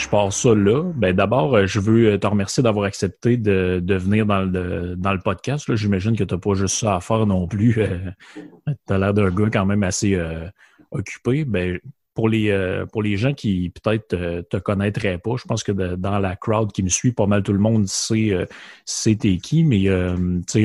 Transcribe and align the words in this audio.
Je 0.00 0.08
pars 0.08 0.32
ça 0.32 0.54
là. 0.54 0.82
Ben, 0.94 1.14
D'abord, 1.14 1.54
euh, 1.54 1.66
je 1.66 1.78
veux 1.80 2.18
te 2.18 2.26
remercier 2.26 2.62
d'avoir 2.62 2.86
accepté 2.86 3.36
de, 3.36 3.82
venir 3.86 4.26
dans 4.26 4.42
le, 4.42 4.96
dans 4.96 5.12
le 5.12 5.18
podcast. 5.18 5.74
J'imagine 5.74 6.16
que 6.16 6.24
tu 6.24 6.34
n'as 6.34 6.40
pas 6.40 6.54
juste 6.54 6.76
ça 6.76 6.96
à 6.96 7.00
faire 7.00 7.26
non 7.26 7.46
plus. 7.46 7.74
tu 8.66 8.92
as 8.92 8.98
l'air 8.98 9.14
d'un 9.14 9.30
gars 9.30 9.50
quand 9.52 9.66
même 9.66 9.82
assez 9.82 10.14
euh, 10.14 10.48
occupé. 10.90 11.44
Ben, 11.44 11.78
pour, 12.14 12.28
les, 12.28 12.50
euh, 12.50 12.86
pour 12.86 13.02
les 13.02 13.16
gens 13.16 13.32
qui 13.32 13.70
peut-être 13.70 14.14
euh, 14.14 14.42
te 14.42 14.56
connaîtraient 14.56 15.18
pas, 15.18 15.36
je 15.36 15.44
pense 15.44 15.62
que 15.62 15.72
dans 15.72 16.18
la 16.18 16.36
crowd 16.36 16.72
qui 16.72 16.82
me 16.82 16.88
suit, 16.88 17.12
pas 17.12 17.26
mal 17.26 17.42
tout 17.42 17.52
le 17.52 17.58
monde 17.58 17.86
sait 17.86 18.32
euh, 18.32 18.46
t'es 19.04 19.36
qui, 19.38 19.64
mais 19.64 19.88
euh, 19.88 20.16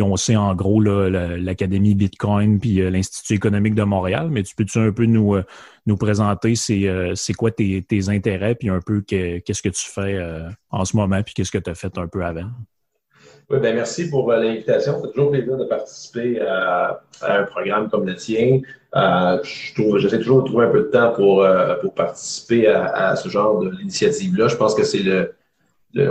on 0.02 0.16
sait 0.16 0.36
en 0.36 0.56
gros 0.56 0.82
l'Académie 0.82 1.96
Bitcoin 1.96 2.60
puis 2.60 2.76
l'Institut 2.90 3.34
économique 3.34 3.76
de 3.76 3.84
Montréal, 3.84 4.30
mais 4.32 4.44
tu 4.44 4.56
peux-tu 4.56 4.80
un 4.80 4.92
peu 4.92 5.06
nous, 5.06 5.36
nous 5.86 5.98
présenter 5.98 6.56
c'est 6.56 7.34
quoi 7.38 7.52
tes, 7.52 7.82
tes 7.84 8.10
intérêts, 8.10 8.56
puis 8.56 8.70
un 8.70 8.80
peu 8.80 9.02
que- 9.02 9.40
qu'est-ce 9.40 9.62
que 9.62 9.70
tu 9.70 9.86
fais 9.90 10.20
en 10.70 10.86
ce 10.86 10.98
moment, 10.98 11.22
puis 11.24 11.34
qu'est-ce 11.34 11.52
que 11.52 11.58
tu 11.58 11.70
as 11.70 11.76
fait 11.76 11.98
un 11.98 12.08
peu 12.08 12.26
avant? 12.26 12.50
Oui, 13.50 13.60
ben 13.60 13.76
merci 13.76 14.10
pour 14.10 14.32
euh, 14.32 14.40
l'invitation. 14.40 15.00
C'est 15.02 15.12
toujours 15.12 15.32
plaisir 15.32 15.56
de 15.56 15.66
participer 15.66 16.42
à, 16.42 17.04
à 17.22 17.38
un 17.40 17.44
programme 17.44 17.90
comme 17.90 18.08
le 18.08 18.16
tien. 18.16 18.62
Euh, 18.96 19.38
je 19.44 19.74
trouve, 19.76 20.00
j'essaie 20.00 20.18
toujours 20.18 20.42
de 20.42 20.48
trouver 20.50 20.66
un 20.66 20.72
peu 20.72 20.80
de 20.82 20.88
temps 20.88 21.12
pour, 21.14 21.44
euh, 21.44 21.76
pour 21.76 21.94
participer 21.94 22.68
à, 22.68 23.10
à 23.10 23.16
ce 23.16 23.30
genre 23.30 23.60
d'initiative-là. 23.60 24.48
Je 24.48 24.56
pense 24.56 24.74
que 24.74 24.84
c'est 24.84 25.04
le, 25.04 25.36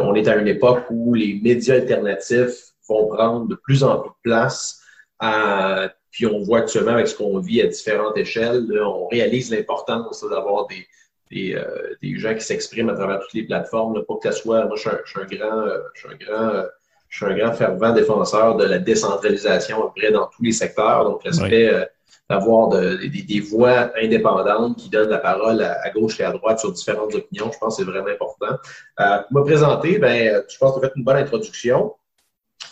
on 0.00 0.14
est 0.14 0.28
à 0.28 0.36
une 0.36 0.46
époque 0.46 0.84
où 0.90 1.14
les 1.14 1.40
médias 1.42 1.74
alternatifs 1.74 2.72
vont 2.88 3.08
prendre 3.08 3.48
de 3.48 3.56
plus 3.56 3.82
en 3.82 3.98
plus 3.98 4.10
de 4.10 4.30
place. 4.30 4.80
Euh, 5.22 5.88
puis 6.12 6.26
on 6.26 6.38
voit 6.38 6.58
actuellement 6.60 6.92
avec 6.92 7.08
ce 7.08 7.16
qu'on 7.16 7.38
vit 7.38 7.60
à 7.62 7.66
différentes 7.66 8.16
échelles, 8.16 8.64
là, 8.68 8.88
on 8.88 9.08
réalise 9.08 9.50
l'importance 9.50 10.24
d'avoir 10.30 10.68
des, 10.68 10.86
des, 11.32 11.56
euh, 11.56 11.94
des 12.00 12.16
gens 12.16 12.34
qui 12.34 12.42
s'expriment 12.42 12.90
à 12.90 12.94
travers 12.94 13.18
toutes 13.18 13.34
les 13.34 13.42
plateformes. 13.42 13.96
Là, 13.96 14.02
pas 14.06 14.14
que 14.22 14.30
ça 14.30 14.32
soit, 14.32 14.64
moi 14.66 14.76
je 14.76 14.82
suis 14.82 14.90
un, 14.90 15.22
un 15.22 15.26
grand, 15.26 15.60
euh, 15.66 15.78
je 15.94 16.00
suis 16.00 16.08
un 16.08 16.16
grand 16.16 16.48
euh, 16.54 16.62
je 17.14 17.24
suis 17.24 17.32
un 17.32 17.36
grand 17.38 17.52
fervent 17.52 17.92
défenseur 17.92 18.56
de 18.56 18.64
la 18.64 18.78
décentralisation 18.90 19.76
à 19.78 19.86
peu 19.86 19.92
près 20.00 20.10
dans 20.10 20.26
tous 20.26 20.42
les 20.42 20.50
secteurs. 20.62 21.04
Donc, 21.08 21.18
l'aspect 21.24 21.68
euh, 21.72 21.84
d'avoir 22.28 22.62
de- 22.74 22.96
des, 23.14 23.22
des 23.22 23.40
voix 23.52 23.92
indépendantes 24.04 24.76
qui 24.80 24.88
donnent 24.94 25.10
la 25.10 25.18
parole 25.30 25.62
à, 25.62 25.72
à 25.86 25.90
gauche 25.90 26.18
et 26.20 26.24
à 26.24 26.32
droite 26.32 26.58
sur 26.58 26.72
différentes 26.72 27.14
opinions, 27.14 27.50
je 27.52 27.58
pense 27.60 27.76
que 27.76 27.84
c'est 27.84 27.88
vraiment 27.92 28.08
important. 28.18 28.54
Euh, 29.02 29.18
pour 29.30 29.40
me 29.40 29.44
présenter, 29.44 29.98
ben, 29.98 30.42
je 30.52 30.58
pense 30.58 30.74
que 30.74 30.80
tu 30.80 30.86
as 30.86 30.88
fait 30.88 30.96
une 30.96 31.04
bonne 31.04 31.18
introduction. 31.26 31.94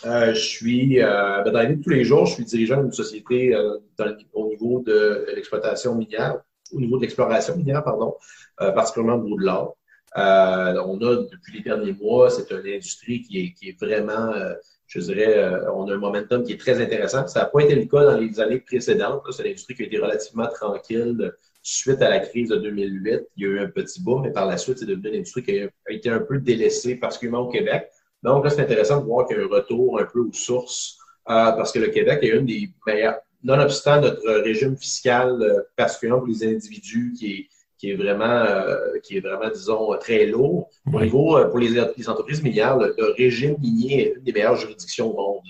Euh, 0.05 0.33
je 0.33 0.45
suis, 0.55 1.01
euh, 1.01 1.41
ben, 1.43 1.51
dans 1.53 1.59
la 1.59 1.65
vie 1.69 1.77
de 1.77 1.83
tous 1.83 1.91
les 1.91 2.03
jours, 2.03 2.25
je 2.25 2.33
suis 2.33 2.43
dirigeant 2.43 2.81
d'une 2.83 2.91
société 2.91 3.55
dans 3.97 4.07
au 4.33 4.49
niveau 4.49 4.83
de 4.85 5.25
l'exploitation 5.35 5.95
minière, 5.95 6.35
au 6.75 6.79
niveau 6.81 6.97
de 6.97 7.03
l'exploration 7.03 7.55
minière, 7.55 7.81
pardon, 7.83 8.15
particulièrement 8.57 9.21
au 9.21 9.23
niveau 9.23 9.37
de 9.37 9.45
l'or. 9.45 9.77
Euh, 10.17 10.81
on 10.85 10.97
a, 11.01 11.15
depuis 11.31 11.53
les 11.53 11.61
derniers 11.61 11.93
mois, 11.93 12.29
c'est 12.29 12.49
une 12.51 12.67
industrie 12.67 13.21
qui 13.21 13.39
est, 13.39 13.53
qui 13.53 13.69
est 13.69 13.79
vraiment, 13.79 14.31
euh, 14.33 14.53
je 14.87 14.99
dirais, 14.99 15.37
euh, 15.37 15.71
on 15.73 15.87
a 15.89 15.93
un 15.93 15.97
momentum 15.97 16.43
qui 16.43 16.53
est 16.53 16.59
très 16.59 16.81
intéressant. 16.81 17.27
Ça 17.27 17.41
n'a 17.41 17.45
pas 17.45 17.61
été 17.61 17.75
le 17.75 17.85
cas 17.85 18.03
dans 18.03 18.17
les 18.17 18.39
années 18.39 18.59
précédentes. 18.59 19.23
C'est 19.31 19.43
une 19.43 19.49
industrie 19.49 19.75
qui 19.75 19.83
a 19.83 19.85
été 19.85 19.97
relativement 19.97 20.47
tranquille 20.47 21.33
suite 21.63 22.01
à 22.01 22.09
la 22.09 22.19
crise 22.19 22.49
de 22.49 22.57
2008. 22.57 23.21
Il 23.37 23.43
y 23.43 23.45
a 23.45 23.49
eu 23.49 23.59
un 23.59 23.69
petit 23.69 24.01
boom, 24.01 24.21
mais 24.21 24.31
par 24.31 24.45
la 24.45 24.57
suite, 24.57 24.79
c'est 24.79 24.85
devenu 24.85 25.09
une 25.09 25.15
industrie 25.15 25.43
qui 25.43 25.59
a, 25.59 25.65
a 25.65 25.91
été 25.91 26.09
un 26.09 26.19
peu 26.19 26.37
délaissée, 26.37 26.95
particulièrement 26.95 27.47
au 27.47 27.51
Québec. 27.51 27.89
Donc 28.23 28.43
là, 28.43 28.49
c'est 28.49 28.61
intéressant 28.61 29.01
de 29.01 29.05
voir 29.05 29.27
qu'il 29.27 29.37
y 29.37 29.39
a 29.39 29.43
un 29.43 29.47
retour 29.47 29.99
un 29.99 30.05
peu 30.05 30.19
aux 30.19 30.33
sources, 30.33 30.97
euh, 31.29 31.51
parce 31.51 31.71
que 31.71 31.79
le 31.79 31.87
Québec 31.87 32.19
est 32.21 32.29
une 32.29 32.45
des 32.45 32.69
meilleures, 32.87 33.19
nonobstant 33.43 34.01
notre 34.01 34.29
régime 34.41 34.77
fiscal, 34.77 35.41
euh, 35.41 35.61
particulièrement 35.75 36.21
pour 36.21 36.29
les 36.29 36.45
individus, 36.45 37.13
qui 37.17 37.33
est 37.33 37.47
qui 37.83 37.91
est 37.91 37.95
vraiment, 37.95 38.23
euh, 38.45 38.97
qui 39.03 39.17
est 39.17 39.19
vraiment, 39.19 39.49
disons, 39.49 39.93
très 39.97 40.25
lourd. 40.25 40.69
Au 40.87 40.97
Oui. 40.97 41.03
niveau, 41.03 41.37
euh, 41.37 41.49
pour 41.49 41.59
les, 41.59 41.67
les 41.97 42.07
entreprises 42.09 42.41
minières, 42.41 42.77
le, 42.77 42.95
le 42.97 43.11
régime 43.11 43.57
minier 43.59 44.07
est 44.07 44.13
une 44.15 44.23
des 44.23 44.31
meilleures 44.31 44.55
juridictions 44.55 45.11
au 45.11 45.15
monde. 45.17 45.41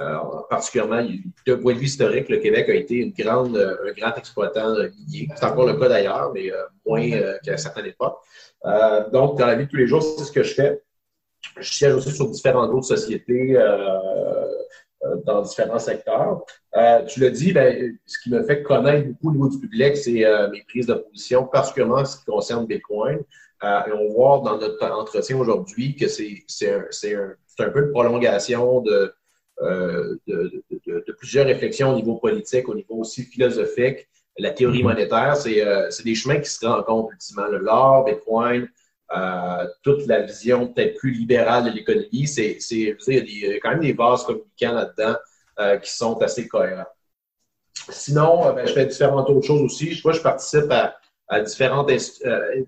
Euh, 0.00 0.16
particulièrement, 0.48 1.06
d'un 1.46 1.58
point 1.58 1.74
de 1.74 1.78
vue 1.78 1.84
historique, 1.84 2.30
le 2.30 2.38
Québec 2.38 2.66
a 2.70 2.74
été 2.74 2.94
une 2.94 3.12
grande, 3.12 3.58
un 3.58 3.92
grand 3.92 4.14
exploitant 4.16 4.74
minier. 4.98 5.28
C'est 5.36 5.44
encore 5.44 5.66
le 5.66 5.74
cas 5.74 5.90
d'ailleurs, 5.90 6.32
mais 6.32 6.50
moins 6.86 7.06
qu'à 7.44 7.58
certaines 7.58 7.84
époques. 7.94 8.16
Donc, 9.12 9.38
dans 9.38 9.46
la 9.46 9.56
vie 9.56 9.66
de 9.66 9.70
tous 9.70 9.76
les 9.76 9.86
jours, 9.86 10.02
c'est 10.02 10.24
ce 10.24 10.32
que 10.32 10.42
je 10.42 10.54
fais. 10.54 10.82
Je 11.58 11.70
siège 11.74 11.92
aussi 11.94 12.10
sur 12.12 12.26
différentes 12.30 12.70
autres 12.70 12.86
sociétés 12.86 13.56
euh, 13.56 13.98
euh, 13.98 14.46
dans 15.24 15.42
différents 15.42 15.78
secteurs. 15.78 16.42
Euh, 16.76 17.04
tu 17.06 17.20
l'as 17.20 17.30
dit, 17.30 17.52
ben, 17.52 17.96
ce 18.06 18.18
qui 18.22 18.30
me 18.30 18.42
fait 18.42 18.62
connaître 18.62 19.08
beaucoup 19.08 19.28
au 19.28 19.32
niveau 19.32 19.48
du 19.48 19.58
public, 19.58 19.96
c'est 19.96 20.24
euh, 20.24 20.48
mes 20.50 20.62
prises 20.68 20.86
de 20.86 20.94
position, 20.94 21.46
particulièrement 21.46 21.96
en 21.96 22.04
ce 22.04 22.18
qui 22.18 22.24
concerne 22.26 22.66
Bitcoin. 22.66 23.18
Euh, 23.62 23.80
et 23.88 23.92
on 23.92 24.08
voit 24.12 24.40
dans 24.44 24.56
notre 24.58 24.84
entretien 24.90 25.36
aujourd'hui 25.38 25.94
que 25.96 26.08
c'est 26.08 26.42
c'est 26.46 26.72
un, 26.74 26.84
c'est 26.90 27.14
un, 27.14 27.34
c'est 27.46 27.64
un 27.64 27.70
peu 27.70 27.84
une 27.84 27.92
prolongation 27.92 28.80
de, 28.82 29.12
euh, 29.62 30.16
de, 30.26 30.50
de- 30.70 30.80
de- 30.86 31.04
de 31.06 31.12
plusieurs 31.12 31.46
réflexions 31.46 31.90
au 31.92 31.96
niveau 31.96 32.16
politique, 32.16 32.68
au 32.68 32.74
niveau 32.74 32.96
aussi 32.96 33.22
philosophique. 33.22 34.08
La 34.38 34.50
théorie 34.52 34.82
monétaire, 34.82 35.36
c'est 35.36 35.60
euh, 35.66 35.90
c'est 35.90 36.04
des 36.04 36.14
chemins 36.14 36.38
qui 36.40 36.48
se 36.50 36.64
rencontrent 36.64 37.12
ultimement. 37.12 37.48
Le 37.48 37.58
L'or, 37.58 38.04
Bitcoin, 38.06 38.68
euh, 39.16 39.66
toute 39.82 40.06
la 40.06 40.22
vision 40.22 40.68
peut-être 40.68 40.96
plus 40.98 41.10
libérale 41.12 41.64
de 41.64 41.70
l'économie, 41.70 42.28
c'est, 42.28 42.58
il 42.70 43.40
y 43.40 43.52
a 43.52 43.58
quand 43.60 43.70
même 43.70 43.80
des 43.80 43.92
vases 43.92 44.24
communicants 44.24 44.72
là-dedans 44.72 45.16
euh, 45.58 45.76
qui 45.78 45.90
sont 45.90 46.20
assez 46.22 46.46
cohérents. 46.46 46.86
Sinon, 47.88 48.46
euh, 48.46 48.52
ben, 48.52 48.66
je 48.66 48.72
fais 48.72 48.86
différentes 48.86 49.28
autres 49.28 49.46
choses 49.46 49.62
aussi. 49.62 49.92
Je, 49.92 50.02
vois, 50.02 50.12
je 50.12 50.20
participe 50.20 50.70
à, 50.70 51.40
différentes, 51.40 51.90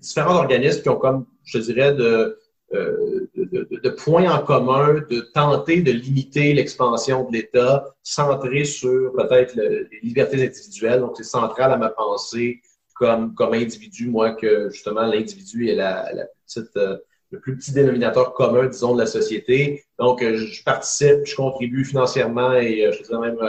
différents 0.01 0.35
organismes 0.35 0.81
qui 0.81 0.89
ont 0.89 0.97
comme, 0.97 1.25
je 1.45 1.59
dirais, 1.59 1.93
de, 1.93 2.39
de, 2.71 3.89
points 3.89 4.29
en 4.31 4.41
commun 4.41 5.01
de 5.09 5.19
tenter 5.33 5.81
de 5.81 5.91
limiter 5.91 6.53
l'expansion 6.53 7.29
de 7.29 7.33
l'État, 7.33 7.85
centré 8.01 8.63
sur 8.63 9.13
peut-être 9.13 9.55
le- 9.55 9.87
les 9.91 9.99
libertés 10.01 10.45
individuelles. 10.45 11.01
Donc, 11.01 11.15
c'est 11.17 11.23
central 11.23 11.71
à 11.71 11.77
ma 11.77 11.89
pensée 11.89 12.61
comme, 12.93 13.33
comme 13.33 13.53
individu, 13.53 14.07
moi, 14.07 14.31
que 14.33 14.69
justement 14.69 15.03
l'individu 15.03 15.69
est 15.69 15.75
la, 15.75 16.11
la 16.13 16.25
petite, 16.45 16.75
euh, 16.77 16.97
le 17.31 17.39
plus 17.39 17.57
petit 17.57 17.71
dénominateur 17.71 18.33
commun, 18.33 18.67
disons, 18.67 18.93
de 18.93 18.99
la 18.99 19.07
société. 19.07 19.83
Donc, 19.97 20.21
euh, 20.21 20.35
je 20.35 20.63
participe, 20.63 21.25
je 21.25 21.35
contribue 21.35 21.83
financièrement 21.83 22.53
et 22.53 22.85
euh, 22.85 22.91
je 22.91 23.03
dirais 23.03 23.31
même 23.31 23.39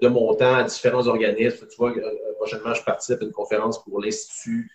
de 0.00 0.08
mon 0.08 0.34
temps 0.34 0.56
à 0.56 0.64
différents 0.64 1.06
organismes. 1.06 1.66
Tu 1.68 1.76
vois, 1.76 1.92
prochainement, 2.38 2.74
je 2.74 2.82
participe 2.82 3.20
à 3.20 3.24
une 3.24 3.32
conférence 3.32 3.82
pour 3.84 4.00
l'Institut 4.00 4.70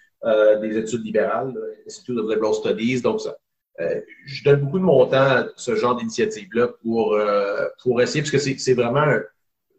des 0.62 0.78
études 0.78 1.04
libérales, 1.04 1.52
l'Institut 1.84 2.20
of 2.20 2.30
Liberal 2.30 2.54
Studies. 2.54 3.02
Donc, 3.02 3.22
ça, 3.22 3.36
je 3.80 4.44
donne 4.44 4.62
beaucoup 4.62 4.78
de 4.78 4.84
mon 4.84 5.06
temps 5.08 5.18
à 5.18 5.48
ce 5.56 5.76
genre 5.76 5.96
d'initiative-là 5.96 6.70
pour, 6.84 7.18
pour 7.82 8.02
essayer, 8.02 8.22
parce 8.22 8.32
que 8.32 8.38
c'est 8.38 8.74
vraiment 8.76 9.08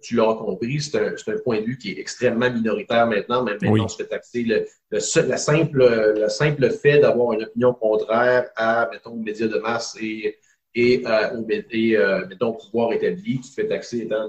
tu 0.03 0.17
l'as 0.17 0.35
compris, 0.35 0.81
c'est 0.81 0.99
un, 0.99 1.15
un, 1.15 1.39
point 1.39 1.61
de 1.61 1.65
vue 1.65 1.79
qui 1.79 1.93
est 1.93 1.99
extrêmement 1.99 2.51
minoritaire 2.51 3.07
maintenant. 3.07 3.43
Même 3.45 3.59
maintenant, 3.61 3.85
on 3.85 3.89
se 3.89 3.97
fait 3.97 4.09
taxer 4.09 4.43
le, 4.43 4.67
le, 4.91 5.29
la 5.29 5.37
simple, 5.37 6.15
le 6.17 6.29
simple 6.29 6.71
fait 6.71 6.99
d'avoir 6.99 7.33
une 7.33 7.45
opinion 7.45 7.73
contraire 7.73 8.51
à, 8.57 8.89
mettons, 8.91 9.13
aux 9.13 9.17
médias 9.17 9.47
de 9.47 9.59
masse 9.59 9.97
et, 10.01 10.39
et, 10.75 11.03
euh, 11.07 11.43
et 11.71 11.97
euh, 11.97 12.27
mettons, 12.29 12.53
pouvoir 12.53 12.93
établi, 12.93 13.41
tu 13.41 13.51
te 13.51 13.55
fais 13.55 13.69
taxer 13.69 14.01
étant 14.01 14.29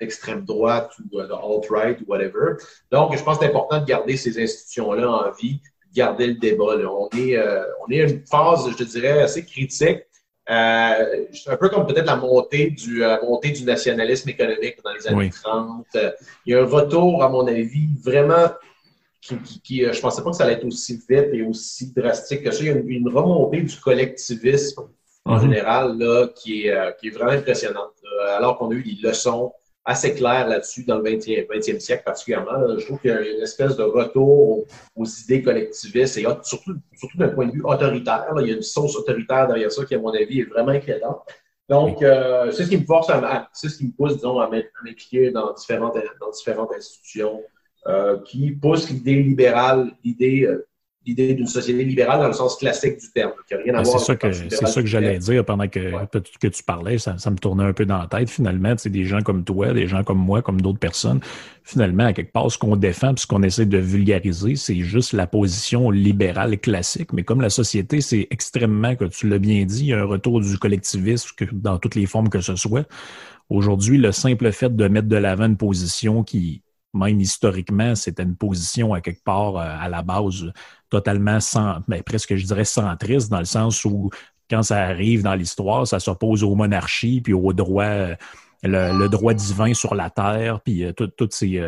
d'extrême 0.00 0.40
de, 0.40 0.46
droite 0.46 0.92
ou 0.98 1.20
euh, 1.20 1.26
de 1.26 1.32
alt-right 1.32 2.00
ou 2.00 2.04
whatever. 2.10 2.54
Donc, 2.90 3.16
je 3.16 3.22
pense 3.22 3.38
que 3.38 3.44
c'est 3.44 3.50
important 3.50 3.80
de 3.80 3.84
garder 3.84 4.16
ces 4.16 4.42
institutions-là 4.42 5.10
en 5.10 5.30
vie, 5.32 5.60
de 5.90 5.94
garder 5.94 6.28
le 6.28 6.34
débat. 6.34 6.76
Là. 6.76 6.90
On, 6.90 7.08
est, 7.16 7.36
euh, 7.36 7.64
on 7.86 7.90
est 7.90 8.00
à 8.00 8.08
une 8.08 8.24
phase, 8.26 8.70
je 8.78 8.84
dirais, 8.84 9.20
assez 9.20 9.44
critique 9.44 10.00
euh, 10.50 11.24
un 11.46 11.56
peu 11.56 11.68
comme 11.68 11.86
peut-être 11.86 12.06
la 12.06 12.16
montée 12.16 12.70
du, 12.70 13.04
euh, 13.04 13.16
montée 13.22 13.50
du 13.50 13.64
nationalisme 13.64 14.28
économique 14.28 14.76
dans 14.84 14.92
les 14.92 15.06
années 15.06 15.30
30. 15.30 15.86
Euh, 15.94 16.10
il 16.44 16.52
y 16.52 16.56
a 16.56 16.62
un 16.62 16.66
retour, 16.66 17.22
à 17.22 17.28
mon 17.28 17.46
avis, 17.46 17.88
vraiment 18.02 18.48
qui, 19.20 19.36
qui, 19.62 19.84
je 19.84 20.00
pensais 20.00 20.20
pas 20.22 20.30
que 20.30 20.36
ça 20.36 20.44
allait 20.44 20.54
être 20.54 20.64
aussi 20.64 21.00
vite 21.08 21.28
et 21.32 21.42
aussi 21.42 21.92
drastique 21.92 22.42
que 22.42 22.50
ça. 22.50 22.60
Il 22.60 22.66
y 22.66 22.70
a 22.70 22.74
une, 22.74 23.08
remontée 23.08 23.62
du 23.62 23.76
collectivisme 23.76 24.82
en 25.24 25.36
mm-hmm. 25.36 25.40
général 25.42 25.98
là, 25.98 26.26
qui, 26.34 26.66
est, 26.66 26.96
qui 26.98 27.06
est 27.06 27.10
vraiment 27.10 27.30
impressionnante. 27.30 27.94
alors 28.36 28.58
qu'on 28.58 28.70
a 28.72 28.74
eu 28.74 28.82
des 28.82 29.08
leçons 29.08 29.52
assez 29.84 30.14
clair 30.14 30.46
là-dessus 30.48 30.84
dans 30.84 30.98
le 30.98 31.04
20e, 31.10 31.48
20e, 31.48 31.80
siècle 31.80 32.04
particulièrement. 32.04 32.78
Je 32.78 32.84
trouve 32.84 33.00
qu'il 33.00 33.10
y 33.10 33.14
a 33.14 33.20
une 33.20 33.42
espèce 33.42 33.76
de 33.76 33.82
retour 33.82 34.64
aux, 34.94 35.04
idées 35.04 35.42
collectivistes 35.42 36.18
et 36.18 36.26
surtout, 36.42 36.74
surtout 36.94 37.18
d'un 37.18 37.28
point 37.28 37.46
de 37.46 37.52
vue 37.52 37.62
autoritaire. 37.64 38.32
il 38.40 38.46
y 38.46 38.52
a 38.52 38.56
une 38.56 38.62
sauce 38.62 38.96
autoritaire 38.96 39.48
derrière 39.48 39.72
ça 39.72 39.84
qui, 39.84 39.94
à 39.94 39.98
mon 39.98 40.14
avis, 40.14 40.40
est 40.40 40.44
vraiment 40.44 40.72
inquiétante. 40.72 41.22
Donc, 41.68 42.02
euh, 42.02 42.50
c'est 42.50 42.64
ce 42.64 42.68
qui 42.68 42.78
me 42.78 42.84
force 42.84 43.08
à, 43.10 43.48
c'est 43.52 43.68
ce 43.68 43.78
qui 43.78 43.86
me 43.86 43.92
pousse, 43.92 44.16
disons, 44.16 44.38
à 44.38 44.48
m'impliquer 44.48 45.30
dans 45.30 45.52
différentes, 45.54 45.96
dans 46.20 46.30
différentes 46.30 46.72
institutions 46.76 47.42
euh, 47.86 48.20
qui 48.22 48.52
poussent 48.52 48.90
l'idée 48.90 49.22
libérale, 49.22 49.90
l'idée 50.04 50.44
euh, 50.44 50.66
l'idée 51.04 51.34
d'une 51.34 51.46
société 51.46 51.84
libérale 51.84 52.20
dans 52.20 52.28
le 52.28 52.32
sens 52.32 52.56
classique 52.56 52.98
du 52.98 53.10
terme, 53.10 53.32
qui 53.46 53.54
n'a 53.54 53.60
rien 53.60 53.74
à 53.74 53.82
voir 53.82 53.98
C'est 53.98 54.06
ça 54.06 54.16
que, 54.16 54.32
ça 54.32 54.82
que 54.82 54.86
j'allais 54.86 55.18
dire 55.18 55.44
pendant 55.44 55.68
que, 55.68 55.92
que 56.40 56.48
tu 56.48 56.62
parlais, 56.62 56.98
ça, 56.98 57.18
ça, 57.18 57.30
me 57.30 57.36
tournait 57.36 57.64
un 57.64 57.72
peu 57.72 57.86
dans 57.86 57.98
la 57.98 58.06
tête. 58.06 58.30
Finalement, 58.30 58.74
c'est 58.76 58.90
des 58.90 59.04
gens 59.04 59.20
comme 59.20 59.44
toi, 59.44 59.72
des 59.72 59.86
gens 59.86 60.04
comme 60.04 60.18
moi, 60.18 60.42
comme 60.42 60.60
d'autres 60.60 60.78
personnes. 60.78 61.20
Finalement, 61.64 62.06
à 62.06 62.12
quelque 62.12 62.32
part, 62.32 62.50
ce 62.50 62.58
qu'on 62.58 62.76
défend, 62.76 63.16
ce 63.16 63.26
qu'on 63.26 63.42
essaie 63.42 63.66
de 63.66 63.78
vulgariser, 63.78 64.56
c'est 64.56 64.80
juste 64.80 65.12
la 65.12 65.26
position 65.26 65.90
libérale 65.90 66.58
classique. 66.58 67.12
Mais 67.12 67.22
comme 67.22 67.40
la 67.40 67.50
société, 67.50 68.00
c'est 68.00 68.26
extrêmement, 68.30 68.96
que 68.96 69.04
tu 69.04 69.28
l'as 69.28 69.38
bien 69.38 69.64
dit, 69.64 69.84
il 69.84 69.88
y 69.88 69.92
a 69.92 70.00
un 70.00 70.04
retour 70.04 70.40
du 70.40 70.58
collectivisme 70.58 71.30
que, 71.36 71.44
dans 71.52 71.78
toutes 71.78 71.94
les 71.94 72.06
formes 72.06 72.28
que 72.28 72.40
ce 72.40 72.56
soit. 72.56 72.86
Aujourd'hui, 73.48 73.98
le 73.98 74.12
simple 74.12 74.50
fait 74.52 74.74
de 74.74 74.88
mettre 74.88 75.08
de 75.08 75.16
l'avant 75.16 75.44
une 75.44 75.56
position 75.56 76.22
qui, 76.22 76.62
même 76.94 77.20
historiquement, 77.20 77.94
c'était 77.94 78.22
une 78.22 78.36
position 78.36 78.94
à 78.94 79.00
quelque 79.00 79.24
part 79.24 79.56
euh, 79.56 79.76
à 79.80 79.88
la 79.88 80.02
base 80.02 80.52
totalement 80.90 81.40
sans, 81.40 81.78
ben, 81.88 82.02
presque 82.02 82.36
je 82.36 82.44
dirais 82.44 82.64
centriste 82.64 83.30
dans 83.30 83.38
le 83.38 83.44
sens 83.44 83.84
où 83.84 84.10
quand 84.50 84.62
ça 84.62 84.82
arrive 84.82 85.22
dans 85.22 85.34
l'histoire, 85.34 85.86
ça 85.86 85.98
s'oppose 85.98 86.42
aux 86.42 86.54
monarchies 86.54 87.20
puis 87.22 87.32
au 87.32 87.52
droit, 87.52 87.84
euh, 87.84 88.14
le, 88.62 89.08
droit 89.08 89.32
divin 89.32 89.72
sur 89.72 89.94
la 89.94 90.10
terre 90.10 90.60
puis 90.60 90.84
euh, 90.84 90.92
toutes 90.92 91.32
ces 91.32 91.60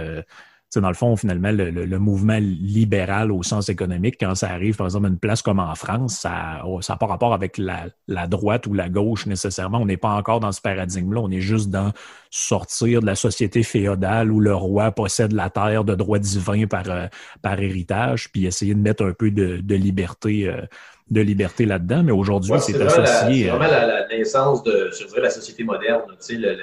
c'est 0.74 0.80
dans 0.80 0.88
le 0.88 0.94
fond, 0.94 1.14
finalement, 1.14 1.52
le, 1.52 1.98
mouvement 2.00 2.38
libéral 2.40 3.30
au 3.30 3.44
sens 3.44 3.68
économique, 3.68 4.16
quand 4.18 4.34
ça 4.34 4.50
arrive, 4.50 4.74
par 4.74 4.88
exemple, 4.88 5.06
à 5.06 5.08
une 5.08 5.20
place 5.20 5.40
comme 5.40 5.60
en 5.60 5.76
France, 5.76 6.18
ça 6.18 6.30
n'a 6.30 6.62
oh, 6.66 6.80
pas 6.98 7.06
rapport 7.06 7.32
avec 7.32 7.58
la, 7.58 8.26
droite 8.26 8.66
ou 8.66 8.74
la 8.74 8.88
gauche 8.88 9.26
nécessairement. 9.26 9.78
On 9.78 9.86
n'est 9.86 9.96
pas 9.96 10.08
encore 10.08 10.40
dans 10.40 10.50
ce 10.50 10.60
paradigme-là. 10.60 11.20
On 11.20 11.30
est 11.30 11.40
juste 11.40 11.70
dans 11.70 11.92
sortir 12.28 13.02
de 13.02 13.06
la 13.06 13.14
société 13.14 13.62
féodale 13.62 14.32
où 14.32 14.40
le 14.40 14.52
roi 14.52 14.90
possède 14.90 15.30
la 15.30 15.48
terre 15.48 15.84
de 15.84 15.94
droit 15.94 16.18
divin 16.18 16.66
par, 16.66 16.90
euh, 16.90 17.06
par 17.40 17.60
héritage, 17.60 18.32
puis 18.32 18.44
essayer 18.46 18.74
de 18.74 18.80
mettre 18.80 19.04
un 19.04 19.12
peu 19.12 19.30
de, 19.30 19.74
liberté. 19.76 20.48
Euh, 20.48 20.62
de 21.08 21.20
liberté 21.20 21.66
là-dedans, 21.66 22.02
mais 22.02 22.12
aujourd'hui, 22.12 22.50
c'est 22.60 22.80
associé. 22.80 23.44
C'est 23.44 23.50
vraiment 23.50 23.70
la, 23.70 24.08
naissance 24.08 24.64
de, 24.64 24.90
je 24.98 25.06
dirais, 25.06 25.20
la 25.20 25.30
société 25.30 25.62
moderne. 25.62 26.02
Tu 26.26 26.36
sais, 26.36 26.56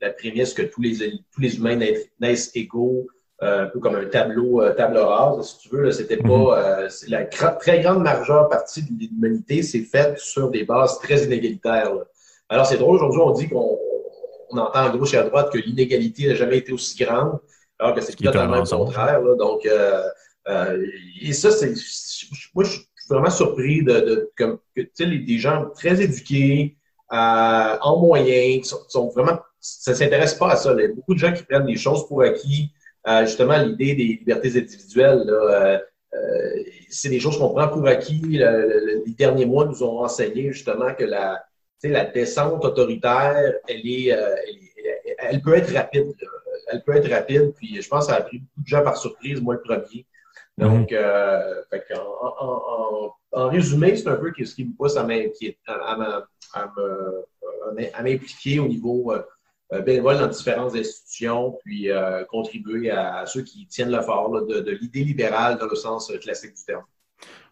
la 0.00 0.10
prémisse 0.10 0.54
que 0.54 0.62
tous 0.62 0.80
les, 0.80 0.96
tous 1.34 1.40
les 1.40 1.56
humains 1.56 1.78
naissent 2.20 2.52
égaux, 2.54 3.08
euh, 3.08 3.21
un 3.42 3.66
peu 3.66 3.80
comme 3.80 3.96
un 3.96 4.04
tableau, 4.04 4.62
euh, 4.62 4.72
table 4.72 4.98
rase, 4.98 5.58
si 5.60 5.68
tu 5.68 5.76
veux. 5.76 5.90
C'était 5.90 6.16
pas 6.16 6.28
mhm. 6.28 6.46
euh, 6.56 6.88
la 7.08 7.24
très 7.24 7.80
grande 7.80 8.02
majeure 8.02 8.48
partie 8.48 8.82
de 8.82 8.88
l'humanité 8.90 9.62
s'est 9.62 9.82
faite 9.82 10.18
sur 10.18 10.50
des 10.50 10.64
bases 10.64 10.98
très 11.00 11.24
inégalitaires. 11.24 11.92
Alors 12.48 12.66
c'est 12.66 12.78
drôle 12.78 12.96
aujourd'hui, 12.96 13.20
on 13.22 13.32
dit 13.32 13.48
qu'on 13.48 13.78
on 14.50 14.58
entend 14.58 14.80
à 14.80 14.90
gauche 14.90 15.14
et 15.14 15.18
à 15.18 15.24
droite 15.24 15.50
que 15.50 15.58
l'inégalité 15.58 16.28
n'a 16.28 16.34
jamais 16.34 16.58
été 16.58 16.72
aussi 16.72 17.02
grande, 17.02 17.38
alors 17.78 17.94
que 17.94 18.00
c'est 18.00 18.14
totalement 18.14 18.56
le 18.56 18.68
contraire. 18.68 19.20
Donc 19.38 19.66
et 21.20 21.32
ça, 21.32 21.50
c'est 21.50 21.74
moi 22.54 22.64
je 22.64 22.70
suis 22.70 22.86
vraiment 23.08 23.30
surpris 23.30 23.82
de, 23.82 24.30
comme 24.36 24.58
que 24.76 24.82
des 25.04 25.38
gens 25.38 25.70
très 25.74 26.02
éduqués, 26.02 26.76
en 27.10 27.98
moyen, 27.98 28.62
sont, 28.62 28.80
sont 28.88 29.08
vraiment 29.08 29.38
ça 29.58 29.94
s'intéresse 29.94 30.34
pas 30.34 30.52
à 30.52 30.56
ça. 30.56 30.74
Il 30.76 30.82
y 30.82 30.84
a 30.84 30.88
beaucoup 30.88 31.14
de 31.14 31.18
gens 31.18 31.32
qui 31.32 31.44
prennent 31.44 31.66
des 31.66 31.76
choses 31.76 32.06
pour 32.06 32.22
acquis 32.22 32.72
justement 33.04 33.58
l'idée 33.58 33.94
des 33.94 34.04
libertés 34.04 34.58
individuelles. 34.58 35.24
Euh, 35.28 35.78
euh, 36.14 36.62
c'est 36.88 37.08
des 37.08 37.20
choses 37.20 37.38
qu'on 37.38 37.50
prend 37.50 37.68
pour 37.68 37.86
acquis. 37.86 38.20
les 38.22 39.14
derniers 39.16 39.46
mois 39.46 39.64
nous 39.64 39.82
ont 39.82 40.00
enseigné 40.00 40.52
justement 40.52 40.94
que 40.94 41.04
la, 41.04 41.42
la 41.82 42.04
descente 42.04 42.64
autoritaire, 42.64 43.54
elle 43.66 43.80
est, 43.84 44.12
euh, 44.12 44.36
elle, 45.18 45.40
peut 45.40 45.54
être 45.54 45.72
rapide. 45.72 46.14
Elle 46.70 46.82
peut 46.84 46.94
être 46.96 47.10
rapide. 47.10 47.54
Puis 47.56 47.80
je 47.80 47.88
pense 47.88 48.06
que 48.06 48.12
ça 48.12 48.18
a 48.18 48.22
pris 48.22 48.38
beaucoup 48.38 48.60
de 48.62 48.66
gens 48.66 48.82
par 48.82 48.96
surprise, 48.96 49.40
moi 49.40 49.54
le 49.54 49.62
premier. 49.62 50.06
Donc, 50.58 50.90
mm-hmm. 50.92 51.98
en, 51.98 53.14
en, 53.32 53.48
résumé, 53.48 53.96
c'est 53.96 54.08
un 54.08 54.16
peu 54.16 54.30
ce 54.44 54.54
qui 54.54 54.66
me 54.66 54.74
pousse 54.74 54.98
à 54.98 55.04
m'impliquer 58.02 58.60
au 58.60 58.68
niveau 58.68 59.14
euh, 59.72 59.80
bénévole 59.80 60.18
dans 60.18 60.26
différentes 60.26 60.74
institutions, 60.74 61.56
puis 61.64 61.90
euh, 61.90 62.24
contribuer 62.26 62.90
à, 62.90 63.24
ceux 63.26 63.42
qui 63.42 63.66
tiennent 63.66 63.90
le 63.90 64.02
fort 64.02 64.30
de, 64.46 64.70
l'idée 64.70 65.02
libérale 65.02 65.56
dans 65.58 65.66
le 65.66 65.76
sens 65.76 66.10
euh, 66.10 66.18
classique 66.18 66.54
du 66.54 66.64
terme. 66.64 66.82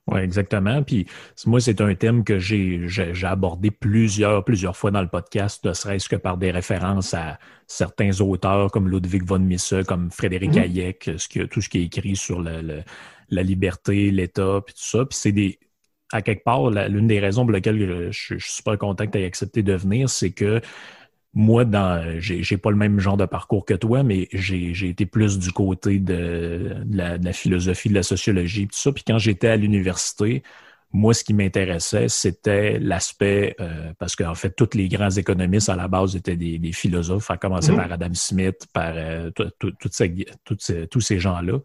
Oui, 0.06 0.20
exactement. 0.20 0.82
Puis 0.82 1.06
moi, 1.46 1.60
c'est 1.60 1.80
un 1.80 1.94
thème 1.94 2.24
que 2.24 2.38
j'ai 2.38 2.88
abordé 3.22 3.70
plusieurs, 3.70 4.44
plusieurs 4.44 4.76
fois 4.76 4.90
dans 4.90 5.02
le 5.02 5.08
podcast, 5.08 5.64
ne 5.64 5.72
serait-ce 5.72 6.08
que 6.08 6.16
par 6.16 6.36
des 6.36 6.50
références 6.50 7.14
à 7.14 7.38
certains 7.66 8.20
auteurs 8.20 8.70
comme 8.70 8.88
Ludwig 8.88 9.24
von 9.24 9.38
Mises, 9.38 9.74
comme 9.86 10.10
Frédéric 10.10 10.52
mm-hmm. 10.52 10.62
Hayek, 10.62 11.10
ce 11.16 11.44
tout 11.44 11.60
ce 11.60 11.68
qui 11.68 11.78
est 11.78 11.84
écrit 11.84 12.16
sur 12.16 12.42
la 12.42 13.42
liberté, 13.42 14.10
l'État, 14.10 14.60
puis 14.66 14.74
tout 14.74 14.82
ça. 14.82 15.04
Puis 15.04 15.16
c'est 15.16 15.32
des. 15.32 15.58
À 16.12 16.22
quelque 16.22 16.42
part, 16.42 16.70
l'une 16.70 17.06
des 17.06 17.20
raisons 17.20 17.44
pour 17.44 17.52
lesquelles 17.52 18.10
je, 18.10 18.10
je 18.10 18.44
suis 18.44 18.52
super 18.52 18.76
content 18.76 19.06
que 19.06 19.12
tu 19.12 19.20
aies 19.20 19.26
accepté 19.26 19.62
de 19.62 19.74
venir, 19.74 20.10
c'est 20.10 20.32
que 20.32 20.60
moi, 21.32 21.64
dans, 21.64 22.18
j'ai, 22.18 22.56
pas 22.56 22.70
le 22.70 22.76
même 22.76 22.98
genre 22.98 23.16
de 23.16 23.24
parcours 23.24 23.64
que 23.64 23.74
toi, 23.74 24.02
mais 24.02 24.28
j'ai, 24.32 24.88
été 24.88 25.06
plus 25.06 25.38
du 25.38 25.52
côté 25.52 25.98
de, 25.98 26.74
la, 26.90 27.32
philosophie, 27.32 27.88
de 27.88 27.94
la 27.94 28.02
sociologie, 28.02 28.66
tout 28.66 28.76
ça. 28.76 28.92
Puis 28.92 29.04
quand 29.06 29.18
j'étais 29.18 29.48
à 29.48 29.56
l'université, 29.56 30.42
moi, 30.92 31.14
ce 31.14 31.22
qui 31.22 31.34
m'intéressait, 31.34 32.08
c'était 32.08 32.78
l'aspect, 32.80 33.54
euh, 33.60 33.92
parce 33.98 34.16
qu'en 34.16 34.34
fait, 34.34 34.50
tous 34.50 34.70
les 34.74 34.88
grands 34.88 35.10
économistes 35.10 35.68
à 35.68 35.76
la 35.76 35.86
base 35.86 36.16
étaient 36.16 36.36
des, 36.36 36.58
des 36.58 36.72
philosophes, 36.72 37.30
à 37.30 37.36
commencer 37.36 37.70
mhm. 37.70 37.76
par 37.76 37.92
Adam 37.92 38.14
Smith, 38.14 38.66
par 38.72 38.92
euh, 38.96 39.30
tous 39.30 41.00
ces 41.00 41.18
gens-là. 41.20 41.58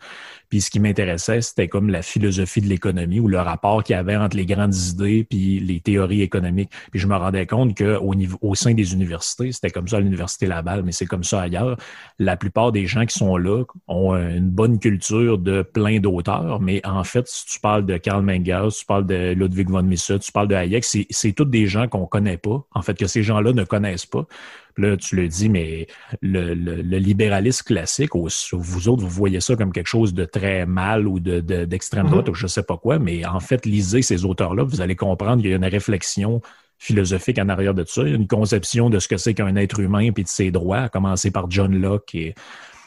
Puis 0.50 0.62
ce 0.62 0.70
qui 0.70 0.80
m'intéressait, 0.80 1.42
c'était 1.42 1.68
comme 1.68 1.90
la 1.90 2.04
philosophie 2.04 2.62
de 2.62 2.68
l'économie 2.68 3.20
ou 3.20 3.28
le 3.28 3.40
rapport 3.40 3.84
qu'il 3.84 3.96
y 3.96 4.00
avait 4.00 4.16
entre 4.16 4.38
les 4.38 4.46
grandes 4.46 4.76
idées 4.76 5.24
puis 5.28 5.60
les 5.60 5.80
théories 5.80 6.22
économiques. 6.22 6.72
Puis 6.92 7.00
je 7.00 7.08
me 7.08 7.16
rendais 7.16 7.48
compte 7.48 7.76
qu'au 7.76 8.14
niveau, 8.14 8.38
au 8.42 8.54
sein 8.54 8.76
des 8.76 8.94
universités, 8.94 9.52
c'était 9.52 9.72
comme 9.72 9.88
ça 9.88 9.98
à 9.98 10.02
l'université 10.02 10.46
Laval, 10.46 10.84
mais 10.84 10.92
c'est 10.92 11.08
comme 11.08 11.24
ça 11.24 11.42
ailleurs. 11.42 11.78
La 12.20 12.38
plupart 12.38 12.72
des 12.72 12.86
gens 12.86 13.06
qui 13.06 13.18
sont 13.18 13.38
là 13.38 13.64
ont 13.88 14.14
une 14.16 14.50
bonne 14.52 14.78
culture 14.78 15.40
de 15.40 15.64
plein 15.64 16.00
d'auteurs, 16.00 16.62
mais 16.62 16.86
en 16.86 17.04
fait, 17.04 17.28
si 17.28 17.46
tu 17.48 17.60
parles 17.60 17.88
de 17.88 17.98
Karl 17.98 18.24
Menger, 18.24 18.68
si 18.70 18.82
tu 18.82 18.86
parles 18.86 19.08
de 19.08 19.15
Ludwig 19.36 19.70
von 19.70 19.84
Mises, 19.84 20.12
tu 20.22 20.32
parles 20.32 20.48
de 20.48 20.56
Hayek, 20.56 20.84
c'est 20.84 21.32
tous 21.34 21.46
des 21.46 21.68
gens 21.68 21.88
qu'on 21.88 22.06
connaît 22.06 22.38
pas, 22.38 22.66
en 22.74 22.82
fait, 22.82 22.98
que 22.98 23.08
ces 23.08 23.24
gens-là 23.24 23.54
ne 23.54 23.64
connaissent 23.64 24.06
pas. 24.06 24.26
Là, 24.78 24.98
tu 24.98 25.16
le 25.16 25.28
dis, 25.28 25.48
mais 25.48 25.88
le, 26.22 26.54
libéralisme 26.98 27.64
classique, 27.64 28.12
vous 28.14 28.90
autres, 28.90 29.04
vous 29.04 29.10
voyez 29.10 29.40
ça 29.40 29.56
comme 29.56 29.72
quelque 29.72 29.88
chose 29.88 30.14
de 30.14 30.26
très 30.26 30.66
mal 30.66 31.08
ou 31.08 31.20
d'extrême 31.20 32.06
de, 32.06 32.12
droite 32.12 32.28
mm-hmm. 32.28 32.32
ou 32.32 32.36
je 32.36 32.48
sais 32.48 32.64
pas 32.64 32.78
quoi, 32.78 33.00
mais 33.00 33.26
en 33.26 33.40
fait, 33.40 33.66
lisez 33.66 34.02
ces 34.02 34.26
auteurs-là, 34.26 34.64
vous 34.64 34.82
allez 34.82 34.96
comprendre 34.96 35.42
qu'il 35.42 35.52
y 35.52 35.54
a 35.54 35.58
une 35.58 35.66
réflexion 35.66 36.42
philosophique 36.78 37.40
en 37.40 37.50
arrière 37.50 37.74
de 37.74 37.84
tout 37.84 37.94
ça. 37.94 38.04
Une 38.04 38.28
conception 38.28 38.90
de 38.90 39.00
ce 39.00 39.08
que 39.08 39.18
c'est 39.18 39.34
qu'un 39.34 39.56
être 39.56 39.80
humain 39.80 40.00
et 40.00 40.12
de 40.12 40.28
ses 40.28 40.52
droits, 40.52 40.80
à 40.80 40.90
commencer 40.90 41.32
par 41.32 41.50
John 41.50 41.80
Locke 41.80 42.14
et 42.16 42.36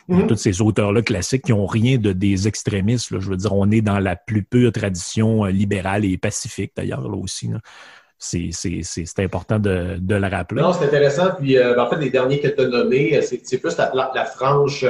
Mhm. 0.09 0.27
Tous 0.27 0.37
ces 0.37 0.63
auteurs-là 0.63 1.03
classiques 1.03 1.45
qui 1.45 1.53
n'ont 1.53 1.67
rien 1.67 1.99
de 1.99 2.13
des 2.13 2.49
extrémistes. 2.49 3.09
Je 3.11 3.29
veux 3.29 3.37
dire, 3.37 3.53
on 3.53 3.71
est 3.71 3.83
dans 3.83 3.99
la 3.99 4.17
plus 4.17 4.43
pure 4.43 4.73
tradition 4.73 5.45
euh, 5.45 5.51
libérale 5.51 6.05
et 6.05 6.17
pacifique, 6.17 6.73
d'ailleurs, 6.77 7.03
là 7.03 7.17
aussi. 7.17 7.51
c'est 8.19 9.19
important 9.19 9.59
de, 9.59 9.97
de, 10.01 10.15
le 10.15 10.27
rappeler. 10.27 10.63
Non, 10.63 10.73
c'est 10.73 10.87
intéressant. 10.87 11.31
Puis, 11.39 11.57
ben, 11.57 11.79
en 11.79 11.89
fait, 11.91 11.97
les 11.97 12.11
derniers 12.11 12.41
que 12.41 12.49
tu 12.49 12.61
as 12.61 12.69
nommés, 12.69 13.21
c'est 13.23 13.59
plus 13.59 13.77
la, 13.77 13.93
la, 14.15 14.25
frange 14.25 14.87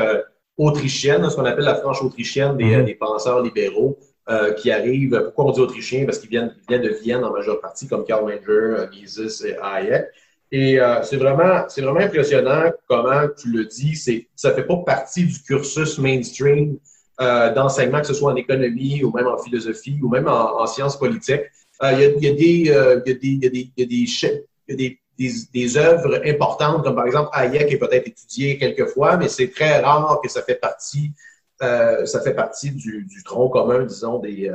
autrichienne, 0.56 1.28
ce 1.28 1.36
qu'on 1.36 1.44
appelle 1.44 1.64
la 1.64 1.74
frange 1.74 2.02
autrichienne 2.02 2.56
des, 2.56 2.82
des 2.82 2.94
penseurs 2.94 3.42
libéraux. 3.42 3.98
Euh, 4.30 4.52
qui 4.52 4.70
arrivent. 4.70 5.18
Pourquoi 5.24 5.46
on 5.46 5.50
dit 5.52 5.60
autrichiens? 5.60 6.04
Parce 6.04 6.18
qu'ils 6.18 6.28
viennent, 6.28 6.54
viennent, 6.68 6.82
de 6.82 6.90
Vienne 7.02 7.24
en 7.24 7.32
majeure 7.32 7.62
partie, 7.62 7.88
comme 7.88 8.04
Karl 8.04 8.26
Menger, 8.26 8.84
Mises 8.90 9.42
et 9.46 9.56
Hayek. 9.56 10.04
Et 10.50 10.80
euh, 10.80 11.02
c'est 11.02 11.16
vraiment, 11.16 11.64
c'est 11.68 11.82
vraiment 11.82 12.00
impressionnant 12.00 12.70
comment 12.86 13.26
tu 13.36 13.50
le 13.50 13.66
dis. 13.66 13.96
C'est, 13.96 14.28
ça 14.34 14.54
fait 14.54 14.64
pas 14.64 14.76
partie 14.78 15.24
du 15.24 15.42
cursus 15.42 15.98
mainstream 15.98 16.78
euh, 17.20 17.52
d'enseignement, 17.52 18.00
que 18.00 18.06
ce 18.06 18.14
soit 18.14 18.32
en 18.32 18.36
économie 18.36 19.04
ou 19.04 19.12
même 19.12 19.26
en 19.26 19.36
philosophie 19.38 19.98
ou 20.02 20.08
même 20.08 20.28
en, 20.28 20.66
sciences 20.66 20.98
politiques. 20.98 21.42
Il 21.82 22.00
y, 22.00 22.04
a, 22.04 22.08
y, 22.08 22.28
a 22.28 22.32
des, 22.32 22.52
y 22.64 22.70
a 22.70 22.96
des, 22.96 23.14
des, 23.14 23.28
y 23.28 23.46
a 23.46 23.50
des, 23.50 23.70
y 23.76 24.72
a 24.72 25.36
des, 25.52 25.76
œuvres 25.76 26.20
importantes, 26.24 26.82
comme 26.82 26.94
par 26.94 27.06
exemple 27.06 27.28
Hayek 27.32 27.70
est 27.70 27.78
peut-être 27.78 28.08
étudié 28.08 28.58
quelquefois, 28.58 29.16
mais 29.16 29.28
c'est 29.28 29.48
très 29.48 29.80
rare 29.80 30.20
que 30.22 30.28
ça 30.28 30.42
fait 30.42 30.56
partie 30.56 31.12
euh, 31.60 32.06
ça 32.06 32.20
fait 32.20 32.34
partie 32.34 32.70
du, 32.70 33.04
du, 33.04 33.24
tronc 33.24 33.48
commun, 33.48 33.84
disons, 33.84 34.20
des, 34.20 34.48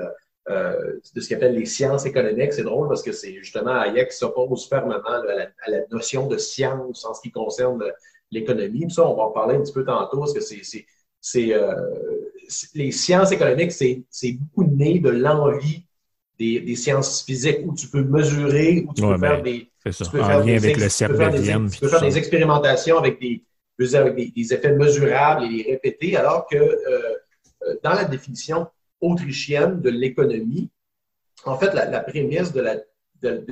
euh, 0.50 0.54
euh 0.54 1.00
de 1.16 1.22
ce 1.22 1.30
qu'on 1.30 1.36
appelle 1.36 1.56
les 1.56 1.66
sciences 1.66 2.06
économiques. 2.06 2.54
C'est 2.54 2.64
drôle 2.64 2.88
parce 2.88 3.02
que 3.02 3.12
c'est 3.12 3.34
justement 3.36 3.76
Hayek 3.80 4.10
qui 4.10 4.18
s'oppose 4.18 4.68
fermement 4.68 4.96
à, 5.06 5.24
la, 5.26 5.50
à, 5.66 5.72
la, 5.72 5.80
notion 5.92 6.28
de 6.28 6.38
science 6.38 7.06
en 7.06 7.14
ce 7.14 7.22
qui 7.22 7.32
concerne 7.32 7.84
l'économie. 8.32 8.90
Ça, 8.92 9.08
on 9.08 9.16
va 9.16 9.24
en 9.24 9.32
parler 9.32 9.56
un 9.56 9.62
petit 9.62 9.74
peu 9.74 9.86
tantôt 9.86 10.20
parce 10.20 10.34
que 10.34 10.42
c'est, 10.42 10.62
c'est, 11.22 11.54
euh, 11.54 11.74
les 12.74 12.92
sciences 12.92 13.32
économiques, 13.32 13.72
c'est, 13.72 14.04
beaucoup 14.34 14.70
né 14.70 15.00
de 15.00 15.10
l'envie 15.10 15.86
des, 16.40 16.60
des, 16.60 16.76
sciences 16.76 17.24
physiques 17.24 17.60
où 17.64 17.74
tu 17.74 17.88
peux 17.88 18.04
mesurer, 18.04 18.86
où 18.88 18.94
tu 18.94 19.02
peux 19.02 19.18
faire 19.18 19.42
des. 19.42 19.70
Tu 19.86 20.10
peux 20.12 20.24
faire 20.24 20.44
des, 20.44 20.56
avec 20.56 20.78
le 20.78 21.70
tu 21.70 21.80
peux 21.80 21.88
faire 21.88 22.02
des 22.02 22.18
expérimentations 22.18 22.98
avec 22.98 23.20
des, 23.20 23.44
avec 23.96 24.16
des, 24.16 24.54
effets 24.54 24.74
mesurables 24.74 25.46
et 25.46 25.50
les 25.50 25.64
répéter, 25.72 26.18
alors 26.18 26.48
que 26.48 26.58
euh, 26.58 26.78
euh, 27.68 27.76
dans 27.84 27.94
la 27.94 28.06
définition 28.06 28.68
autrichienne 29.04 29.82
de 29.82 29.90
l'économie, 29.90 30.70
en 31.46 31.58
fait, 31.58 31.74
la, 31.74 32.00
prémisse 32.00 32.54
de 32.54 32.86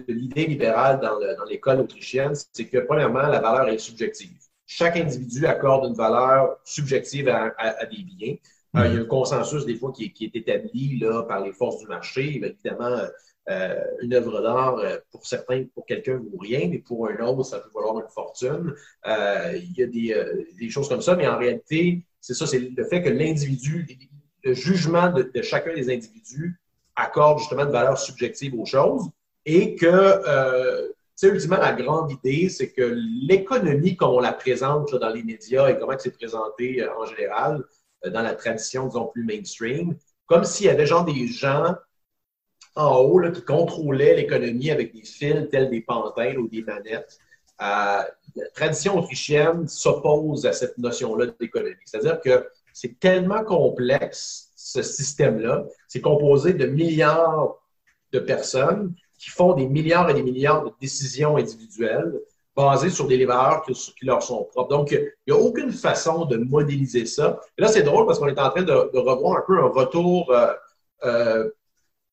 l'idée 0.07 0.45
libérale 0.47 0.99
dans 0.99 1.45
l'école 1.45 1.81
autrichienne, 1.81 2.33
c'est 2.53 2.65
que, 2.65 2.79
premièrement, 2.79 3.27
la 3.27 3.39
valeur 3.39 3.67
est 3.69 3.77
subjective. 3.77 4.37
Chaque 4.73 4.95
individu 4.95 5.45
accorde 5.45 5.85
une 5.89 5.95
valeur 5.95 6.55
subjective 6.63 7.27
à, 7.27 7.85
des 7.87 8.03
biens. 8.03 8.35
Euh, 8.77 8.87
il 8.87 8.93
y 8.93 8.97
a 8.97 9.01
un 9.01 9.05
consensus, 9.05 9.65
des 9.65 9.75
fois, 9.75 9.91
qui, 9.91 10.05
est 10.05 10.33
établi 10.33 10.97
là, 10.97 11.23
par 11.23 11.43
les 11.43 11.51
forces 11.51 11.79
du 11.79 11.87
marché. 11.87 12.37
Évidemment, 12.37 13.01
euh, 13.49 13.83
une 14.01 14.13
œuvre 14.13 14.41
d'art, 14.41 14.77
euh, 14.77 14.97
pour 15.11 15.25
certains, 15.25 15.65
pour 15.75 15.85
quelqu'un, 15.85 16.15
vaut 16.19 16.37
rien, 16.39 16.69
mais 16.69 16.77
pour 16.77 17.09
un 17.09 17.17
autre, 17.25 17.43
ça 17.43 17.59
peut 17.59 17.69
valoir 17.75 17.99
une 17.99 18.07
fortune. 18.07 18.73
Il 19.05 19.73
y 19.77 19.83
a 19.83 19.87
des, 19.87 20.15
des, 20.57 20.69
choses 20.69 20.87
comme 20.87 21.01
ça, 21.01 21.17
mais 21.17 21.27
en 21.27 21.37
réalité, 21.37 22.05
c'est 22.21 22.33
ça, 22.33 22.47
c'est 22.47 22.59
le 22.59 22.85
fait 22.85 23.01
que 23.01 23.09
l'individu, 23.09 23.85
le 24.43 24.53
jugement 24.53 25.11
de, 25.11 25.41
chacun 25.41 25.73
des 25.73 25.93
individus 25.93 26.59
accorde 26.95 27.39
justement 27.39 27.63
une 27.63 27.71
valeur 27.71 27.97
subjective 27.97 28.59
aux 28.59 28.65
choses 28.65 29.09
et 29.45 29.75
que, 29.75 29.85
euh, 29.87 30.87
tu 30.87 30.93
sais, 31.15 31.29
ultimement, 31.29 31.57
la 31.57 31.73
grande 31.73 32.11
idée, 32.11 32.49
c'est 32.49 32.71
que 32.71 32.95
l'économie, 33.27 33.95
comme 33.95 34.11
on 34.11 34.19
la 34.19 34.33
présente 34.33 34.93
dans 34.95 35.09
les 35.09 35.23
médias 35.23 35.69
et 35.69 35.77
comment 35.79 35.95
c'est 35.97 36.15
présenté 36.15 36.85
en 36.87 37.05
général, 37.05 37.63
dans 38.05 38.21
la 38.21 38.33
tradition, 38.33 38.87
disons, 38.87 39.07
plus 39.07 39.23
mainstream, 39.23 39.95
comme 40.25 40.43
s'il 40.43 40.67
y 40.67 40.69
avait 40.69 40.85
genre 40.85 41.05
des 41.05 41.27
gens 41.27 41.75
en 42.75 42.97
haut 42.99 43.19
là, 43.19 43.31
qui 43.31 43.43
contrôlait 43.43 44.15
l'économie 44.15 44.71
avec 44.71 44.93
des 44.93 45.03
fils 45.03 45.49
tels 45.49 45.69
des 45.69 45.81
pantins 45.81 46.35
ou 46.37 46.47
des 46.47 46.63
manettes. 46.63 47.19
Euh, 47.61 48.03
la 48.35 48.47
tradition 48.55 48.97
autrichienne 48.97 49.67
s'oppose 49.67 50.45
à 50.45 50.53
cette 50.53 50.77
notion-là 50.77 51.27
d'économie. 51.39 51.75
C'est-à-dire 51.85 52.19
que 52.21 52.47
c'est 52.73 52.99
tellement 52.99 53.43
complexe, 53.43 54.51
ce 54.55 54.81
système-là. 54.81 55.65
C'est 55.87 56.01
composé 56.01 56.53
de 56.53 56.65
milliards 56.65 57.55
de 58.11 58.19
personnes 58.19 58.93
qui 59.17 59.29
font 59.29 59.53
des 59.53 59.67
milliards 59.67 60.09
et 60.09 60.13
des 60.13 60.23
milliards 60.23 60.63
de 60.63 60.71
décisions 60.81 61.37
individuelles 61.37 62.13
basées 62.55 62.89
sur 62.89 63.07
des 63.07 63.23
valeurs 63.25 63.63
qui, 63.63 64.05
leur 64.05 64.21
sont 64.23 64.43
propres. 64.45 64.69
Donc, 64.69 64.91
il 64.91 65.11
n'y 65.27 65.33
a 65.33 65.37
aucune 65.37 65.71
façon 65.71 66.25
de 66.25 66.37
modéliser 66.37 67.05
ça. 67.05 67.39
là, 67.57 67.67
c'est 67.67 67.83
drôle 67.83 68.05
parce 68.05 68.19
qu'on 68.19 68.27
est 68.27 68.39
en 68.39 68.49
train 68.49 68.63
de, 68.63 68.73
revoir 68.73 69.37
un 69.37 69.43
peu 69.47 69.57
un 69.57 69.69
retour 69.69 70.31
euh, 70.31 70.51
euh, 71.05 71.49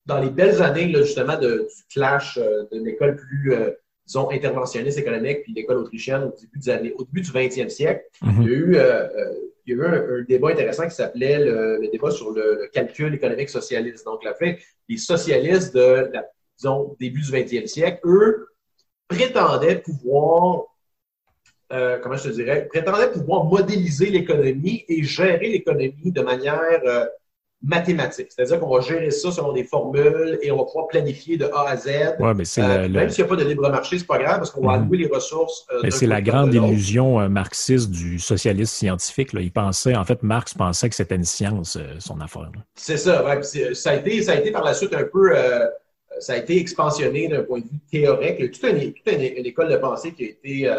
dans 0.09 0.19
les 0.19 0.31
belles 0.31 0.63
années, 0.63 0.93
justement, 0.95 1.39
de, 1.39 1.69
du 1.69 1.85
clash 1.93 2.39
euh, 2.39 2.65
de 2.73 2.83
l'école 2.83 3.17
plus, 3.17 3.53
euh, 3.53 3.71
disons, 4.07 4.31
interventionniste 4.31 4.99
économique, 4.99 5.43
puis 5.43 5.53
l'école 5.53 5.77
autrichienne 5.77 6.25
au 6.25 6.35
début, 6.41 6.59
des 6.59 6.71
années, 6.71 6.95
au 6.97 7.05
début 7.05 7.21
du 7.21 7.31
20e 7.31 7.69
siècle, 7.69 8.05
mhm. 8.23 8.43
il 8.43 8.49
y 8.49 8.51
a 8.51 8.57
eu, 8.57 8.77
il 9.69 9.77
y 9.77 9.81
a 9.81 9.85
eu 9.85 10.21
un, 10.21 10.23
débat 10.23 10.51
intéressant 10.51 10.89
qui 10.89 10.95
s'appelait 10.95 11.45
le, 11.45 11.89
débat 11.93 12.11
sur 12.11 12.31
le, 12.31 12.69
calcul 12.73 13.15
économique 13.15 13.51
socialiste. 13.51 14.05
Donc, 14.05 14.25
la 14.25 14.35
fait, 14.35 14.59
les 14.89 14.97
socialistes 14.97 15.75
de, 15.75 16.11
début 16.99 17.21
du 17.21 17.31
20e 17.31 17.67
siècle, 17.67 18.01
eux, 18.05 18.49
prétendaient 19.07 19.79
pouvoir 19.79 20.65
comment 22.03 22.17
je 22.17 22.31
dirais, 22.31 22.67
prétendaient 22.67 23.13
pouvoir 23.13 23.45
modéliser 23.45 24.07
l'économie 24.07 24.87
et 24.89 25.03
gérer 25.03 25.49
l'économie 25.49 26.13
de 26.13 26.23
manière 26.23 26.81
mathématiques. 27.63 28.29
C'est-à-dire 28.31 28.61
qu'on 28.61 28.73
va 28.73 28.81
gérer 28.81 29.11
ça 29.11 29.33
selon 29.33 29.53
des 29.53 29.65
formules 29.65 30.39
et 30.43 30.51
on 30.53 30.59
va 30.59 30.65
pouvoir 30.65 30.87
planifier 30.87 31.37
de 31.37 31.47
A 31.47 31.71
à 31.71 31.77
Z. 31.77 31.89
Ouais, 32.21 32.35
mais 32.35 32.45
euh, 32.59 32.89
Même 32.89 33.11
s'il 33.11 33.25
n'y 33.25 33.31
a 33.31 33.37
pas 33.37 33.43
de 33.43 33.49
libre 33.49 33.69
marché, 33.69 33.99
c'est 33.99 34.07
pas 34.07 34.19
grave 34.19 34.39
parce 34.39 34.51
qu'on 34.51 34.65
va 34.65 34.77
mhm. 34.77 34.85
allouer 34.85 34.99
les 34.99 35.09
ressources. 35.09 35.67
Euh, 35.73 35.91
c'est 35.91 36.07
la 36.07 36.23
grande 36.23 36.55
illusion 36.55 37.21
euh, 37.21 37.29
marxiste 37.29 37.91
du 37.91 38.19
socialisme 38.19 38.73
scientifique. 38.73 39.33
Là. 39.33 39.41
Il 39.41 39.51
pensait, 39.51 39.97
en 39.97 40.05
fait, 40.05 40.23
Marx 40.23 40.55
pensait 40.55 40.89
que 40.89 40.95
c'était 40.95 41.17
une 41.17 41.25
science, 41.25 41.79
son 41.99 42.21
affaire. 42.21 42.51
C'est 42.77 42.97
ça. 42.97 43.25
ça, 43.75 43.91
a 43.91 43.97
été, 43.97 44.23
ça 44.23 44.33
a 44.33 44.35
été 44.37 44.53
par 44.53 44.65
la 44.65 44.75
suite 44.75 44.95
un 44.95 45.05
peu. 45.05 45.33
ça 46.21 46.35
a 46.35 46.37
été 46.37 46.59
expansionné 46.61 47.27
d'un 47.27 47.43
point 47.43 47.59
de 47.59 47.65
vue 47.65 47.81
théorique. 47.91 48.37
Il 48.39 48.45
y 48.45 48.49
a 48.49 48.51
toute 48.51 49.09
une, 49.09 49.47
école 49.47 49.69
de 49.69 49.77
pensée 49.77 50.13
qui 50.13 50.25
a 50.25 50.29
été. 50.29 50.71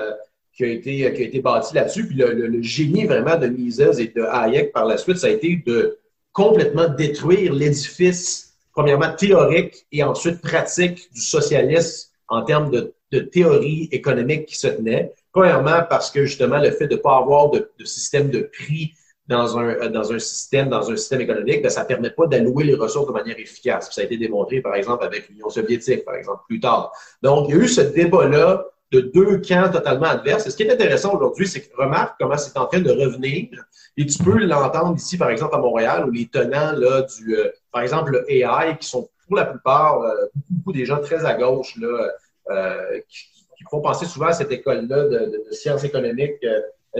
qui 0.53 0.63
a, 0.63 0.67
été, 0.67 1.13
qui 1.13 1.21
a 1.23 1.25
été 1.25 1.41
bâtie 1.41 1.75
là-dessus. 1.75 2.07
Puis 2.07 2.15
le, 2.15 2.31
le, 2.31 2.61
génie 2.61 3.05
vraiment 3.05 3.35
de 3.35 3.47
Mises 3.47 3.81
et 3.81 4.07
de 4.07 4.23
Hayek 4.23 4.71
par 4.71 4.85
la 4.85 4.97
suite, 4.97 5.17
ça 5.17 5.27
a 5.27 5.31
été 5.31 5.61
de, 5.65 5.99
complètement 6.39 6.87
détruire 6.87 7.51
l'édifice, 7.51 8.55
premièrement 8.71 9.13
théorique 9.13 9.85
et 9.91 10.03
ensuite 10.03 10.39
pratique 10.39 11.11
du 11.13 11.19
socialisme 11.19 12.11
en 12.29 12.43
termes 12.43 12.71
de, 12.71 12.93
théorie 13.19 13.89
économique 13.91 14.45
qui 14.45 14.55
se 14.55 14.67
tenait. 14.67 15.11
Premièrement, 15.33 15.81
parce 15.89 16.11
que 16.11 16.23
justement, 16.23 16.59
le 16.59 16.71
fait 16.71 16.87
de 16.87 16.95
ne 16.95 17.01
pas 17.01 17.17
avoir 17.17 17.49
de, 17.49 17.69
système 17.83 18.29
de 18.29 18.49
prix 18.57 18.93
dans 19.27 19.57
un, 19.57 19.89
dans 19.89 20.13
un 20.13 20.19
système, 20.19 20.69
dans 20.69 20.89
un 20.89 20.95
système 20.95 21.19
économique, 21.19 21.61
ben, 21.61 21.69
ça 21.69 21.83
ne 21.83 21.87
permet 21.87 22.11
pas 22.11 22.25
d'allouer 22.27 22.63
les 22.63 22.75
ressources 22.75 23.07
de 23.07 23.11
manière 23.11 23.37
efficace. 23.37 23.89
Ça 23.91 23.99
a 23.99 24.05
été 24.05 24.15
démontré, 24.15 24.61
par 24.61 24.75
exemple, 24.75 25.03
avec 25.03 25.27
l'Union 25.27 25.49
soviétique, 25.49 26.05
par 26.05 26.15
exemple, 26.15 26.43
plus 26.47 26.61
tard. 26.61 26.93
Donc, 27.21 27.49
il 27.49 27.55
y 27.55 27.59
a 27.59 27.63
eu 27.63 27.67
ce 27.67 27.81
débat-là 27.81 28.65
de 28.91 29.01
deux 29.01 29.41
camps 29.41 29.69
totalement 29.69 30.07
adverses. 30.07 30.47
Et 30.47 30.51
ce 30.51 30.55
qui 30.55 30.63
est 30.63 30.71
intéressant 30.71 31.13
aujourd'hui, 31.15 31.47
c'est 31.47 31.61
que 31.61 31.75
remarque 31.75 32.15
comment 32.19 32.37
c'est 32.37 32.57
en 32.57 32.65
train 32.65 32.79
de 32.79 32.91
revenir. 32.91 33.49
Et 33.97 34.05
tu 34.05 34.23
peux 34.23 34.37
l'entendre 34.37 34.95
ici, 34.95 35.17
par 35.17 35.29
exemple, 35.29 35.55
à 35.55 35.59
Montréal, 35.59 36.05
où 36.07 36.11
les 36.11 36.27
tenants 36.27 36.71
là, 36.73 37.01
du, 37.03 37.35
euh, 37.35 37.49
par 37.71 37.81
exemple, 37.81 38.11
le 38.11 38.31
AI, 38.31 38.77
qui 38.79 38.87
sont 38.87 39.09
pour 39.27 39.35
la 39.35 39.45
plupart 39.45 40.01
euh, 40.01 40.25
beaucoup, 40.49 40.73
des 40.73 40.85
gens 40.85 40.99
très 40.99 41.25
à 41.25 41.35
gauche, 41.35 41.75
là, 41.77 42.09
euh, 42.51 42.99
qui, 43.09 43.27
font 43.69 43.81
penser 43.81 44.05
souvent 44.05 44.27
à 44.27 44.33
cette 44.33 44.51
école-là 44.51 45.03
de, 45.09 45.43
sciences 45.51 45.83
économiques 45.83 46.43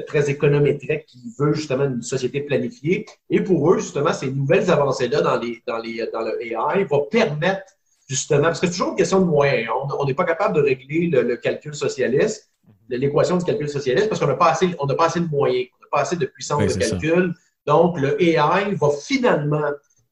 très 0.05 0.29
économétrique 0.29 1.05
qui 1.07 1.33
veut 1.39 1.53
justement 1.53 1.85
une 1.85 2.03
société 2.03 2.41
planifiée. 2.41 3.05
Et 3.29 3.41
pour 3.41 3.71
eux, 3.71 3.79
justement, 3.79 4.13
ces 4.13 4.29
nouvelles 4.29 4.69
avancées-là 4.69 5.21
dans, 5.21 5.39
les, 5.39 5.63
dans, 5.65 5.79
les, 5.79 6.07
dans 6.13 6.21
le 6.21 6.39
AI 6.45 6.83
vont 6.83 7.07
permettre 7.09 7.73
justement, 8.09 8.43
parce 8.43 8.59
que 8.59 8.67
c'est 8.67 8.73
toujours 8.73 8.89
une 8.89 8.97
question 8.97 9.19
de 9.19 9.25
moyens. 9.25 9.69
On 9.97 10.05
n'est 10.05 10.15
pas 10.15 10.25
capable 10.25 10.55
de 10.55 10.61
régler 10.61 11.07
le, 11.07 11.37
calcul 11.37 11.75
socialiste, 11.75 12.51
l'équation 12.89 13.37
du 13.37 13.45
calcul 13.45 13.69
socialiste, 13.69 14.09
parce 14.09 14.19
qu'on 14.19 14.27
n'a 14.27 14.33
pas, 14.33 14.49
assez, 14.49 14.75
on 14.79 14.87
pas 14.87 15.05
assez 15.05 15.19
de 15.19 15.27
moyens, 15.27 15.67
pas 15.91 16.01
assez 16.01 16.15
de 16.15 16.25
puissance 16.25 16.75
de 16.75 16.79
calcul. 16.79 17.33
Donc, 17.65 17.99
le 17.99 18.21
AI 18.21 18.75
va 18.75 18.89
finalement, 18.89 19.71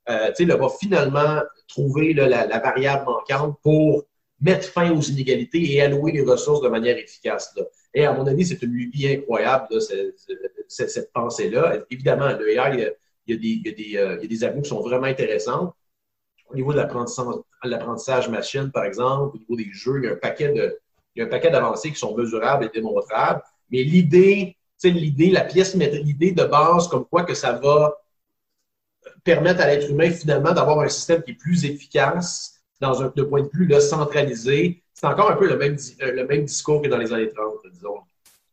euh, 0.09 0.31
va 0.39 0.69
finalement 0.69 1.41
trouver 1.67 2.13
la, 2.13 2.59
variable 2.59 3.05
manquante 3.05 3.57
pour 3.63 4.05
mettre 4.39 4.67
fin 4.67 4.91
aux 4.91 5.01
inégalités 5.01 5.73
et 5.73 5.81
allouer 5.81 6.11
les 6.11 6.21
ressources 6.21 6.61
de 6.61 6.69
manière 6.69 6.97
efficace. 6.97 7.55
Et 7.93 8.05
à 8.05 8.13
mon 8.13 8.27
avis, 8.27 8.45
c'est 8.45 8.61
une 8.61 8.71
lubie 8.71 9.07
incroyable, 9.07 9.67
cette, 10.67 11.11
pensée-là. 11.13 11.79
Évidemment, 11.89 12.37
le 12.37 12.49
AI, 12.51 12.93
il 13.25 13.33
y 13.33 13.37
a, 13.37 13.39
des, 13.39 13.47
il 13.47 13.67
y 13.67 13.69
a 13.69 13.71
des, 13.71 13.97
euh, 13.97 14.17
il 14.21 14.31
y 14.31 14.43
a 14.45 14.51
des 14.51 14.61
qui 14.61 14.69
sont 14.69 14.81
vraiment 14.81 15.07
intéressantes 15.07 15.73
au 16.49 16.55
niveau 16.55 16.73
de 16.73 16.79
l'apprentissage 17.63 18.29
machine, 18.29 18.71
par 18.71 18.85
exemple, 18.85 19.35
au 19.35 19.39
niveau 19.39 19.55
des 19.55 19.71
jeux, 19.71 19.99
il 19.99 20.05
y 20.05 20.07
a 20.07 20.13
un 20.13 20.17
paquet 20.17 20.49
de, 20.49 20.79
il 21.15 21.19
y 21.19 21.23
a 21.23 21.25
un 21.25 21.29
paquet 21.29 21.49
d'avancées 21.49 21.91
qui 21.91 21.99
sont 21.99 22.15
mesurables 22.15 22.65
et 22.65 22.69
démontrables. 22.69 23.41
Mais 23.69 23.83
l'idée, 23.83 24.56
l'idée, 24.83 25.29
la 25.29 25.41
pièce, 25.41 25.75
l'idée 25.75 26.31
de 26.31 26.43
base, 26.43 26.87
comme 26.87 27.05
quoi 27.05 27.23
que 27.23 27.33
ça 27.33 27.53
va 27.53 27.95
permettre 29.23 29.61
à 29.61 29.67
l'être 29.67 29.89
humain 29.89 30.11
finalement 30.11 30.53
d'avoir 30.53 30.79
un 30.79 30.87
système 30.87 31.21
qui 31.23 31.31
est 31.31 31.35
plus 31.35 31.65
efficace, 31.65 32.57
dans 32.79 33.01
un 33.01 33.09
point 33.09 33.41
de 33.41 33.49
vue 33.53 33.71
centralisé. 33.81 34.83
C'est 34.93 35.07
encore 35.07 35.31
un 35.31 35.35
peu 35.35 35.47
le 35.47 35.57
même, 35.57 35.77
même 36.27 36.45
discours 36.45 36.81
que 36.81 36.87
dans 36.87 36.97
les 36.97 37.11
années 37.13 37.29
30, 37.29 37.53
disons. 37.73 37.97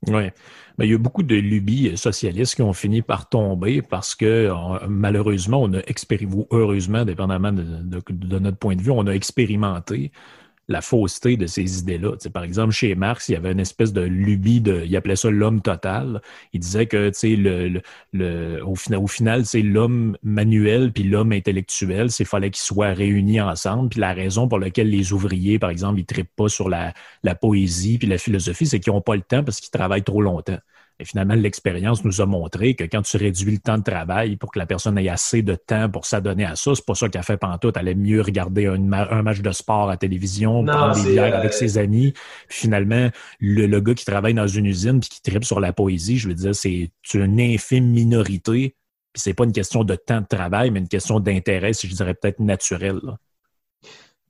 Oui. 0.08 0.30
Mais 0.76 0.86
il 0.86 0.90
y 0.90 0.94
a 0.94 0.98
beaucoup 0.98 1.22
de 1.22 1.36
lubies 1.36 1.96
socialistes 1.96 2.56
qui 2.56 2.62
ont 2.62 2.72
fini 2.72 3.00
par 3.00 3.28
tomber 3.28 3.80
parce 3.80 4.14
que 4.14 4.50
malheureusement, 4.88 5.62
on 5.62 5.72
a 5.72 5.78
expérimenté, 5.86 6.36
ou 6.36 6.46
heureusement, 6.50 7.04
dépendamment 7.04 7.52
de, 7.52 8.38
notre 8.38 8.56
point 8.56 8.74
de 8.74 8.82
vue, 8.82 8.90
on 8.90 9.06
a 9.06 9.12
expérimenté 9.12 10.10
la 10.68 10.80
fausseté 10.80 11.36
de 11.36 11.46
ces 11.46 11.80
idées-là. 11.80 12.12
par 12.32 12.44
exemple, 12.44 12.72
chez 12.72 12.94
Marx, 12.94 13.28
il 13.28 13.32
y 13.32 13.36
avait 13.36 13.52
une 13.52 13.60
espèce 13.60 13.92
de 13.92 14.00
lubie 14.00 14.60
de, 14.60 14.82
il 14.84 14.96
appelait 14.96 15.16
ça 15.16 15.30
l'homme 15.30 15.60
total. 15.60 16.22
Il 16.52 16.60
disait 16.60 16.86
que, 16.86 17.10
le, 17.22 17.80
le, 18.12 18.64
au, 18.64 18.74
final, 18.74 19.00
au 19.00 19.06
final, 19.06 19.44
c'est 19.44 19.62
l'homme 19.62 20.16
manuel 20.22 20.92
puis 20.92 21.04
l'homme 21.04 21.32
intellectuel, 21.32 22.10
c'est 22.10 22.24
fallait 22.24 22.50
qu'ils 22.50 22.62
soient 22.62 22.92
réunis 22.92 23.40
ensemble. 23.40 23.90
Puis 23.90 24.00
la 24.00 24.14
raison 24.14 24.48
pour 24.48 24.58
laquelle 24.58 24.88
les 24.88 25.12
ouvriers, 25.12 25.58
par 25.58 25.70
exemple, 25.70 26.00
ils 26.00 26.06
trippent 26.06 26.36
pas 26.36 26.48
sur 26.48 26.68
la, 26.68 26.94
la 27.22 27.34
poésie 27.34 27.98
puis 27.98 28.08
la 28.08 28.18
philosophie, 28.18 28.66
c'est 28.66 28.80
qu'ils 28.80 28.92
n'ont 28.92 29.00
pas 29.00 29.16
le 29.16 29.22
temps 29.22 29.44
parce 29.44 29.60
qu'ils 29.60 29.70
travaillent 29.70 30.04
trop 30.04 30.22
longtemps. 30.22 30.58
Et 31.00 31.04
finalement, 31.04 31.34
l'expérience 31.34 32.04
nous 32.04 32.20
a 32.20 32.26
montré 32.26 32.74
que 32.74 32.84
quand 32.84 33.02
tu 33.02 33.16
réduis 33.16 33.52
le 33.52 33.58
temps 33.58 33.78
de 33.78 33.82
travail 33.82 34.36
pour 34.36 34.52
que 34.52 34.60
la 34.60 34.66
personne 34.66 34.96
ait 34.96 35.08
assez 35.08 35.42
de 35.42 35.56
temps 35.56 35.90
pour 35.90 36.06
s'adonner 36.06 36.44
à 36.44 36.54
ça, 36.54 36.74
c'est 36.74 36.84
pas 36.84 36.94
ça 36.94 37.08
qu'elle 37.08 37.24
fait 37.24 37.36
pantoute. 37.36 37.76
Elle 37.76 37.88
aime 37.88 38.00
mieux 38.00 38.20
regarder 38.20 38.66
un, 38.66 38.78
match 38.78 39.40
de 39.40 39.50
sport 39.50 39.90
à 39.90 39.96
télévision, 39.96 40.64
prendre 40.64 40.94
des 41.02 41.12
bières 41.12 41.34
avec 41.34 41.52
euh, 41.52 41.56
ses 41.56 41.78
amis. 41.78 42.12
Puis 42.48 42.60
finalement, 42.60 43.10
le, 43.40 43.80
gars 43.80 43.94
qui 43.94 44.04
travaille 44.04 44.34
dans 44.34 44.46
une 44.46 44.66
usine 44.66 45.00
puis 45.00 45.08
qui 45.10 45.22
tripe 45.22 45.44
sur 45.44 45.58
la 45.58 45.72
poésie, 45.72 46.16
je 46.16 46.28
veux 46.28 46.34
dire, 46.34 46.54
c'est 46.54 46.90
une 47.12 47.40
infime 47.40 47.86
minorité. 47.86 48.76
Puis 49.12 49.22
c'est 49.22 49.34
pas 49.34 49.44
une 49.44 49.52
question 49.52 49.82
de 49.82 49.96
temps 49.96 50.20
de 50.20 50.26
travail, 50.26 50.70
mais 50.70 50.78
une 50.78 50.88
question 50.88 51.18
d'intérêt, 51.18 51.72
si 51.72 51.88
je 51.88 51.94
dirais 51.94 52.14
peut-être 52.14 52.38
naturel. 52.38 53.00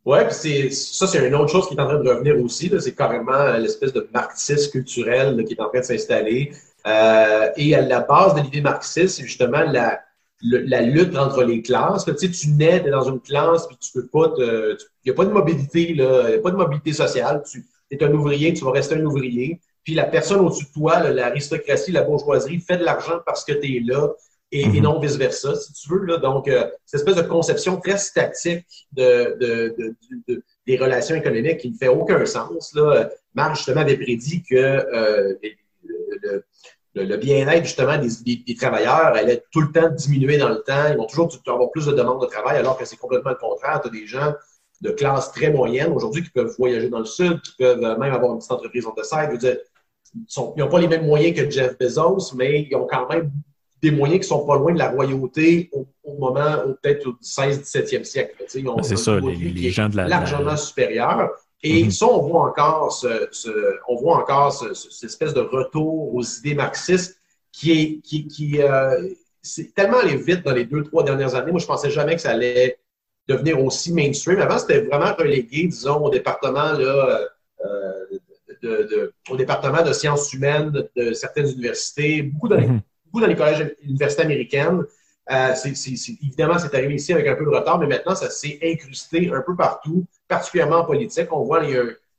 Oui, 0.04 0.18
puis 0.28 0.72
ça, 0.72 1.06
c'est 1.06 1.26
une 1.26 1.34
autre 1.34 1.50
chose 1.50 1.66
qui 1.66 1.74
est 1.74 1.80
en 1.80 1.86
train 1.86 1.98
de 1.98 2.08
revenir 2.08 2.38
aussi. 2.42 2.70
C'est 2.78 2.94
carrément 2.94 3.56
l'espèce 3.56 3.92
de 3.92 4.06
marxisme 4.12 4.70
culturel 4.70 5.42
qui 5.46 5.54
est 5.54 5.60
en 5.60 5.68
train 5.70 5.80
de 5.80 5.84
s'installer. 5.84 6.52
Euh, 6.86 7.48
et 7.56 7.74
à 7.74 7.80
la 7.80 8.00
base 8.00 8.34
de 8.34 8.42
l'idée 8.42 8.60
marxiste, 8.60 9.16
c'est 9.16 9.22
justement 9.22 9.62
la, 9.62 10.00
la 10.42 10.82
lutte 10.82 11.16
entre 11.16 11.42
les 11.42 11.62
classes. 11.62 12.04
Tu, 12.04 12.12
sais, 12.18 12.30
tu 12.30 12.48
nais 12.50 12.80
dans 12.80 13.04
une 13.04 13.20
classe, 13.20 13.66
puis 13.66 13.78
tu 13.78 13.92
peux 13.92 14.06
pas 14.06 14.28
te. 14.28 14.76
Il 15.04 15.06
n'y 15.06 15.12
a 15.12 15.14
pas 15.14 15.24
de 15.24 15.32
mobilité, 15.32 15.90
il 15.90 15.96
n'y 15.96 16.02
a 16.02 16.38
pas 16.42 16.50
de 16.50 16.56
mobilité 16.56 16.92
sociale. 16.92 17.42
Tu 17.50 17.64
es 17.90 18.04
un 18.04 18.12
ouvrier, 18.12 18.52
tu 18.52 18.62
vas 18.64 18.72
rester 18.72 18.96
un 18.96 19.04
ouvrier. 19.06 19.60
Puis 19.84 19.94
la 19.94 20.04
personne 20.04 20.40
au-dessus 20.40 20.66
de 20.66 20.72
toi, 20.72 21.00
l'aristocratie, 21.10 21.92
la 21.92 22.02
bourgeoisie, 22.02 22.58
fait 22.58 22.76
de 22.76 22.84
l'argent 22.84 23.20
parce 23.24 23.44
que 23.44 23.52
tu 23.52 23.76
es 23.76 23.80
là 23.80 24.08
et, 24.54 24.68
mhm. 24.68 24.82
non 24.82 25.00
vice-versa, 25.00 25.56
si 25.56 25.72
tu 25.72 25.88
veux. 25.90 26.04
Là. 26.06 26.18
Donc, 26.18 26.46
euh, 26.46 26.70
cette 26.86 27.00
espèce 27.00 27.16
de 27.16 27.28
conception 27.28 27.80
très 27.80 27.98
statique 27.98 28.86
de, 28.92 29.36
de, 29.40 29.96
de, 30.28 30.42
des 30.66 30.76
relations 30.76 31.16
économiques 31.16 31.58
qui 31.58 31.70
ne 31.72 31.76
fait 31.76 31.88
aucun 31.88 32.24
sens. 32.24 32.72
Là. 32.74 33.10
Marx, 33.34 33.58
justement, 33.58 33.80
avait 33.80 33.96
prédit 33.96 34.44
que 34.48 34.54
euh, 34.54 35.34
le, 36.94 37.04
le, 37.04 37.16
bien-être, 37.16 37.64
justement, 37.64 37.98
des, 37.98 38.36
des, 38.36 38.54
travailleurs 38.54 39.16
allait 39.16 39.42
tout 39.50 39.60
le 39.60 39.72
temps 39.72 39.90
diminuer 39.90 40.38
dans 40.38 40.50
le 40.50 40.62
temps. 40.62 40.86
Ils 40.88 40.96
vont 40.96 41.06
toujours 41.06 41.28
avoir 41.48 41.70
plus 41.72 41.86
de 41.86 41.92
demandes 41.92 42.22
de 42.22 42.26
travail, 42.26 42.56
alors 42.56 42.78
que 42.78 42.84
c'est 42.84 42.96
complètement 42.96 43.30
le 43.30 43.36
contraire. 43.36 43.80
Tu 43.82 43.88
as 43.88 43.90
des 43.90 44.06
gens 44.06 44.34
de 44.82 44.90
classe 44.90 45.32
très 45.32 45.50
moyenne 45.50 45.92
aujourd'hui 45.92 46.22
qui 46.22 46.30
peuvent 46.30 46.54
voyager 46.56 46.88
dans 46.88 47.00
le 47.00 47.04
sud, 47.06 47.40
qui 47.42 47.56
peuvent 47.58 47.80
même 47.80 48.12
avoir 48.12 48.32
une 48.32 48.38
petite 48.38 48.52
entreprise 48.52 48.86
en 48.86 48.94
side. 49.02 49.60
Ils 50.14 50.60
n'ont 50.60 50.68
pas 50.68 50.78
les 50.78 50.86
mêmes 50.86 51.06
moyens 51.06 51.36
que 51.36 51.50
Jeff 51.50 51.76
Bezos, 51.76 52.34
mais 52.36 52.68
ils 52.70 52.76
ont 52.76 52.86
quand 52.86 53.08
même 53.08 53.32
des 53.84 53.90
moyens 53.90 54.22
qui 54.22 54.28
sont 54.28 54.46
pas 54.46 54.56
loin 54.56 54.72
de 54.72 54.78
la 54.78 54.90
royauté 54.90 55.70
au, 55.72 55.86
moment, 56.18 56.56
peut-être 56.82 57.06
au 57.06 57.12
16-17e 57.22 58.04
siècle. 58.04 58.34
C'est 58.48 58.96
ça, 58.96 59.18
les, 59.20 59.70
gens 59.70 59.88
de 59.88 59.96
la. 59.96 60.08
Largement 60.08 60.56
supérieur. 60.56 61.30
Et 61.62 61.84
mhm. 61.84 61.90
ça, 61.90 62.06
on 62.06 62.22
voit 62.26 62.48
encore, 62.48 62.92
ce, 62.92 63.28
on 63.88 63.96
voit 63.96 64.18
encore 64.18 64.52
cette 64.52 65.10
espèce 65.10 65.34
de 65.34 65.40
retour 65.40 66.14
aux 66.14 66.22
idées 66.22 66.54
marxistes 66.54 67.18
qui 67.52 67.72
est. 67.72 68.00
Qui, 68.00 68.26
qui 68.26 68.62
euh, 68.62 69.08
c'est 69.42 69.74
tellement 69.74 69.98
allé 69.98 70.16
vite 70.16 70.42
dans 70.42 70.54
les 70.54 70.64
deux, 70.64 70.82
trois 70.82 71.04
dernières 71.04 71.34
années. 71.34 71.50
Moi, 71.50 71.60
je 71.60 71.66
pensais 71.66 71.90
jamais 71.90 72.14
que 72.14 72.22
ça 72.22 72.30
allait 72.30 72.78
devenir 73.28 73.62
aussi 73.62 73.92
mainstream. 73.92 74.40
Avant, 74.40 74.58
c'était 74.58 74.80
vraiment 74.80 75.14
relégué, 75.14 75.66
disons, 75.66 76.02
au 76.02 76.08
département 76.08 76.72
là, 76.72 77.20
euh, 77.66 78.18
de, 78.62 79.12
au 79.28 79.36
département 79.36 79.82
de 79.82 79.92
sciences 79.92 80.32
humaines 80.32 80.72
de 80.96 81.12
certaines 81.12 81.50
universités. 81.50 82.22
Beaucoup 82.22 82.48
de, 82.48 82.56
dans 83.20 83.26
les 83.26 83.36
collèges 83.36 83.60
et 83.60 83.84
universités 83.84 84.22
américaines. 84.22 84.82
Euh, 85.30 85.54
évidemment, 86.22 86.58
c'est 86.58 86.74
arrivé 86.74 86.94
ici 86.94 87.12
avec 87.12 87.26
un 87.26 87.34
peu 87.34 87.44
de 87.44 87.50
retard, 87.50 87.78
mais 87.78 87.86
maintenant, 87.86 88.14
ça 88.14 88.30
s'est 88.30 88.58
incrusté 88.62 89.30
un 89.32 89.40
peu 89.40 89.56
partout, 89.56 90.04
particulièrement 90.28 90.78
en 90.78 90.84
politique. 90.84 91.32
On 91.32 91.44
voit 91.44 91.64
qu'il 91.64 91.74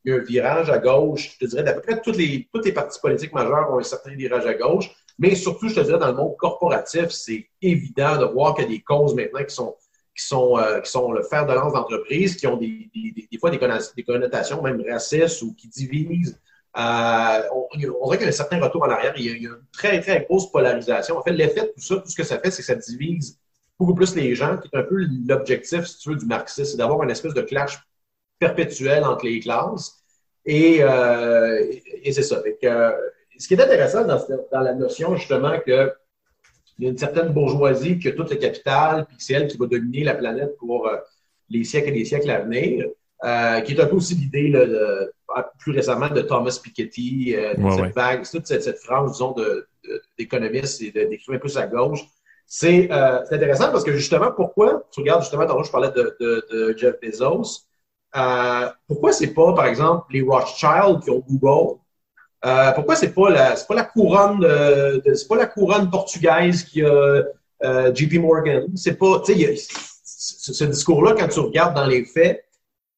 y, 0.05 0.11
a 0.11 0.15
un, 0.15 0.19
virage 0.19 0.69
à 0.69 0.79
gauche. 0.79 1.33
Je 1.33 1.45
te 1.45 1.49
dirais, 1.49 1.63
d'à 1.63 1.73
peu 1.73 1.81
près 1.81 2.01
toutes 2.01 2.17
les, 2.17 2.47
toutes 2.51 2.65
les 2.65 2.71
partis 2.71 2.99
politiques 2.99 3.33
majeurs 3.33 3.71
ont 3.71 3.79
un 3.79 3.83
certain 3.83 4.15
virage 4.15 4.45
à 4.45 4.55
gauge. 4.55 4.91
Mais 5.19 5.35
surtout, 5.35 5.69
je 5.69 5.75
te 5.75 5.79
dirais, 5.81 5.99
dans 5.99 6.07
le 6.07 6.15
monde 6.15 6.35
corporatif, 6.37 7.09
c'est 7.09 7.47
évident 7.61 8.17
de 8.17 8.25
voir 8.25 8.55
qu'il 8.55 8.65
y 8.65 8.67
a 8.67 8.69
des 8.71 8.81
causes 8.81 9.13
maintenant 9.15 9.43
qui 9.43 9.53
sont, 9.53 9.75
qui 10.17 10.25
sont, 10.25 10.57
euh, 10.57 10.81
qui 10.81 10.91
sont 10.91 11.11
le 11.11 11.23
fer 11.23 11.45
de 11.45 11.53
lance 11.53 11.73
d'entreprise, 11.73 12.35
qui 12.35 12.47
ont 12.47 12.57
des, 12.57 12.89
des, 12.93 13.37
fois 13.37 13.51
des 13.51 14.03
connotations 14.03 14.61
même 14.61 14.83
racistes 14.89 15.41
ou 15.43 15.53
qui 15.53 15.67
divisent 15.67 16.39
euh, 16.77 17.41
on, 17.53 17.77
dirait 17.77 18.17
qu'il 18.17 18.21
y 18.21 18.25
a 18.25 18.29
un 18.29 18.31
certain 18.31 18.59
retour 18.59 18.83
en 18.83 18.89
arrière. 18.89 19.13
Il 19.17 19.25
y, 19.25 19.29
a, 19.29 19.49
une 19.49 19.61
très, 19.71 19.99
très 20.01 20.25
grosse 20.25 20.51
polarisation. 20.51 21.17
En 21.17 21.23
fait, 21.23 21.31
l'effet 21.31 21.61
de 21.61 21.71
tout 21.73 21.81
ça, 21.81 21.95
tout 21.95 22.09
ce 22.09 22.15
que 22.15 22.23
ça 22.23 22.39
fait, 22.39 22.51
c'est 22.51 22.61
que 22.61 22.65
ça 22.65 22.75
divise 22.75 23.39
beaucoup 23.79 23.95
plus 23.95 24.15
les 24.15 24.35
gens, 24.35 24.57
qui 24.57 24.69
est 24.71 24.77
un 24.77 24.83
peu 24.83 25.05
l'objectif, 25.27 25.85
si 25.85 25.97
tu 25.99 26.09
veux, 26.09 26.15
du 26.15 26.25
marxisme, 26.25 26.71
c'est 26.71 26.77
d'avoir 26.77 27.03
une 27.03 27.11
espèce 27.11 27.33
de 27.33 27.41
clash 27.41 27.79
perpétuel 28.39 29.03
entre 29.03 29.25
les 29.25 29.39
classes. 29.39 30.03
Et, 30.45 30.77
euh, 30.81 31.65
c'est 32.05 32.23
ça. 32.23 32.41
Euh, 32.63 32.91
ce 33.37 33.47
qui 33.47 33.53
est 33.53 33.61
intéressant 33.61 34.05
dans, 34.05 34.61
la 34.61 34.73
notion, 34.73 35.15
justement, 35.15 35.59
qu'il 35.61 35.91
y 36.79 36.87
a 36.87 36.89
une 36.89 36.97
certaine 36.97 37.29
bourgeoisie 37.29 37.99
qui 37.99 38.09
a 38.09 38.11
tout 38.11 38.25
le 38.29 38.35
capital, 38.35 39.05
puis 39.05 39.17
c'est 39.19 39.47
qui 39.47 39.57
va 39.57 39.65
dominer 39.65 40.03
la 40.03 40.15
planète 40.15 40.55
pour 40.57 40.89
les 41.49 41.63
siècles 41.63 41.89
et 41.89 41.99
les 41.99 42.05
siècles 42.05 42.29
à 42.29 42.39
venir. 42.39 42.85
Euh, 43.23 43.61
qui 43.61 43.73
est 43.73 43.81
un 43.81 43.87
peu 43.87 43.95
aussi 43.95 44.13
l'idée 44.13 44.49
plus 45.59 45.71
récemment 45.71 46.09
de 46.09 46.21
Thomas 46.21 46.59
Piketty, 46.61 47.35
euh, 47.35 47.53
cette 47.75 47.95
vague, 47.95 48.29
toute 48.29 48.47
cette, 48.47 48.63
cette 48.63 48.79
frange, 48.79 49.11
disons, 49.11 49.35
d'économistes 50.17 50.81
et 50.81 50.91
d'écrivains 50.91 51.39
plus 51.39 51.57
à 51.57 51.67
gauche. 51.67 52.01
Euh, 52.01 52.07
c'est 53.27 53.35
intéressant 53.35 53.71
parce 53.71 53.83
que 53.83 53.93
justement, 53.93 54.31
pourquoi, 54.31 54.83
tu 54.91 54.99
regardes 54.99 55.21
justement, 55.21 55.45
tantôt 55.45 55.63
je 55.63 55.71
parlais 55.71 55.91
de, 55.91 56.75
Jeff 56.77 56.95
Bezos, 57.01 57.65
pourquoi 58.87 59.11
c'est 59.11 59.33
pas, 59.33 59.53
par 59.53 59.65
exemple, 59.65 60.05
les 60.11 60.21
Rothschild 60.21 61.01
qui 61.03 61.09
ont 61.09 61.23
Google? 61.27 61.79
pourquoi 62.75 62.95
c'est 62.95 63.13
pas 63.13 63.31
la, 63.31 63.55
pas 63.67 63.73
la 63.73 63.83
couronne, 63.83 64.47
c'est 65.13 65.27
pas 65.27 65.37
la 65.37 65.47
couronne 65.47 65.89
portugaise 65.89 66.63
qui 66.63 66.83
a 66.83 67.23
JP 67.93 68.19
Morgan? 68.19 68.65
C'est 68.75 68.97
pas, 68.97 69.21
tu 69.25 69.33
sais, 69.33 69.57
ce 70.05 70.63
discours-là, 70.63 71.15
quand 71.17 71.27
tu 71.27 71.39
regardes 71.39 71.75
dans 71.75 71.87
les 71.87 72.05
faits, 72.05 72.45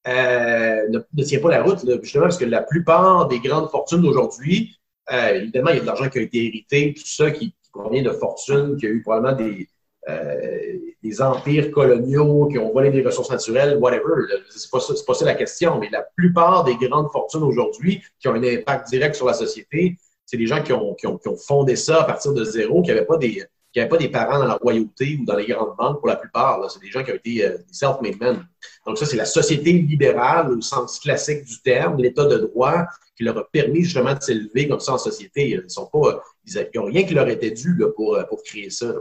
euh, 0.08 0.88
ne, 0.90 1.24
tient 1.24 1.40
pas 1.40 1.50
la 1.50 1.64
route, 1.64 1.80
justement, 2.02 2.26
parce 2.26 2.38
que 2.38 2.46
la 2.46 2.62
plupart 2.62 3.28
des 3.28 3.40
grandes 3.40 3.70
fortunes 3.70 4.02
d'aujourd'hui, 4.02 4.78
euh, 5.12 5.36
évidemment, 5.36 5.70
il 5.72 5.76
y 5.76 5.80
a 5.80 5.82
de 5.82 5.86
l'argent 5.86 6.10
qui 6.10 6.20
a 6.20 6.22
été 6.22 6.46
hérité, 6.46 6.94
tout 6.96 7.06
ça 7.06 7.32
qui, 7.32 7.54
provient 7.74 8.02
de 8.02 8.12
fortunes, 8.12 8.76
qui 8.78 8.88
a 8.88 8.90
eu 8.90 9.04
probablement 9.04 9.36
des, 9.36 9.68
euh, 10.10 10.74
des 11.04 11.22
empires 11.22 11.70
coloniaux 11.70 12.48
qui 12.48 12.58
ont 12.58 12.72
volé 12.72 12.90
des 12.90 13.04
ressources 13.04 13.30
naturelles, 13.30 13.78
whatever. 13.78 14.26
C'est 14.50 14.72
pas, 14.72 14.80
pas 15.06 15.14
ça 15.14 15.26
la 15.26 15.36
question, 15.36 15.78
mais 15.78 15.90
la 15.92 16.02
plupart 16.02 16.64
des 16.64 16.76
grandes 16.76 17.12
fortunes 17.12 17.44
aujourd'hui 17.44 18.02
qui 18.20 18.28
ont 18.30 18.34
un 18.34 18.44
impact 18.44 18.90
direct 18.90 19.14
sur 19.14 19.28
la 19.28 19.34
société, 19.34 19.96
c'est 20.26 20.38
des 20.38 20.48
gens 20.48 20.64
qui 20.64 20.74
ont, 20.74 20.96
qui 20.96 21.06
ont, 21.06 21.18
qui 21.18 21.28
ont 21.28 21.38
fondé 21.38 21.76
ça 21.76 22.02
à 22.02 22.04
partir 22.06 22.34
de 22.34 22.44
zéro, 22.44 22.82
qui 22.82 22.90
n'avaient 22.90 23.06
pas 23.06 23.18
des, 23.18 23.44
qui 23.78 23.82
n'avaient 23.82 23.90
pas 23.90 23.98
des 23.98 24.10
parents 24.10 24.40
dans 24.40 24.48
la 24.48 24.56
royauté 24.56 25.20
ou 25.22 25.26
dans 25.26 25.36
les 25.36 25.46
grandes 25.46 25.76
banques 25.78 26.00
pour 26.00 26.08
la 26.08 26.16
plupart. 26.16 26.60
C'est 26.72 26.82
des 26.82 26.90
gens 26.90 27.04
qui 27.04 27.12
ont 27.12 27.16
été 27.16 27.46
euh, 27.46 27.58
self-made 27.72 28.20
men. 28.20 28.44
Donc 28.88 28.98
ça, 28.98 29.06
c'est 29.06 29.18
la 29.18 29.26
société 29.26 29.72
libérale 29.72 30.52
au 30.52 30.60
sens 30.62 31.00
classique 31.00 31.46
du 31.46 31.62
terme, 31.62 32.02
l'état 32.02 32.26
de 32.26 32.38
droit 32.38 32.86
qui 33.16 33.24
leur 33.24 33.38
a 33.38 33.48
permis 33.48 33.84
justement 33.84 34.16
de 34.16 34.20
s'élever 34.20 34.68
comme 34.68 34.80
ça 34.80 34.94
en 34.94 34.98
société. 34.98 35.50
Ils 35.52 36.68
n'ont 36.76 36.86
rien 36.86 37.04
qui 37.04 37.14
leur 37.14 37.28
était 37.30 37.52
dû 37.52 37.78
pour, 37.96 38.18
pour 38.28 38.42
créer 38.42 38.72
ça. 38.72 38.96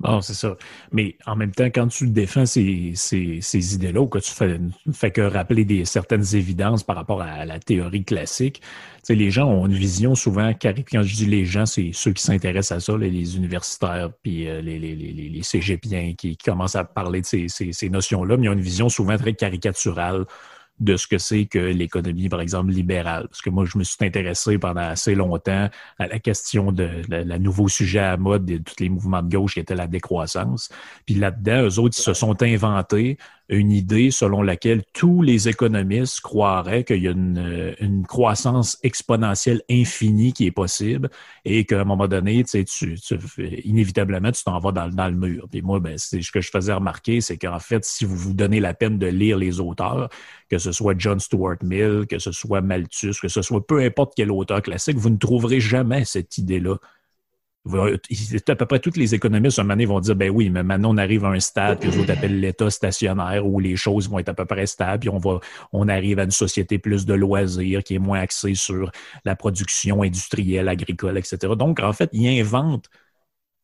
Bon, 0.00 0.22
c'est 0.22 0.34
ça. 0.34 0.56
Mais 0.92 1.16
en 1.26 1.36
même 1.36 1.52
temps, 1.52 1.66
quand 1.66 1.86
tu 1.88 2.06
défends 2.06 2.46
ces, 2.46 2.92
ces, 2.94 3.40
ces 3.42 3.74
idées-là 3.74 4.00
ou 4.00 4.06
que 4.06 4.18
tu 4.18 4.30
fais, 4.30 4.58
fais 4.94 5.10
que 5.10 5.20
rappeler 5.20 5.66
des, 5.66 5.84
certaines 5.84 6.24
évidences 6.34 6.82
par 6.82 6.96
rapport 6.96 7.20
à 7.20 7.44
la 7.44 7.58
théorie 7.58 8.02
classique, 8.02 8.62
les 9.10 9.30
gens 9.30 9.46
ont 9.50 9.66
une 9.66 9.74
vision 9.74 10.14
souvent, 10.14 10.52
quand 10.54 11.02
je 11.02 11.14
dis 11.14 11.26
les 11.26 11.44
gens, 11.44 11.66
c'est 11.66 11.90
ceux 11.92 12.12
qui 12.12 12.22
s'intéressent 12.22 12.78
à 12.78 12.80
ça, 12.80 12.96
les, 12.96 13.36
universitaires, 13.36 14.10
puis 14.22 14.48
euh, 14.48 14.62
les, 14.62 14.78
les, 14.78 14.96
les, 14.96 15.12
les 15.12 15.42
cégepiens 15.42 16.14
qui, 16.16 16.36
commencent 16.38 16.76
à 16.76 16.84
parler 16.84 17.20
de 17.20 17.26
ces, 17.26 17.48
ces, 17.48 17.72
ces 17.72 17.90
notions-là, 17.90 18.38
mais 18.38 18.46
ils 18.46 18.48
ont 18.48 18.54
une 18.54 18.60
vision 18.60 18.88
souvent 18.88 19.18
très 19.18 19.34
caricaturale 19.34 20.24
de 20.80 20.96
ce 20.96 21.06
que 21.06 21.18
c'est 21.18 21.44
que 21.44 21.58
l'économie, 21.58 22.28
par 22.28 22.40
exemple, 22.40 22.72
libérale. 22.72 23.28
Parce 23.28 23.42
que 23.42 23.50
moi, 23.50 23.64
je 23.66 23.76
me 23.76 23.84
suis 23.84 23.96
intéressé 24.00 24.58
pendant 24.58 24.80
assez 24.80 25.14
longtemps 25.14 25.68
à 25.98 26.06
la 26.06 26.18
question 26.18 26.72
de 26.72 26.88
la, 27.08 27.38
nouveau 27.38 27.68
sujet 27.68 28.00
à 28.00 28.16
mode 28.16 28.46
de 28.46 28.58
tous 28.58 28.74
les 28.80 28.88
mouvements 28.88 29.22
de 29.22 29.30
gauche 29.30 29.54
qui 29.54 29.60
était 29.60 29.74
la 29.74 29.86
décroissance. 29.86 30.70
Puis 31.04 31.14
là-dedans, 31.14 31.64
eux 31.64 31.78
autres, 31.78 31.96
ils 31.98 32.02
se 32.02 32.14
sont 32.14 32.42
inventés 32.42 33.18
une 33.50 33.72
idée 33.72 34.12
selon 34.12 34.42
laquelle 34.42 34.82
tous 34.92 35.22
les 35.22 35.48
économistes 35.48 36.20
croiraient 36.20 36.84
qu'il 36.84 37.02
y 37.02 37.08
a 37.08 37.10
une, 37.10 37.74
une, 37.80 38.06
croissance 38.06 38.78
exponentielle 38.84 39.60
infinie 39.68 40.32
qui 40.32 40.46
est 40.46 40.52
possible 40.52 41.10
et 41.44 41.64
qu'à 41.64 41.80
un 41.80 41.84
moment 41.84 42.06
donné, 42.06 42.44
tu 42.44 42.64
sais, 42.64 42.64
tu, 42.64 42.96
inévitablement, 43.64 44.30
tu 44.30 44.44
t'en 44.44 44.58
vas 44.60 44.70
dans, 44.70 44.88
dans, 44.88 45.08
le 45.08 45.16
mur. 45.16 45.48
Puis 45.50 45.62
moi, 45.62 45.80
ben, 45.80 45.98
ce 45.98 46.16
que 46.30 46.40
je 46.40 46.50
faisais 46.50 46.72
remarquer, 46.72 47.20
c'est 47.20 47.38
qu'en 47.38 47.58
fait, 47.58 47.84
si 47.84 48.04
vous 48.04 48.16
vous 48.16 48.34
donnez 48.34 48.60
la 48.60 48.72
peine 48.72 48.98
de 48.98 49.08
lire 49.08 49.36
les 49.36 49.58
auteurs, 49.58 50.10
que 50.48 50.58
ce 50.72 50.78
soit 50.78 50.94
John 50.96 51.20
Stuart 51.20 51.58
Mill, 51.62 52.06
que 52.08 52.18
ce 52.18 52.32
soit 52.32 52.60
Malthus, 52.60 53.14
que 53.20 53.28
ce 53.28 53.42
soit 53.42 53.66
peu 53.66 53.80
importe 53.80 54.12
quel 54.16 54.30
auteur 54.30 54.62
classique, 54.62 54.96
vous 54.96 55.10
ne 55.10 55.16
trouverez 55.16 55.60
jamais 55.60 56.04
cette 56.04 56.38
idée-là 56.38 56.76
à 57.66 58.56
peu 58.56 58.66
près 58.66 58.78
tous 58.78 58.96
les 58.96 59.14
économistes, 59.14 59.58
à 59.58 59.62
un 59.62 59.64
moment 59.64 59.74
donné, 59.74 59.84
vont 59.86 60.00
dire, 60.00 60.16
ben 60.16 60.30
oui, 60.30 60.48
mais 60.50 60.62
maintenant, 60.62 60.94
on 60.94 60.96
arrive 60.96 61.24
à 61.24 61.28
un 61.28 61.40
stade 61.40 61.78
que 61.80 61.88
vous 61.88 62.10
appellent 62.10 62.40
l'état 62.40 62.70
stationnaire 62.70 63.46
où 63.46 63.60
les 63.60 63.76
choses 63.76 64.08
vont 64.08 64.18
être 64.18 64.30
à 64.30 64.34
peu 64.34 64.46
près 64.46 64.66
stables, 64.66 65.00
puis 65.00 65.08
on 65.10 65.18
va, 65.18 65.40
on 65.72 65.88
arrive 65.88 66.18
à 66.18 66.24
une 66.24 66.30
société 66.30 66.78
plus 66.78 67.04
de 67.04 67.14
loisirs 67.14 67.84
qui 67.84 67.96
est 67.96 67.98
moins 67.98 68.20
axée 68.20 68.54
sur 68.54 68.90
la 69.24 69.36
production 69.36 70.02
industrielle, 70.02 70.68
agricole, 70.68 71.18
etc. 71.18 71.54
Donc, 71.56 71.80
en 71.80 71.92
fait, 71.92 72.08
ils 72.12 72.40
inventent, 72.40 72.88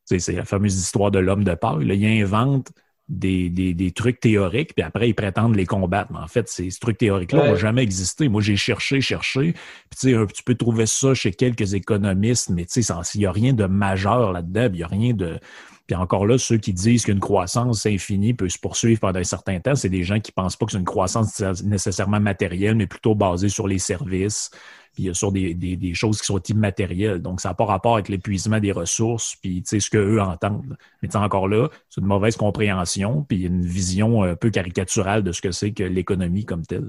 c'est 0.04 0.28
la 0.28 0.44
fameuse 0.44 0.76
histoire 0.78 1.10
de 1.10 1.18
l'homme 1.18 1.44
de 1.44 1.54
paille, 1.54 1.86
ils 1.86 2.22
inventent 2.22 2.72
des, 3.08 3.50
des, 3.50 3.72
des, 3.74 3.92
trucs 3.92 4.18
théoriques, 4.18 4.74
puis 4.74 4.84
après, 4.84 5.08
ils 5.08 5.14
prétendent 5.14 5.54
les 5.54 5.66
combattre. 5.66 6.12
Mais 6.12 6.18
en 6.18 6.26
fait, 6.26 6.48
ces, 6.48 6.68
trucs 6.80 6.98
théoriques-là 6.98 7.50
n'ont 7.50 7.56
jamais 7.56 7.82
existé. 7.82 8.28
Moi, 8.28 8.42
j'ai 8.42 8.56
cherché, 8.56 9.00
cherché. 9.00 9.54
Puis, 9.90 10.14
tu 10.34 10.42
peux 10.44 10.54
trouver 10.54 10.86
ça 10.86 11.14
chez 11.14 11.32
quelques 11.32 11.74
économistes, 11.74 12.50
mais 12.50 12.64
tu 12.64 12.82
sais, 12.82 12.94
il 13.14 13.18
n'y 13.18 13.26
a 13.26 13.32
rien 13.32 13.52
de 13.52 13.66
majeur 13.66 14.32
là-dedans, 14.32 14.68
il 14.72 14.78
n'y 14.78 14.82
a 14.82 14.88
rien 14.88 15.14
de. 15.14 15.38
Puis 15.86 15.94
encore 15.94 16.26
là, 16.26 16.36
ceux 16.36 16.56
qui 16.56 16.72
disent 16.72 17.04
qu'une 17.04 17.20
croissance 17.20 17.86
infinie 17.86 18.34
peut 18.34 18.48
se 18.48 18.58
poursuivre 18.58 19.00
pendant 19.00 19.20
un 19.20 19.24
certain 19.24 19.60
temps, 19.60 19.76
c'est 19.76 19.88
des 19.88 20.02
gens 20.02 20.18
qui 20.18 20.32
pensent 20.32 20.56
pas 20.56 20.66
que 20.66 20.72
c'est 20.72 20.78
une 20.78 20.84
croissance 20.84 21.40
nécessairement 21.62 22.18
matérielle, 22.18 22.74
mais 22.74 22.88
plutôt 22.88 23.14
basée 23.14 23.48
sur 23.48 23.68
les 23.68 23.78
services, 23.78 24.50
puis 24.94 25.14
sur 25.14 25.30
des, 25.30 25.54
des, 25.54 25.76
des, 25.76 25.94
choses 25.94 26.18
qui 26.20 26.26
sont 26.26 26.42
immatérielles. 26.42 27.20
Donc, 27.20 27.40
ça 27.40 27.50
n'a 27.50 27.54
pas 27.54 27.66
rapport 27.66 27.94
avec 27.94 28.08
l'épuisement 28.08 28.58
des 28.58 28.72
ressources, 28.72 29.36
puis 29.36 29.62
ce 29.64 29.88
qu'eux 29.88 30.20
entendent. 30.20 30.76
Mais 31.02 31.14
encore 31.14 31.46
là, 31.46 31.68
c'est 31.88 32.00
une 32.00 32.06
mauvaise 32.08 32.36
compréhension, 32.36 33.24
puis 33.28 33.44
une 33.44 33.64
vision 33.64 34.24
un 34.24 34.34
peu 34.34 34.50
caricaturale 34.50 35.22
de 35.22 35.30
ce 35.30 35.40
que 35.40 35.52
c'est 35.52 35.70
que 35.70 35.84
l'économie 35.84 36.44
comme 36.44 36.66
telle. 36.66 36.88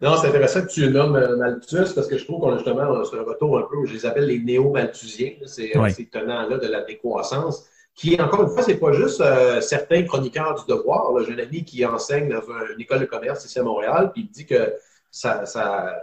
Non, 0.00 0.16
c'est 0.16 0.28
intéressant 0.28 0.62
que 0.62 0.72
tu 0.72 0.88
nommes 0.88 1.16
euh, 1.16 1.36
Malthus 1.36 1.92
parce 1.94 2.06
que 2.06 2.16
je 2.16 2.24
trouve 2.24 2.40
qu'on 2.40 2.52
a 2.52 2.56
justement 2.56 3.04
sur 3.04 3.16
le 3.16 3.22
retour 3.22 3.58
un 3.58 3.62
peu, 3.62 3.84
je 3.86 3.92
les 3.92 4.06
appelle 4.06 4.26
les 4.26 4.38
néo-malthusiens, 4.38 5.32
ces, 5.46 5.72
ces 5.90 6.06
tenants-là 6.06 6.58
de 6.58 6.68
la 6.68 6.82
décroissance 6.82 7.68
qui, 7.94 8.20
encore 8.20 8.42
une 8.42 8.48
fois, 8.48 8.62
c'est 8.62 8.78
pas 8.78 8.92
juste 8.92 9.20
euh, 9.20 9.60
certains 9.60 10.02
chroniqueurs 10.02 10.54
du 10.54 10.66
devoir. 10.66 11.12
J'ai 11.24 11.32
un 11.32 11.38
ami 11.38 11.64
qui 11.64 11.84
enseigne 11.86 12.28
dans 12.28 12.42
une 12.72 12.80
école 12.80 13.00
de 13.00 13.04
commerce 13.04 13.44
ici 13.44 13.58
à 13.58 13.62
Montréal, 13.62 14.10
puis 14.12 14.22
il 14.22 14.30
dit 14.30 14.46
que 14.46 14.74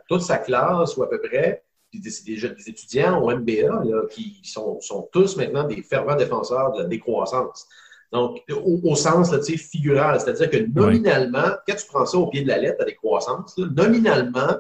toute 0.08 0.22
sa 0.22 0.38
classe, 0.38 0.96
ou 0.96 1.04
à 1.04 1.10
peu 1.10 1.20
près, 1.20 1.64
c'est 1.94 2.24
des, 2.26 2.36
des, 2.36 2.70
étudiants 2.70 3.22
au 3.22 3.36
MBA 3.36 3.84
qui 4.10 4.40
sont, 4.44 4.80
tous 5.12 5.36
maintenant 5.36 5.66
des 5.66 5.82
fervents 5.82 6.16
défenseurs 6.16 6.72
de 6.74 6.84
la 6.84 6.88
décroissance. 6.88 7.68
Donc, 8.14 8.42
au, 8.50 8.96
sens 8.96 9.34
figural, 9.46 10.20
c'est-à-dire 10.20 10.50
que 10.50 10.58
nominalement, 10.58 11.56
quand 11.68 11.76
tu 11.76 11.86
prends 11.88 12.06
ça 12.06 12.18
au 12.18 12.28
pied 12.28 12.44
de 12.44 12.48
la 12.48 12.58
lettre, 12.58 12.78
la 12.80 12.86
décroissance, 12.86 13.58
nominalement, 13.58 14.58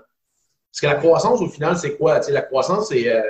parce 0.71 0.81
que 0.81 0.85
la 0.87 0.95
croissance, 0.95 1.41
au 1.41 1.49
final, 1.49 1.77
c'est 1.77 1.97
quoi? 1.97 2.21
la 2.29 2.41
croissance, 2.41 2.89
c'est, 2.89 3.07
euh, 3.09 3.21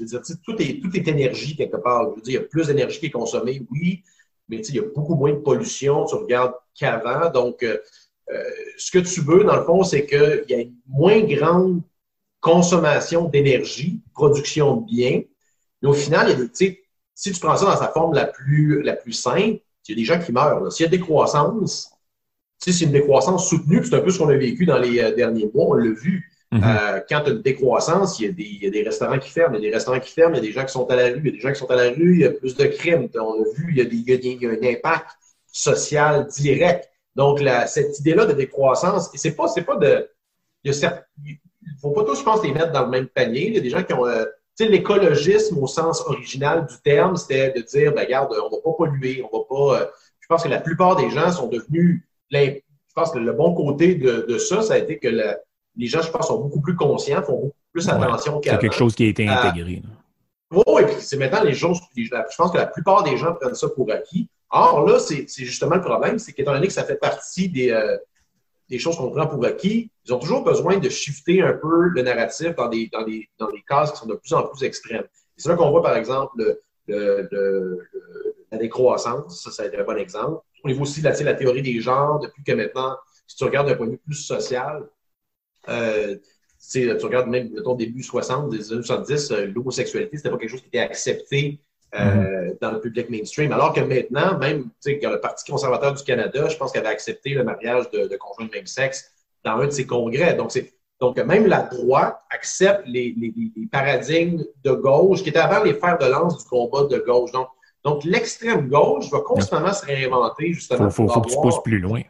veux 0.00 0.06
dire, 0.06 0.20
tout 0.44 0.60
est, 0.60 0.80
tout 0.80 0.94
est 0.94 1.08
énergie 1.08 1.56
quelque 1.56 1.76
part. 1.78 2.10
Je 2.10 2.16
veux 2.16 2.22
dire, 2.22 2.40
il 2.40 2.42
y 2.42 2.44
a 2.44 2.48
plus 2.48 2.66
d'énergie 2.66 3.00
qui 3.00 3.06
est 3.06 3.10
consommée, 3.10 3.62
oui, 3.70 4.02
mais 4.48 4.58
il 4.58 4.74
y 4.74 4.78
a 4.78 4.82
beaucoup 4.94 5.14
moins 5.14 5.32
de 5.32 5.38
pollution, 5.38 6.04
tu 6.04 6.16
regardes 6.16 6.54
qu'avant. 6.78 7.30
Donc, 7.30 7.62
euh, 7.62 7.78
euh, 8.30 8.42
ce 8.76 8.90
que 8.90 8.98
tu 8.98 9.22
veux, 9.22 9.44
dans 9.44 9.56
le 9.56 9.64
fond, 9.64 9.82
c'est 9.84 10.04
qu'il 10.06 10.44
y 10.48 10.54
a 10.54 10.60
une 10.60 10.74
moins 10.86 11.20
grande 11.22 11.82
consommation 12.40 13.24
d'énergie, 13.28 14.02
production 14.12 14.76
de 14.76 14.86
biens. 14.86 15.22
Mais 15.80 15.88
au 15.88 15.94
final, 15.94 16.28
il 16.28 16.38
y 16.38 16.42
a 16.42 16.44
des, 16.44 16.84
si 17.14 17.32
tu 17.32 17.40
prends 17.40 17.56
ça 17.56 17.64
dans 17.64 17.76
sa 17.76 17.88
forme 17.88 18.14
la 18.14 18.26
plus, 18.26 18.82
la 18.82 18.94
plus 18.94 19.12
simple, 19.12 19.60
il 19.86 19.90
y 19.90 19.92
a 19.92 19.96
des 19.96 20.04
gens 20.04 20.18
qui 20.18 20.32
meurent. 20.32 20.70
S'il 20.72 20.84
y 20.84 20.86
a 20.86 20.90
des 20.90 21.00
croissances, 21.00 21.90
c'est 22.58 22.84
une 22.84 22.92
décroissance 22.92 23.48
soutenue, 23.48 23.84
c'est 23.84 23.94
un 23.94 24.00
peu 24.00 24.10
ce 24.10 24.18
qu'on 24.18 24.28
a 24.28 24.36
vécu 24.36 24.64
dans 24.64 24.78
les 24.78 24.98
euh, 25.00 25.14
derniers 25.14 25.50
mois, 25.52 25.66
on 25.66 25.72
l'a 25.74 25.90
vu. 25.90 26.30
Mm-hmm. 26.54 26.62
Euh, 26.62 27.00
quand 27.08 27.20
tu 27.22 27.30
as 27.30 27.32
une 27.32 27.42
décroissance, 27.42 28.20
il 28.20 28.26
y, 28.26 28.28
a 28.28 28.32
des, 28.32 28.44
il 28.44 28.62
y, 28.62 28.66
a 28.68 28.70
des, 28.70 28.82
restaurants 28.84 29.18
qui 29.18 29.28
ferment, 29.28 29.56
il 29.56 29.64
y 29.64 29.66
a 29.66 29.70
des 29.70 29.74
restaurants 29.74 29.98
qui 29.98 30.12
ferment, 30.12 30.36
il 30.36 30.36
y 30.36 30.38
a 30.38 30.46
des 30.46 30.52
gens 30.52 30.64
qui 30.64 30.72
sont 30.72 30.88
à 30.88 30.94
la 30.94 31.08
rue, 31.08 31.20
il 31.20 31.26
y 31.26 31.28
a 31.28 31.32
des 31.32 31.40
gens 31.40 31.52
qui 31.52 31.58
sont 31.58 31.70
à 31.70 31.74
la 31.74 31.90
rue, 31.90 32.14
il 32.14 32.20
y 32.20 32.24
a 32.24 32.30
plus 32.30 32.54
de 32.54 32.64
crimes. 32.66 33.08
On 33.16 33.42
a 33.42 33.44
vu, 33.56 33.66
il 33.70 33.78
y 33.78 33.80
a, 33.80 33.84
des, 33.84 33.96
il 33.96 34.42
y 34.42 34.46
a 34.46 34.50
un 34.50 34.72
impact 34.72 35.06
social 35.50 36.28
direct. 36.28 36.88
Donc, 37.16 37.40
la, 37.40 37.66
cette 37.66 37.98
idée-là 37.98 38.26
de 38.26 38.34
décroissance, 38.34 39.10
c'est 39.14 39.34
pas, 39.34 39.48
c'est 39.48 39.62
pas 39.62 39.76
de. 39.76 40.08
Il 40.62 40.70
ne 40.70 41.78
faut 41.80 41.90
pas 41.90 42.04
tous, 42.04 42.20
je 42.20 42.24
pense, 42.24 42.42
les 42.44 42.52
mettre 42.52 42.70
dans 42.70 42.84
le 42.84 42.90
même 42.90 43.08
panier. 43.08 43.48
Il 43.48 43.54
y 43.54 43.58
a 43.58 43.60
des 43.60 43.70
gens 43.70 43.82
qui 43.82 43.92
ont. 43.92 44.06
Euh, 44.06 44.24
tu 44.56 44.64
sais, 44.64 44.70
l'écologisme 44.70 45.58
au 45.58 45.66
sens 45.66 46.02
original 46.06 46.66
du 46.66 46.74
terme, 46.84 47.16
c'était 47.16 47.50
de 47.50 47.62
dire, 47.62 47.92
ben, 47.92 48.02
regarde, 48.04 48.32
on 48.32 48.48
va 48.48 48.62
pas 48.62 48.72
polluer, 48.78 49.24
on 49.28 49.36
va 49.36 49.44
pas. 49.44 49.80
Euh, 49.80 49.86
je 50.20 50.26
pense 50.28 50.44
que 50.44 50.48
la 50.48 50.60
plupart 50.60 50.94
des 50.94 51.10
gens 51.10 51.32
sont 51.32 51.48
devenus. 51.48 52.04
Je 52.30 52.60
pense 52.94 53.10
que 53.10 53.18
le 53.18 53.32
bon 53.32 53.54
côté 53.54 53.96
de, 53.96 54.24
de 54.28 54.38
ça, 54.38 54.62
ça 54.62 54.74
a 54.74 54.78
été 54.78 55.00
que 55.00 55.08
les 55.76 55.86
gens, 55.86 56.02
je 56.02 56.10
pense, 56.10 56.28
sont 56.28 56.40
beaucoup 56.40 56.60
plus 56.60 56.76
conscients, 56.76 57.22
font 57.22 57.40
beaucoup 57.40 57.54
plus 57.72 57.88
attention 57.88 58.40
qu'avant. 58.40 58.56
C'est 58.56 58.60
quelque 58.68 58.76
chose 58.76 58.94
qui 58.94 59.04
a 59.04 59.08
été 59.08 59.28
intégré. 59.28 59.82
oui, 60.50 60.82
et 60.82 60.84
puis 60.84 60.94
c'est 61.00 61.16
maintenant 61.16 61.42
les 61.42 61.54
choses. 61.54 61.80
Je 61.96 62.08
pense 62.36 62.52
que 62.52 62.58
la 62.58 62.66
plupart 62.66 63.02
des 63.02 63.16
gens 63.16 63.34
prennent 63.34 63.54
ça 63.54 63.68
pour 63.68 63.90
acquis. 63.90 64.28
Or, 64.50 64.86
là, 64.86 64.98
c'est 65.00 65.26
justement 65.26 65.76
le 65.76 65.82
problème, 65.82 66.18
c'est 66.18 66.32
qu'étant 66.32 66.52
donné 66.52 66.68
que 66.68 66.72
ça 66.72 66.84
fait 66.84 66.96
partie 66.96 67.48
des, 67.48 67.70
euh, 67.70 67.96
des 68.68 68.78
choses 68.78 68.96
qu'on 68.96 69.10
prend 69.10 69.26
pour 69.26 69.44
acquis, 69.44 69.90
ils 70.06 70.14
ont 70.14 70.18
toujours 70.18 70.44
besoin 70.44 70.78
de 70.78 70.88
shifter 70.88 71.42
un 71.42 71.54
peu 71.54 71.88
le 71.88 72.02
narratif 72.02 72.54
dans 72.54 72.68
des, 72.68 72.88
dans 72.92 73.02
des, 73.04 73.28
dans 73.38 73.50
des 73.50 73.64
cases 73.66 73.92
qui 73.92 73.98
sont 73.98 74.06
de 74.06 74.14
plus 74.14 74.32
en 74.32 74.44
plus 74.46 74.64
extrêmes. 74.64 75.04
C'est 75.36 75.48
là 75.48 75.56
qu'on 75.56 75.70
voit, 75.70 75.82
par 75.82 75.96
exemple, 75.96 76.60
le, 76.86 77.28
le, 77.32 77.80
la 78.52 78.58
décroissance, 78.58 79.42
ça, 79.42 79.50
ça 79.50 79.64
a 79.64 79.66
été 79.66 79.78
un 79.78 79.84
bon 79.84 79.96
exemple. 79.98 80.40
Au 80.62 80.68
niveau 80.68 80.82
aussi 80.82 81.02
de 81.02 81.08
la, 81.08 81.20
la 81.20 81.34
théorie 81.34 81.62
des 81.62 81.80
genres, 81.80 82.20
depuis 82.20 82.44
que 82.44 82.52
maintenant, 82.52 82.96
si 83.26 83.36
tu 83.36 83.44
regardes 83.44 83.68
d'un 83.68 83.74
point 83.74 83.86
de 83.86 83.92
vue 83.92 84.00
plus 84.04 84.14
social, 84.14 84.84
euh, 85.68 86.16
tu 86.72 86.90
regardes 87.04 87.28
même, 87.28 87.50
mettons, 87.52 87.74
début 87.74 88.02
60, 88.02 88.50
des 88.50 88.72
années 88.72 88.82
70, 88.82 89.30
euh, 89.30 89.46
l'homosexualité, 89.54 90.16
c'était 90.16 90.30
pas 90.30 90.38
quelque 90.38 90.50
chose 90.50 90.62
qui 90.62 90.68
était 90.68 90.78
accepté 90.78 91.60
euh, 91.94 92.52
dans 92.60 92.72
le 92.72 92.80
public 92.80 93.08
mainstream. 93.10 93.52
Alors 93.52 93.72
que 93.72 93.80
maintenant, 93.80 94.36
même 94.38 94.70
le 94.84 95.20
Parti 95.20 95.50
conservateur 95.50 95.94
du 95.94 96.02
Canada, 96.02 96.48
je 96.48 96.56
pense 96.56 96.72
qu'il 96.72 96.80
avait 96.80 96.90
accepté 96.90 97.30
le 97.30 97.44
mariage 97.44 97.90
de, 97.90 98.08
de, 98.08 98.16
conjoints 98.16 98.46
de 98.46 98.50
même 98.50 98.66
sexe 98.66 99.12
dans 99.44 99.58
un 99.58 99.66
de 99.66 99.70
ses 99.70 99.86
congrès. 99.86 100.34
Donc, 100.34 100.50
donc 101.00 101.18
même 101.18 101.46
la 101.46 101.62
droite 101.62 102.18
accepte 102.30 102.82
les, 102.86 103.14
les, 103.16 103.32
les, 103.36 103.66
paradigmes 103.66 104.42
de 104.64 104.72
gauche 104.72 105.22
qui 105.22 105.28
étaient 105.28 105.38
avant 105.38 105.62
les 105.62 105.74
fers 105.74 105.98
de 105.98 106.06
lance 106.06 106.38
du 106.38 106.44
combat 106.48 106.84
de 106.84 106.98
gauche. 106.98 107.30
Donc, 107.30 107.48
donc 107.84 108.02
l'extrême 108.04 108.68
gauche 108.68 109.10
va 109.10 109.20
constamment 109.20 109.72
se 109.72 109.84
réinventer, 109.84 110.52
justement. 110.52 110.86
Il 110.86 110.90
faut, 110.90 111.06
faut, 111.06 111.20
que 111.20 111.28
tu 111.28 111.36
pousses 111.36 111.62
plus 111.62 111.78
loin. 111.78 112.00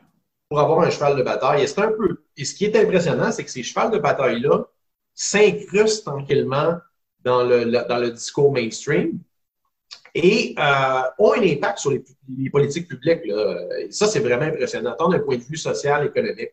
Pour 0.49 0.61
avoir 0.61 0.81
un 0.81 0.91
cheval 0.91 1.17
de 1.17 1.23
bataille. 1.23 1.65
Et, 1.65 1.81
un 1.81 1.93
peu, 1.93 2.23
et 2.37 2.45
ce 2.45 2.55
qui 2.55 2.67
est 2.67 2.77
impressionnant, 2.77 3.33
c'est 3.33 3.45
que 3.45 3.51
ces 3.51 3.63
chevals 3.63 3.91
de 3.91 3.99
bataille-là 3.99 4.65
s'incrustent 5.15 6.05
tranquillement 6.05 6.77
dans 7.21 7.43
le, 7.43 7.65
dans 7.89 7.99
le 7.99 8.11
discours 8.11 8.53
mainstream 8.53 9.19
et 10.15 10.55
euh, 10.59 11.03
ont 11.19 11.33
un 11.33 11.43
impact 11.43 11.79
sur 11.79 11.91
les, 11.91 12.51
politiques 12.51 12.89
publiques. 12.89 13.23
ça, 13.91 14.07
c'est 14.07 14.21
vraiment 14.21 14.45
impressionnant, 14.45 14.95
tant 14.97 15.09
d'un 15.09 15.19
point 15.19 15.37
de 15.37 15.43
vue 15.43 15.57
social, 15.57 16.07
économique. 16.07 16.53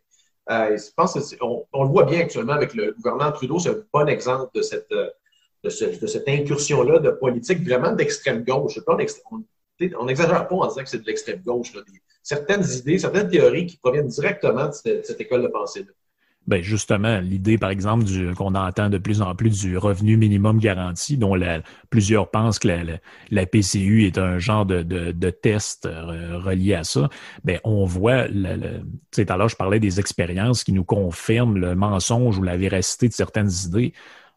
Euh, 0.50 0.76
je 0.76 0.92
pense 0.96 1.14
qu'on 1.38 1.68
on 1.72 1.84
le 1.84 1.90
voit 1.90 2.04
bien 2.04 2.22
actuellement 2.22 2.54
avec 2.54 2.74
le 2.74 2.94
gouvernement 2.94 3.32
Trudeau, 3.32 3.60
c'est 3.60 3.70
un 3.70 3.84
bon 3.94 4.08
exemple 4.08 4.50
de 4.56 4.64
cette, 4.64 4.90
de, 5.64 5.70
cette 5.70 6.28
incursion-là 6.28 7.00
de 7.00 7.12
politique 7.12 7.64
vraiment 7.64 7.92
d'extrême 7.92 8.44
gauche. 8.44 8.80
on 8.88 10.06
n'exagère 10.06 10.48
pas 10.48 10.56
en 10.56 10.68
disant 10.68 10.84
que 10.84 10.90
c'est 10.90 11.00
de 11.00 11.06
l'extrême 11.06 11.42
gauche. 11.42 11.72
Certaines 12.24 12.66
idées, 12.78 12.98
certaines 12.98 13.30
théories 13.30 13.66
qui 13.66 13.78
proviennent 13.78 14.08
directement 14.08 14.68
de 14.68 14.74
cette, 14.74 15.20
école 15.20 15.44
de 15.44 15.48
pensée-là. 15.48 15.92
Ben 16.48 16.64
justement, 16.64 17.20
l'idée, 17.20 17.60
par 17.60 17.70
exemple, 17.70 18.06
qu'on 18.36 18.56
entend 18.56 18.90
de 18.90 18.98
plus 18.98 19.22
en 19.22 19.36
plus 19.36 19.62
du 19.62 19.78
revenu 19.78 20.18
minimum 20.18 20.58
garanti, 20.58 21.16
dont 21.16 21.40
plusieurs 21.92 22.32
pensent 22.32 22.58
que 22.58 22.68
la, 23.30 23.46
PCU 23.46 24.06
est 24.08 24.18
un 24.18 24.40
genre 24.40 24.66
de, 24.66 25.30
test 25.30 25.86
euh, 25.86 26.40
relié 26.40 26.74
à 26.74 26.84
ça, 26.84 27.10
ben 27.44 27.60
on 27.64 27.86
voit, 27.86 28.28
tout 28.28 29.26
à 29.28 29.38
l'heure, 29.38 29.50
je 29.50 29.56
parlais 29.56 29.80
des 29.80 30.00
expériences 30.00 30.64
qui 30.64 30.74
nous 30.74 30.84
confirment 30.84 31.58
le 31.58 31.76
mensonge 31.76 32.40
ou 32.40 32.44
la 32.44 32.58
véracité 32.58 33.08
de 33.08 33.14
certaines 33.14 33.52
idées. 33.68 33.94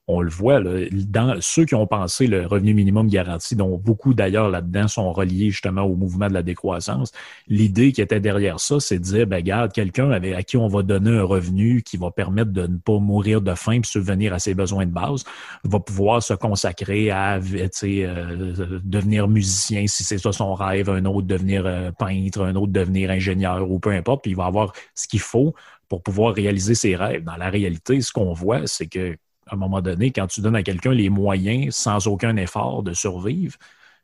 On 0.07 0.21
le 0.21 0.29
voit, 0.29 0.61
là, 0.61 0.87
dans 0.93 1.37
ceux 1.40 1.64
qui 1.64 1.75
ont 1.75 1.87
pensé 1.87 2.27
le 2.27 2.47
revenu 2.47 2.75
minimum 2.75 3.09
garanti, 3.09 3.57
dont 3.57 3.79
beaucoup 3.79 4.12
d'ailleurs 4.12 4.51
là-dedans 4.51 4.87
sont 4.87 5.12
reliés 5.12 5.51
justement 5.51 5.83
au 5.83 5.97
mouvement 5.97 6.29
de 6.29 6.35
la 6.35 6.43
décroissance, 6.43 7.12
l'idée 7.49 7.93
qui 7.93 8.03
était 8.03 8.21
derrière 8.21 8.61
ça, 8.61 8.81
c'est 8.81 8.99
de 8.99 9.05
dire, 9.05 9.27
ben, 9.27 9.37
regarde, 9.37 9.73
quelqu'un 9.73 10.11
à 10.11 10.43
qui 10.43 10.59
on 10.59 10.69
va 10.69 10.83
donner 10.83 11.17
un 11.17 11.23
revenu 11.23 11.83
qui 11.83 11.97
va 11.97 12.11
permettre 12.11 12.53
de 12.53 12.67
ne 12.67 12.77
pas 12.77 12.99
mourir 12.99 13.40
de 13.40 13.55
faim 13.55 13.73
et 13.73 13.81
subvenir 13.83 14.35
à 14.35 14.38
ses 14.38 14.55
besoins 14.55 14.85
de 14.85 14.93
base, 14.93 15.25
va 15.64 15.81
pouvoir 15.81 16.23
se 16.23 16.35
consacrer 16.35 17.11
à 17.11 17.37
euh, 17.37 18.81
devenir 18.85 19.27
musicien 19.27 19.87
si 19.87 20.05
c'est 20.05 20.19
ça 20.19 20.33
son 20.33 20.53
rêve, 20.53 20.90
un 20.90 21.07
autre 21.07 21.27
devenir 21.27 21.64
euh, 21.64 21.90
peintre, 21.93 22.43
un 22.43 22.55
autre 22.57 22.73
devenir 22.73 23.11
ingénieur 23.11 23.71
ou 23.71 23.79
peu 23.79 23.90
importe, 23.90 24.23
puis 24.23 24.33
il 24.33 24.37
va 24.37 24.45
avoir 24.45 24.73
ce 24.95 25.09
qu'il 25.09 25.21
faut 25.21 25.55
pour 25.88 26.03
pouvoir 26.03 26.35
réaliser 26.35 26.75
ses 26.75 26.97
rêves. 26.97 27.25
Dans 27.25 27.37
la 27.37 27.49
réalité, 27.51 28.01
ce 28.01 28.12
qu'on 28.12 28.33
voit, 28.33 28.67
c'est 28.67 28.87
que 28.87 29.17
à 29.46 29.54
un 29.54 29.59
moment 29.59 29.80
donné, 29.80 30.11
quand 30.11 30.26
tu 30.26 30.40
donnes 30.40 30.57
à 30.57 30.62
quelqu'un 30.62 30.92
les 30.92 31.11
moyens 31.11 31.74
sans 31.74 32.07
aucun 32.07 32.37
effort 32.37 32.83
de 32.83 32.92
survivre, 32.92 33.57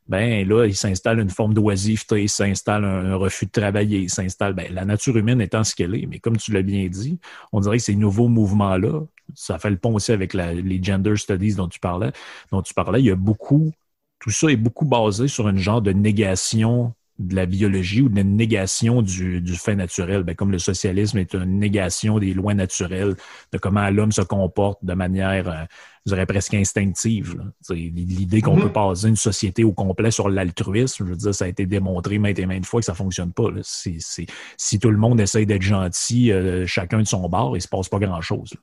ben 0.07 0.47
là, 0.47 0.65
il 0.65 0.75
s'installe 0.75 1.19
une 1.19 1.29
forme 1.29 1.53
d'oisiveté, 1.53 2.23
il 2.23 2.29
s'installe 2.29 2.83
un, 2.85 3.15
refus 3.15 3.45
de 3.45 3.51
travailler, 3.51 3.99
il 3.99 4.09
s'installe. 4.09 4.53
Ben, 4.53 4.73
la 4.73 4.85
nature 4.85 5.17
humaine 5.17 5.41
étant 5.41 5.63
ce 5.63 5.75
qu'elle 5.75 5.95
est, 5.95 6.05
mais 6.07 6.19
comme 6.19 6.37
tu 6.37 6.51
l'as 6.51 6.63
bien 6.63 6.87
dit, 6.87 7.19
on 7.51 7.61
dirait 7.61 7.77
que 7.77 7.83
ces 7.83 7.95
nouveaux 7.95 8.27
mouvements-là, 8.27 9.01
ça 9.35 9.59
fait 9.59 9.69
le 9.69 9.77
pont 9.77 9.95
aussi 9.95 10.11
avec 10.11 10.33
les 10.33 10.83
gender 10.83 11.15
studies 11.17 11.55
dont 11.55 11.67
tu 11.69 11.79
parlais, 11.79 12.11
dont 12.51 12.61
tu 12.61 12.73
parlais. 12.73 12.99
Il 12.99 13.05
y 13.05 13.11
a 13.11 13.15
beaucoup, 13.15 13.71
tout 14.19 14.31
ça 14.31 14.49
est 14.51 14.57
beaucoup 14.57 14.85
basé 14.85 15.27
sur 15.27 15.47
une 15.47 15.57
genre 15.57 15.81
de 15.81 15.91
négation 15.93 16.93
de 17.27 17.35
la 17.35 17.45
biologie 17.45 18.01
ou 18.01 18.09
de 18.09 18.21
négation 18.21 19.01
du, 19.01 19.55
fait 19.55 19.75
naturel, 19.75 20.23
ben, 20.23 20.35
comme 20.35 20.51
le 20.51 20.59
socialisme 20.59 21.17
est 21.17 21.33
une 21.33 21.59
négation 21.59 22.19
des 22.19 22.33
lois 22.33 22.53
naturelles, 22.53 23.15
de 23.51 23.57
comment 23.57 23.89
l'homme 23.89 24.11
se 24.11 24.21
comporte 24.21 24.83
de 24.83 24.93
manière, 24.93 25.49
euh, 25.49 25.63
je 26.05 26.13
dirais 26.13 26.25
presque 26.25 26.53
instinctive. 26.53 27.41
L'idée 27.69 28.41
qu'on 28.41 28.57
mm-hmm. 28.57 28.61
peut 28.61 28.71
passer 28.71 29.07
une 29.07 29.15
société 29.15 29.63
au 29.63 29.71
complet 29.71 30.11
sur 30.11 30.29
l'altruisme, 30.29 31.05
je 31.05 31.09
veux 31.11 31.15
dire, 31.15 31.35
ça 31.35 31.45
a 31.45 31.47
été 31.47 31.65
démontré 31.65 32.17
maintes 32.19 32.39
et 32.39 32.45
maintes 32.45 32.65
fois 32.65 32.81
que 32.81 32.85
ça 32.85 32.93
fonctionne 32.93 33.33
pas. 33.33 33.49
si 33.63 34.79
tout 34.79 34.91
le 34.91 34.97
monde 34.97 35.19
essaye 35.19 35.45
d'être 35.45 35.61
gentil, 35.61 36.31
euh, 36.31 36.65
chacun 36.65 36.99
de 36.99 37.07
son 37.07 37.27
bord, 37.29 37.55
il 37.55 37.61
se 37.61 37.67
passe 37.67 37.89
pas 37.89 37.99
grand-chose. 37.99 38.53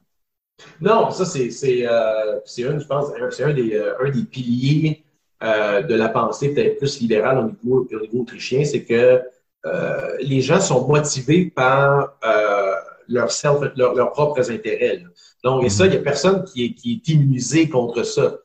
Non, 0.80 1.10
ça, 1.10 1.24
c'est 1.24 1.48
euh, 1.86 2.36
un, 2.36 2.78
je 2.78 2.86
pense, 2.86 3.06
un 3.40 3.52
des, 3.52 3.80
un 4.00 4.10
des 4.10 4.24
piliers 4.24 5.04
euh, 5.40 5.82
de 5.82 5.94
la 5.94 6.08
pensée 6.08 6.52
peut-être 6.52 6.78
plus 6.78 6.98
libérale 7.00 7.38
au 7.38 7.44
niveau, 7.44 7.86
au 7.92 8.00
niveau 8.00 8.22
autrichien, 8.22 8.64
c'est 8.64 8.82
que 8.82 9.22
euh, 9.66 10.16
les 10.20 10.40
gens 10.40 10.58
sont 10.58 10.88
motivés 10.88 11.44
par 11.46 12.18
euh, 12.24 12.74
leur 13.06 13.30
self, 13.30 13.60
leurs 13.76 14.10
propres 14.10 14.50
intérêts. 14.50 15.00
Donc, 15.44 15.62
et 15.62 15.68
ça, 15.68 15.86
il 15.86 15.92
n'y 15.92 15.96
a 15.96 16.00
personne 16.00 16.42
qui 16.42 16.64
est, 16.64 16.74
qui 16.74 16.94
est 16.94 17.12
immunisé 17.12 17.68
contre 17.68 18.02
ça. 18.02 18.38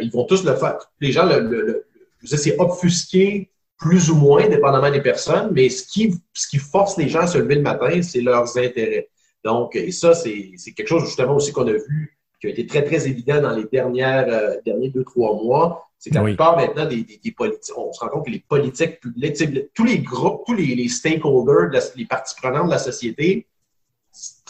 ils 0.00 0.10
vont 0.12 0.22
tous 0.22 0.44
le 0.44 0.54
faire. 0.54 0.78
Les 1.00 1.10
gens, 1.10 1.26
le, 1.26 1.40
le, 1.40 1.84
c'est 2.22 2.56
obfusqué 2.60 3.50
plus 3.76 4.08
ou 4.08 4.14
moins, 4.14 4.46
dépendamment 4.48 4.92
des 4.92 5.02
personnes, 5.02 5.50
mais 5.52 5.68
ce 5.68 5.84
qui, 5.84 6.14
ce 6.32 6.46
qui 6.46 6.58
force 6.58 6.96
les 6.96 7.08
gens 7.08 7.22
à 7.22 7.26
se 7.26 7.38
lever 7.38 7.56
le 7.56 7.62
matin, 7.62 8.02
c'est 8.02 8.20
leurs 8.20 8.56
intérêts. 8.56 9.08
Donc, 9.44 9.74
et 9.74 9.90
ça, 9.90 10.14
c'est 10.14 10.52
quelque 10.76 10.86
chose 10.86 11.06
justement 11.06 11.34
aussi 11.34 11.50
qu'on 11.50 11.66
a 11.66 11.72
vu 11.72 12.16
qui 12.40 12.46
a 12.46 12.50
été 12.50 12.66
très, 12.66 12.84
très 12.84 13.08
évident 13.08 13.40
dans 13.40 13.50
les 13.50 13.64
dernières, 13.64 14.60
derniers 14.64 14.90
deux, 14.90 15.02
trois 15.02 15.34
mois. 15.42 15.87
C'est 15.98 16.10
que 16.10 16.14
la 16.14 16.22
plupart 16.22 16.56
maintenant 16.56 16.86
des, 16.86 17.02
des, 17.02 17.32
politiques, 17.32 17.76
on 17.76 17.92
se 17.92 18.00
rend 18.00 18.08
compte 18.08 18.26
que 18.26 18.30
les 18.30 18.38
politiques 18.38 19.00
publiques, 19.00 19.36
tous 19.74 19.84
les 19.84 19.98
groupes, 19.98 20.42
tous 20.46 20.54
les, 20.54 20.76
les 20.76 20.88
stakeholders, 20.88 21.70
les 21.96 22.06
parties 22.06 22.36
prenantes 22.40 22.66
de 22.66 22.70
la 22.70 22.78
société, 22.78 23.48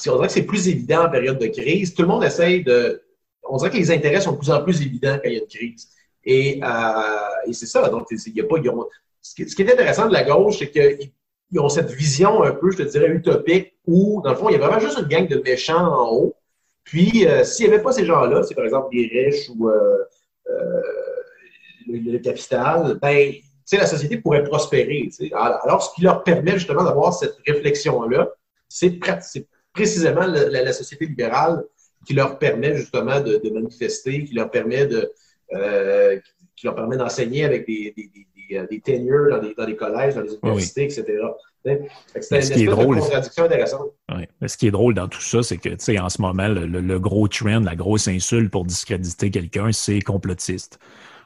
on 0.07 0.17
dirait 0.17 0.27
que 0.27 0.33
c'est 0.33 0.43
plus 0.43 0.69
évident 0.69 1.07
en 1.07 1.11
période 1.11 1.39
de 1.39 1.47
crise. 1.47 1.95
Tout 1.95 2.03
le 2.03 2.09
monde 2.09 2.25
essaye 2.25 2.63
de. 2.63 3.03
On 3.49 3.57
dirait 3.57 3.71
que 3.71 3.77
les 3.77 3.91
intérêts 3.91 4.21
sont 4.21 4.33
de 4.33 4.39
plus 4.39 4.51
en 4.51 4.63
plus 4.63 4.83
évidents 4.83 5.19
quand 5.23 5.29
il 5.29 5.33
y 5.33 5.37
a 5.37 5.41
une 5.41 5.47
crise. 5.47 5.89
Et, 6.25 6.61
euh, 6.63 7.47
et 7.47 7.53
c'est 7.53 7.67
ça. 7.67 7.89
Donc, 7.89 8.07
il 8.11 8.37
y 8.37 8.41
a 8.41 8.45
pas. 8.45 8.57
ce, 9.23 9.35
qui, 9.35 9.63
est 9.63 9.73
intéressant 9.73 10.07
de 10.07 10.13
la 10.13 10.25
gauche, 10.25 10.59
c'est 10.59 10.71
qu'ils 10.71 11.61
ont 11.61 11.69
cette 11.69 11.91
vision 11.91 12.43
un 12.43 12.53
peu, 12.53 12.71
je 12.71 12.79
te 12.79 12.83
dirais, 12.83 13.09
utopique, 13.09 13.75
où, 13.87 14.21
dans 14.23 14.31
le 14.31 14.37
fond, 14.37 14.49
il 14.49 14.53
y 14.53 14.57
a 14.57 14.59
vraiment 14.59 14.81
juste 14.81 14.99
une 14.99 15.09
gang 15.09 15.27
de 15.27 15.39
méchants 15.39 15.87
en 15.87 16.13
haut. 16.13 16.37
Puis, 16.85 17.27
euh, 17.27 17.45
s'il 17.45 17.67
n'y 17.67 17.75
avait 17.75 17.83
pas 17.83 17.93
ces 17.93 18.05
gens-là, 18.05 18.43
c'est 18.43 18.55
par 18.55 18.65
exemple 18.65 18.89
les 18.93 19.07
riches 19.07 19.49
ou 19.51 19.69
euh, 19.69 20.05
euh 20.51 20.83
le, 21.88 22.18
capital, 22.18 22.98
ben, 23.01 23.33
la 23.72 23.87
société 23.87 24.18
pourrait 24.18 24.44
prospérer. 24.44 25.11
Alors, 25.33 25.83
ce 25.83 25.94
qui 25.94 26.03
leur 26.03 26.22
permet 26.22 26.53
justement 26.53 26.85
d'avoir 26.85 27.14
cette 27.14 27.37
réflexion-là, 27.46 28.29
c'est 28.68 28.98
précisément 29.72 30.27
la, 30.27 30.72
société 30.72 31.07
libérale 31.07 31.64
qui 32.07 32.14
leur 32.14 32.38
permet 32.38 32.77
justement 32.77 33.20
de, 33.20 33.51
manifester, 33.51 34.24
qui 34.24 34.35
leur 34.35 34.51
permet 34.51 34.87
de 34.87 35.12
euh, 35.55 36.18
qui 36.57 36.66
leur 36.66 36.74
permet 36.74 36.96
d'enseigner 36.96 37.44
avec 37.44 37.66
des, 37.66 37.94
des, 37.96 38.11
des, 38.51 38.66
des 38.66 38.81
tenures 38.81 39.31
dans, 39.31 39.48
dans 39.57 39.66
les, 39.66 39.77
collèges, 39.77 40.14
dans 40.14 40.22
les 40.22 40.35
universités, 40.35 40.85
etc. 40.85 41.05
C'est 42.20 42.61
une 42.61 42.70
drôle, 42.70 42.96
de 42.96 43.01
contradiction 43.01 43.44
intéressante. 43.44 43.90
ce 44.46 44.57
qui 44.57 44.66
est 44.66 44.70
drôle 44.70 44.94
dans 44.94 45.09
tout 45.09 45.20
ça, 45.20 45.42
c'est 45.42 45.59
que, 45.59 45.68
tu 45.70 45.77
sais, 45.79 45.98
en 45.98 46.09
ce 46.09 46.20
moment, 46.20 46.48
le, 46.48 46.66
le, 46.66 47.01
gros 47.01 47.29
trend, 47.29 47.61
la 47.61 47.77
grosse 47.77 48.09
insulte 48.09 48.51
pour 48.51 48.64
discréditer 48.64 49.31
quelqu'un, 49.31 49.70
c'est 49.72 50.01
complotiste 50.01 50.79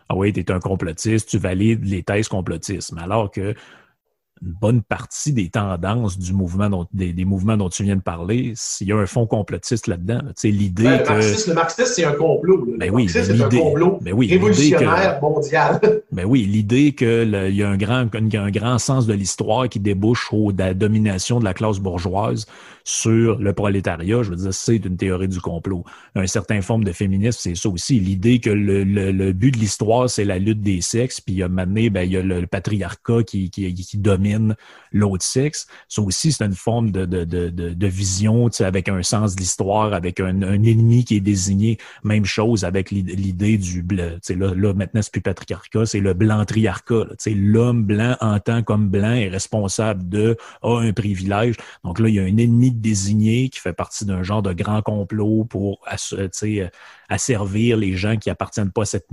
ah 0.09 0.17
oui, 0.17 0.33
tu 0.33 0.41
es 0.41 0.51
un 0.51 0.61
complotiste, 0.61 1.29
tu 1.29 1.38
valides 1.38 1.85
les 1.85 2.03
thèses 2.03 2.29
complotistes. 2.29 2.93
Alors 2.99 3.31
que 3.31 3.55
une 4.44 4.52
bonne 4.61 4.83
partie 4.83 5.33
des 5.33 5.48
tendances 5.48 6.18
du 6.18 6.33
mouvement 6.33 6.68
dont, 6.68 6.87
des, 6.92 7.24
mouvements 7.24 7.57
dont 7.57 7.68
tu 7.68 7.85
viens 7.85 7.96
de 7.96 8.02
parler, 8.02 8.52
s'il 8.57 8.88
y 8.88 8.92
a 8.92 8.96
un 8.96 9.07
fond 9.07 9.26
complotiste 9.26 9.87
là-dedans. 9.87 10.20
L'idée 10.42 10.85
ben, 10.85 10.98
le, 10.98 11.55
marxisme, 11.55 11.92
c'est 11.94 12.05
un 12.05 12.12
complot. 12.12 12.66
Ben 12.78 12.90
oui, 12.90 13.09
c'est 13.09 13.40
un 13.40 13.48
complot 13.48 13.98
ben 14.02 14.12
oui, 14.12 14.28
révolutionnaire 14.28 15.20
mondial. 15.20 15.81
Ben 16.12 16.26
oui, 16.26 16.42
l'idée 16.42 16.92
qu'il 16.92 17.52
y 17.55 17.62
a 17.62 17.68
un 17.70 17.76
grand, 17.76 18.07
un 18.14 18.50
grand 18.50 18.78
sens 18.78 19.07
de 19.07 19.14
l'histoire 19.14 19.68
qui 19.68 19.81
débouche 19.81 20.28
au, 20.33 20.52
de 20.52 20.59
la 20.59 20.74
domination 20.74 21.40
de 21.40 21.44
la 21.44 21.55
classe 21.55 21.78
bourgeoise 21.78 22.46
sur 22.85 23.38
le 23.38 23.52
prolétariat, 23.52 24.22
je 24.22 24.31
veux 24.31 24.37
dire, 24.37 24.52
c'est 24.52 24.76
une 24.76 24.96
théorie 24.96 25.28
du 25.28 25.40
complot. 25.40 25.85
Un 26.14 26.26
certain 26.26 26.61
forme 26.61 26.85
de 26.85 26.92
féminisme, 26.92 27.38
c'est 27.40 27.55
ça 27.55 27.68
aussi. 27.70 27.98
L'idée 27.98 28.40
que 28.40 28.50
le, 28.50 28.85
le, 28.85 29.33
but 29.33 29.52
de 29.52 29.59
l'histoire, 29.59 30.11
c'est 30.11 30.24
la 30.24 30.38
lutte 30.38 30.61
des 30.61 30.81
sexes, 30.81 31.20
puis 31.20 31.35
il 31.35 31.38
y 31.38 31.42
a 31.42 31.48
maintenant, 31.48 31.87
ben, 31.90 32.02
il 32.02 32.12
y 32.12 32.16
a 32.16 32.22
le, 32.22 32.46
patriarcat 32.46 33.22
qui, 33.22 33.50
qui, 33.50 33.72
qui 33.72 33.98
domine 33.98 34.32
l'autre 34.92 35.25
sexe. 35.25 35.66
Ça 35.88 36.03
aussi, 36.03 36.33
c'est 36.33 36.45
une 36.45 36.55
forme 36.55 36.90
de, 36.90 37.05
de, 37.05 37.25
de, 37.25 37.49
de 37.49 37.87
vision, 37.87 38.49
avec 38.61 38.88
un 38.88 39.03
sens 39.03 39.35
de 39.35 39.40
l'histoire, 39.40 39.92
avec 39.92 40.21
un, 40.21 40.42
un, 40.42 40.62
ennemi 40.62 41.05
qui 41.05 41.16
est 41.16 41.21
désigné. 41.21 41.79
Même 42.05 42.25
chose 42.25 42.64
avec 42.64 42.90
l'idée 42.90 43.59
du 43.59 43.83
blanc. 43.83 44.18
Là, 44.29 44.55
là, 44.55 44.75
maintenant, 44.75 45.03
c'est 45.03 45.12
plus 45.12 45.21
patriarcat, 45.21 45.87
c'est 45.87 46.01
le 46.01 46.14
blanc-triarcat. 46.14 47.07
L'homme 47.27 47.85
blanc 47.85 48.16
en 48.21 48.38
tant 48.38 48.62
comme 48.62 48.88
blanc 48.88 49.12
est 49.12 49.29
responsable 49.29 50.09
de, 50.09 50.37
a 50.62 50.79
un 50.81 50.92
privilège. 50.92 51.57
Donc 51.85 51.99
là, 51.99 52.09
il 52.09 52.14
y 52.14 52.21
a 52.21 52.23
un 52.23 52.37
ennemi 52.37 52.71
désigné 52.71 53.49
qui 53.49 53.61
fait 53.61 53.73
partie 53.73 54.05
d'un 54.05 54.23
genre 54.23 54.42
de 54.42 54.53
grand 54.53 54.83
complot 54.83 55.45
pour 55.45 55.81
euh, 57.12 57.14
asservir 57.14 57.77
les 57.77 57.94
gens 57.96 58.16
qui 58.16 58.31
appartiennent 58.31 58.72
pas 58.72 58.83
à 58.83 58.87
cette 58.87 59.09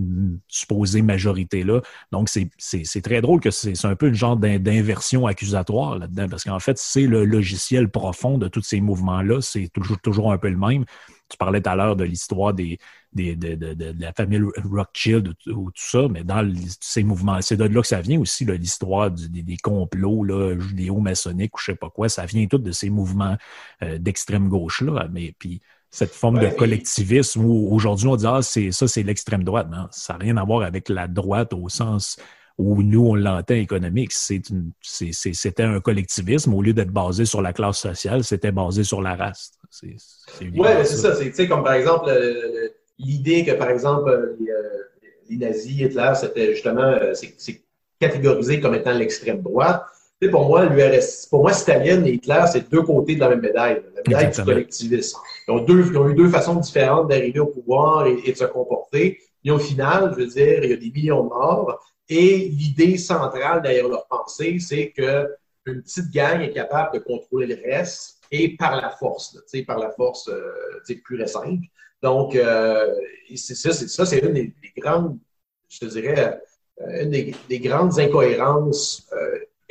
supposée 0.47 1.01
majorité-là. 1.01 1.81
Donc, 2.11 2.29
c'est 2.29 3.01
très 3.01 3.21
drôle 3.21 3.39
que 3.39 3.51
c'est 3.51 3.85
un 3.85 3.95
peu 3.95 4.07
une 4.07 4.15
genre 4.15 4.37
d'inversion 4.37 5.27
accusatoire 5.27 5.97
là-dedans, 5.97 6.27
parce 6.29 6.43
qu'en 6.43 6.59
fait, 6.59 6.77
c'est 6.77 7.07
le 7.07 7.25
logiciel 7.25 7.89
profond 7.89 8.37
de 8.37 8.47
tous 8.47 8.61
ces 8.61 8.81
mouvements-là. 8.81 9.41
C'est 9.41 9.69
toujours, 9.69 9.99
toujours 9.99 10.31
un 10.31 10.37
peu 10.37 10.49
le 10.49 10.57
même. 10.57 10.85
Tu 11.29 11.37
parlais 11.37 11.61
tout 11.61 11.69
à 11.69 11.75
l'heure 11.75 11.95
de 11.95 12.03
l'histoire 12.03 12.53
des, 12.53 12.79
de, 13.13 13.33
de, 13.55 13.95
la 13.99 14.13
famille 14.13 14.41
Rothschild 14.63 15.35
ou, 15.47 15.71
tout 15.71 15.73
ça, 15.75 16.07
mais 16.09 16.23
dans 16.23 16.47
ces 16.79 17.03
mouvements, 17.03 17.41
c'est 17.41 17.57
de 17.57 17.65
là 17.65 17.81
que 17.81 17.87
ça 17.87 18.01
vient 18.01 18.19
aussi, 18.19 18.45
l'histoire 18.45 19.11
des, 19.11 19.43
des, 19.43 19.57
complots 19.57 20.25
judéo-maçonniques 20.59 21.55
ou 21.55 21.59
je 21.59 21.65
sais 21.65 21.75
pas 21.75 21.89
quoi, 21.89 22.09
ça 22.09 22.25
vient 22.25 22.47
tout 22.47 22.57
de 22.57 22.71
ces 22.71 22.89
mouvements 22.89 23.37
euh, 23.83 23.97
d'extrême 23.99 24.49
gauche-là. 24.49 25.07
Mais 25.11 25.35
puis 25.37 25.61
cette 25.91 26.11
forme 26.11 26.39
de 26.39 26.49
collectivisme 26.49 27.43
où 27.43 27.73
aujourd'hui 27.73 28.07
on 28.07 28.15
dit 28.15 28.25
Ah, 28.27 28.41
c'est 28.41 28.71
ça, 28.71 28.87
c'est 28.87 29.03
l'extrême 29.03 29.43
droite. 29.43 29.67
Non, 29.71 29.87
ça 29.91 30.13
n'a 30.13 30.19
rien 30.19 30.37
à 30.37 30.43
voir 30.43 30.63
avec 30.63 30.89
la 30.89 31.07
droite 31.07 31.53
au 31.53 31.69
sens 31.69 32.17
où 32.57 32.83
nous, 32.83 33.07
on 33.07 33.15
l'entend 33.15 33.55
économique. 33.55 34.11
C'était 34.11 35.63
un 35.63 35.79
collectivisme. 35.79 36.53
Au 36.53 36.61
lieu 36.61 36.73
d'être 36.73 36.91
basé 36.91 37.25
sur 37.25 37.41
la 37.41 37.53
classe 37.53 37.79
sociale, 37.79 38.23
c'était 38.23 38.51
basé 38.51 38.83
sur 38.83 39.01
la 39.01 39.15
race. 39.15 39.51
Oui, 39.81 39.95
c'est 40.83 40.97
ça. 40.97 41.15
C'est 41.15 41.47
comme 41.47 41.63
par 41.63 41.73
exemple 41.73 42.11
l'idée 42.99 43.45
que, 43.45 43.51
par 43.51 43.69
exemple, 43.69 44.35
les, 44.39 44.51
euh, 44.51 45.47
nazis, 45.47 45.79
Hitler, 45.79 46.11
c'était 46.15 46.53
justement 46.53 46.81
euh, 46.81 47.13
c'est 47.13 47.63
catégorisé 47.99 48.59
comme 48.59 48.75
étant 48.75 48.93
l'extrême 48.93 49.41
droite. 49.41 49.85
Pour 50.27 50.47
moi, 50.47 50.65
l'URSS, 50.65 51.27
pour 51.27 51.41
moi, 51.41 51.53
Staline 51.53 52.05
et 52.05 52.11
Hitler, 52.11 52.43
c'est 52.51 52.69
deux 52.69 52.81
côtés 52.81 53.15
de 53.15 53.21
la 53.21 53.29
même 53.29 53.41
médaille, 53.41 53.81
la 53.95 54.01
médaille 54.05 54.31
du 54.31 54.43
collectivisme. 54.43 55.17
Ils 55.47 55.51
ont, 55.51 55.59
deux, 55.59 55.87
ils 55.87 55.97
ont 55.97 56.09
eu 56.09 56.13
deux 56.13 56.27
façons 56.27 56.55
différentes 56.55 57.07
d'arriver 57.07 57.39
au 57.39 57.47
pouvoir 57.47 58.05
et, 58.05 58.19
et, 58.25 58.33
de 58.33 58.37
se 58.37 58.45
comporter. 58.45 59.19
Et 59.45 59.51
au 59.51 59.59
final, 59.59 60.11
je 60.13 60.21
veux 60.21 60.27
dire, 60.27 60.63
il 60.63 60.69
y 60.69 60.73
a 60.73 60.77
des 60.77 60.91
millions 60.91 61.23
de 61.23 61.29
morts. 61.29 61.79
Et 62.09 62.49
l'idée 62.49 62.97
centrale 62.97 63.61
derrière 63.61 63.87
leur 63.87 64.07
pensée, 64.07 64.57
c'est 64.59 64.91
que 64.91 65.29
une 65.65 65.81
petite 65.81 66.11
gang 66.11 66.41
est 66.41 66.51
capable 66.51 66.95
de 66.95 67.03
contrôler 67.03 67.47
le 67.47 67.61
reste 67.63 68.19
et 68.31 68.55
par 68.55 68.75
la 68.75 68.89
force, 68.89 69.35
là, 69.35 69.61
par 69.65 69.79
la 69.79 69.91
force 69.91 70.27
euh, 70.29 70.95
pure 71.03 71.21
et 71.21 71.27
simple. 71.27 71.65
Donc, 72.01 72.35
euh, 72.35 72.95
c'est 73.35 73.55
ça, 73.55 73.71
c'est 73.73 73.87
ça, 73.87 74.05
c'est 74.05 74.19
une 74.19 74.33
des, 74.33 74.53
grandes, 74.77 75.17
je 75.67 75.79
te 75.79 75.85
dirais, 75.85 76.41
euh, 76.81 77.03
une 77.03 77.09
des, 77.11 77.59
grandes 77.59 77.99
incohérences 77.99 79.07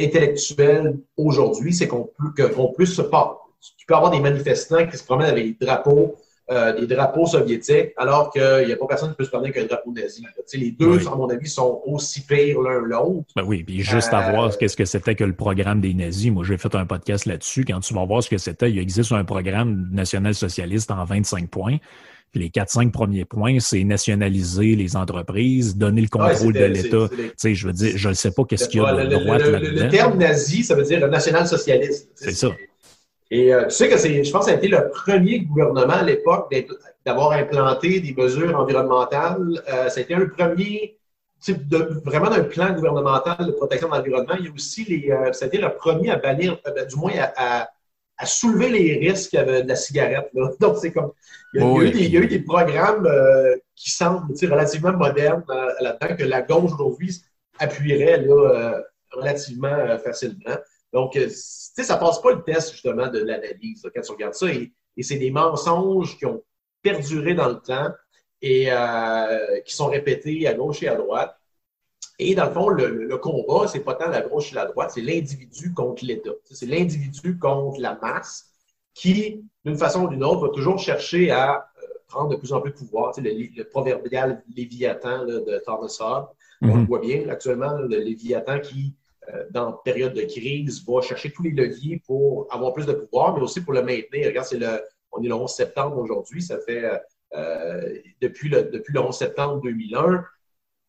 euh, 0.00 0.04
intellectuelles 0.04 0.98
aujourd'hui, 1.16 1.72
c'est 1.72 1.88
qu'on 1.88 2.08
peut, 2.18 2.48
qu'on 2.48 2.72
puisse 2.72 2.94
se. 2.94 3.02
Tu 3.02 3.86
peux 3.86 3.94
avoir 3.94 4.10
des 4.10 4.20
manifestants 4.20 4.86
qui 4.86 4.96
se 4.96 5.04
promènent 5.04 5.30
avec 5.30 5.58
des 5.58 5.66
drapeaux 5.66 6.16
euh, 6.50 6.72
des 6.72 6.86
drapeaux 6.86 7.26
soviétiques, 7.26 7.92
alors 7.98 8.30
qu'il 8.30 8.64
n'y 8.64 8.72
a 8.72 8.76
pas 8.76 8.86
personne 8.86 9.10
qui 9.10 9.16
peut 9.16 9.24
se 9.24 9.28
promener 9.28 9.50
avec 9.50 9.64
un 9.64 9.66
drapeau 9.66 9.92
nazi. 9.92 10.24
les 10.54 10.70
deux, 10.70 11.06
à 11.06 11.14
mon 11.14 11.28
avis, 11.28 11.46
sont 11.46 11.82
aussi 11.84 12.22
pires 12.22 12.62
l'un 12.62 12.80
l'autre. 12.80 13.26
Ben 13.36 13.42
oui, 13.44 13.62
puis 13.64 13.82
juste 13.82 14.14
à 14.14 14.30
voir 14.30 14.56
qu'est-ce 14.56 14.74
que 14.74 14.86
c'était 14.86 15.14
que 15.14 15.24
le 15.24 15.34
programme 15.34 15.82
des 15.82 15.92
nazis. 15.92 16.32
Moi, 16.32 16.44
j'ai 16.44 16.56
fait 16.56 16.74
un 16.74 16.86
podcast 16.86 17.26
là-dessus. 17.26 17.66
Quand 17.66 17.80
tu 17.80 17.92
vas 17.92 18.06
voir 18.06 18.22
ce 18.22 18.30
que 18.30 18.38
c'était, 18.38 18.70
il 18.70 18.78
existe 18.78 19.12
un 19.12 19.24
programme 19.24 19.90
national-socialiste 19.92 20.90
en 20.90 21.04
25 21.04 21.50
points. 21.50 21.76
Les 22.34 22.48
4-5 22.50 22.90
premiers 22.90 23.24
points, 23.24 23.58
c'est 23.60 23.82
nationaliser 23.84 24.76
les 24.76 24.96
entreprises, 24.96 25.76
donner 25.76 26.02
le 26.02 26.08
contrôle 26.08 26.52
de 26.52 26.64
l'État. 26.64 27.08
Je 27.42 27.66
veux 27.66 27.72
dire, 27.72 27.92
je 27.96 28.08
ne 28.08 28.14
sais 28.14 28.30
pas 28.30 28.44
qu'est-ce 28.44 28.68
qu'il 28.68 28.80
y 28.80 28.84
a 28.84 29.04
de 29.04 29.16
droite 29.16 29.42
là-dedans. 29.42 29.84
Le 29.84 29.90
terme 29.90 30.18
nazi, 30.18 30.62
ça 30.64 30.74
veut 30.74 30.84
dire 30.84 31.06
national-socialiste. 31.08 32.10
C'est 32.14 32.32
ça. 32.32 32.48
Et 33.30 33.52
euh, 33.52 33.64
tu 33.64 33.70
sais 33.70 33.88
que 33.88 33.98
c'est, 33.98 34.24
je 34.24 34.30
pense 34.30 34.46
que 34.46 34.50
ça 34.50 34.56
a 34.56 34.58
été 34.58 34.68
le 34.68 34.90
premier 34.90 35.40
gouvernement 35.40 35.94
à 35.94 36.02
l'époque 36.02 36.54
d'avoir 37.04 37.32
implanté 37.32 38.00
des 38.00 38.14
mesures 38.14 38.58
environnementales. 38.58 39.62
Euh, 39.68 39.88
ça 39.88 40.00
a 40.00 40.02
été 40.02 40.14
un 40.14 40.26
premier 40.26 40.98
type 41.40 41.68
de 41.68 42.00
vraiment 42.04 42.30
d'un 42.30 42.44
plan 42.44 42.72
gouvernemental 42.72 43.46
de 43.46 43.52
protection 43.52 43.88
de 43.88 43.94
l'environnement. 43.94 44.34
Il 44.38 44.46
y 44.46 44.48
a 44.48 44.52
aussi 44.52 44.84
les, 44.84 45.10
euh, 45.10 45.32
ça 45.32 45.44
a 45.44 45.48
été 45.48 45.58
le 45.58 45.74
premier 45.74 46.10
à 46.10 46.16
bannir, 46.16 46.58
ben, 46.64 46.86
du 46.86 46.96
moins 46.96 47.12
à, 47.36 47.68
à, 48.16 48.26
soulever 48.26 48.70
les 48.70 48.98
risques 48.98 49.36
de 49.36 49.68
la 49.68 49.76
cigarette. 49.76 50.30
Là. 50.32 50.50
Donc 50.60 50.78
c'est 50.78 50.90
comme, 50.90 51.12
il 51.54 51.60
y, 51.60 51.64
a, 51.64 51.82
eu 51.82 51.90
des, 51.90 52.04
il 52.04 52.12
y, 52.12 52.16
a, 52.16 52.20
eu 52.20 52.26
des, 52.26 52.40
programmes 52.40 53.08
qui 53.74 53.90
semblent 53.90 54.34
relativement 54.42 54.92
modernes 54.92 55.44
là-dedans 55.80 56.16
que 56.16 56.24
la 56.24 56.42
gauche 56.42 56.72
aujourd'hui 56.72 57.22
appuierait 57.58 58.22
là, 58.22 58.82
relativement 59.12 59.98
facilement. 59.98 60.56
Donc, 60.92 61.16
euh, 61.16 61.28
ça 61.30 61.96
passe 61.96 62.20
pas 62.20 62.32
le 62.32 62.42
test, 62.42 62.72
justement, 62.72 63.08
de 63.08 63.18
l'analyse, 63.18 63.82
quand 63.94 64.00
tu 64.00 64.12
regardes 64.12 64.34
ça. 64.34 64.46
Et, 64.48 64.72
c'est 65.00 65.18
des 65.18 65.30
mensonges 65.30 66.18
qui 66.18 66.26
ont 66.26 66.42
perduré 66.82 67.34
dans 67.34 67.48
le 67.48 67.60
temps 67.60 67.88
et 68.42 68.66
euh, 68.68 69.60
qui 69.64 69.74
sont 69.76 69.86
répétés 69.86 70.48
à 70.48 70.54
gauche 70.54 70.82
et 70.82 70.88
à 70.88 70.96
droite. 70.96 71.36
Et 72.18 72.34
dans 72.34 72.46
le 72.46 72.52
fond, 72.52 72.68
le, 72.68 73.06
le 73.06 73.18
combat, 73.18 73.68
c'est 73.68 73.80
pas 73.80 73.94
tant 73.94 74.08
la 74.08 74.22
gauche 74.22 74.50
et 74.50 74.56
la 74.56 74.66
droite, 74.66 74.90
c'est 74.92 75.00
l'individu 75.00 75.72
contre 75.72 76.04
l'État. 76.04 76.32
C'est 76.50 76.66
l'individu 76.66 77.38
contre 77.38 77.80
la 77.80 77.96
masse 78.02 78.47
qui, 78.98 79.44
d'une 79.64 79.76
façon 79.76 80.04
ou 80.04 80.08
d'une 80.08 80.24
autre, 80.24 80.48
va 80.48 80.48
toujours 80.48 80.78
chercher 80.78 81.30
à 81.30 81.56
euh, 81.56 81.86
prendre 82.08 82.30
de 82.30 82.36
plus 82.36 82.52
en 82.52 82.60
plus 82.60 82.72
de 82.72 82.76
pouvoir. 82.76 83.14
Tu 83.14 83.22
sais, 83.22 83.52
le, 83.56 83.64
proverbial 83.64 84.42
Léviathan 84.54 85.24
de 85.24 85.62
Thomas 85.64 85.96
Hobbes, 86.00 86.28
on 86.62 86.66
le 86.68 86.74
mhm. 86.74 86.86
voit 86.86 86.98
bien 86.98 87.28
actuellement, 87.28 87.78
le 87.78 87.98
Léviathan 87.98 88.60
qui 88.60 88.94
euh, 89.34 89.44
dans 89.50 89.72
période 89.72 90.14
de 90.14 90.22
crise, 90.22 90.84
va 90.86 91.02
chercher 91.02 91.30
tous 91.30 91.42
les 91.42 91.50
leviers 91.50 92.02
pour 92.06 92.46
avoir 92.50 92.72
plus 92.72 92.86
de 92.86 92.92
pouvoir, 92.92 93.36
mais 93.36 93.42
aussi 93.42 93.60
pour 93.60 93.74
le 93.74 93.82
maintenir. 93.82 94.26
Regarde, 94.26 94.46
c'est 94.46 94.58
le, 94.58 94.80
on 95.12 95.22
est 95.22 95.28
le 95.28 95.34
11 95.34 95.50
septembre 95.50 95.98
aujourd'hui, 95.98 96.40
ça 96.40 96.58
fait 96.58 96.84
euh, 97.34 97.98
depuis, 98.22 98.48
le, 98.48 98.64
depuis 98.64 98.94
le 98.94 99.00
11 99.00 99.14
septembre 99.14 99.60
2001, 99.60 100.24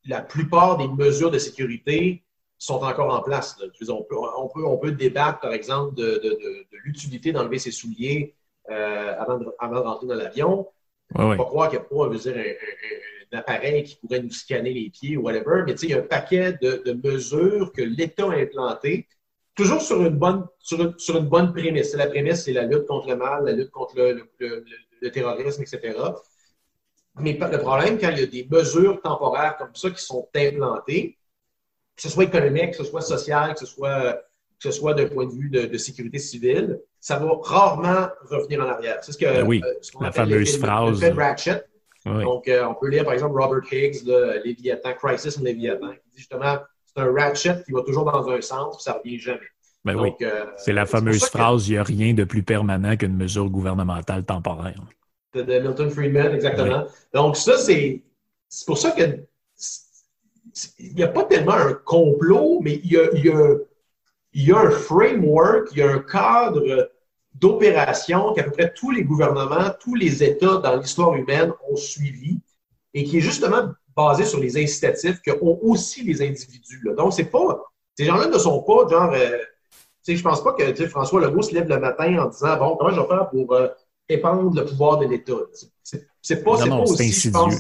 la 0.05 0.21
plupart 0.21 0.77
des 0.77 0.87
mesures 0.87 1.31
de 1.31 1.37
sécurité 1.37 2.23
sont 2.59 2.83
encore 2.83 3.13
en 3.13 3.21
place. 3.21 3.57
On, 3.87 4.03
peut, 4.03 4.15
on, 4.37 4.49
peut, 4.49 4.65
on, 4.65 4.77
peut, 4.77 4.91
débattre, 4.91 5.39
par 5.39 5.53
exemple, 5.53 5.95
de, 5.95 6.03
de, 6.03 6.29
de, 6.29 6.67
de 6.71 6.77
l'utilité 6.83 7.31
d'enlever 7.31 7.57
ses 7.57 7.71
souliers 7.71 8.35
euh, 8.69 9.15
avant, 9.17 9.37
de, 9.37 9.47
avant, 9.57 9.81
rentrer 9.81 10.07
dans 10.07 10.15
l'avion. 10.15 10.67
On 11.15 11.29
ne 11.29 11.31
peut 11.31 11.37
pas 11.37 11.45
croire 11.45 11.69
qu'il 11.69 11.79
n'y 11.79 11.85
a 11.85 12.07
pas 12.09 12.15
dire, 12.15 12.35
un, 13.31 13.37
appareil 13.37 13.83
qui 13.83 13.95
pourrait 13.95 14.21
nous 14.21 14.31
scanner 14.31 14.73
les 14.73 14.89
pieds 14.89 15.17
ou 15.17 15.21
whatever, 15.21 15.63
mais 15.65 15.73
il 15.73 15.89
y 15.89 15.93
a 15.93 15.99
un 15.99 16.01
paquet 16.01 16.53
de, 16.61 16.93
mesures 17.03 17.71
que 17.71 17.81
l'État 17.81 18.25
a 18.25 18.35
implantées, 18.35 19.07
toujours 19.55 19.81
sur 19.81 20.01
une 20.01 20.17
bonne, 20.17 20.45
sur 20.59 20.79
une, 21.17 21.27
bonne 21.27 21.53
prémisse. 21.53 21.95
La 21.95 22.07
prémisse, 22.07 22.43
c'est 22.43 22.53
la 22.53 22.63
lutte 22.63 22.85
contre 22.85 23.07
le 23.07 23.15
mal, 23.15 23.45
la 23.45 23.53
lutte 23.53 23.71
contre 23.71 23.95
le, 23.97 25.09
terrorisme, 25.11 25.61
etc. 25.61 25.97
Mais 27.19 27.33
le 27.33 27.57
problème, 27.59 27.97
quand 27.97 28.09
il 28.09 28.19
y 28.19 28.23
a 28.23 28.25
des 28.25 28.47
mesures 28.51 29.01
temporaires 29.01 29.57
comme 29.57 29.73
ça 29.75 29.89
qui 29.91 30.03
sont 30.03 30.27
implantées, 30.35 31.18
que 31.99 32.03
ce 32.03 32.09
soit 32.09 32.23
économique, 32.23 32.71
que 32.71 32.77
ce 32.77 32.85
soit 32.85 33.01
social, 33.01 33.53
que 33.53 33.59
ce 33.59 33.65
soit, 33.65 34.13
que 34.13 34.63
ce 34.63 34.71
soit 34.71 34.93
d'un 34.93 35.07
point 35.07 35.25
de 35.25 35.31
vue 35.31 35.49
de, 35.49 35.77
sécurité 35.77 36.17
civile, 36.17 36.79
ça 37.01 37.19
va 37.19 37.29
rarement 37.43 38.07
revenir 38.29 38.61
en 38.61 38.69
arrière. 38.69 38.99
C'est 39.01 39.11
ce 39.11 39.17
que 39.17 39.25
ben 39.25 39.45
oui, 39.45 39.61
euh, 39.65 39.73
la 39.99 40.13
fameuse 40.13 40.57
phrase. 40.57 41.03
Ratchet, 41.03 41.61
donc, 42.05 42.47
euh, 42.47 42.65
on 42.65 42.73
peut 42.75 42.87
lire, 42.87 43.03
par 43.03 43.11
exemple, 43.11 43.37
Robert 43.37 43.61
Higgs, 43.69 44.05
le 44.05 44.41
Léviathan, 44.45 44.93
Crisis 44.93 45.37
in 45.37 45.43
Léviathan, 45.43 45.91
qui 45.91 46.09
dit 46.11 46.19
justement, 46.19 46.57
c'est 46.85 47.01
un 47.01 47.11
ratchet 47.11 47.63
qui 47.65 47.73
va 47.73 47.81
toujours 47.81 48.09
dans 48.09 48.29
un 48.29 48.39
sens, 48.39 48.81
ça 48.81 48.93
ne 48.93 48.97
revient 48.99 49.19
jamais. 49.19 49.39
Ben 49.83 49.95
oui. 49.95 50.13
Euh, 50.21 50.45
c'est 50.55 50.73
la 50.73 50.85
fameuse 50.85 51.25
phrase, 51.25 51.67
il 51.67 51.73
n'y 51.73 51.77
a 51.77 51.83
rien 51.83 52.13
de 52.13 52.23
plus 52.23 52.43
permanent 52.43 52.95
qu'une 52.95 53.17
mesure 53.17 53.49
gouvernementale 53.49 54.23
temporaire. 54.23 54.81
De, 55.33 55.43
Milton 55.43 55.89
Friedman, 55.89 56.33
exactement. 56.33 56.85
Donc, 57.13 57.35
ça, 57.35 57.57
c'est 57.57 58.01
pour 58.65 58.77
ça 58.77 58.91
que 58.91 59.19
il 60.79 60.95
n'y 60.95 61.03
a 61.03 61.07
pas 61.07 61.23
tellement 61.23 61.53
un 61.53 61.73
complot, 61.73 62.59
mais 62.61 62.81
il 62.83 62.91
y 62.91 62.97
a, 62.97 63.09
il 63.13 63.25
y 63.25 63.29
a, 63.29 63.55
il 64.33 64.47
y 64.47 64.51
a 64.51 64.59
un 64.59 64.69
framework, 64.69 65.69
il 65.71 65.79
y 65.79 65.81
a 65.81 65.91
un 65.91 65.99
cadre 65.99 66.89
d'opérations 67.33 68.33
qu'à 68.33 68.43
peu 68.43 68.51
près 68.51 68.73
tous 68.73 68.91
les 68.91 69.03
gouvernements, 69.03 69.69
tous 69.79 69.95
les 69.95 70.23
États 70.23 70.57
dans 70.57 70.75
l'histoire 70.75 71.15
humaine 71.15 71.53
ont 71.69 71.75
suivi 71.75 72.39
et 72.93 73.03
qui 73.03 73.17
est 73.17 73.21
justement 73.21 73.71
basé 73.95 74.25
sur 74.25 74.39
les 74.39 74.57
incitatifs 74.61 75.21
que 75.21 75.31
ont 75.41 75.59
aussi 75.61 76.03
les 76.03 76.21
individus. 76.21 76.81
Là. 76.83 76.93
Donc, 76.93 77.13
c'est 77.13 77.25
pas. 77.25 77.63
Ces 77.97 78.05
gens-là 78.05 78.27
ne 78.27 78.37
sont 78.37 78.61
pas 78.63 78.87
genre. 78.89 79.13
Euh, 79.13 79.37
sais, 80.01 80.15
je 80.15 80.23
pense 80.23 80.43
pas 80.43 80.53
que 80.53 80.87
François 80.87 81.21
Legault 81.21 81.41
se 81.41 81.53
lève 81.53 81.67
le 81.67 81.79
matin 81.79 82.17
en 82.19 82.27
disant 82.27 82.57
Bon, 82.57 82.77
comment 82.77 82.91
je 82.91 83.01
vais 83.01 83.07
faire 83.07 83.29
pour 83.29 83.53
euh, 83.53 83.67
épandre 84.07 84.55
le 84.55 84.65
pouvoir 84.65 84.97
de 84.97 85.05
l'État? 85.05 85.33
C'est 86.21 86.43
pas, 86.43 86.57
pas 86.57 86.75
aussi. 86.77 87.03
Insidieux. 87.03 87.57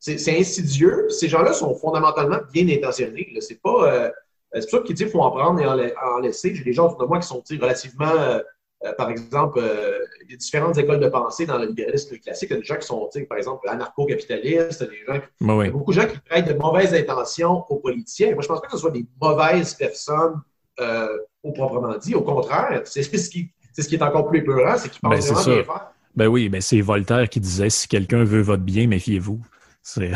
C'est 0.00 0.38
insidieux. 0.38 1.08
Ces 1.10 1.28
gens-là 1.28 1.52
sont 1.52 1.74
fondamentalement 1.74 2.38
bien 2.52 2.66
intentionnés. 2.68 3.32
C'est 3.40 3.60
pas. 3.60 3.92
Euh, 3.92 4.10
c'est 4.54 4.68
pour 4.68 4.80
ça 4.80 4.84
qu'il 4.84 5.08
faut 5.08 5.20
en 5.20 5.30
prendre 5.30 5.60
et 5.60 5.66
en, 5.66 6.18
laisser. 6.18 6.54
J'ai 6.54 6.64
des 6.64 6.72
gens 6.72 6.86
autour 6.86 7.02
de 7.02 7.04
moi 7.04 7.20
qui 7.20 7.28
sont 7.28 7.42
relativement 7.60 8.40
euh, 8.84 8.92
par 8.94 9.10
exemple, 9.10 9.58
euh, 9.62 9.98
il 10.24 10.30
y 10.30 10.34
a 10.34 10.36
différentes 10.38 10.78
écoles 10.78 11.00
de 11.00 11.08
pensée 11.08 11.44
dans 11.44 11.58
le 11.58 11.66
libéralisme 11.66 12.16
classique. 12.16 12.48
Il 12.50 12.54
y 12.54 12.56
a 12.56 12.60
des 12.60 12.66
gens 12.66 12.76
qui 12.76 12.86
sont, 12.86 13.10
par 13.28 13.36
exemple, 13.36 13.68
anarcho-capitalistes, 13.68 14.82
des 14.88 15.04
gens 15.06 15.20
il 15.40 15.46
y 15.46 15.68
a 15.68 15.70
beaucoup 15.70 15.92
de 15.92 16.00
gens 16.00 16.06
qui 16.06 16.18
prêtent 16.18 16.48
de 16.48 16.54
mauvaises 16.54 16.94
intentions 16.94 17.64
aux 17.68 17.76
politiciens. 17.76 18.32
Moi, 18.32 18.40
je 18.40 18.46
ne 18.46 18.48
pense 18.48 18.60
pas 18.62 18.68
que 18.68 18.72
ce 18.72 18.78
soit 18.78 18.90
des 18.90 19.04
mauvaises 19.20 19.74
personnes 19.74 20.40
euh, 20.80 21.14
au 21.42 21.52
proprement 21.52 21.98
dit. 21.98 22.14
Au 22.14 22.22
contraire, 22.22 22.80
c'est 22.84 23.02
ce 23.02 23.28
qui, 23.28 23.50
ce 23.78 23.86
qui 23.86 23.96
est 23.96 24.02
encore 24.02 24.26
plus 24.28 24.38
épeurant, 24.38 24.78
c'est 24.78 24.88
qu'ils 24.88 25.00
pensent 25.00 25.26
ben, 25.26 25.34
vraiment 25.34 25.56
bien 25.56 25.64
faire. 25.64 25.92
Ben 26.16 26.26
oui, 26.26 26.48
ben 26.48 26.60
c'est 26.62 26.80
Voltaire 26.80 27.28
qui 27.28 27.38
disait 27.38 27.70
si 27.70 27.86
quelqu'un 27.86 28.24
veut 28.24 28.40
votre 28.40 28.62
bien, 28.62 28.86
méfiez-vous. 28.86 29.40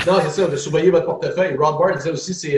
Non, 0.07 0.18
c'est 0.22 0.42
ça, 0.42 0.46
de 0.46 0.57
surveiller 0.57 0.90
votre 0.90 1.07
portefeuille. 1.07 1.57
Rod 1.57 1.79
Bard 1.79 1.96
disait 1.96 2.11
aussi, 2.11 2.35
c'est 2.35 2.57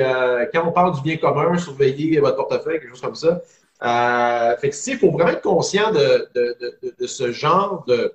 quand 0.53 0.66
on 0.66 0.73
parle 0.73 0.95
du 0.95 1.03
bien 1.03 1.16
commun, 1.16 1.57
surveiller 1.57 2.19
votre 2.21 2.37
portefeuille, 2.37 2.81
quelque 2.81 2.90
chose 2.90 3.01
comme 3.01 3.14
ça. 3.14 3.40
Euh, 3.83 4.57
fait 4.57 4.71
que, 4.71 4.90
il 4.90 4.99
faut 4.99 5.11
vraiment 5.11 5.31
être 5.31 5.42
conscient 5.42 5.92
de, 5.92 6.29
ce 7.07 7.31
genre 7.33 7.85
de, 7.87 8.14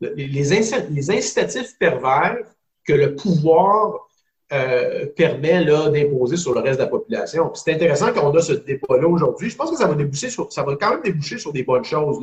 les, 0.00 0.52
incitatifs 0.52 1.76
pervers 1.78 2.38
que 2.86 2.92
le 2.92 3.16
pouvoir 3.16 4.08
euh, 4.52 5.06
permet 5.16 5.64
d'imposer 5.64 6.36
sur 6.36 6.54
le 6.54 6.60
reste 6.60 6.78
de 6.78 6.84
la 6.84 6.90
population. 6.90 7.52
C'est 7.54 7.72
intéressant 7.72 8.12
qu'on 8.12 8.30
a 8.36 8.40
ce 8.40 8.52
débat-là 8.52 9.08
aujourd'hui. 9.08 9.50
Je 9.50 9.56
pense 9.56 9.70
que 9.70 9.76
ça 9.76 9.86
va 9.86 9.94
déboucher 9.94 10.30
ça 10.30 10.62
va 10.62 10.76
quand 10.76 10.90
même 10.90 11.02
déboucher 11.02 11.38
sur 11.38 11.52
des 11.52 11.64
bonnes 11.64 11.84
choses. 11.84 12.20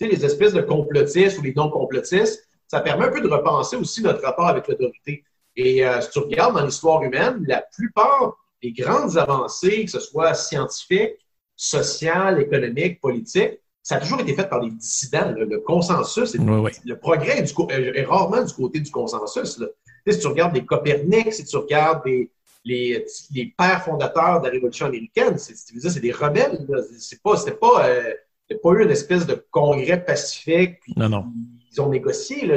Les 0.00 0.24
espèces 0.24 0.52
de 0.52 0.62
complotistes 0.62 1.38
ou 1.38 1.42
les 1.42 1.54
non-complotistes, 1.54 2.46
ça 2.66 2.80
permet 2.80 3.06
un 3.06 3.10
peu 3.10 3.20
de 3.20 3.28
repenser 3.28 3.76
aussi 3.76 4.02
notre 4.02 4.22
rapport 4.22 4.46
avec 4.46 4.66
l'autorité. 4.68 5.24
Et 5.56 5.84
euh, 5.84 6.00
si 6.00 6.10
tu 6.10 6.18
regardes 6.20 6.54
dans 6.54 6.64
l'histoire 6.64 7.02
humaine, 7.02 7.44
la 7.46 7.62
plupart 7.76 8.36
des 8.62 8.72
grandes 8.72 9.16
avancées, 9.16 9.84
que 9.84 9.90
ce 9.90 10.00
soit 10.00 10.34
scientifiques, 10.34 11.16
social, 11.56 12.40
économique, 12.40 13.00
politique, 13.00 13.60
ça 13.82 13.96
a 13.96 14.00
toujours 14.00 14.20
été 14.20 14.34
fait 14.34 14.48
par 14.48 14.60
des 14.60 14.70
dissidents. 14.70 15.32
Le 15.36 15.58
consensus, 15.58 16.34
le 16.34 16.94
progrès 16.98 17.38
est, 17.38 18.04
rarement 18.04 18.42
du 18.42 18.52
côté 18.52 18.80
du 18.80 18.90
consensus. 18.90 19.60
Si 20.08 20.18
tu 20.18 20.26
regardes 20.26 20.54
les 20.54 20.64
Copernic, 20.64 21.32
si 21.32 21.44
tu 21.44 21.56
regardes 21.56 22.02
les, 22.04 22.30
les, 22.64 23.54
pères 23.56 23.82
fondateurs 23.84 24.40
de 24.40 24.46
la 24.46 24.52
Révolution 24.52 24.86
américaine, 24.86 25.36
c'est 25.38 26.00
des 26.00 26.12
rebelles. 26.12 26.66
C'est 26.98 27.22
pas, 27.22 27.36
c'était 27.36 27.56
pas, 27.56 27.86
euh, 27.86 28.14
pas 28.62 28.70
eu 28.72 28.84
une 28.84 28.90
espèce 28.90 29.26
de 29.26 29.44
congrès 29.50 30.04
pacifique. 30.04 30.78
non, 30.96 31.08
non. 31.08 31.26
Ils 31.72 31.80
ont 31.80 31.88
négocié. 31.88 32.46
Là, 32.46 32.56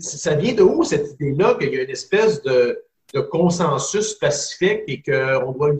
ça 0.00 0.34
vient 0.34 0.54
de 0.54 0.62
où 0.62 0.84
cette 0.84 1.12
idée-là 1.12 1.54
qu'il 1.54 1.72
y 1.72 1.78
a 1.78 1.82
une 1.82 1.90
espèce 1.90 2.42
de, 2.42 2.82
consensus 3.30 4.14
pacifique 4.14 4.84
et 4.86 5.02
qu'on 5.02 5.52
doit 5.52 5.76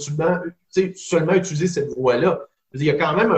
seulement 0.95 1.33
utiliser 1.33 1.67
cette 1.67 1.91
voie-là? 1.95 2.47
Il 2.75 2.85
y 2.85 2.91
a 2.91 2.95
quand 2.95 3.17
même 3.17 3.35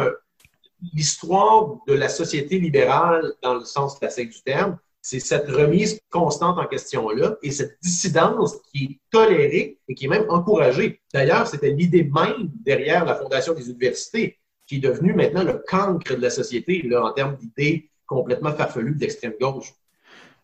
l'histoire 0.93 1.77
de 1.87 1.95
la 1.95 2.09
société 2.09 2.59
libérale 2.59 3.33
dans 3.43 3.55
le 3.55 3.65
sens 3.65 3.99
classique 3.99 4.31
du 4.31 4.43
terme, 4.43 4.79
c'est 5.01 5.21
cette 5.21 5.49
remise 5.49 6.01
constante 6.09 6.59
en 6.59 6.67
question-là 6.67 7.37
et 7.43 7.51
cette 7.51 7.77
dissidence 7.83 8.57
qui 8.73 8.85
est 8.85 8.99
tolérée 9.11 9.79
et 9.87 9.95
qui 9.95 10.07
est 10.07 10.09
même 10.09 10.25
encouragée. 10.31 11.03
D'ailleurs, 11.13 11.47
c'était 11.47 11.71
l'idée 11.71 12.05
même 12.05 12.51
derrière 12.65 13.05
la 13.05 13.15
fondation 13.15 13.53
des 13.53 13.69
universités, 13.69 14.39
qui 14.67 14.77
est 14.77 14.81
devenue 14.81 15.13
maintenant 15.13 15.45
le 15.45 15.63
cancre 15.69 16.17
de 16.17 16.23
la 16.23 16.31
société 16.31 16.81
là, 16.83 17.05
en 17.05 17.13
termes 17.13 17.37
d'idées 17.37 17.91
complètement 18.07 18.53
farfelues 18.53 18.95
d'extrême 18.95 19.35
gauche. 19.39 19.75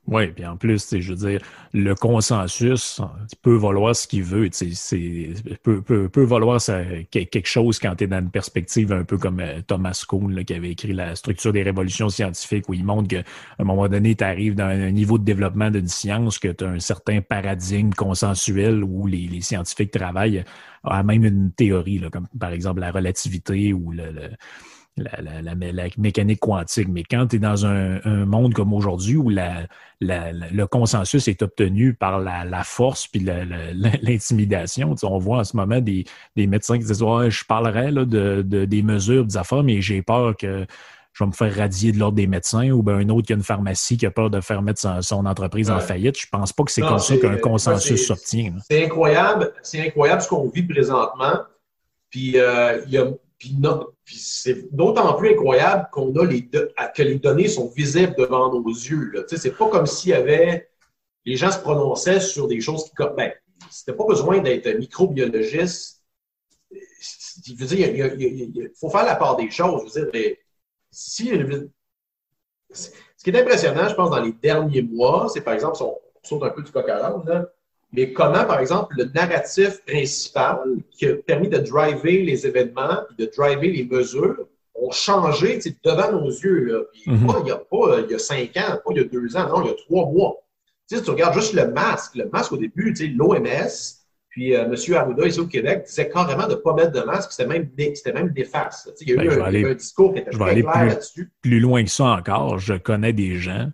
Oui, 0.06 0.26
puis 0.28 0.44
en 0.44 0.56
plus, 0.56 0.98
je 0.98 1.12
veux 1.12 1.30
dire, 1.30 1.40
le 1.72 1.94
consensus 1.94 3.00
peut 3.42 3.54
valoir 3.54 3.94
ce 3.94 4.08
qu'il 4.08 4.24
veut. 4.24 4.48
C'est, 4.50 5.34
peut, 5.62 5.82
peut, 5.82 6.08
peut 6.08 6.24
valoir 6.24 6.60
ça, 6.60 6.82
quelque 7.10 7.46
chose 7.46 7.78
quand 7.78 7.94
tu 7.94 8.04
es 8.04 8.06
dans 8.08 8.18
une 8.18 8.30
perspective 8.30 8.92
un 8.92 9.04
peu 9.04 9.18
comme 9.18 9.38
euh, 9.40 9.60
Thomas 9.64 10.02
Kuhn 10.08 10.44
qui 10.44 10.54
avait 10.54 10.70
écrit 10.70 10.94
La 10.94 11.14
structure 11.14 11.52
des 11.52 11.62
révolutions 11.62 12.08
scientifiques, 12.08 12.68
où 12.68 12.74
il 12.74 12.84
montre 12.84 13.08
qu'à 13.08 13.22
un 13.58 13.64
moment 13.64 13.88
donné, 13.88 14.16
tu 14.16 14.24
arrives 14.24 14.56
dans 14.56 14.64
un 14.64 14.90
niveau 14.90 15.16
de 15.16 15.24
développement 15.24 15.70
d'une 15.70 15.88
science, 15.88 16.38
que 16.38 16.48
tu 16.48 16.64
as 16.64 16.68
un 16.68 16.80
certain 16.80 17.20
paradigme 17.20 17.90
consensuel 17.90 18.82
où 18.82 19.06
les, 19.06 19.28
les 19.28 19.42
scientifiques 19.42 19.92
travaillent 19.92 20.44
à 20.82 21.02
même 21.02 21.24
une 21.24 21.52
théorie, 21.52 21.98
là, 21.98 22.10
comme 22.10 22.26
par 22.38 22.50
exemple 22.50 22.80
la 22.80 22.90
relativité 22.90 23.72
ou 23.72 23.92
le 23.92 24.30
la, 25.00 25.54
mécanique 25.96 26.40
quantique. 26.40 26.88
Mais 26.88 27.02
quand 27.02 27.26
tu 27.28 27.36
es 27.36 27.38
dans 27.38 27.66
un, 27.66 28.00
monde 28.26 28.54
comme 28.54 28.72
aujourd'hui 28.72 29.16
où 29.16 29.30
le 29.30 30.64
consensus 30.66 31.28
est 31.28 31.42
obtenu 31.42 31.94
par 31.94 32.20
la, 32.20 32.64
force 32.64 33.06
puis 33.08 33.20
l'intimidation, 34.02 34.94
on 35.02 35.18
voit 35.18 35.38
en 35.38 35.44
ce 35.44 35.56
moment 35.56 35.80
des, 35.80 36.04
médecins 36.36 36.78
qui 36.78 36.84
disent 36.84 36.98
je 37.00 37.44
parlerai 37.44 37.92
de, 37.92 38.42
des 38.42 38.82
mesures, 38.82 39.24
des 39.24 39.36
affaires, 39.36 39.62
mais 39.62 39.80
j'ai 39.80 40.02
peur 40.02 40.36
que 40.36 40.66
je 41.12 41.24
vais 41.24 41.28
me 41.28 41.34
faire 41.34 41.54
radier 41.54 41.92
de 41.92 41.98
l'ordre 41.98 42.16
des 42.16 42.26
médecins 42.26 42.70
ou 42.70 42.82
bien 42.82 42.94
un 42.94 43.08
autre 43.08 43.26
qui 43.26 43.32
a 43.32 43.36
une 43.36 43.42
pharmacie 43.42 43.96
qui 43.96 44.06
a 44.06 44.10
peur 44.10 44.30
de 44.30 44.40
faire 44.40 44.62
mettre 44.62 44.80
son, 45.02 45.26
entreprise 45.26 45.70
en 45.70 45.80
faillite. 45.80 46.18
Je 46.18 46.26
pense 46.30 46.52
pas 46.52 46.64
que 46.64 46.70
c'est 46.70 46.82
comme 46.82 46.98
ça 46.98 47.16
qu'un 47.16 47.36
consensus 47.36 48.06
s'obtient. 48.06 48.54
C'est 48.68 48.84
incroyable, 48.84 49.52
c'est 49.62 49.80
incroyable 49.80 50.22
ce 50.22 50.28
qu'on 50.28 50.48
vit 50.48 50.62
présentement. 50.62 51.40
Puis 52.10 52.38
euh, 52.38 52.82
il 52.86 52.92
y 52.92 52.98
a 52.98 53.06
puis, 53.40 53.56
c'est 54.18 54.74
d'autant 54.74 55.14
plus 55.14 55.30
incroyable 55.30 55.88
qu'on 55.92 56.14
a 56.16 56.26
les 56.26 56.46
que 56.46 57.02
les 57.02 57.18
données 57.18 57.48
sont 57.48 57.68
visibles 57.68 58.14
devant 58.18 58.52
nos 58.52 58.68
yeux. 58.68 59.12
Ce 59.26 59.48
n'est 59.48 59.54
pas 59.54 59.68
comme 59.70 59.86
s'il 59.86 60.10
y 60.10 60.14
avait. 60.14 60.68
Les 61.24 61.36
gens 61.36 61.50
se 61.50 61.58
prononçaient 61.58 62.20
sur 62.20 62.46
des 62.46 62.60
choses 62.60 62.84
qui. 62.84 62.92
Ben, 63.16 63.32
c'était 63.70 63.94
pas 63.96 64.04
besoin 64.04 64.40
d'être 64.40 64.68
microbiologiste. 64.78 66.02
Veux 67.56 67.66
dire, 67.66 67.88
il, 68.18 68.70
faut 68.78 68.90
faire 68.90 69.06
la 69.06 69.16
part 69.16 69.36
des 69.36 69.50
choses. 69.50 69.96
Veux 69.96 70.10
dire, 70.10 70.36
si, 70.90 71.30
ce 72.70 72.90
qui 73.24 73.30
est 73.30 73.40
impressionnant, 73.40 73.88
je 73.88 73.94
pense, 73.94 74.10
dans 74.10 74.22
les 74.22 74.32
derniers 74.32 74.82
mois, 74.82 75.30
c'est 75.32 75.40
par 75.40 75.54
exemple, 75.54 75.76
si 75.76 75.82
on 75.82 75.98
saute 76.22 76.42
un 76.42 76.50
peu 76.50 76.62
du 76.62 76.70
coq 76.70 76.86
à 76.90 77.14
mais 77.92 78.12
comment, 78.12 78.44
par 78.44 78.60
exemple, 78.60 78.94
le 78.96 79.04
narratif 79.14 79.84
principal 79.84 80.58
qui 80.90 81.06
a 81.06 81.16
permis 81.16 81.48
de 81.48 81.58
driver 81.58 82.22
les 82.22 82.46
événements, 82.46 83.00
de 83.18 83.30
driver 83.36 83.68
les 83.68 83.84
mesures, 83.84 84.46
ont 84.74 84.90
changé 84.92 85.58
devant 85.84 86.12
nos 86.12 86.28
yeux. 86.28 86.64
Là. 86.64 86.80
Mhm. 87.06 87.26
pas, 87.26 87.36
il 87.40 87.44
n'y 87.44 87.50
a 87.50 87.56
pas 87.56 88.00
il 88.00 88.10
y 88.10 88.14
a 88.14 88.18
cinq 88.18 88.56
ans, 88.56 88.78
pas 88.84 88.92
il 88.92 88.96
y 88.96 89.00
a 89.00 89.04
deux 89.04 89.36
ans, 89.36 89.48
non, 89.48 89.62
il 89.62 89.68
y 89.68 89.70
a 89.70 89.74
trois 89.86 90.06
mois. 90.06 90.36
Si 90.86 91.00
tu 91.02 91.10
regardes 91.10 91.34
juste 91.34 91.52
le 91.52 91.70
masque, 91.70 92.14
le 92.16 92.28
masque 92.32 92.52
au 92.52 92.56
début, 92.56 92.94
l'OMS, 93.16 93.68
puis 94.30 94.54
euh, 94.54 94.64
M. 94.64 94.94
Arruda, 94.94 95.26
ici 95.26 95.40
au 95.40 95.46
Québec, 95.46 95.84
disait 95.86 96.08
carrément 96.08 96.46
de 96.46 96.52
ne 96.52 96.56
pas 96.56 96.72
mettre 96.74 96.92
de 96.92 97.00
masque, 97.00 97.32
c'était 97.32 97.48
même, 97.48 97.68
c'était 97.76 98.12
même 98.12 98.30
déface. 98.30 98.88
Il 99.00 99.08
y 99.08 99.12
a 99.12 99.24
eu 99.24 99.28
ben, 99.28 99.66
un, 99.66 99.74
discours 99.74 100.14
qui 100.14 100.20
était 100.20 100.30
très 100.30 100.62
clair 100.62 100.86
là-dessus. 100.86 101.30
Plus 101.42 101.60
loin 101.60 101.82
que 101.84 101.90
ça 101.90 102.04
encore, 102.04 102.58
je 102.58 102.74
connais 102.74 103.12
des 103.12 103.36
gens 103.36 103.70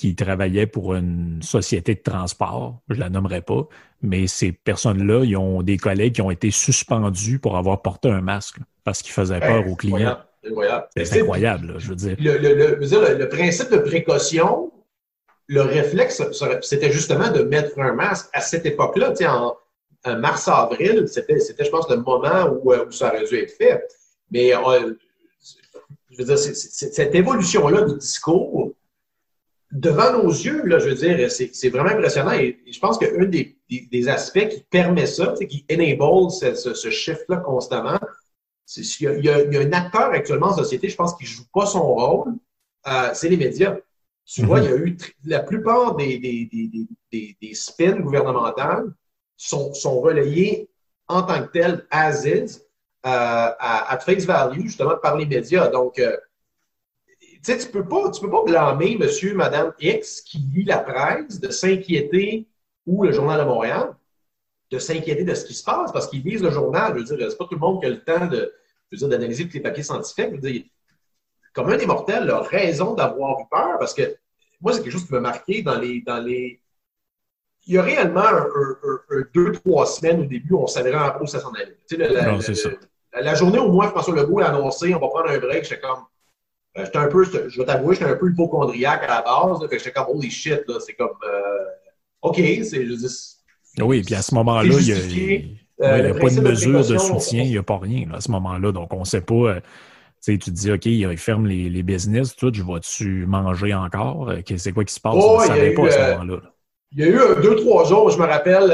qui 0.00 0.14
travaillaient 0.14 0.66
pour 0.66 0.94
une 0.94 1.42
société 1.42 1.94
de 1.94 2.00
transport, 2.00 2.80
je 2.88 2.98
la 2.98 3.10
nommerai 3.10 3.42
pas, 3.42 3.68
mais 4.00 4.26
ces 4.28 4.50
personnes-là, 4.50 5.24
ils 5.24 5.36
ont 5.36 5.60
des 5.62 5.76
collègues 5.76 6.14
qui 6.14 6.22
ont 6.22 6.30
été 6.30 6.50
suspendus 6.50 7.38
pour 7.38 7.58
avoir 7.58 7.82
porté 7.82 8.08
un 8.08 8.22
masque 8.22 8.56
parce 8.82 9.02
qu'ils 9.02 9.12
faisaient 9.12 9.40
peur 9.40 9.68
aux 9.68 9.76
clients. 9.76 10.16
C'est 10.96 11.20
incroyable, 11.20 11.74
je 11.76 11.90
veux 11.90 11.96
dire. 11.96 12.16
Le, 12.18 13.24
principe 13.26 13.70
de 13.70 13.76
précaution, 13.76 14.72
le 15.48 15.60
réflexe, 15.60 16.22
c'était 16.62 16.92
justement 16.92 17.30
de 17.30 17.42
mettre 17.42 17.78
un 17.78 17.92
masque 17.92 18.30
à 18.32 18.40
cette 18.40 18.64
époque-là, 18.64 19.12
en, 19.28 19.54
en 20.06 20.18
mars-avril, 20.18 21.08
c'était, 21.08 21.36
je 21.38 21.68
pense, 21.68 21.90
le 21.90 21.96
moment 21.96 22.46
où, 22.62 22.72
euh, 22.72 22.86
ça 22.90 23.08
aurait 23.08 23.26
dû 23.26 23.36
être 23.36 23.52
fait. 23.52 23.86
Mais 24.30 24.54
euh, 24.54 24.94
je 26.10 26.16
veux 26.16 26.24
dire, 26.24 26.38
cette 26.38 27.14
évolution-là 27.14 27.82
du 27.82 27.98
discours, 27.98 28.72
devant 29.72 30.12
nos 30.12 30.28
yeux, 30.28 30.64
là, 30.66 30.78
je 30.78 30.88
veux 30.88 30.94
dire, 30.94 31.30
c'est 31.30 31.68
vraiment 31.68 31.90
impressionnant. 31.90 32.32
Et, 32.32 32.60
je 32.70 32.78
pense 32.78 32.98
qu'un 32.98 33.24
des, 33.24 33.58
des, 33.68 34.08
aspects 34.08 34.48
qui 34.48 34.62
permet 34.70 35.06
ça, 35.06 35.34
qui 35.48 35.64
enable 35.70 36.30
ce, 36.30 36.74
ce, 36.74 36.90
shift-là 36.90 37.38
constamment, 37.38 37.98
c'est 38.66 38.82
qu'il 38.82 39.20
y, 39.20 39.26
y, 39.26 39.28
a 39.30 39.60
un 39.60 39.72
acteur 39.72 40.10
actuellement 40.10 40.48
en 40.48 40.56
société, 40.56 40.88
je 40.88 40.96
pense, 40.96 41.14
qui 41.16 41.24
ne 41.24 41.28
joue 41.28 41.44
pas 41.52 41.66
son 41.66 41.82
rôle, 41.82 42.34
euh, 42.86 43.10
c'est 43.14 43.28
les 43.28 43.36
médias. 43.36 43.76
Tu 44.24 44.44
vois, 44.44 44.60
il 44.60 44.64
y 44.64 44.68
a 44.68 44.76
eu 44.76 44.96
la 45.24 45.40
plupart 45.40 45.96
des, 45.96 46.18
des, 46.18 47.36
des 47.40 47.54
spins 47.54 47.98
gouvernementales 47.98 48.92
sont, 49.36 49.74
sont 49.74 50.00
relayés 50.00 50.70
en 51.08 51.22
tant 51.22 51.42
que 51.42 51.50
tels, 51.50 51.86
as 51.90 52.24
is, 52.24 52.60
euh, 53.06 53.50
à, 53.58 53.92
à 53.92 53.98
face 53.98 54.24
value, 54.24 54.62
justement, 54.62 54.96
par 55.02 55.16
les 55.16 55.26
médias. 55.26 55.68
Donc, 55.68 55.98
euh, 55.98 56.16
sais, 57.42 57.58
tu 57.58 57.68
peux 57.68 57.86
pas, 57.86 58.10
tu 58.10 58.20
peux 58.20 58.30
pas 58.30 58.42
blâmer 58.44 58.96
monsieur, 58.96 59.34
madame 59.34 59.72
X 59.80 60.20
qui 60.22 60.38
lit 60.38 60.64
la 60.64 60.78
presse 60.78 61.40
de 61.40 61.50
s'inquiéter 61.50 62.46
ou 62.86 63.04
le 63.04 63.12
Journal 63.12 63.38
de 63.40 63.44
Montréal 63.44 63.94
de 64.70 64.78
s'inquiéter 64.78 65.24
de 65.24 65.34
ce 65.34 65.44
qui 65.44 65.54
se 65.54 65.64
passe 65.64 65.92
parce 65.92 66.06
qu'ils 66.06 66.22
lisent 66.22 66.42
le 66.42 66.50
journal. 66.50 66.94
Je 66.94 67.10
veux 67.10 67.16
dire, 67.16 67.30
c'est 67.30 67.36
pas 67.36 67.46
tout 67.46 67.54
le 67.54 67.60
monde 67.60 67.80
qui 67.80 67.86
a 67.86 67.90
le 67.90 68.02
temps 68.02 68.26
de, 68.26 68.52
d'analyser 68.92 69.46
tous 69.46 69.54
les 69.54 69.60
papiers 69.60 69.82
scientifiques. 69.82 70.30
Je 70.30 70.40
veux 70.40 70.50
dire, 70.50 70.62
comme 71.52 71.68
un 71.70 71.76
des 71.76 71.86
mortels 71.86 72.30
a 72.30 72.40
raison 72.42 72.94
d'avoir 72.94 73.40
eu 73.40 73.44
peur 73.50 73.78
parce 73.78 73.94
que 73.94 74.16
moi, 74.60 74.72
c'est 74.72 74.82
quelque 74.82 74.92
chose 74.92 75.06
qui 75.06 75.12
m'a 75.12 75.20
marqué 75.20 75.62
dans 75.62 75.78
les, 75.78 76.02
dans 76.02 76.18
les. 76.18 76.60
Il 77.66 77.74
y 77.74 77.78
a 77.78 77.82
réellement 77.82 78.20
un, 78.20 78.46
deux, 79.34 79.52
trois 79.52 79.86
semaines 79.86 80.20
au 80.20 80.24
début, 80.24 80.54
on 80.54 80.66
savait 80.66 80.92
vraiment 80.92 81.20
où 81.20 81.26
ça 81.26 81.40
s'en 81.40 81.52
allait. 81.52 81.76
Tu 81.88 81.96
sais, 81.96 82.08
la, 82.08 82.32
non, 82.32 82.40
c'est 82.40 82.54
ça. 82.54 82.70
La, 83.12 83.34
journée 83.34 83.58
où 83.58 83.70
moi, 83.70 83.88
François 83.88 84.14
Legault 84.14 84.40
a 84.40 84.46
annoncé 84.46 84.94
on 84.94 85.00
va 85.00 85.08
prendre 85.08 85.30
un 85.30 85.38
break, 85.38 85.64
j'étais 85.64 85.80
comme 85.80 86.04
euh, 86.78 86.84
j'étais 86.84 86.98
un 86.98 87.08
peu, 87.08 87.24
je 87.24 87.58
vais 87.58 87.66
t'avouer, 87.66 87.94
j'étais 87.94 88.10
un 88.10 88.16
peu 88.16 88.30
hypochondriaque 88.30 89.02
à 89.02 89.08
la 89.08 89.22
base. 89.22 89.60
Là, 89.60 89.68
fait 89.68 89.76
que 89.76 89.82
j'étais 89.82 89.92
comme, 89.92 90.16
holy 90.16 90.30
shit, 90.30 90.62
là, 90.68 90.78
c'est 90.78 90.94
comme, 90.94 91.08
euh, 91.24 91.64
OK, 92.22 92.36
c'est, 92.36 92.84
dis, 92.84 93.36
Oui, 93.80 94.02
puis 94.02 94.14
à 94.14 94.22
ce 94.22 94.34
moment-là, 94.36 94.62
il 94.62 94.84
n'y 94.84 94.92
a, 94.92 96.14
pas 96.14 96.30
de 96.30 96.40
mesure 96.40 96.86
de, 96.86 96.98
soutien, 96.98 97.42
il 97.42 97.50
n'y 97.50 97.58
a 97.58 97.62
pas 97.62 97.78
rien 97.78 98.06
là, 98.08 98.16
à 98.16 98.20
ce 98.20 98.30
moment-là. 98.30 98.70
Donc, 98.70 98.92
on 98.92 99.00
ne 99.00 99.04
sait 99.04 99.20
pas. 99.20 99.34
Euh, 99.34 99.60
tu 100.22 100.38
te 100.38 100.50
dis, 100.50 100.70
OK, 100.70 100.86
ils 100.86 101.16
ferment 101.16 101.46
les, 101.46 101.70
les 101.70 101.82
business, 101.82 102.36
tout, 102.36 102.52
je 102.52 102.62
vais-tu 102.62 103.26
manger 103.26 103.74
encore? 103.74 104.30
C'est 104.56 104.72
quoi 104.72 104.84
qui 104.84 104.94
se 104.94 105.00
passe? 105.00 105.14
on 105.14 105.40
ne 105.40 105.46
savait 105.46 105.74
pas 105.74 105.86
à 105.86 105.90
ce 105.90 106.18
moment-là. 106.18 106.40
Il 106.92 106.98
y 106.98 107.04
a 107.04 107.08
eu 107.08 107.40
deux, 107.40 107.54
trois 107.56 107.84
jours, 107.84 108.10
je 108.10 108.18
me 108.18 108.26
rappelle, 108.26 108.66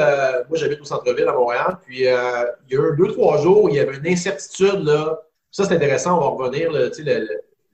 moi 0.49 0.59
j'habite 0.59 0.81
au 0.81 0.85
centre-ville 0.85 1.29
à 1.29 1.35
Montréal, 1.35 1.79
puis 1.87 1.99
il 1.99 2.05
y 2.05 2.09
a 2.09 2.47
eu 2.69 2.97
deux, 2.97 3.09
trois 3.09 3.41
jours 3.41 3.65
où 3.65 3.69
il 3.69 3.77
y 3.77 3.79
avait 3.79 3.97
une 3.97 4.07
incertitude, 4.09 4.83
là. 4.83 5.21
Ça, 5.51 5.65
c'est 5.65 5.75
intéressant, 5.75 6.19
on 6.19 6.21
va 6.21 6.45
revenir, 6.45 6.71
là, 6.73 6.89
le, 6.99 7.29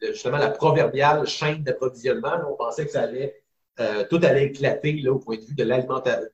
justement 0.08 0.38
la 0.38 0.50
proverbiale 0.50 1.26
chaîne 1.26 1.62
d'approvisionnement. 1.62 2.34
On 2.50 2.56
pensait 2.56 2.86
que 2.86 2.92
ça 2.92 3.02
allait, 3.02 3.42
euh, 3.80 4.04
tout 4.08 4.20
allait 4.22 4.46
éclater 4.46 4.92
là, 4.94 5.12
au 5.12 5.18
point 5.18 5.36
de 5.36 5.42
vue 5.42 5.54
de 5.54 5.64
l'alimentation, 5.64 6.28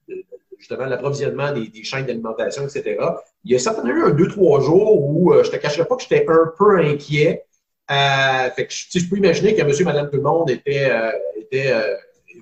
justement 0.58 0.86
l'approvisionnement 0.86 1.52
des, 1.52 1.84
chaînes 1.84 2.06
d'alimentation, 2.06 2.64
etc. 2.64 2.96
Il 3.44 3.52
y 3.52 3.54
a 3.54 3.58
certainement 3.58 3.94
eu 3.94 4.02
un, 4.04 4.10
deux, 4.10 4.28
trois 4.28 4.60
jours 4.60 5.00
où 5.00 5.32
euh, 5.32 5.44
je 5.44 5.50
ne 5.50 5.56
te 5.56 5.60
cacherai 5.60 5.86
pas 5.86 5.96
que 5.96 6.02
j'étais 6.02 6.26
un 6.28 6.52
peu 6.56 6.78
inquiet. 6.80 7.44
Euh, 7.90 8.48
je 8.58 9.08
peux 9.08 9.16
imaginer 9.16 9.54
que 9.54 9.62
monsieur, 9.62 9.84
madame, 9.84 10.10
tout 10.10 10.16
le 10.16 10.22
monde 10.22 10.50
était, 10.50 10.90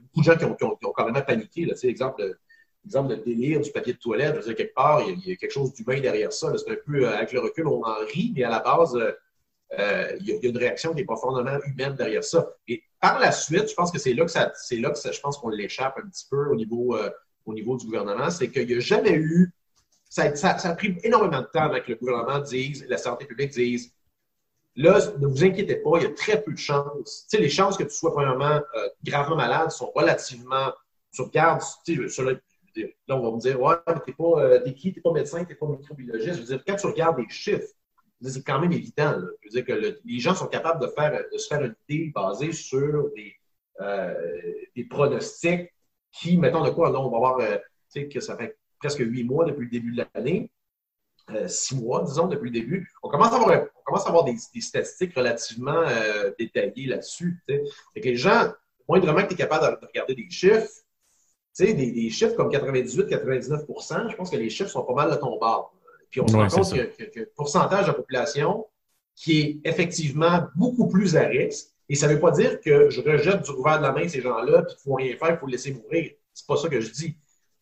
beaucoup 0.03 0.21
de 0.21 0.25
gens 0.25 0.37
qui 0.37 0.45
ont, 0.45 0.55
qui 0.55 0.87
ont, 0.87 0.93
carrément 0.93 1.23
paniqué. 1.23 1.67
Là, 1.67 1.75
le 3.09 3.17
délire 3.17 3.61
du 3.61 3.71
papier 3.71 3.93
de 3.93 3.99
toilette, 3.99 4.35
je 4.35 4.39
veux 4.39 4.45
dire, 4.47 4.57
quelque 4.57 4.75
part, 4.75 5.03
il 5.03 5.29
y 5.29 5.33
a, 5.33 5.37
quelque 5.37 5.53
chose 5.53 5.73
d'humain 5.73 6.01
derrière 6.01 6.33
ça. 6.33 6.53
C'est 6.57 6.71
un 6.71 6.77
peu, 6.85 7.09
avec 7.09 7.33
le 7.33 7.41
recul, 7.41 7.67
on 7.67 7.83
en 7.83 7.95
rit, 8.13 8.33
mais 8.35 8.45
à 8.45 8.51
la 8.51 8.61
base, 8.61 8.97
euh, 9.79 10.17
il 10.21 10.27
y, 10.29 10.47
a 10.47 10.49
une 10.49 10.57
réaction 10.57 10.95
qui 10.95 11.01
est 11.01 11.05
profondément 11.05 11.59
humaine 11.67 11.95
derrière 11.95 12.23
ça. 12.23 12.49
Et 12.69 12.85
par 13.01 13.19
la 13.19 13.33
suite, 13.33 13.69
je 13.69 13.75
pense 13.75 13.91
que 13.91 13.99
c'est 13.99 14.15
là 14.15 14.25
que 14.25 14.31
ça, 14.31 14.53
c'est 14.55 14.77
là 14.77 14.91
que 14.91 15.13
je 15.13 15.21
pense 15.21 15.39
qu'on 15.39 15.49
l'échappe 15.49 15.99
un 15.99 16.09
petit 16.09 16.27
peu 16.31 16.49
au 16.49 16.55
niveau, 16.55 16.97
euh, 16.97 17.11
au 17.45 17.53
niveau 17.53 17.77
du 17.77 17.87
gouvernement, 17.87 18.31
c'est 18.31 18.51
qu'il 18.51 18.67
n'y 18.67 18.75
a 18.75 18.81
jamais 18.81 19.13
eu, 19.13 19.53
ça, 20.09 20.25
a 20.25 20.75
pris 20.75 20.97
énormément 21.03 21.41
de 21.41 21.47
temps 21.47 21.65
avec 21.65 21.89
le 21.89 21.97
gouvernement 21.97 22.39
dise, 22.39 22.87
la 22.89 22.97
santé 22.97 23.25
publique 23.25 23.51
dise, 23.51 23.93
là, 24.77 25.01
ne 25.19 25.27
vous 25.27 25.45
inquiétez 25.45 25.77
pas, 25.77 25.99
il 25.99 26.03
y 26.05 26.07
a 26.07 26.15
très 26.15 26.43
peu 26.43 26.53
de 26.53 26.59
chances. 26.59 27.27
Tu 27.29 27.37
sais, 27.37 27.43
les 27.43 27.51
chances 27.51 27.77
que 27.77 27.83
tu 27.83 27.95
sois 27.95 28.13
premièrement 28.13 28.61
euh, 28.77 28.89
gravement 29.03 29.37
malade 29.37 29.71
sont 29.73 29.91
relativement, 29.97 30.73
tu 31.13 31.23
regardes, 31.23 31.63
tu 31.85 32.09
sais, 32.09 32.23
là, 33.09 33.17
on 33.17 33.23
va 33.23 33.31
me 33.33 33.41
dire, 33.41 33.61
ouais, 33.61 33.75
t'es 34.05 34.13
pas, 34.13 34.61
t'es 34.61 34.75
qui, 34.75 34.93
t'es 34.93 35.01
pas 35.01 35.13
médecin, 35.13 35.45
t'es 35.45 35.55
pas 35.57 35.67
microbiologiste. 35.67 36.35
Je 36.35 36.41
veux 36.41 36.47
dire, 36.47 36.63
quand 36.65 36.77
tu 36.77 36.87
regardes 36.87 37.19
les 37.19 37.29
chiffres, 37.29 37.76
c'est 38.23 38.43
quand 38.43 38.61
même 38.61 38.73
évident. 38.73 39.15
Je 39.43 39.49
veux 39.49 39.63
dire 39.63 39.65
que 39.65 39.99
les 40.05 40.19
gens 40.19 40.35
sont 40.35 40.47
capables 40.47 40.81
de, 40.81 40.89
faire, 40.89 41.23
de 41.33 41.39
se 41.39 41.49
faire 41.49 41.63
une 41.63 41.75
idée 41.89 42.13
basée 42.15 42.53
sur 42.53 43.11
des, 43.15 43.35
euh, 43.81 44.15
pronostics 44.89 45.73
qui, 46.13 46.39
mettons 46.39 46.65
de 46.65 46.71
quoi, 46.71 46.91
on 46.91 47.11
va 47.11 47.19
voir, 47.19 47.39
euh, 47.41 47.59
que 47.95 48.21
ça 48.21 48.37
fait 48.37 48.57
presque 48.79 49.01
huit 49.01 49.25
mois 49.25 49.45
depuis 49.45 49.65
le 49.65 49.71
début 49.71 49.93
de 49.93 50.05
l'année, 50.15 50.51
euh, 51.31 51.49
six 51.49 51.77
mois, 51.77 52.03
disons, 52.05 52.27
depuis 52.27 52.51
le 52.51 52.61
début. 52.61 52.91
On 53.03 53.09
commence 53.09 53.33
à 53.33 53.37
avoir, 53.37 53.51
on 53.51 53.83
commence 53.85 54.07
à 54.07 54.09
avoir 54.09 54.25
des, 54.25 54.37
statistiques 54.61 55.15
relativement 55.15 55.85
détaillées 56.39 56.87
là-dessus. 56.87 57.43
Les 57.95 58.17
gens, 58.17 58.53
moindrement 58.89 59.23
que 59.23 59.29
tu 59.29 59.35
es 59.35 59.37
capable 59.37 59.81
de, 59.81 59.87
regarder 59.87 60.15
des 60.15 60.31
chiffres, 60.31 60.69
des, 61.59 61.75
des, 61.75 62.11
chiffres 62.11 62.35
comme 62.35 62.51
98-99% 62.51 64.11
je 64.11 64.17
pense 64.17 64.31
que 64.31 64.37
les 64.37 64.51
chiffres 64.51 64.71
sont 64.71 64.85
pas 64.85 64.95
mal 64.95 65.11
de 65.11 65.17
ton 65.17 65.39
bord. 65.39 65.76
Puis 66.11 66.21
on 66.21 66.29
se 66.29 66.37
rend 66.37 66.49
compte 66.49 66.73
qu'il 66.73 66.81
a 66.81 67.23
un 67.23 67.27
pourcentage 67.35 67.83
de 67.83 67.89
la 67.89 67.95
population 67.95 68.67
qui 69.15 69.41
est 69.41 69.69
effectivement 69.69 70.43
beaucoup 70.55 70.89
plus 70.89 71.17
à 71.17 71.27
risque. 71.27 71.69
Et 71.89 71.95
ça 71.95 72.09
ne 72.09 72.15
veut 72.15 72.21
pas 72.21 72.33
dire 72.33 72.61
que 72.61 72.91
je 72.91 73.01
rejette 73.01 73.43
du 73.43 73.51
revers 73.51 73.79
de 73.79 73.83
la 73.83 73.93
main 73.93 74.09
ces 74.09 74.21
gens-là, 74.21 74.63
puis 74.63 74.75
qu'il 74.75 74.91
ne 74.91 74.93
faut 74.93 74.95
rien 74.95 75.17
faire, 75.17 75.31
il 75.31 75.37
faut 75.39 75.47
les 75.47 75.53
laisser 75.53 75.73
mourir. 75.73 76.11
C'est 76.35 76.47
pas 76.47 76.57
ça 76.57 76.69
que 76.69 76.81
je 76.81 76.91
dis. 76.93 77.17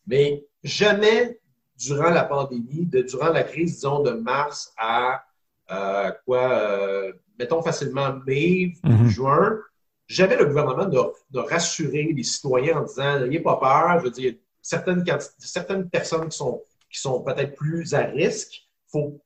Mais 0.07 0.45
jamais 0.63 1.39
durant 1.79 2.11
la 2.11 2.25
pandémie, 2.25 2.87
de, 2.87 3.03
durant 3.03 3.31
la 3.31 3.43
crise, 3.43 3.75
disons, 3.77 4.03
de 4.03 4.13
mars 4.13 4.73
à 4.77 5.25
euh, 5.71 6.11
quoi, 6.25 6.51
euh, 6.51 7.13
mettons 7.39 7.63
facilement 7.63 8.19
mai, 8.27 8.75
mhm. 8.83 9.09
juin, 9.09 9.59
jamais 10.07 10.37
le 10.37 10.47
gouvernement 10.47 10.87
de, 10.87 11.39
rassurer 11.39 12.13
les 12.15 12.23
citoyens 12.23 12.79
en 12.79 12.83
disant 12.83 13.21
n'ayez 13.21 13.41
pas 13.41 13.57
peur. 13.57 13.99
Je 13.99 14.05
veux 14.05 14.11
dire, 14.11 14.35
certaines, 14.61 15.05
certaines 15.39 15.89
personnes 15.89 16.29
qui 16.29 16.37
sont 16.37 16.63
qui 16.95 17.01
sont 17.01 17.21
peut-être 17.21 17.57
plus 17.57 17.93
à 17.93 18.05
risque. 18.05 18.55
Il 18.55 18.91
faut, 18.93 19.21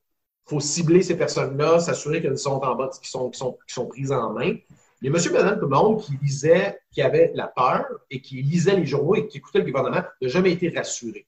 faut, 0.47 0.61
cibler 0.61 1.03
ces 1.03 1.17
personnes-là, 1.17 1.79
s'assurer 1.79 2.23
qu'elles 2.23 2.39
sont 2.39 2.61
en 2.63 2.75
bas, 2.75 2.91
qui 3.01 3.11
sont, 3.11 3.29
qui 3.29 3.39
sont, 3.39 3.59
qui 3.67 3.75
sont 3.75 3.87
prises 3.87 4.11
en 4.11 4.33
main. 4.33 4.57
Les 5.03 5.11
monsieur, 5.11 5.31
madame, 5.33 5.57
tout 5.57 5.67
le 5.67 5.77
monde 5.77 6.01
qui 6.01 6.13
lisait, 6.23 6.81
qui 6.91 7.03
avait 7.03 7.31
la 7.35 7.47
peur 7.47 7.85
et 8.11 8.21
qui 8.21 8.43
lisait 8.43 8.75
les 8.75 8.87
journaux 8.87 9.15
et 9.15 9.29
qui 9.29 9.37
écoutait 9.39 9.59
le 9.59 9.67
gouvernement 9.67 10.03
n'a 10.21 10.29
jamais 10.29 10.53
été 10.53 10.71
rassuré. 10.71 11.27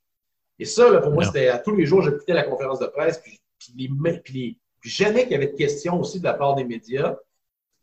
Et 0.58 0.64
ça, 0.64 0.90
là, 0.90 1.00
pour 1.00 1.12
moi, 1.12 1.24
c'était 1.24 1.48
à 1.48 1.58
tous 1.58 1.76
les 1.76 1.86
jours, 1.86 2.02
j'écoutais 2.02 2.32
la 2.32 2.42
conférence 2.42 2.80
de 2.80 2.86
presse, 2.86 3.18
puis, 3.18 3.40
puis, 3.58 3.88
puis, 4.24 4.58
jamais 4.82 5.24
qu'il 5.24 5.32
y 5.32 5.34
avait 5.34 5.48
de 5.48 5.56
questions 5.56 6.00
aussi 6.00 6.18
de 6.18 6.24
la 6.24 6.34
part 6.34 6.54
des 6.54 6.64
médias 6.64 7.16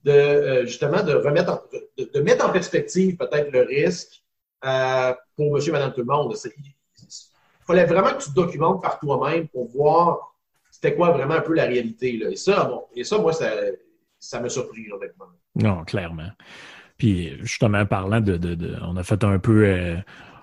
de 0.04 0.12
euh, 0.12 0.66
justement 0.66 1.04
de 1.04 1.14
remettre 1.14 1.68
de, 1.98 2.20
mettre 2.22 2.48
en 2.48 2.52
perspective 2.52 3.18
peut-être 3.18 3.52
le 3.52 3.62
risque 3.62 4.24
euh, 4.66 5.14
pour 5.36 5.54
monsieur, 5.54 5.72
madame, 5.72 5.94
tout 5.94 6.02
le 6.02 6.06
monde 6.06 6.36
fallait 7.68 7.86
vraiment 7.86 8.10
que 8.10 8.24
tu 8.24 8.30
te 8.30 8.36
documentes 8.36 8.82
par 8.82 9.00
toi-même 9.00 9.48
pour 9.50 9.68
voir 9.68 10.34
c'était 10.72 10.96
quoi 10.96 11.12
vraiment 11.12 11.36
un 11.36 11.42
peu 11.42 11.54
la 11.54 11.66
réalité. 11.66 12.18
Là. 12.18 12.30
Et 12.30 12.36
ça, 12.36 12.66
bon, 12.66 12.84
et 12.96 13.04
ça, 13.04 13.18
moi, 13.18 13.34
ça, 13.34 13.52
ça 14.20 14.40
m'a 14.40 14.50
surpris, 14.50 14.92
honnêtement. 14.92 15.26
Non, 15.56 15.84
clairement. 15.84 16.30
Puis 16.98 17.38
justement, 17.42 17.86
parlant 17.86 18.22
de, 18.22 18.40
on 18.84 18.96
a 18.98 19.04
fait 19.04 19.24
un 19.24 19.40
peu 19.40 19.66
euh, 19.66 19.96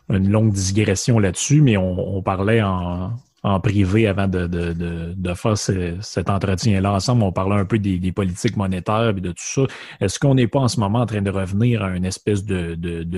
une 0.08 0.30
longue 0.30 0.52
digression 0.52 1.18
là-dessus, 1.18 1.60
mais 1.60 1.76
on, 1.76 2.22
parlait 2.22 2.62
en, 2.62 3.12
en 3.44 3.60
privé 3.60 4.06
avant 4.06 4.26
de, 4.26 4.46
de, 4.46 4.72
de, 4.72 5.12
de 5.14 5.34
faire 5.34 5.56
cet 5.56 6.30
entretien-là 6.30 6.94
ensemble. 6.94 7.22
On 7.22 7.30
parlait 7.30 7.56
un 7.60 7.66
peu 7.66 7.78
des, 7.78 7.98
des, 7.98 8.10
politiques 8.10 8.56
monétaires 8.56 9.10
et 9.10 9.20
de 9.20 9.32
tout 9.32 9.36
ça. 9.38 9.62
Est-ce 10.00 10.18
qu'on 10.18 10.34
n'est 10.34 10.46
pas 10.46 10.60
en 10.60 10.68
ce 10.68 10.80
moment 10.80 11.00
en 11.00 11.06
train 11.06 11.20
de 11.20 11.30
revenir 11.30 11.82
à 11.82 11.90
une 11.90 12.06
espèce 12.06 12.44
de, 12.44 12.74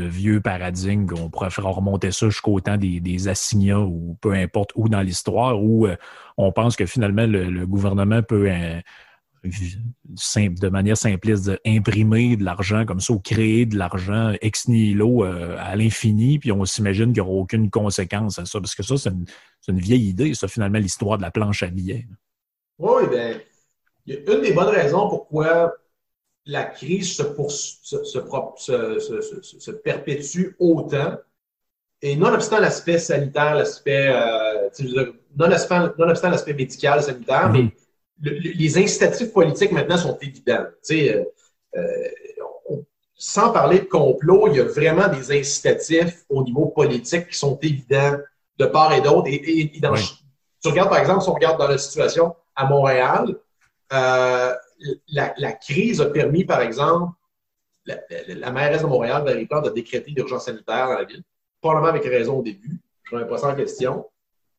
vieux 0.08 0.40
paradigme 0.40 1.06
qu'on 1.06 1.30
pourrait 1.30 1.50
faire 1.50 1.66
remonter 1.66 2.10
ça 2.10 2.28
jusqu'au 2.28 2.58
temps 2.60 2.76
des, 2.76 2.98
des 2.98 3.28
assignats 3.28 3.78
ou 3.78 4.16
peu 4.20 4.32
importe 4.32 4.72
où 4.74 4.88
dans 4.88 5.00
l'histoire 5.00 5.62
où 5.62 5.86
euh, 5.86 5.96
on 6.36 6.50
pense 6.50 6.74
que 6.76 6.86
finalement 6.86 7.26
le, 7.26 7.64
gouvernement 7.66 8.22
peut 8.22 8.48
euh, 8.50 8.80
de 9.46 10.68
manière 10.68 10.96
simpliste, 10.96 11.50
imprimer 11.66 12.36
de 12.36 12.44
l'argent 12.44 12.84
comme 12.84 13.00
ça 13.00 13.12
ou 13.12 13.18
créer 13.18 13.66
de 13.66 13.76
l'argent 13.76 14.32
ex 14.40 14.68
nihilo 14.68 15.24
euh, 15.24 15.56
à 15.58 15.76
l'infini, 15.76 16.38
puis 16.38 16.52
on 16.52 16.64
s'imagine 16.64 17.12
qu'il 17.12 17.22
n'y 17.22 17.28
aura 17.28 17.38
aucune 17.40 17.70
conséquence 17.70 18.38
à 18.38 18.46
ça. 18.46 18.60
Parce 18.60 18.74
que 18.74 18.82
ça, 18.82 18.96
c'est 18.96 19.10
une, 19.68 19.78
vieille 19.78 20.08
idée, 20.08 20.34
ça, 20.34 20.48
finalement, 20.48 20.78
l'histoire 20.78 21.18
de 21.18 21.22
la 21.22 21.30
planche 21.30 21.62
à 21.62 21.68
billets. 21.68 22.06
Oui, 22.78 23.02
bien, 23.10 23.40
une 24.06 24.42
des 24.42 24.52
bonnes 24.52 24.74
raisons 24.74 25.08
pourquoi 25.08 25.74
la 26.44 26.64
crise 26.64 27.16
se, 27.16 27.24
se, 27.82 29.70
perpétue 29.70 30.54
autant, 30.58 31.16
et 32.02 32.14
nonobstant 32.14 32.60
l'aspect 32.60 32.98
sanitaire, 32.98 33.54
l'aspect, 33.54 34.08
euh, 34.08 34.68
nonobstant 35.36 36.30
l'aspect 36.30 36.54
médical, 36.54 37.02
sanitaire, 37.02 37.50
mm-hmm. 37.50 37.64
mais 37.64 37.85
les 38.20 38.78
incitatifs 38.78 39.32
politiques 39.32 39.72
maintenant 39.72 39.96
sont 39.96 40.18
évidents. 40.20 40.64
Euh, 40.90 41.24
euh, 41.76 42.08
sans 43.14 43.52
parler 43.52 43.80
de 43.80 43.84
complot, 43.84 44.48
il 44.48 44.56
y 44.56 44.60
a 44.60 44.64
vraiment 44.64 45.08
des 45.08 45.38
incitatifs 45.38 46.24
au 46.28 46.42
niveau 46.42 46.66
politique 46.66 47.28
qui 47.28 47.36
sont 47.36 47.58
évidents 47.62 48.16
de 48.58 48.66
part 48.66 48.92
et 48.92 49.00
d'autre. 49.00 49.28
Et, 49.28 49.72
Tu 50.62 50.68
regardes, 50.68 50.90
par 50.90 50.98
exemple, 50.98 51.22
si 51.22 51.28
on 51.28 51.34
regarde 51.34 51.58
dans 51.58 51.68
la 51.68 51.78
situation 51.78 52.34
à 52.54 52.66
Montréal, 52.66 53.36
euh, 53.92 54.54
la, 55.08 55.52
crise 55.52 56.00
a 56.00 56.06
permis, 56.06 56.44
par 56.44 56.60
exemple, 56.60 57.12
la, 57.84 57.98
la, 58.28 58.50
mairesse 58.50 58.82
de 58.82 58.86
Montréal, 58.86 59.22
Valérie 59.24 59.46
Plante, 59.46 59.66
de 59.66 59.70
décréter 59.70 60.10
l'urgence 60.10 60.46
sanitaire 60.46 60.88
dans 60.88 60.98
la 60.98 61.04
ville. 61.04 61.22
Probablement 61.60 61.88
avec 61.88 62.04
raison 62.04 62.38
au 62.38 62.42
début. 62.42 62.80
Je 63.04 63.14
ne 63.14 63.20
remets 63.20 63.30
pas 63.30 63.38
ça 63.38 63.48
en 63.48 63.54
question. 63.54 64.06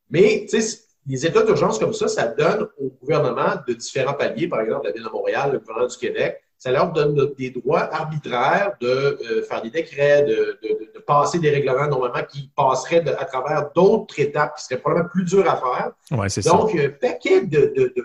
Mais, 0.09 0.47
tu 0.49 0.61
sais, 0.61 0.86
les 1.07 1.25
états 1.25 1.43
d'urgence 1.43 1.79
comme 1.79 1.93
ça, 1.93 2.07
ça 2.07 2.27
donne 2.27 2.67
au 2.79 2.89
gouvernement 3.01 3.55
de 3.67 3.73
différents 3.73 4.13
paliers, 4.13 4.47
par 4.47 4.61
exemple 4.61 4.87
la 4.87 4.91
Ville 4.91 5.03
de 5.03 5.09
Montréal, 5.09 5.51
le 5.53 5.59
gouvernement 5.59 5.87
du 5.87 5.97
Québec, 5.97 6.43
ça 6.57 6.71
leur 6.71 6.91
donne 6.91 7.33
des 7.37 7.51
droits 7.51 7.93
arbitraires 7.93 8.73
de 8.81 8.87
euh, 8.87 9.43
faire 9.43 9.61
des 9.61 9.69
décrets, 9.69 10.23
de, 10.23 10.59
passer 11.05 11.39
des 11.39 11.51
règlements 11.51 11.87
normalement 11.87 12.25
qui 12.27 12.51
passeraient 12.53 13.07
à 13.07 13.23
travers 13.23 13.71
d'autres 13.73 14.19
étapes 14.19 14.57
qui 14.57 14.65
seraient 14.65 14.79
probablement 14.81 15.09
plus 15.09 15.23
dures 15.23 15.49
à 15.49 15.55
faire. 15.55 15.91
Ouais, 16.19 16.27
c'est 16.27 16.43
Donc, 16.43 16.75
un 16.75 16.89
paquet 16.89 17.45
de, 17.45 17.95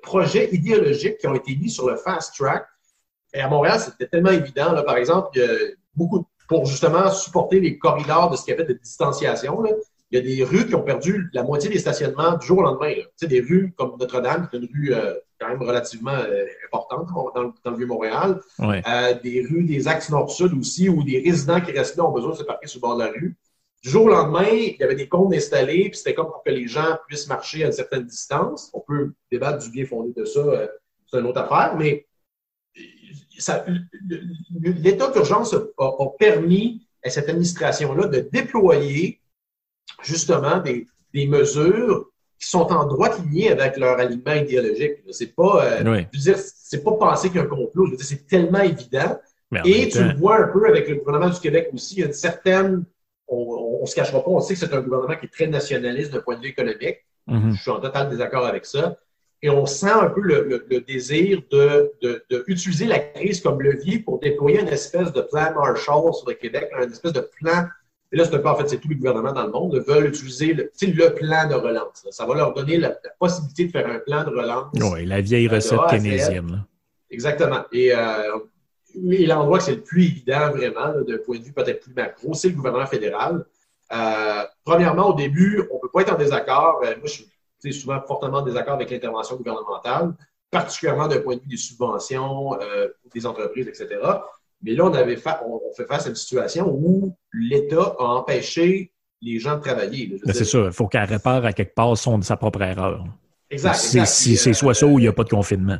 projets 0.00 0.48
idéologiques 0.52 1.18
qui 1.18 1.26
ont 1.26 1.34
été 1.34 1.54
mis 1.56 1.68
sur 1.68 1.90
le 1.90 1.96
fast 1.96 2.34
track. 2.34 2.64
Et 3.34 3.40
à 3.40 3.48
Montréal, 3.48 3.78
c'était 3.78 4.06
tellement 4.06 4.30
évident. 4.30 4.72
Là, 4.72 4.82
par 4.84 4.96
exemple, 4.96 5.28
il 5.34 5.42
y 5.42 5.44
a 5.44 5.48
beaucoup 5.94 6.24
pour 6.48 6.64
justement 6.64 7.10
supporter 7.10 7.60
les 7.60 7.78
corridors 7.78 8.30
de 8.30 8.36
ce 8.36 8.44
qu'il 8.44 8.52
y 8.52 8.54
avait 8.54 8.64
de 8.64 8.72
distanciation. 8.72 9.60
Là 9.60 9.70
il 10.10 10.18
y 10.18 10.18
a 10.18 10.36
des 10.36 10.44
rues 10.44 10.66
qui 10.66 10.74
ont 10.74 10.82
perdu 10.82 11.30
la 11.32 11.44
moitié 11.44 11.70
des 11.70 11.78
stationnements 11.78 12.36
du 12.36 12.46
jour 12.46 12.58
au 12.58 12.62
lendemain. 12.62 12.92
Tu 12.94 13.04
sais, 13.16 13.26
des 13.28 13.40
rues 13.40 13.72
comme 13.76 13.96
Notre-Dame, 13.98 14.48
qui 14.48 14.56
est 14.56 14.58
une 14.58 14.68
rue 14.72 14.92
euh, 14.92 15.14
quand 15.38 15.48
même 15.48 15.62
relativement 15.62 16.10
euh, 16.10 16.46
importante 16.66 17.08
dans, 17.34 17.70
le 17.70 17.76
Vieux-Montréal. 17.76 18.40
Euh, 18.60 19.14
des 19.22 19.46
rues 19.48 19.62
des 19.64 19.86
axes 19.86 20.10
nord-sud 20.10 20.52
aussi, 20.54 20.88
où 20.88 21.04
des 21.04 21.20
résidents 21.20 21.60
qui 21.60 21.70
restent 21.70 21.96
là 21.96 22.04
ont 22.04 22.12
besoin 22.12 22.32
de 22.32 22.36
se 22.36 22.42
parquer 22.42 22.66
sur 22.66 22.78
le 22.78 22.80
bord 22.80 22.96
de 22.96 23.04
la 23.04 23.10
rue. 23.10 23.36
Du 23.82 23.88
jour 23.88 24.06
au 24.06 24.08
lendemain, 24.08 24.48
il 24.50 24.76
y 24.78 24.82
avait 24.82 24.96
des 24.96 25.08
comptes 25.08 25.32
installés, 25.32 25.88
puis 25.88 25.96
c'était 25.96 26.14
comme 26.14 26.26
pour 26.26 26.42
que 26.44 26.50
les 26.50 26.66
gens 26.66 26.98
puissent 27.06 27.28
marcher 27.28 27.62
à 27.62 27.66
une 27.68 27.72
certaine 27.72 28.04
distance. 28.04 28.70
On 28.74 28.80
peut 28.80 29.12
débattre 29.30 29.62
du 29.62 29.70
bien 29.70 29.86
fondé 29.86 30.12
de 30.14 30.24
ça, 30.24 30.42
c'est 31.06 31.18
une 31.18 31.26
autre 31.26 31.40
affaire, 31.40 31.76
mais 31.78 32.06
l'état 34.60 35.10
d'urgence 35.12 35.54
a 35.54 36.06
permis 36.18 36.86
à 37.02 37.08
cette 37.08 37.28
administration-là 37.28 38.08
de 38.08 38.20
déployer 38.20 39.19
justement 40.02 40.58
des, 40.58 40.86
des, 41.14 41.26
mesures 41.26 42.06
qui 42.38 42.48
sont 42.48 42.72
en 42.72 42.86
droite 42.86 43.20
lignée 43.24 43.50
avec 43.50 43.76
leur 43.76 43.98
alignement 43.98 44.34
idéologique. 44.34 44.92
C'est 45.10 45.34
pas, 45.34 45.64
euh, 45.64 46.02
dire, 46.12 46.38
c'est 46.38 46.82
pas 46.82 46.92
penser 46.92 47.28
qu'il 47.28 47.36
y 47.36 47.40
a 47.40 47.44
un 47.44 47.48
complot. 47.48 47.86
Je 47.86 47.90
veux 47.92 47.96
dire, 47.96 48.06
c'est 48.06 48.26
tellement 48.26 48.60
évident. 48.60 49.18
Et 49.64 49.88
tu 49.88 50.02
le 50.02 50.14
vois 50.14 50.44
un 50.44 50.48
peu 50.48 50.66
avec 50.68 50.88
le 50.88 50.96
gouvernement 50.96 51.28
du 51.28 51.40
Québec 51.40 51.70
aussi. 51.72 51.96
Il 51.96 52.00
y 52.00 52.02
a 52.04 52.06
une 52.06 52.12
certaine, 52.12 52.84
on, 53.26 53.80
ne 53.82 53.86
se 53.86 53.94
cachera 53.94 54.22
pas, 54.22 54.30
on 54.30 54.40
sait 54.40 54.54
que 54.54 54.60
c'est 54.60 54.72
un 54.72 54.80
gouvernement 54.80 55.16
qui 55.16 55.26
est 55.26 55.32
très 55.32 55.48
nationaliste 55.48 56.12
d'un 56.12 56.20
point 56.20 56.36
de 56.36 56.42
vue 56.42 56.50
économique. 56.50 56.98
Mm-hmm. 57.28 57.56
Je 57.56 57.60
suis 57.60 57.70
en 57.70 57.80
total 57.80 58.08
désaccord 58.08 58.46
avec 58.46 58.64
ça. 58.64 58.96
Et 59.42 59.48
on 59.48 59.64
sent 59.66 59.90
un 59.90 60.08
peu 60.08 60.20
le, 60.20 60.64
le, 60.68 60.80
désir 60.82 61.42
de, 61.50 61.92
de, 62.02 62.22
de, 62.28 62.44
utiliser 62.46 62.86
la 62.86 62.98
crise 62.98 63.40
comme 63.40 63.60
levier 63.62 63.98
pour 63.98 64.20
déployer 64.20 64.60
une 64.60 64.68
espèce 64.68 65.12
de 65.12 65.22
plan 65.22 65.54
Marshall 65.54 66.12
sur 66.12 66.28
le 66.28 66.34
Québec, 66.34 66.70
une 66.78 66.92
espèce 66.92 67.14
de 67.14 67.26
plan 67.40 67.66
et 68.12 68.16
là, 68.16 68.24
c'est 68.24 68.34
un 68.34 68.38
peu, 68.38 68.48
en 68.48 68.56
fait, 68.56 68.68
c'est 68.68 68.78
tous 68.78 68.88
les 68.88 68.96
gouvernements 68.96 69.32
dans 69.32 69.44
le 69.44 69.52
monde 69.52 69.84
veulent 69.86 70.06
utiliser 70.06 70.52
le, 70.52 70.72
le 70.82 71.14
plan 71.14 71.48
de 71.48 71.54
relance. 71.54 72.04
Ça 72.10 72.26
va 72.26 72.34
leur 72.34 72.52
donner 72.52 72.76
la, 72.76 72.96
possibilité 73.18 73.66
de 73.66 73.70
faire 73.70 73.88
un 73.88 74.00
plan 74.00 74.24
de 74.24 74.30
relance. 74.30 74.72
Oui, 74.74 75.06
la 75.06 75.20
vieille 75.20 75.46
recette 75.46 75.78
keynésienne. 75.88 76.64
Exactement. 77.08 77.64
Et, 77.72 77.94
euh, 77.94 78.38
et 79.10 79.26
l'endroit 79.26 79.58
que 79.58 79.64
c'est 79.64 79.76
le 79.76 79.82
plus 79.82 80.06
évident, 80.06 80.50
vraiment, 80.50 81.00
d'un 81.06 81.18
point 81.18 81.38
de 81.38 81.44
vue 81.44 81.52
peut-être 81.52 81.82
plus 81.82 81.94
macro, 81.94 82.34
c'est 82.34 82.48
le 82.48 82.54
gouvernement 82.54 82.86
fédéral. 82.86 83.44
Euh, 83.92 84.42
premièrement, 84.64 85.10
au 85.10 85.14
début, 85.14 85.62
on 85.70 85.76
ne 85.76 85.80
peut 85.80 85.90
pas 85.92 86.02
être 86.02 86.12
en 86.12 86.18
désaccord. 86.18 86.80
Euh, 86.84 86.96
moi, 86.98 87.06
je 87.06 87.22
suis 87.60 87.80
souvent 87.80 88.00
fortement 88.00 88.38
en 88.38 88.42
désaccord 88.42 88.74
avec 88.74 88.90
l'intervention 88.90 89.36
gouvernementale, 89.36 90.14
particulièrement 90.50 91.06
d'un 91.06 91.20
point 91.20 91.36
de 91.36 91.42
vue 91.42 91.48
des 91.48 91.56
subventions, 91.56 92.58
des 93.14 93.26
entreprises, 93.26 93.68
etc. 93.68 94.00
Mais 94.62 94.72
là, 94.72 94.84
on, 94.84 94.92
avait 94.94 95.16
on, 95.46 95.60
fait 95.76 95.86
face 95.86 96.06
à 96.06 96.10
une 96.10 96.14
situation 96.14 96.68
où 96.68 97.16
l'État 97.32 97.94
a 97.98 98.04
empêché 98.04 98.92
les 99.22 99.38
gens 99.38 99.56
de 99.56 99.60
travailler. 99.62 100.20
C'est 100.26 100.44
ça, 100.44 100.58
il 100.66 100.72
faut 100.72 100.86
qu'elle 100.88 101.04
répare 101.04 101.44
à 101.44 101.52
quelque 101.52 101.74
part 101.74 101.96
son, 101.96 102.20
sa 102.22 102.36
propre 102.36 102.62
erreur. 102.62 103.04
Exact. 103.50 103.74
C'est 103.74 104.48
euh, 104.50 104.52
soit 104.52 104.74
ça 104.74 104.86
ou 104.86 104.98
il 104.98 105.02
n'y 105.02 105.08
a 105.08 105.12
pas 105.12 105.24
de 105.24 105.30
confinement. 105.30 105.78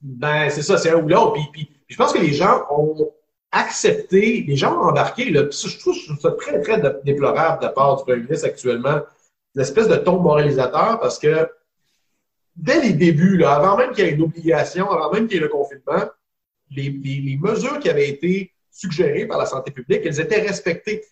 Ben, 0.00 0.48
c'est 0.50 0.62
ça, 0.62 0.78
c'est 0.78 0.90
un 0.90 0.96
ou 1.02 1.08
l'autre. 1.08 1.32
Puis, 1.34 1.42
puis- 1.52 1.64
puis 1.64 1.94
je 1.94 1.96
pense 1.96 2.12
que 2.12 2.18
les 2.18 2.32
gens 2.32 2.62
ont 2.70 3.10
accepté, 3.50 4.44
les 4.46 4.56
gens 4.56 4.76
ont 4.76 4.88
embarqué, 4.90 5.30
là, 5.30 5.44
puis 5.44 5.56
ça, 5.56 5.68
je, 5.68 5.78
trouve, 5.78 5.94
je 5.94 6.04
trouve 6.06 6.20
ça 6.20 6.30
très, 6.32 6.60
très 6.60 6.80
dé- 6.80 6.90
déplorable 7.04 7.60
de 7.60 7.66
la 7.66 7.72
part 7.72 7.96
du 7.96 8.04
premier 8.04 8.22
ministre 8.22 8.46
actuellement, 8.46 9.00
l'espèce 9.54 9.88
de 9.88 9.96
ton 9.96 10.20
moralisateur, 10.20 11.00
parce 11.00 11.18
que 11.18 11.48
dès 12.56 12.80
les 12.82 12.92
débuts, 12.92 13.38
là, 13.38 13.54
avant 13.54 13.76
même 13.76 13.92
qu'il 13.92 14.04
y 14.04 14.08
ait 14.08 14.12
une 14.12 14.22
obligation, 14.22 14.90
avant 14.90 15.10
même 15.12 15.26
qu'il 15.26 15.36
y 15.36 15.38
ait 15.38 15.42
le 15.44 15.48
confinement, 15.48 16.04
les, 16.70 16.90
les- 16.90 17.20
les 17.20 17.36
mesures 17.36 17.78
qui 17.78 17.88
avaient 17.88 18.08
été 18.08 18.52
suggérées 18.70 19.26
par 19.26 19.38
la 19.38 19.46
santé 19.46 19.70
publique, 19.70 20.02
elles 20.04 20.20
étaient 20.20 20.40
respectées. 20.40 21.02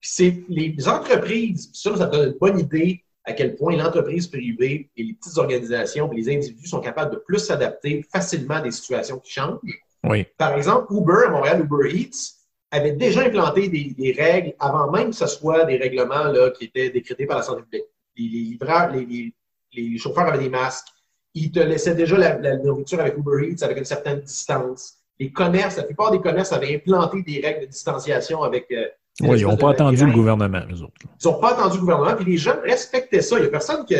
C'est 0.00 0.42
les 0.48 0.76
entreprises, 0.88 1.70
ça, 1.72 1.96
ça 1.96 2.06
donne 2.06 2.28
une 2.32 2.38
bonne 2.38 2.58
idée 2.58 3.02
à 3.24 3.32
quel 3.32 3.56
point 3.56 3.74
l'entreprise 3.76 4.26
privée 4.26 4.90
et 4.96 5.02
les 5.02 5.14
petites 5.14 5.38
organisations 5.38 6.12
et 6.12 6.16
les 6.16 6.28
individus 6.36 6.66
sont 6.68 6.80
capables 6.80 7.12
de 7.14 7.16
plus 7.16 7.38
s'adapter 7.38 8.04
facilement 8.12 8.56
à 8.56 8.60
des 8.60 8.70
situations 8.70 9.18
qui 9.18 9.32
changent. 9.32 9.58
Oui. 10.02 10.26
Par 10.36 10.54
exemple, 10.54 10.92
Uber 10.92 11.24
à 11.26 11.30
Montréal, 11.30 11.60
Uber 11.64 11.90
Eats, 11.98 12.34
avait 12.70 12.92
déjà 12.92 13.22
implanté 13.22 13.68
des, 13.68 13.94
des 13.96 14.12
règles 14.12 14.52
avant 14.58 14.90
même 14.90 15.10
que 15.10 15.16
ce 15.16 15.26
soit 15.28 15.64
des 15.64 15.76
règlements 15.78 16.24
là, 16.24 16.50
qui 16.50 16.64
étaient 16.64 16.90
décrétés 16.90 17.24
par 17.24 17.38
la 17.38 17.42
santé 17.44 17.62
publique. 17.62 17.84
Les, 18.16 18.24
les 18.28 18.40
livreurs, 18.50 18.90
les, 18.92 19.06
les- 19.06 19.34
les 19.76 19.98
chauffeurs 19.98 20.26
avaient 20.28 20.42
des 20.42 20.48
masques. 20.50 20.86
Ils 21.34 21.50
te 21.50 21.58
laissaient 21.60 21.94
déjà 21.96 22.16
la, 22.18 22.38
la 22.38 22.56
nourriture 22.58 23.00
avec 23.00 23.16
Uber 23.16 23.48
Eats 23.50 23.64
avec 23.64 23.78
une 23.78 23.84
certaine 23.84 24.20
distance. 24.20 24.98
Les 25.20 25.30
commerces, 25.32 25.76
la 25.76 25.84
plupart 25.84 26.10
des 26.10 26.20
commerces 26.20 26.52
avaient 26.52 26.74
implanté 26.74 27.22
des 27.22 27.40
règles 27.40 27.62
de 27.62 27.66
distanciation 27.66 28.42
avec. 28.42 28.66
euh, 28.72 28.86
Oui, 29.20 29.38
ils 29.38 29.42
n'ont 29.44 29.56
pas 29.56 29.70
attendu 29.70 29.96
le 30.06 30.12
gouvernement, 30.12 30.60
eux 30.72 30.82
autres. 30.82 30.92
Ils 31.22 31.26
n'ont 31.28 31.40
pas 31.40 31.52
attendu 31.52 31.76
le 31.76 31.80
gouvernement, 31.82 32.16
puis 32.16 32.24
les 32.24 32.36
gens 32.36 32.56
respectaient 32.64 33.20
ça. 33.22 33.36
Il 33.38 33.42
n'y 33.42 33.46
a 33.46 33.50
personne 33.50 33.84
que. 33.86 33.94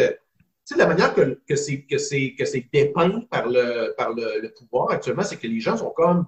Tu 0.67 0.73
sais, 0.75 0.77
la 0.79 0.87
manière 0.87 1.15
que, 1.15 1.39
que 1.47 1.57
c'est 1.57 1.83
que 1.83 1.99
c'est 1.99 2.35
que 2.39 2.45
c'est 2.47 2.67
dépeint 2.73 3.21
par 3.31 3.47
le 3.47 3.95
par 3.99 4.13
le, 4.15 4.41
le 4.43 4.53
pouvoir 4.59 4.91
actuellement, 4.91 5.23
c'est 5.23 5.37
que 5.37 5.47
les 5.47 5.61
gens 5.61 5.77
sont 5.77 5.91
comme. 5.91 6.27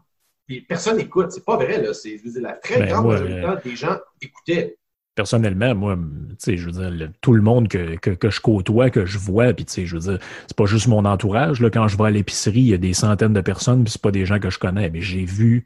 les- 0.48 0.60
Personne 0.60 0.98
n'écoute. 0.98 1.32
C'est 1.32 1.44
pas 1.44 1.56
vrai, 1.56 1.82
là. 1.82 1.92
C'est, 1.94 2.18
je 2.18 2.22
veux 2.24 2.30
dire, 2.30 2.42
la 2.42 2.52
très 2.52 2.78
Ben, 2.80 2.88
grande 2.88 3.06
majorité 3.08 3.68
des 3.68 3.76
gens 3.76 3.96
écoutaient. 4.22 4.76
Personnellement, 5.16 5.74
moi, 5.74 5.96
tu 5.96 6.34
sais, 6.38 6.56
je 6.56 6.66
veux 6.66 6.72
dire, 6.72 6.90
le- 6.90 7.10
tout 7.20 7.32
le 7.32 7.42
monde 7.42 7.66
que, 7.68 7.96
que, 7.96 8.10
que 8.10 8.30
je 8.30 8.40
côtoie, 8.40 8.90
que 8.90 9.04
je 9.06 9.18
vois, 9.18 9.52
puis 9.52 9.64
tu 9.64 9.72
sais, 9.72 9.86
je 9.86 9.96
veux 9.96 10.02
dire, 10.12 10.18
c'est 10.46 10.56
pas 10.56 10.66
juste 10.66 10.86
mon 10.86 11.04
entourage. 11.04 11.60
Là, 11.60 11.70
quand 11.70 11.88
je 11.88 11.96
vais 11.96 12.04
à 12.04 12.10
l'épicerie, 12.10 12.60
il 12.60 12.68
y 12.68 12.74
a 12.74 12.78
des 12.78 12.92
centaines 12.94 13.32
de 13.32 13.40
personnes, 13.40 13.82
puis 13.82 13.92
c'est 13.92 14.02
pas 14.02 14.12
des 14.12 14.26
gens 14.26 14.38
que 14.38 14.50
je 14.50 14.58
connais. 14.60 14.90
Mais 14.90 15.00
j'ai 15.00 15.24
vu, 15.24 15.64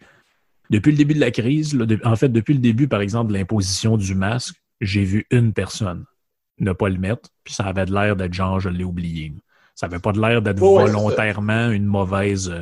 depuis 0.70 0.92
le 0.92 0.96
début 0.98 1.14
de 1.14 1.20
la 1.20 1.30
crise, 1.32 1.74
là, 1.74 1.84
de- 1.84 2.00
en 2.04 2.16
fait, 2.16 2.28
depuis 2.30 2.54
le 2.54 2.60
début, 2.60 2.88
par 2.88 3.00
exemple, 3.02 3.32
de 3.32 3.38
l'imposition 3.38 3.96
du 3.96 4.14
masque, 4.14 4.54
j'ai 4.80 5.04
vu 5.04 5.26
une 5.30 5.52
personne 5.52 6.04
ne 6.60 6.72
pas 6.72 6.88
le 6.88 6.98
mettre, 6.98 7.28
puis 7.42 7.54
ça 7.54 7.64
avait 7.64 7.86
de 7.86 7.92
l'air 7.92 8.16
d'être 8.16 8.34
genre, 8.34 8.60
je 8.60 8.68
l'ai 8.68 8.84
oublié. 8.84 9.32
Ça 9.74 9.86
avait 9.86 9.98
pas 9.98 10.12
de 10.12 10.20
l'air 10.20 10.42
d'être 10.42 10.60
volontairement 10.60 11.70
une 11.70 11.86
mauvaise. 11.86 12.52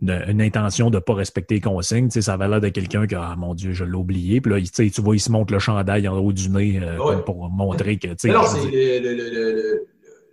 De- 0.00 0.30
une 0.30 0.40
intention 0.40 0.90
de 0.90 0.96
ne 0.96 1.00
pas 1.00 1.14
respecter 1.14 1.56
les 1.56 1.60
consignes. 1.60 2.06
Tu 2.08 2.14
sais, 2.14 2.22
ça 2.22 2.34
avait 2.34 2.48
l'air 2.48 2.60
de 2.60 2.68
quelqu'un 2.68 3.06
qui, 3.06 3.14
ah 3.14 3.34
mon 3.36 3.54
Dieu, 3.54 3.72
je 3.72 3.84
l'ai 3.84 3.94
oublié. 3.94 4.40
Puis 4.40 4.52
là, 4.52 4.58
il- 4.58 4.70
tu 4.70 5.00
vois, 5.02 5.16
il 5.16 5.20
se 5.20 5.30
monte 5.32 5.50
le 5.50 5.58
chandail 5.58 6.06
en 6.08 6.18
haut 6.18 6.32
du 6.32 6.48
nez 6.50 6.80
euh, 6.82 6.98
Ouais. 6.98 7.22
pour 7.24 7.48
montrer 7.50 7.98
que. 7.98 8.08
tu 8.08 8.14
sais, 8.18 8.28
Mais 8.28 8.34
non, 8.34 8.42
c'est 8.44 8.70
le, 8.70 9.14
le- 9.14 9.86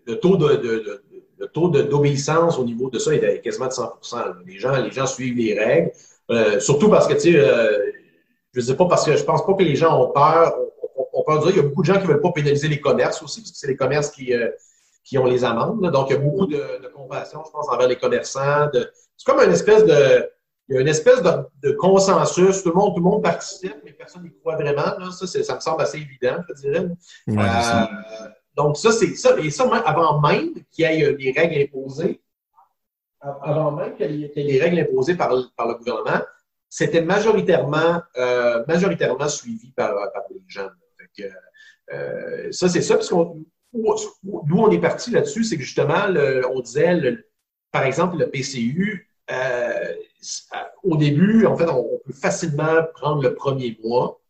le- 0.07 0.19
taux 0.19 0.37
de, 0.37 0.47
de- 0.55 0.61
de- 0.61 1.01
le 1.39 1.47
taux 1.47 1.69
de- 1.69 1.81
d'obéissance 1.81 2.57
au 2.59 2.63
niveau 2.63 2.89
de 2.89 2.99
ça 2.99 3.13
est 3.13 3.41
quasiment 3.41 3.67
de 3.67 3.73
100 3.73 3.91
là. 4.13 4.35
Les 4.45 4.57
gens, 4.59 4.75
les 4.81 4.91
gens 4.91 5.05
suivent 5.07 5.35
les 5.37 5.57
règles. 5.59 5.91
Euh, 6.31 6.59
surtout 6.59 6.89
parce 6.89 7.07
que, 7.07 7.13
tu 7.13 7.19
sais, 7.31 7.35
euh, 7.35 7.77
je 8.53 8.59
ne 8.59 8.65
sais 8.65 8.75
pas 8.75 8.85
parce 8.85 9.05
que 9.05 9.15
je 9.17 9.23
pense 9.23 9.45
pas 9.45 9.53
que 9.53 9.63
les 9.63 9.75
gens 9.75 9.99
ont 10.01 10.11
peur. 10.11 10.53
On, 10.95 11.01
on- 11.01 11.21
on 11.21 11.23
peut 11.23 11.39
dire, 11.45 11.49
il 11.51 11.55
y 11.57 11.59
a 11.59 11.63
beaucoup 11.63 11.81
de 11.81 11.87
gens 11.87 11.95
qui 11.95 12.03
ne 12.03 12.07
veulent 12.07 12.21
pas 12.21 12.31
pénaliser 12.31 12.67
les 12.67 12.79
commerces 12.79 13.21
aussi, 13.21 13.41
parce 13.41 13.51
que 13.51 13.57
c'est 13.57 13.67
les 13.67 13.75
commerces 13.75 14.11
qui, 14.11 14.33
euh, 14.33 14.49
qui 15.03 15.17
ont 15.17 15.25
les 15.25 15.43
amendes. 15.43 15.81
là. 15.83 15.89
Donc, 15.91 16.07
il 16.09 16.13
y 16.13 16.15
a 16.15 16.19
beaucoup 16.19 16.45
de, 16.47 16.55
de 16.55 16.87
compassion, 16.95 17.41
je 17.45 17.51
pense, 17.51 17.67
envers 17.69 17.87
les 17.87 17.95
commerçants. 17.97 18.69
de- 18.73 18.89
C'est 19.17 19.31
comme 19.31 19.41
une 19.43 19.51
espèce 19.51 19.83
de. 19.85 20.29
Il 20.67 20.75
y 20.75 20.77
a 20.79 20.81
une 20.81 20.87
espèce 20.87 21.21
de, 21.21 21.29
de 21.61 21.71
consensus. 21.73 22.63
Tout 22.63 22.69
le 22.69 22.75
monde, 22.75 22.95
tout 22.95 22.99
le 23.03 23.09
monde 23.09 23.21
participe, 23.23 23.75
mais 23.83 23.91
personne 23.93 24.23
n'y 24.23 24.31
croit 24.39 24.55
vraiment. 24.55 24.97
Là. 24.97 25.11
Ça, 25.11 25.27
ça 25.27 25.55
me 25.55 25.59
semble 25.59 25.81
assez 25.83 25.97
évident, 25.99 26.37
je 26.49 26.53
dirais. 26.61 26.79
ouais. 26.79 27.37
Euh, 27.37 28.27
donc, 28.57 28.77
ça, 28.77 28.91
c'est 28.91 29.13
ça. 29.15 29.37
Et 29.39 29.49
ça, 29.51 29.63
avant 29.85 30.19
même 30.21 30.53
qu'il 30.71 30.85
y 30.85 30.87
ait 30.87 31.05
euh, 31.05 31.15
des 31.15 31.31
règles 31.31 31.61
imposées, 31.61 32.19
av- 33.21 33.37
avant 33.43 33.71
même 33.73 33.95
qu'il 33.95 34.15
y 34.15 34.23
ait 34.25 34.29
des 34.33 34.59
règles 34.59 34.79
imposées 34.79 35.15
par, 35.15 35.35
le- 35.35 35.43
par 35.55 35.67
le 35.67 35.75
gouvernement, 35.75 36.21
c'était 36.69 37.01
majoritairement, 37.01 38.01
euh, 38.17 38.63
majoritairement 38.67 39.27
suivi 39.27 39.71
par, 39.71 39.91
par 40.13 40.23
les 40.31 40.41
euh, 41.93 42.51
ça, 42.51 42.67
c'est 42.69 42.81
ça, 42.81 42.95
parce 42.95 43.09
qu'on 43.09 43.43
d'où 43.73 44.57
on 44.57 44.71
est 44.71 44.79
parti 44.81 45.11
là-dessus, 45.11 45.43
c'est 45.43 45.57
que 45.57 45.63
justement, 45.63 46.07
le- 46.07 46.43
on 46.49 46.59
disait, 46.61 46.95
le- 46.95 47.27
par 47.75 47.83
exemple, 47.83 48.15
le 48.15 48.29
PCU, 48.29 49.09
euh, 49.29 49.93
au 50.83 50.95
début, 50.95 51.45
en 51.45 51.57
fait, 51.57 51.67
on, 51.67 51.99
peut 52.05 52.13
facilement 52.13 52.83
prendre 52.93 53.21
le 53.21 53.33
premier 53.33 53.77
mois. 53.83 54.21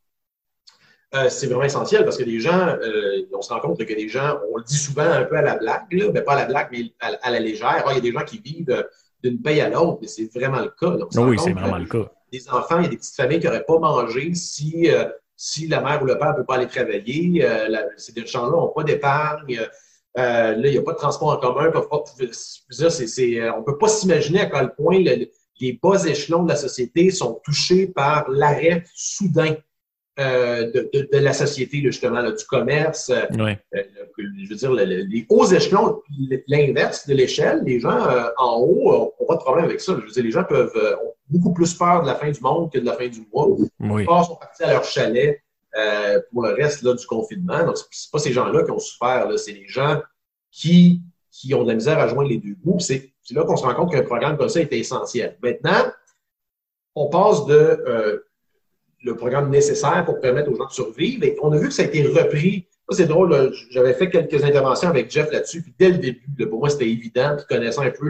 Euh, 1.13 1.29
c'est 1.29 1.45
vraiment 1.45 1.61
essentiel 1.61 2.05
parce 2.05 2.17
que 2.17 2.23
les 2.23 2.39
gens, 2.39 2.69
euh, 2.69 3.21
on 3.31 3.43
se 3.43 3.53
rend 3.53 3.59
compte 3.59 3.77
que 3.77 3.93
des 3.93 4.09
gens, 4.09 4.39
on 4.51 4.57
le 4.57 4.63
dit 4.63 4.77
souvent 4.77 5.03
un 5.03 5.25
peu 5.25 5.37
à 5.37 5.43
la 5.43 5.57
blague, 5.57 5.91
là, 5.91 6.05
mais 6.11 6.23
pas 6.23 6.33
à 6.33 6.37
la 6.37 6.45
blague, 6.45 6.69
mais 6.71 6.91
à, 6.99 7.09
à 7.21 7.29
la 7.29 7.39
légère. 7.39 7.83
Ah, 7.85 7.91
il 7.91 7.95
y 7.95 7.97
a 7.99 8.01
des 8.01 8.11
gens 8.11 8.25
qui 8.25 8.39
vivent 8.39 8.83
d'une 9.23 9.39
paye 9.39 9.61
à 9.61 9.69
l'autre, 9.69 9.99
mais 10.01 10.07
c'est 10.07 10.27
vraiment 10.33 10.61
le 10.61 10.69
cas. 10.69 10.97
là. 10.97 11.05
Rend 11.15 11.27
oui, 11.27 11.37
c'est 11.37 11.53
vraiment 11.53 11.77
le 11.77 11.85
cas. 11.85 12.11
Des 12.31 12.49
enfants, 12.49 12.79
il 12.79 12.85
y 12.85 12.87
a 12.87 12.89
des 12.89 12.97
petites 12.97 13.15
familles 13.15 13.39
qui 13.41 13.45
n'auraient 13.45 13.65
pas 13.65 13.77
mangé 13.77 14.33
si, 14.33 14.89
si 15.35 15.67
la 15.67 15.81
mère 15.81 16.01
ou 16.01 16.05
le 16.05 16.17
père 16.17 16.31
ne 16.31 16.37
peut 16.37 16.45
pas 16.45 16.55
aller 16.55 16.67
travailler. 16.67 17.47
La- 17.69 17.85
ces 17.95 18.25
gens-là 18.25 18.49
n'ont 18.49 18.69
pas 18.69 18.83
d'épargne. 18.83 19.59
Euh, 20.17 20.55
là, 20.55 20.67
il 20.67 20.71
n'y 20.71 20.77
a 20.77 20.81
pas 20.81 20.93
de 20.93 20.97
transport 20.97 21.29
en 21.29 21.37
commun. 21.37 21.69
euh, 21.73 23.51
on 23.55 23.59
ne 23.59 23.63
peut 23.65 23.77
pas 23.77 23.87
s'imaginer 23.87 24.41
à 24.41 24.45
quel 24.45 24.73
point 24.73 24.99
le- 24.99 25.27
les 25.61 25.79
bas 25.81 26.03
échelons 26.05 26.43
de 26.43 26.49
la 26.49 26.55
société 26.55 27.11
sont 27.11 27.39
touchés 27.43 27.87
par 27.87 28.29
l'arrêt 28.29 28.83
soudain 28.93 29.55
euh, 30.17 30.71
de, 30.71 30.89
de- 30.93 31.09
de 31.11 31.17
la 31.17 31.33
société, 31.33 31.77
là, 31.81 31.89
justement, 31.91 32.21
là, 32.21 32.31
du 32.31 32.45
commerce. 32.45 33.09
euh, 33.09 33.25
euh, 33.75 33.83
je 34.17 34.49
veux 34.49 34.55
dire, 34.55 34.71
le- 34.71 34.85
le- 34.85 35.01
les 35.03 35.25
hauts 35.27 35.45
échelons, 35.45 36.01
l'inverse 36.47 37.05
de 37.05 37.13
l'échelle, 37.13 37.61
les 37.65 37.81
gens 37.81 38.01
euh, 38.07 38.29
en 38.37 38.55
haut 38.59 39.13
n'ont 39.19 39.25
pas 39.27 39.35
de 39.35 39.39
problème 39.41 39.65
avec 39.65 39.81
ça. 39.81 39.93
Je 39.99 40.05
veux 40.05 40.11
dire, 40.11 40.23
les 40.23 40.31
gens 40.31 40.45
peuvent 40.45 40.71
euh, 40.77 40.95
ont 41.05 41.13
beaucoup 41.27 41.53
plus 41.53 41.73
peur 41.73 42.03
de 42.03 42.07
la 42.07 42.15
fin 42.15 42.31
du 42.31 42.39
monde 42.39 42.71
que 42.71 42.79
de 42.79 42.85
la 42.85 42.93
fin 42.93 43.09
du 43.09 43.27
mois. 43.33 43.47
Oui. 43.49 44.03
Ils 44.03 44.25
sont 44.25 44.35
partis 44.37 44.63
à 44.63 44.71
leur 44.71 44.85
chalet 44.85 45.41
euh, 45.77 46.21
pour 46.31 46.43
le 46.43 46.53
reste 46.53 46.83
là, 46.83 46.93
du 46.93 47.05
confinement. 47.05 47.65
Donc, 47.65 47.77
c'est 47.91 48.11
pas 48.11 48.19
ces 48.19 48.31
gens-là 48.31 48.63
qui 48.63 48.71
ont 48.71 48.79
souffert, 48.79 49.27
c'est 49.37 49.51
les 49.51 49.67
gens 49.67 50.01
qui, 50.51 51.01
qui 51.31 51.53
ont 51.53 51.63
de 51.63 51.69
la 51.69 51.75
misère 51.75 51.99
à 51.99 52.07
joindre 52.07 52.29
les 52.29 52.37
deux 52.37 52.55
bouts. 52.55 52.79
C'est 52.79 53.11
là 53.31 53.43
qu'on 53.43 53.57
se 53.57 53.63
rend 53.63 53.75
compte 53.75 53.91
qu'un 53.91 54.03
programme 54.03 54.37
comme 54.37 54.49
ça 54.49 54.61
était 54.61 54.79
essentiel. 54.79 55.37
Maintenant, 55.41 55.91
on 56.95 57.09
passe 57.09 57.45
de 57.45 57.53
euh, 57.53 58.19
le 59.03 59.15
programme 59.15 59.49
nécessaire 59.49 60.05
pour 60.05 60.21
permettre 60.21 60.49
aux 60.49 60.55
gens 60.55 60.67
de 60.67 60.71
survivre. 60.71 61.23
Et 61.25 61.35
on 61.41 61.51
a 61.51 61.57
vu 61.57 61.67
que 61.67 61.73
ça 61.73 61.83
a 61.83 61.85
été 61.85 62.03
repris. 62.03 62.67
Ça, 62.89 62.97
c'est 62.97 63.07
drôle. 63.07 63.53
J'avais 63.69 63.93
fait 63.93 64.09
quelques 64.09 64.43
interventions 64.43 64.89
avec 64.89 65.11
Jeff 65.11 65.29
là-dessus. 65.31 65.61
Puis 65.61 65.73
dès 65.77 65.89
le 65.89 65.97
début, 65.97 66.47
pour 66.47 66.59
moi, 66.59 66.69
c'était 66.69 66.89
évident. 66.89 67.35
Puis 67.35 67.45
connaissant 67.47 67.81
un 67.81 67.91
peu 67.91 68.09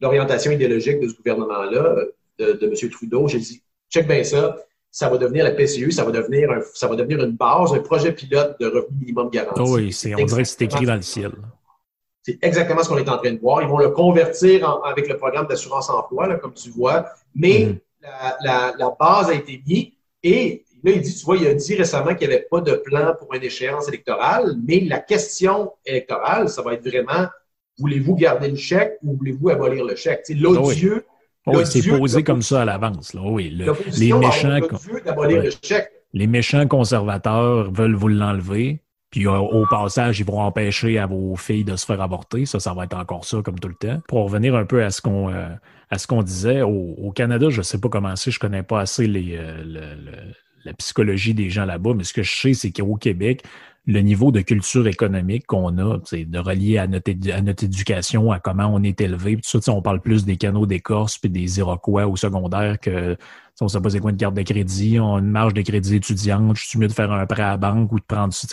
l'orientation 0.00 0.50
idéologique 0.50 1.00
de 1.00 1.08
ce 1.08 1.16
gouvernement-là, 1.16 1.96
de, 2.38 2.52
de 2.52 2.66
M. 2.66 2.90
Trudeau, 2.90 3.26
j'ai 3.26 3.38
dit 3.38 3.62
check 3.90 4.06
bien 4.06 4.22
ça. 4.22 4.56
Ça 4.98 5.10
va 5.10 5.18
devenir 5.18 5.44
la 5.44 5.50
PCU, 5.50 5.90
ça 5.92 6.04
va 6.04 6.10
devenir, 6.10 6.50
un- 6.50 6.62
ça 6.72 6.86
va 6.88 6.96
devenir 6.96 7.22
une 7.22 7.32
base, 7.36 7.74
un 7.74 7.80
projet 7.80 8.12
pilote 8.12 8.56
de 8.58 8.64
revenu 8.66 8.96
minimum 8.98 9.28
garanti. 9.28 9.60
Ah 9.60 9.70
oui, 9.70 9.92
c'est- 9.92 10.14
on 10.14 10.24
dirait 10.24 10.42
que 10.42 10.48
c'est 10.48 10.62
écrit 10.62 10.86
dans 10.86 10.94
le 10.94 11.02
ciel. 11.02 11.32
C'est 12.22 12.38
exactement 12.40 12.82
ce 12.82 12.88
qu'on 12.88 12.96
est 12.96 13.10
en 13.10 13.18
train 13.18 13.32
de 13.32 13.38
voir. 13.38 13.60
Ils 13.60 13.68
vont 13.68 13.76
le 13.76 13.90
convertir 13.90 14.66
en- 14.66 14.80
avec 14.80 15.06
le 15.06 15.18
programme 15.18 15.46
d'assurance 15.48 15.90
emploi, 15.90 16.28
là, 16.28 16.36
comme 16.36 16.54
tu 16.54 16.70
vois. 16.70 17.04
Mais 17.34 17.58
Mhm. 17.66 17.78
la, 18.00 18.36
la- 18.46 18.74
la 18.78 18.96
base 18.98 19.28
a 19.28 19.34
été 19.34 19.62
mise 19.66 19.88
et 20.22 20.64
là, 20.82 20.92
il 20.92 21.02
dit, 21.02 21.14
tu 21.14 21.24
vois, 21.26 21.36
il 21.36 21.46
a 21.46 21.52
dit 21.52 21.74
récemment 21.74 22.14
qu'il 22.14 22.28
n'y 22.28 22.34
avait 22.34 22.46
pas 22.50 22.62
de 22.62 22.72
plan 22.72 23.14
pour 23.18 23.34
une 23.34 23.42
échéance 23.42 23.88
électorale, 23.88 24.56
mais 24.66 24.80
la 24.80 25.00
question 25.00 25.72
électorale, 25.84 26.48
ça 26.48 26.62
va 26.62 26.72
être 26.72 26.88
vraiment 26.88 27.26
voulez-vous 27.78 28.14
garder 28.14 28.48
le 28.48 28.56
chèque 28.56 28.94
ou 29.02 29.14
voulez-vous 29.18 29.50
abolir 29.50 29.84
le 29.84 29.94
chèque? 29.94 30.22
L'odieux. 30.30 31.04
Ah 31.06 31.10
oui, 31.10 31.15
c'est 31.64 31.78
l'odieux- 31.78 31.98
posé 31.98 32.22
comme 32.22 32.42
ça 32.42 32.62
à 32.62 32.64
l'avance. 32.64 33.14
là. 33.14 33.20
Oui, 33.24 33.50
le- 33.50 33.72
les 33.98 34.12
méchants. 34.12 34.58
Ouais. 35.18 35.50
chèque. 35.62 35.90
les 36.12 36.26
conservateurs 36.68 37.70
veulent 37.72 37.94
vous 37.94 38.08
l'enlever, 38.08 38.82
puis 39.10 39.26
euh, 39.26 39.32
au 39.38 39.66
passage, 39.66 40.20
ils 40.20 40.26
vont 40.26 40.40
empêcher 40.40 40.98
à 40.98 41.06
vos 41.06 41.36
filles 41.36 41.64
de 41.64 41.76
se 41.76 41.84
faire 41.86 42.00
avorter. 42.00 42.46
Ça, 42.46 42.58
ça 42.60 42.74
va 42.74 42.84
être 42.84 42.96
encore 42.96 43.24
ça 43.24 43.40
comme 43.42 43.58
tout 43.58 43.68
le 43.68 43.74
temps. 43.74 44.00
Pour 44.08 44.24
revenir 44.24 44.54
un 44.56 44.64
peu 44.64 44.82
à 44.84 44.90
ce 44.90 45.00
qu'on 45.00 45.30
euh, 45.30 45.48
à 45.90 45.98
ce 45.98 46.06
qu'on 46.06 46.22
disait, 46.22 46.62
au, 46.62 46.94
au 46.98 47.12
Canada, 47.12 47.48
je 47.48 47.62
sais 47.62 47.78
pas 47.78 47.88
comment 47.88 48.16
c'est, 48.16 48.30
je 48.32 48.40
connais 48.40 48.62
pas 48.64 48.80
assez 48.80 49.06
les, 49.06 49.36
euh, 49.36 49.58
le- 49.64 50.10
le- 50.10 50.32
la 50.64 50.72
psychologie 50.72 51.32
des 51.32 51.48
gens 51.48 51.64
là-bas, 51.64 51.92
mais 51.94 52.02
ce 52.02 52.12
que 52.12 52.24
je 52.24 52.34
sais, 52.40 52.54
c'est 52.54 52.72
qu'au 52.72 52.96
Québec, 52.96 53.44
le 53.86 54.00
niveau 54.00 54.32
de 54.32 54.40
culture 54.40 54.88
économique 54.88 55.46
qu'on 55.46 55.78
a, 55.78 55.98
de 55.98 56.38
relier 56.38 56.78
à 56.78 56.86
notre, 56.88 57.64
éducation, 57.64 58.32
à 58.32 58.40
comment 58.40 58.66
on 58.66 58.82
est 58.82 59.00
élevé, 59.00 59.36
tout 59.36 59.60
ça, 59.60 59.72
on 59.72 59.80
parle 59.80 60.00
plus 60.00 60.24
des 60.24 60.36
canaux 60.36 60.66
d'écorce 60.66 61.18
puis 61.18 61.30
des 61.30 61.58
Iroquois 61.58 62.06
au 62.06 62.16
secondaire 62.16 62.80
que 62.80 63.16
on 63.60 63.68
sait 63.68 63.80
pas 63.80 63.88
c'est 63.88 64.00
quoi 64.00 64.10
une 64.10 64.18
carte 64.18 64.34
de 64.34 64.42
crédit, 64.42 65.00
on 65.00 65.16
a 65.16 65.18
une 65.20 65.30
marge 65.30 65.54
de 65.54 65.62
crédit 65.62 65.96
étudiante, 65.96 66.56
je 66.56 66.66
suis 66.66 66.78
mieux 66.78 66.88
de 66.88 66.92
faire 66.92 67.10
un 67.12 67.24
prêt 67.26 67.42
à 67.42 67.56
banque 67.56 67.90
ou 67.92 67.98
de 67.98 68.04
prendre 68.04 68.34
ça. 68.34 68.46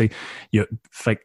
fait 0.92 1.20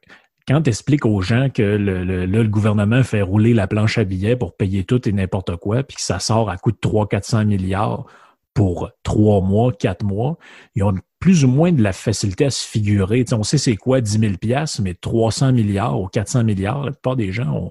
quand 0.49 0.63
tu 0.63 0.71
expliques 0.71 1.05
aux 1.05 1.21
gens 1.21 1.51
que 1.51 1.63
le, 1.63 2.05
le, 2.05 2.25
là, 2.25 2.43
le 2.43 2.49
gouvernement 2.49 3.03
fait 3.03 3.21
rouler 3.21 3.53
la 3.53 3.69
planche 3.69 3.99
à 3.99 4.05
billets 4.05 4.35
pour 4.35 4.57
payer 4.57 4.83
tout 4.83 5.07
et 5.07 5.13
n'importe 5.13 5.57
quoi, 5.57 5.83
puis 5.83 5.97
que 5.97 6.03
ça 6.03 6.19
sort 6.19 6.49
à 6.49 6.57
coût 6.57 6.73
de 6.73 6.79
300-400 6.79 7.45
milliards 7.45 8.07
pour 8.59 8.91
trois 9.05 9.41
mois, 9.41 9.71
quatre 9.71 10.05
mois, 10.05 10.37
ils 10.75 10.83
ont 10.83 10.93
plus 11.21 11.45
ou 11.45 11.49
moins 11.49 11.71
de 11.71 11.81
la 11.81 11.93
facilité 11.93 12.47
à 12.47 12.51
se 12.51 12.67
figurer. 12.67 13.25
on 13.31 13.45
sait 13.45 13.57
c'est 13.57 13.77
quoi 13.77 14.01
10 14.01 14.19
000 14.19 14.33
mais 14.83 14.95
300 14.95 15.53
milliards 15.53 16.01
ou 16.01 16.09
400 16.09 16.43
milliards, 16.43 16.83
la 16.83 16.91
plupart 16.91 17.15
des 17.15 17.31
gens 17.31 17.53
ont, 17.55 17.71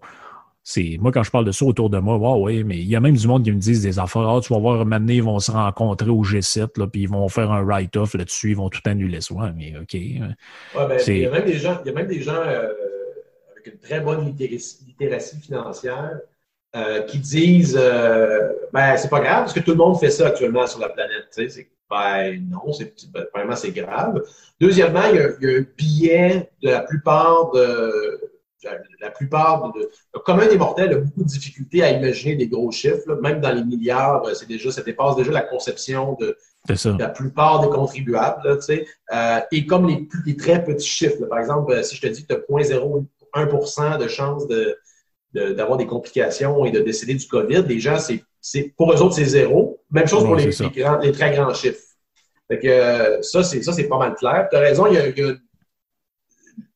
c'est 0.63 0.95
moi 1.01 1.11
quand 1.11 1.23
je 1.23 1.31
parle 1.31 1.43
de 1.43 1.51
ça 1.51 1.65
autour 1.65 1.89
de 1.89 1.97
moi, 1.97 2.15
wow, 2.15 2.45
oui, 2.45 2.63
mais 2.63 2.77
il 2.77 2.87
y 2.87 2.95
a 2.95 3.01
même 3.01 3.17
du 3.17 3.27
monde 3.27 3.43
qui 3.43 3.51
me 3.51 3.59
disent 3.59 3.81
des 3.81 3.99
affaires. 3.99 4.29
Ah, 4.29 4.39
tu 4.41 4.53
vas 4.53 4.59
voir, 4.59 4.85
maintenant, 4.85 5.11
ils 5.13 5.21
vont 5.21 5.39
se 5.39 5.51
rencontrer 5.51 6.09
au 6.09 6.23
G7, 6.23 6.79
là, 6.79 6.87
puis 6.87 7.01
ils 7.01 7.09
vont 7.09 7.27
faire 7.27 7.51
un 7.51 7.65
write-off 7.65 8.13
là-dessus, 8.13 8.51
ils 8.51 8.55
vont 8.55 8.69
tout 8.69 8.79
annuler. 8.85 9.19
Ouais, 9.31 9.51
mais 9.57 9.73
OK. 9.77 9.93
Hein. 9.93 10.35
Ouais, 10.73 10.87
ben, 10.87 11.01
il 11.05 11.17
y 11.17 11.25
a 11.25 11.31
même 11.31 11.45
des 11.45 11.57
gens, 11.57 11.81
il 11.83 11.87
y 11.87 11.91
a 11.91 11.93
même 11.93 12.07
des 12.07 12.21
gens 12.21 12.31
euh, 12.31 12.71
avec 13.51 13.73
une 13.73 13.79
très 13.79 13.99
bonne 13.99 14.25
littératie, 14.25 15.41
financière 15.41 16.17
euh, 16.75 17.01
qui 17.03 17.19
disent 17.19 17.77
euh, 17.79 18.51
ben, 18.73 18.97
c'est 18.97 19.09
pas 19.09 19.21
grave 19.21 19.39
parce 19.43 19.53
que 19.53 19.61
tout 19.61 19.71
le 19.71 19.77
monde 19.77 19.99
fait 19.99 20.09
ça 20.09 20.27
actuellement 20.27 20.67
sur 20.67 20.79
la 20.79 20.89
planète. 20.89 21.29
Tu 21.33 21.49
sais, 21.49 21.69
ben 21.89 22.45
non, 22.49 22.73
c'est 22.73 22.93
vraiment 23.33 23.55
c'est 23.55 23.71
grave. 23.71 24.21
Deuxièmement, 24.59 25.03
il 25.11 25.15
y, 25.15 25.19
a, 25.19 25.29
il 25.39 25.49
y, 25.49 25.55
a, 25.55 25.59
un 25.59 25.65
billet 25.77 26.51
de 26.61 26.69
la 26.69 26.81
plupart 26.81 27.51
de 27.51 28.19
la 28.99 29.11
plupart 29.11 29.71
de, 29.73 29.89
le 30.13 30.19
commun 30.19 30.47
des 30.47 30.57
mortels 30.57 30.93
a 30.93 30.97
beaucoup 30.97 31.23
de 31.23 31.27
difficultés 31.27 31.83
à 31.83 31.91
imaginer 31.91 32.35
des 32.35 32.47
gros 32.47 32.71
chiffres. 32.71 33.15
Même 33.21 33.39
dans 33.39 33.51
les 33.51 33.63
milliards, 33.63 34.25
euh, 34.25 34.33
c'est 34.33 34.47
déjà, 34.47 34.71
ça 34.71 34.81
dépasse 34.81 35.15
déjà 35.15 35.31
la 35.31 35.41
conception 35.41 36.17
de, 36.19 36.37
la 36.97 37.09
plupart 37.09 37.61
des 37.61 37.69
contribuables. 37.69 38.59
euh, 39.13 39.39
et 39.51 39.65
comme 39.65 39.87
les, 39.87 40.07
les, 40.25 40.35
très 40.35 40.63
petits 40.63 40.87
chiffres, 40.87 41.25
par 41.29 41.39
exemple, 41.39 41.83
si 41.83 41.95
je 41.95 42.01
te 42.01 42.07
dis 42.07 42.25
que 42.25 42.33
tu 42.33 42.39
as 42.39 42.75
0,01% 42.75 43.97
de 43.99 44.07
chance 44.07 44.47
de, 44.47 44.77
d'avoir 45.33 45.77
des 45.77 45.85
complications 45.85 46.65
et 46.65 46.71
de 46.71 46.79
décéder 46.79 47.13
du 47.13 47.27
COVID, 47.27 47.63
les 47.67 47.79
gens, 47.79 47.97
c'est, 47.99 48.73
pour 48.75 48.93
eux 48.93 49.01
autres, 49.01 49.15
c'est 49.15 49.25
zéro. 49.25 49.81
Même 49.91 50.07
chose 50.07 50.23
pour 50.23 50.35
les, 50.35 50.45
les, 50.45 51.11
très 51.11 51.35
grands 51.35 51.53
chiffres. 51.53 51.81
Fait 52.47 52.59
que, 52.59 52.67
euh, 52.67 53.21
ça, 53.21 53.43
c'est, 53.43 53.61
ça, 53.61 53.73
c'est 53.73 53.87
pas 53.87 53.97
mal 53.97 54.15
clair. 54.15 54.47
Tu 54.49 54.55
as 54.55 54.59
raison, 54.59 54.87
il 54.87 54.93
y 54.93 54.97
a, 54.97 55.07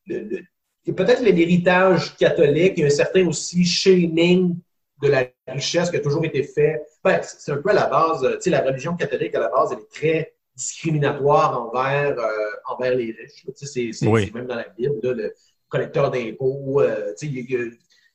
il 0.06 0.46
y 0.86 0.90
a 0.90 0.94
peut-être 0.94 1.22
l'héritage 1.22 2.16
catholique, 2.16 2.74
il 2.76 2.80
y 2.80 2.84
a 2.84 2.86
un 2.86 2.90
certain 2.90 3.26
aussi 3.26 3.64
shaming 3.64 4.56
de 5.02 5.08
la 5.08 5.26
richesse 5.48 5.90
qui 5.90 5.96
a 5.96 6.00
toujours 6.00 6.24
été 6.24 6.42
fait. 6.42 6.82
Ben, 7.02 7.20
c'est 7.22 7.52
un 7.52 7.56
peu 7.56 7.70
à 7.70 7.74
la 7.74 7.86
base, 7.86 8.20
tu 8.20 8.42
sais, 8.42 8.50
la 8.50 8.60
religion 8.60 8.94
catholique, 8.96 9.34
à 9.34 9.40
la 9.40 9.48
base, 9.48 9.72
elle 9.72 9.78
est 9.78 9.92
très 9.92 10.34
discriminatoire 10.54 11.60
envers, 11.60 12.18
euh, 12.18 12.28
envers 12.66 12.94
les 12.94 13.12
riches. 13.12 13.46
Tu 13.56 13.66
sais, 13.66 13.90
c'est 13.92 14.34
même 14.34 14.46
dans 14.46 14.56
la 14.56 14.68
Bible, 14.76 15.00
le 15.02 15.34
collecteur 15.68 16.10
d'impôts. 16.10 16.80
Euh, 16.80 17.12
tu 17.18 17.28
sais, 17.28 17.70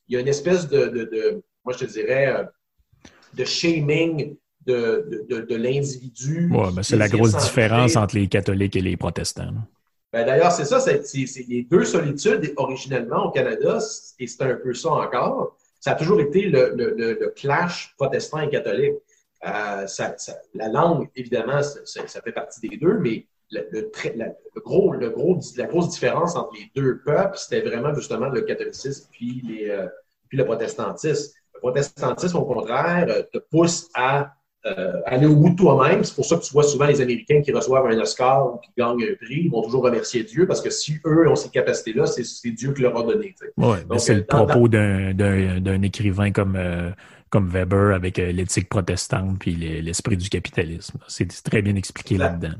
il 0.08 0.14
y, 0.14 0.18
a 0.18 0.20
une 0.20 0.28
espèce 0.28 0.68
de, 0.68 0.88
de, 0.88 1.44
moi 1.64 1.74
je 1.74 1.86
te 1.86 1.92
dirais, 1.92 2.28
euh, 2.28 2.44
de 3.34 3.46
shaming 3.46 4.36
de, 4.66 5.26
de, 5.30 5.56
l'individu. 5.56 6.50
Ouais, 6.52 6.72
ben, 6.74 6.84
c'est 6.84 6.98
la 6.98 7.08
grosse 7.08 7.36
différence 7.36 7.96
entre 7.96 8.16
les 8.16 8.28
catholiques 8.28 8.76
et 8.76 8.82
les 8.82 8.98
protestants. 8.98 9.54
Ben, 10.12 10.26
d'ailleurs, 10.26 10.52
c'est 10.52 10.66
ça, 10.66 10.80
c'est 10.80 11.02
les 11.48 11.64
deux 11.64 11.86
solitudes 11.86 12.54
originellement 12.58 13.26
au 13.26 13.32
Canada, 13.32 13.80
et 14.20 14.28
c'est 14.28 14.42
un 14.42 14.56
peu 14.56 14.74
ça 14.74 14.90
encore. 14.92 15.58
Ça 15.80 15.92
a 15.92 15.96
toujours 15.96 16.20
été 16.20 16.44
le, 16.44 16.74
le, 16.76 16.96
le, 16.98 17.34
clash 17.36 17.94
protestant 17.98 18.40
et 18.40 18.50
catholique. 18.50 18.96
Euh, 19.46 19.86
ça, 19.88 20.16
la 20.54 20.70
langue, 20.70 21.10
évidemment, 21.16 21.62
ça, 21.62 22.22
fait 22.22 22.32
partie 22.32 22.68
des 22.68 22.78
deux, 22.78 22.98
mais 23.00 23.28
le, 23.52 24.62
gros, 24.64 24.94
le 24.94 25.10
gros, 25.10 25.40
la 25.58 25.66
grosse 25.66 25.90
différence 25.90 26.36
entre 26.36 26.54
les 26.54 26.72
deux 26.76 27.02
peuples, 27.06 27.38
c'était 27.38 27.62
vraiment 27.62 27.94
justement 27.94 28.28
le 28.30 28.42
catholicisme 28.42 29.08
puis, 29.12 29.42
les, 29.48 29.70
euh, 29.70 29.88
puis 30.28 30.38
le 30.38 30.46
protestantisme. 30.46 31.34
Le 31.56 31.60
protestantisme, 31.60 32.38
au 32.38 32.46
contraire, 32.46 33.08
euh, 33.10 33.24
te 33.32 33.40
pousse 33.40 33.90
à 33.96 34.34
euh, 34.68 35.00
aller 35.06 35.28
au 35.28 35.36
bout 35.36 35.52
de 35.52 35.56
toi-même. 35.56 36.04
C'est 36.04 36.16
pour 36.16 36.26
ça 36.26 36.36
que 36.36 36.44
tu 36.44 36.52
vois 36.52 36.64
souvent 36.64 36.88
les 36.88 37.00
Américains 37.00 37.42
qui 37.42 37.52
reçoivent 37.52 37.86
un 37.86 38.00
Oscar 38.00 38.54
ou 38.54 38.58
qui 38.58 38.72
gagnent 38.78 39.04
un 39.04 39.16
prix, 39.16 39.44
ils 39.46 39.50
vont 39.50 39.62
toujours 39.62 39.84
remercier 39.84 40.24
Dieu 40.24 40.46
parce 40.46 40.62
que 40.62 40.70
si 40.70 40.98
eux 41.06 41.30
ont 41.30 41.36
ces 41.36 41.50
capacités-là, 41.50 42.06
c'est 42.06 42.52
Dieu 42.52 42.74
qui 42.74 42.82
leur 42.82 42.98
a 42.98 43.04
donné. 43.04 43.34
Oui, 43.56 43.78
c'est 43.98 44.16
le 44.16 44.26
propos 44.26 44.68
d'un 44.68 45.82
écrivain 45.84 46.32
comme, 46.32 46.56
euh, 46.58 46.90
comme 47.30 47.48
Weber 47.48 47.94
avec 47.94 48.18
l'éthique 48.18 48.68
protestante 48.68 49.40
puis 49.40 49.56
l'esprit 49.56 50.18
du 50.18 50.28
capitalisme. 50.28 51.00
C'est 51.08 51.28
très 51.44 51.62
bien 51.62 51.76
expliqué 51.76 52.18
là-dedans. 52.18 52.56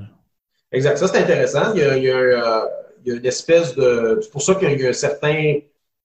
Exact. 0.72 0.98
Ça, 0.98 1.08
c'est 1.08 1.20
intéressant. 1.20 1.74
Il 1.74 1.82
y, 1.82 1.84
a, 1.84 1.98
il, 1.98 2.04
y 2.04 2.12
a, 2.12 2.68
il 3.06 3.10
y, 3.10 3.12
a, 3.12 3.16
une 3.16 3.26
espèce 3.26 3.76
de. 3.76 4.20
C'est 4.22 4.32
pour 4.32 4.42
ça 4.42 4.56
qu'il 4.56 4.80
y 4.80 4.86
a 4.86 4.90
un 4.90 4.94
certain. 4.94 5.60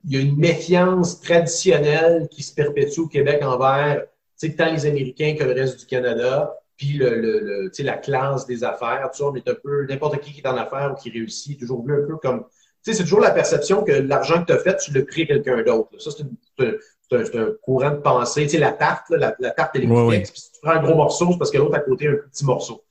Il 0.05 0.13
y 0.13 0.17
a 0.17 0.21
une 0.21 0.37
méfiance 0.37 1.21
traditionnelle 1.21 2.29
qui 2.31 2.43
se 2.43 2.53
perpétue 2.53 3.01
au 3.01 3.07
Québec 3.07 3.41
envers 3.43 4.03
tant 4.51 4.73
les 4.73 4.87
Américains 4.87 5.37
que 5.39 5.45
le 5.45 5.53
reste 5.53 5.81
du 5.81 5.87
Canada, 5.87 6.57
puis 6.77 6.95
le, 6.95 7.21
le, 7.21 7.71
la 7.79 7.97
classe 7.97 8.47
des 8.47 8.65
affaires, 8.65 9.09
ça, 9.13 9.25
on 9.25 9.35
est 9.35 9.49
un 9.49 9.55
peu, 9.55 9.87
n'importe 9.87 10.21
qui 10.21 10.33
qui 10.33 10.41
est 10.41 10.49
en 10.49 10.57
affaires 10.57 10.93
ou 10.93 11.01
qui 11.01 11.11
réussit, 11.11 11.59
toujours 11.59 11.85
vu 11.85 11.95
un 11.95 12.07
peu 12.07 12.17
comme, 12.17 12.45
c'est 12.83 12.97
toujours 12.99 13.21
la 13.21 13.31
perception 13.31 13.85
que 13.85 13.93
l'argent 13.93 14.41
que 14.43 14.47
tu 14.47 14.53
as 14.53 14.59
fait, 14.59 14.77
tu 14.79 14.93
le 14.93 15.05
pris 15.05 15.27
quelqu'un 15.27 15.63
d'autre. 15.63 15.91
Ça, 15.99 16.11
c'est 16.11 17.37
un, 17.37 17.53
courant 17.63 17.91
de 17.91 17.97
pensée. 17.97 18.45
Tu 18.45 18.51
sais, 18.51 18.59
la 18.59 18.73
tarte, 18.73 19.11
la, 19.11 19.31
tarte 19.31 19.77
électrique, 19.77 20.27
si 20.27 20.53
tu 20.53 20.61
prends 20.63 20.73
un 20.73 20.83
gros 20.83 20.97
morceau, 20.97 21.29
c'est 21.31 21.39
parce 21.39 21.51
que 21.51 21.59
l'autre 21.59 21.77
à 21.77 21.81
côté 21.81 22.09
a 22.09 22.13
un 22.13 22.17
petit 22.17 22.45
morceau. 22.45 22.83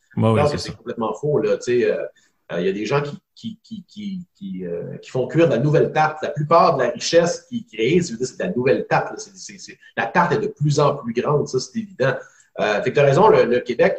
C'est 0.58 0.76
complètement 0.76 1.14
faux. 1.14 1.40
Là, 1.40 1.58
tu 1.58 1.64
sais, 1.64 1.92
euh, 1.92 2.04
euh, 2.52 2.60
il 2.60 2.66
y 2.66 2.70
a 2.70 2.74
des 2.74 2.86
gens 2.86 3.02
qui, 3.02 3.20
qui, 3.36 3.60
qui, 3.88 4.26
qui, 4.36 4.66
euh, 4.66 4.98
qui, 4.98 5.10
font 5.10 5.28
cuire 5.28 5.48
de 5.48 5.54
la 5.56 5.60
nouvelle 5.60 5.92
tarte. 5.92 6.22
La 6.22 6.30
plupart 6.30 6.78
de 6.78 6.84
la 6.84 6.90
richesse 6.90 7.46
qui 7.50 7.66
créent, 7.66 8.02
c'est 8.02 8.18
de 8.18 8.44
la 8.44 8.50
nouvelle 8.50 8.86
tarte. 8.88 9.14
la 9.98 10.06
tarte 10.08 10.34
est 10.34 10.40
de 10.40 10.48
plus 10.48 10.80
en 10.80 10.96
plus 10.96 11.14
grande, 11.14 11.48
ça, 11.48 11.60
c'est 11.60 11.80
évident. 11.80 12.14
Euh, 12.60 12.82
tu 12.82 13.00
as 13.00 13.04
raison, 13.04 13.30
le, 13.30 13.60
Québec, 13.60 13.96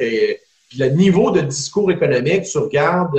le 0.78 0.88
niveau 0.88 1.30
de 1.30 1.40
discours 1.40 1.90
économique, 1.90 2.44
tu 2.44 2.58
regardes, 2.58 3.18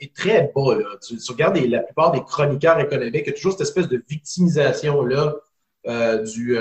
est 0.00 0.14
très 0.14 0.50
bas. 0.54 0.76
Tu, 1.06 1.16
regardes 1.28 1.56
la 1.56 1.80
plupart 1.80 2.12
des 2.12 2.22
chroniqueurs 2.22 2.80
économiques, 2.80 3.24
il 3.26 3.30
y 3.30 3.32
a 3.32 3.34
toujours 3.34 3.52
cette 3.52 3.62
espèce 3.62 3.88
de 3.88 4.02
victimisation-là 4.08 5.36
du, 6.24 6.58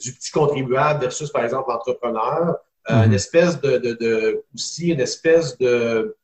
du 0.00 0.12
petit 0.12 0.30
contribuable 0.32 1.00
versus, 1.00 1.30
par 1.30 1.44
exemple, 1.44 1.70
l'entrepreneur. 1.70 2.56
Mm-hmm. 2.88 3.06
Une 3.06 3.14
espèce 3.14 3.60
de, 3.60 3.78
de, 3.78 3.92
de, 3.94 4.44
aussi 4.54 4.88
une 4.88 5.00
espèce 5.00 5.56
de 5.58 6.16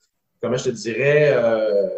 comment 0.42 0.56
je 0.56 0.64
te 0.64 0.70
dirais, 0.70 1.32
euh, 1.34 1.88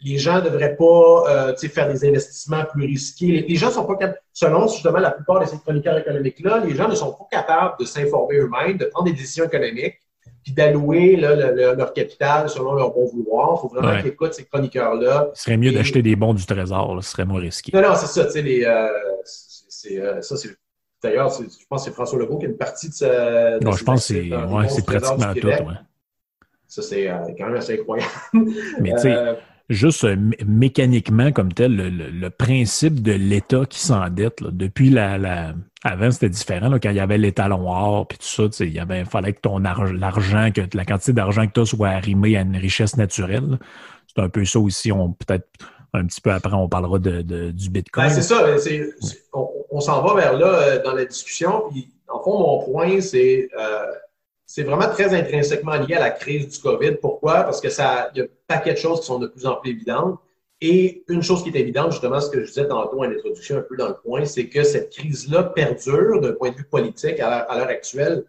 les 0.00 0.18
gens 0.18 0.36
ne 0.36 0.42
devraient 0.42 0.76
pas 0.76 1.50
euh, 1.50 1.56
faire 1.56 1.88
des 1.92 2.06
investissements 2.06 2.64
plus 2.64 2.86
risqués. 2.86 3.44
Les, 3.48 3.56
gens 3.56 3.70
sont 3.70 3.84
pas 3.84 3.96
capables, 3.96 4.20
selon 4.32 4.68
justement 4.68 4.98
la 4.98 5.10
plupart 5.10 5.40
de 5.40 5.46
ces 5.46 5.58
chroniqueurs 5.58 5.98
économiques-là, 5.98 6.62
les 6.64 6.74
gens 6.74 6.88
ne 6.88 6.94
sont 6.94 7.12
pas 7.12 7.26
capables 7.30 7.74
de 7.80 7.84
s'informer 7.84 8.36
eux-mêmes, 8.36 8.78
de 8.78 8.84
prendre 8.86 9.06
des 9.06 9.16
décisions 9.16 9.44
économiques, 9.46 9.96
puis 10.44 10.52
d'allouer 10.52 11.16
leur 11.16 11.92
capital 11.92 12.48
selon 12.48 12.74
leur 12.74 12.92
bon 12.92 13.06
vouloir. 13.06 13.56
Il 13.56 13.60
faut 13.60 13.68
vraiment 13.74 14.00
qu'ils 14.00 14.12
écoutent 14.12 14.34
ces 14.34 14.44
chroniqueurs-là. 14.44 15.30
Ce 15.34 15.42
serait 15.44 15.56
mieux 15.56 15.72
d'acheter 15.72 16.02
des 16.02 16.14
bons 16.14 16.34
du 16.34 16.46
Trésor, 16.46 17.02
ce 17.02 17.10
serait 17.10 17.24
moins 17.24 17.40
risqué. 17.40 17.72
Non, 17.74 17.82
non, 17.82 17.94
c'est 17.96 18.06
ça. 18.06 18.40
Les, 18.40 18.64
euh, 18.64 18.88
c'est, 19.24 20.00
euh, 20.00 20.22
ça, 20.22 20.36
c'est 20.36 20.50
D'ailleurs, 21.02 21.30
je 21.30 21.44
pense 21.68 21.84
que 21.84 21.90
c'est 21.90 21.94
François 21.94 22.18
Legault 22.18 22.38
qui 22.38 22.46
a 22.46 22.48
une 22.48 22.56
partie 22.56 22.88
de 22.88 22.94
sa. 22.94 23.58
non, 23.60 23.72
je 23.72 23.84
pense 23.84 24.08
que 24.08 24.14
c'est 24.14 24.34
ouais, 24.34 24.82
pratiquement 24.84 25.34
tout. 25.34 25.46
Ouais. 25.46 25.76
Ça, 26.66 26.82
c'est 26.82 27.08
euh, 27.08 27.16
quand 27.36 27.46
même 27.46 27.56
assez 27.56 27.80
incroyable. 27.80 28.10
Mais 28.80 28.92
tu 28.92 28.98
sais, 28.98 29.14
euh, 29.14 29.34
juste 29.70 30.04
euh, 30.04 30.16
mécaniquement 30.46 31.32
comme 31.32 31.52
tel, 31.52 31.74
le, 31.74 32.30
principe 32.30 33.00
de 33.00 33.12
l'État 33.12 33.64
qui 33.64 33.80
s'endette, 33.80 34.42
depuis 34.42 34.90
la, 34.90 35.16
la, 35.16 35.54
Avant, 35.82 36.10
c'était 36.10 36.28
différent, 36.28 36.70
quand 36.72 36.90
il 36.90 36.96
y 36.96 37.00
avait 37.00 37.16
l'étalon 37.16 37.70
or, 37.70 38.06
puis 38.06 38.18
tout 38.18 38.50
ça, 38.50 38.64
il 38.64 38.72
y 38.72 38.78
avait, 38.78 39.06
fallait 39.06 39.32
que 39.32 39.40
ton 39.40 39.58
l'argent, 39.58 40.50
que 40.54 40.60
la 40.74 40.84
quantité 40.84 41.14
d'argent 41.14 41.46
que 41.46 41.52
tu 41.52 41.60
as 41.60 41.66
soit 41.66 41.88
arrimée 41.88 42.36
à 42.36 42.42
une 42.42 42.56
richesse 42.56 42.96
naturelle. 42.98 43.58
C'est 44.14 44.22
un 44.22 44.28
peu 44.28 44.44
ça 44.44 44.58
aussi. 44.58 44.92
On 44.92 45.12
peut-être 45.12 45.48
un 45.94 46.06
petit 46.06 46.20
peu 46.20 46.30
après, 46.30 46.54
on 46.54 46.68
parlera 46.68 46.98
de, 46.98 47.50
du 47.50 47.70
Bitcoin. 47.70 48.08
Ben, 48.08 48.12
c'est 48.12 48.22
ça. 48.22 48.44
On, 49.32 49.48
on 49.70 49.80
s'en 49.80 50.02
va 50.02 50.14
vers 50.14 50.32
là 50.36 50.78
dans 50.78 50.94
la 50.94 51.04
discussion. 51.04 51.64
Puis, 51.70 51.90
en 52.08 52.22
fond, 52.22 52.38
mon 52.38 52.64
point, 52.64 53.00
c'est 53.00 53.48
c'est 54.50 54.62
vraiment 54.62 54.88
très 54.88 55.14
intrinsèquement 55.14 55.74
lié 55.74 55.96
à 55.96 56.00
la 56.00 56.10
crise 56.10 56.48
du 56.48 56.58
COVID. 56.60 56.92
Pourquoi? 57.02 57.42
Parce 57.42 57.60
que 57.60 57.68
ça, 57.68 58.10
il 58.14 58.18
y 58.18 58.20
a 58.22 58.24
un 58.24 58.28
paquet 58.46 58.72
de 58.72 58.78
choses 58.78 59.00
qui 59.00 59.06
sont 59.06 59.18
de 59.18 59.26
plus 59.26 59.44
en 59.44 59.56
plus 59.56 59.72
évidentes. 59.72 60.18
Et 60.62 61.04
une 61.08 61.22
chose 61.22 61.44
qui 61.44 61.50
est 61.50 61.60
évidente, 61.60 61.92
justement, 61.92 62.18
ce 62.18 62.30
que 62.30 62.40
je 62.42 62.46
disais 62.46 62.66
tantôt 62.66 63.00
en 63.00 63.10
introduction 63.10 63.58
un 63.58 63.60
peu 63.60 63.76
dans 63.76 63.88
le 63.88 63.96
point, 64.02 64.24
c'est 64.24 64.48
que 64.48 64.64
cette 64.64 64.90
crise-là 64.90 65.44
perdure 65.44 66.20
d'un 66.20 66.32
point 66.32 66.50
de 66.50 66.56
vue 66.56 66.64
politique 66.64 67.20
à 67.20 67.46
l'heure 67.56 67.68
actuelle, 67.68 68.24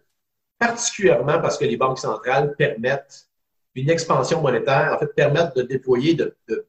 particulièrement 0.58 1.40
parce 1.40 1.56
que 1.56 1.64
les 1.64 1.78
banques 1.78 1.98
centrales 1.98 2.54
permettent 2.54 3.26
une 3.74 3.88
expansion 3.88 4.42
monétaire, 4.42 4.92
en 4.94 4.98
fait, 4.98 5.14
permettent 5.14 5.56
de 5.56 5.62
déployer 5.62 6.14
de, 6.14 6.36
de 6.48 6.66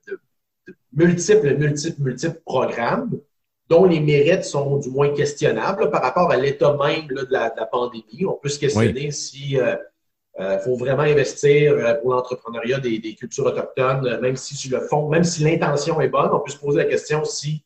multiples, 0.94 1.56
multiples, 1.56 2.02
multiples 2.02 2.42
programmes 2.46 3.20
dont 3.70 3.86
les 3.86 4.00
mérites 4.02 4.44
sont 4.44 4.78
du 4.78 4.90
moins 4.90 5.14
questionnables 5.14 5.90
par 5.90 6.02
rapport 6.02 6.30
à 6.30 6.38
l'état 6.38 6.76
même 6.76 7.08
de, 7.08 7.26
la, 7.30 7.50
pandémie. 7.72 8.26
On 8.28 8.34
peut 8.34 8.50
se 8.50 8.60
questionner 8.60 9.12
si, 9.12 9.58
euh, 9.58 9.76
Il 10.38 10.60
faut 10.64 10.76
vraiment 10.76 11.04
investir 11.04 12.00
pour 12.02 12.12
l'entrepreneuriat 12.14 12.80
des, 12.80 13.00
des, 13.00 13.16
cultures 13.16 13.46
autochtones, 13.46 14.20
même 14.22 14.36
si 14.36 14.70
le 14.70 14.82
fond, 14.82 15.08
même 15.08 15.24
si 15.24 15.44
l'intention 15.44 16.02
est 16.02 16.10
bonne, 16.10 16.32
on 16.34 16.40
peut 16.40 16.52
se 16.52 16.58
poser 16.58 16.80
la 16.80 16.86
question 16.86 17.24
si 17.24 17.64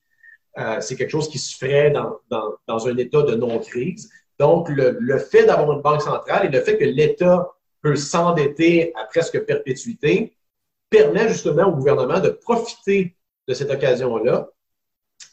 c'est 0.79 0.95
quelque 0.95 1.09
chose 1.09 1.29
qui 1.29 1.39
se 1.39 1.57
ferait 1.57 1.91
dans, 1.91 2.19
dans, 2.29 2.53
dans 2.67 2.87
un 2.87 2.95
état 2.97 3.23
de 3.23 3.35
non-crise. 3.35 4.09
Donc, 4.39 4.69
le, 4.69 4.97
le 4.99 5.17
fait 5.17 5.45
d'avoir 5.45 5.71
une 5.71 5.81
banque 5.81 6.01
centrale 6.01 6.45
et 6.45 6.49
le 6.49 6.61
fait 6.61 6.77
que 6.77 6.83
l'État 6.83 7.49
peut 7.81 7.95
s'endetter 7.95 8.93
à 8.95 9.05
presque 9.05 9.39
perpétuité 9.45 10.34
permet 10.95 11.27
justement 11.29 11.67
au 11.67 11.71
gouvernement 11.73 12.19
de 12.19 12.29
profiter 12.29 13.15
de 13.47 13.53
cette 13.53 13.71
occasion-là 13.71 14.47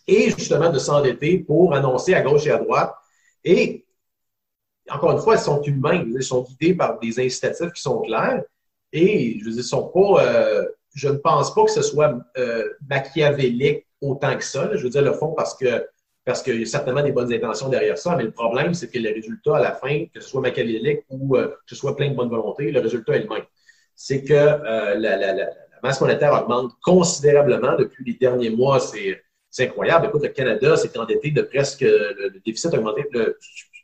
et 0.06 0.30
justement 0.30 0.70
de 0.70 0.78
s'endetter 0.78 1.38
pour 1.38 1.74
annoncer 1.74 2.14
à 2.14 2.22
gauche 2.22 2.46
et 2.46 2.50
à 2.50 2.58
droite. 2.58 2.92
Et 3.44 3.84
encore 4.90 5.12
une 5.12 5.20
fois, 5.20 5.36
ils 5.36 5.40
sont 5.40 5.62
humains, 5.62 6.04
ils 6.06 6.22
sont 6.22 6.42
guidés 6.42 6.74
par 6.74 6.98
des 6.98 7.20
incitatifs 7.20 7.72
qui 7.72 7.82
sont 7.82 8.00
clairs 8.00 8.42
et 8.92 9.38
je 9.40 9.50
veux 9.50 9.62
sont 9.62 9.88
pas, 9.88 10.24
euh, 10.24 10.64
je 10.94 11.08
ne 11.08 11.16
pense 11.16 11.54
pas 11.54 11.64
que 11.64 11.70
ce 11.70 11.82
soit 11.82 12.14
euh, 12.36 12.68
machiavélique 12.88 13.86
autant 14.00 14.36
que 14.36 14.44
ça. 14.44 14.76
je 14.76 14.82
veux 14.82 14.90
dire, 14.90 15.02
le 15.02 15.12
fond, 15.12 15.32
parce 15.32 15.54
que 15.54 15.86
parce 16.24 16.40
qu'il 16.40 16.60
y 16.60 16.62
a 16.62 16.66
certainement 16.66 17.02
des 17.02 17.10
bonnes 17.10 17.32
intentions 17.32 17.68
derrière 17.68 17.98
ça, 17.98 18.14
mais 18.14 18.22
le 18.22 18.30
problème, 18.30 18.74
c'est 18.74 18.88
que 18.88 18.98
le 18.98 19.12
résultat 19.12 19.56
à 19.56 19.60
la 19.60 19.72
fin, 19.72 20.06
que 20.14 20.20
ce 20.20 20.28
soit 20.28 20.40
machiavélique 20.40 21.00
ou 21.08 21.36
euh, 21.36 21.48
que 21.48 21.56
ce 21.66 21.74
soit 21.74 21.96
plein 21.96 22.10
de 22.10 22.14
bonne 22.14 22.28
volonté, 22.28 22.70
le 22.70 22.78
résultat 22.78 23.16
est 23.16 23.24
le 23.24 23.28
même. 23.28 23.42
C'est 23.94 24.24
que 24.24 24.34
la, 24.34 24.94
la, 24.94 25.16
la, 25.16 25.46
masse 25.82 26.00
monétaire 26.00 26.32
augmente 26.32 26.72
considérablement 26.82 27.76
depuis 27.76 28.04
les 28.04 28.14
derniers 28.14 28.50
mois. 28.50 28.78
C'est 28.80 29.64
incroyable. 29.64 30.06
Écoute, 30.06 30.22
le 30.22 30.28
Canada 30.28 30.76
s'est 30.76 30.96
endetté 30.98 31.30
de 31.30 31.42
presque, 31.42 31.80
le, 31.82 32.40
déficit 32.44 32.72
a 32.72 32.78
augmenté, 32.78 33.04
le, 33.12 33.38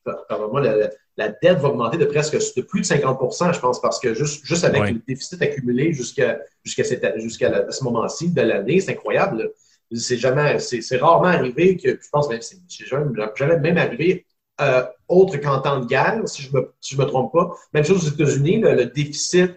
la, 0.07 0.91
la, 1.17 1.29
dette 1.29 1.59
va 1.59 1.69
augmenter 1.69 1.99
de 1.99 2.07
presque 2.07 2.35
de 2.57 2.63
plus 2.63 2.81
de 2.81 2.87
50% 2.87 3.53
je 3.53 3.61
pense, 3.61 3.81
parce 3.81 3.99
que 3.99 4.15
juste, 4.15 4.45
juste 4.47 4.65
avec 4.65 4.83
le 4.83 5.01
déficit 5.07 5.43
accumulé 5.43 5.93
jusqu'à 5.93 6.39
ce 6.65 7.85
moment-ci 7.85 8.31
de 8.31 8.43
l'année, 8.43 8.81
c'est 8.81 8.93
incroyable. 8.93 9.53
C'est 9.93 10.19
jamais, 10.19 10.59
c'est 10.59 10.97
rarement 10.99 11.29
arrivé 11.29 11.77
que, 11.77 11.91
je 11.91 12.09
pense 12.11 12.29
même, 12.29 12.41
c'est 12.43 12.87
jamais 12.87 13.59
même 13.59 13.79
arrivé 13.79 14.27
euh, 14.61 14.85
autre 15.07 15.37
qu'en 15.39 15.61
temps 15.61 15.81
de 15.81 15.87
guerre, 15.87 16.21
si 16.27 16.43
je 16.43 16.55
me, 16.55 16.73
si 16.81 16.95
je 16.95 17.01
me 17.01 17.07
trompe 17.07 17.33
pas. 17.33 17.51
Même 17.73 17.85
chose 17.85 18.07
aux 18.07 18.11
États-Unis, 18.11 18.61
le 18.61 18.87
déficit 18.87 19.55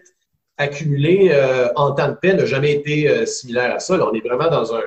accumulé 0.62 1.30
euh, 1.32 1.70
en 1.76 1.92
temps 1.92 2.10
de 2.10 2.16
paix 2.16 2.34
n'a 2.34 2.46
jamais 2.46 2.74
été 2.74 3.10
euh, 3.10 3.26
similaire 3.26 3.76
à 3.76 3.80
ça. 3.80 3.96
on 3.96 4.14
est 4.14 4.26
vraiment 4.26 4.50
dans 4.50 4.74
un, 4.76 4.82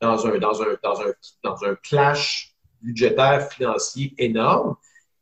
dans 0.00 0.26
un, 0.26 0.38
dans 0.38 0.62
un, 0.62 0.66
dans 0.82 1.00
un, 1.00 1.12
dans 1.42 1.64
un 1.64 1.74
clash 1.82 2.54
budgétaire 2.82 3.48
financier 3.50 4.14
énorme. 4.18 4.76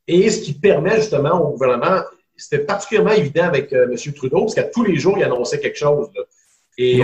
Et 0.07 0.29
ce 0.29 0.41
qui 0.41 0.53
permet 0.53 0.97
justement 0.97 1.41
au 1.41 1.51
gouvernement, 1.51 2.01
c'était 2.37 2.59
particulièrement 2.59 3.11
évident 3.11 3.45
avec 3.45 3.73
euh, 3.73 3.87
M. 3.89 4.13
Trudeau, 4.13 4.41
parce 4.41 4.55
qu'à 4.55 4.63
tous 4.63 4.83
les 4.83 4.97
jours, 4.97 5.17
il 5.17 5.23
annonçait 5.23 5.59
quelque 5.59 5.77
chose. 5.77 6.09
Et, 6.77 7.01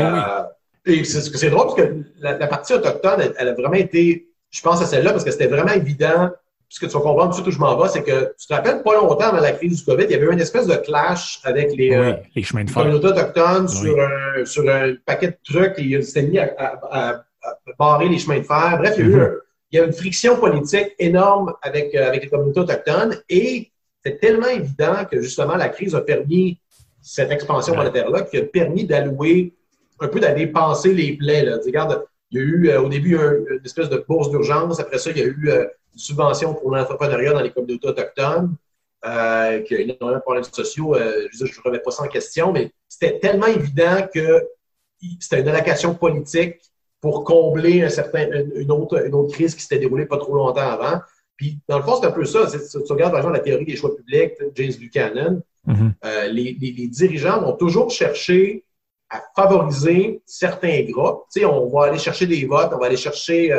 et 0.86 1.04
c'est 1.06 1.50
drôle 1.50 1.68
parce 1.68 1.76
que 1.76 2.04
la, 2.20 2.48
partie 2.48 2.74
autochtone, 2.74 3.34
elle, 3.38 3.48
a 3.48 3.54
vraiment 3.54 3.76
été, 3.76 4.28
je 4.50 4.62
pense 4.62 4.82
à 4.82 4.86
celle-là, 4.86 5.12
parce 5.12 5.24
que 5.24 5.32
c'était 5.32 5.48
vraiment 5.48 5.72
évident 5.72 6.30
ce 6.72 6.80
que 6.80 6.86
tu 6.86 6.94
vas 6.94 7.02
comprendre 7.02 7.36
tout 7.36 7.42
de 7.42 7.44
suite 7.44 7.48
où 7.48 7.52
je 7.52 7.60
m'en 7.60 7.78
vais, 7.78 7.90
c'est 7.90 8.02
que 8.02 8.34
tu 8.40 8.48
te 8.48 8.54
rappelles 8.54 8.82
pas 8.82 8.94
longtemps 8.94 9.26
avant 9.26 9.42
la 9.42 9.52
crise 9.52 9.80
du 9.80 9.84
COVID, 9.84 10.06
il 10.06 10.12
y 10.12 10.16
avait 10.16 10.26
eu 10.26 10.32
une 10.32 10.40
espèce 10.40 10.68
de 10.68 10.76
clash 10.76 11.42
avec 11.44 11.76
les, 11.76 11.94
euh, 11.94 12.14
les 12.34 12.44
chemins 12.44 12.64
de 12.64 12.70
fer. 12.70 12.84
communautés 12.84 13.08
autochtones 13.08 13.68
sur, 13.68 14.00
un, 14.00 14.46
sur 14.46 14.70
un 14.70 14.94
paquet 15.06 15.28
de 15.28 15.38
trucs 15.44 15.78
et 15.80 15.82
ils 15.82 16.04
s'étaient 16.06 16.28
mis 16.28 16.40
à, 16.40 16.50
à, 16.58 17.26
barrer 17.78 18.08
les 18.08 18.18
chemins 18.18 18.40
de 18.40 18.44
fer. 18.44 18.78
Bref, 18.78 18.96
il 18.98 19.02
y 19.02 19.04
a 19.04 19.10
eu 19.10 19.16
mm-hmm. 19.18 19.38
il 19.72 19.78
y 19.78 19.82
a 19.82 19.86
une 19.86 19.92
friction 19.92 20.38
politique 20.38 20.96
énorme 20.98 21.54
avec, 21.62 21.94
euh, 21.94 22.08
avec 22.08 22.24
les 22.24 22.30
communautés 22.30 22.62
autochtones 22.62 23.18
et 23.28 23.70
c'est 24.02 24.22
tellement 24.22 24.48
évident 24.48 25.04
que 25.12 25.22
justement 25.22 25.58
la 25.58 25.68
crise 25.68 25.94
a 25.94 26.00
permis 26.00 26.58
cette 27.02 27.32
expansion 27.32 27.76
monétaire-là 27.76 28.22
qui 28.22 28.38
a 28.38 28.44
permis 28.44 28.86
d'allouer 28.86 29.54
un 30.00 30.08
peu 30.08 30.22
d'aller 30.22 30.48
penser 30.48 30.94
les 30.94 31.18
plaies. 31.18 31.44
Là. 31.44 31.58
Regarde, 31.66 32.06
il 32.32 32.38
y 32.38 32.42
a 32.42 32.46
eu 32.46 32.70
euh, 32.70 32.82
au 32.82 32.88
début 32.88 33.18
une 33.18 33.66
espèce 33.66 33.90
de 33.90 34.02
bourse 34.08 34.30
d'urgence. 34.30 34.80
Après 34.80 35.00
ça, 35.00 35.12
il 35.12 35.18
y 35.18 35.22
a 35.22 35.26
eu 35.26 35.50
une 35.94 36.00
subvention 36.00 36.54
pour 36.54 36.76
l'entrepreneuriat 36.76 37.34
dans 37.34 37.42
les 37.42 37.52
communautés 37.52 37.88
autochtones, 37.88 38.56
euh, 39.04 39.62
qui 39.62 39.76
a 39.76 39.80
énormément 39.80 40.14
de 40.14 40.22
problèmes 40.22 40.44
sociaux. 40.44 40.96
Euh, 40.96 41.28
je 41.34 41.46
ne 41.46 41.64
remets 41.66 41.80
pas 41.80 41.90
ça 41.92 42.04
en 42.04 42.08
question, 42.08 42.52
mais 42.52 42.72
c'était 42.88 43.20
tellement 43.20 43.48
évident 43.48 44.08
que 44.14 44.48
c'était 45.20 45.42
une 45.42 45.48
allocation 45.48 45.96
politique 45.96 46.60
pour 47.00 47.24
combler 47.24 47.82
un 47.82 47.90
certain, 47.90 48.30
une, 48.56 48.72
autre, 48.72 49.04
une 49.04 49.16
autre 49.16 49.34
crise 49.34 49.56
qui 49.56 49.64
s'était 49.64 49.80
déroulée 49.80 50.06
pas 50.06 50.18
trop 50.18 50.36
longtemps 50.36 50.70
avant. 50.70 51.02
Puis, 51.36 51.58
dans 51.68 51.78
le 51.78 51.84
fond, 51.84 51.96
c'est 52.00 52.06
un 52.06 52.12
peu 52.12 52.26
ça. 52.26 52.46
Tu 52.46 52.94
regardes, 52.94 53.12
par 53.12 53.22
exemple, 53.22 53.38
la 53.38 53.44
théorie 53.44 53.66
des 53.66 53.76
choix 53.76 53.96
publics, 53.96 54.34
James 54.54 54.74
Buchanan, 54.80 55.42
mm-hmm. 55.68 55.92
euh, 56.06 56.28
les, 56.28 56.56
les, 56.62 56.72
les, 56.72 56.88
dirigeants 56.88 57.42
vont 57.42 57.54
toujours 57.54 57.90
chercher 57.90 58.64
à 59.10 59.24
favoriser 59.36 60.22
certains 60.28 60.84
groupes. 60.84 61.24
Tu 61.34 61.40
sais, 61.40 61.46
on 61.46 61.68
va 61.70 61.86
aller 61.86 61.98
chercher 61.98 62.28
des 62.28 62.46
votes, 62.46 62.70
on 62.72 62.78
va 62.78 62.86
aller 62.86 62.98
chercher 62.98 63.52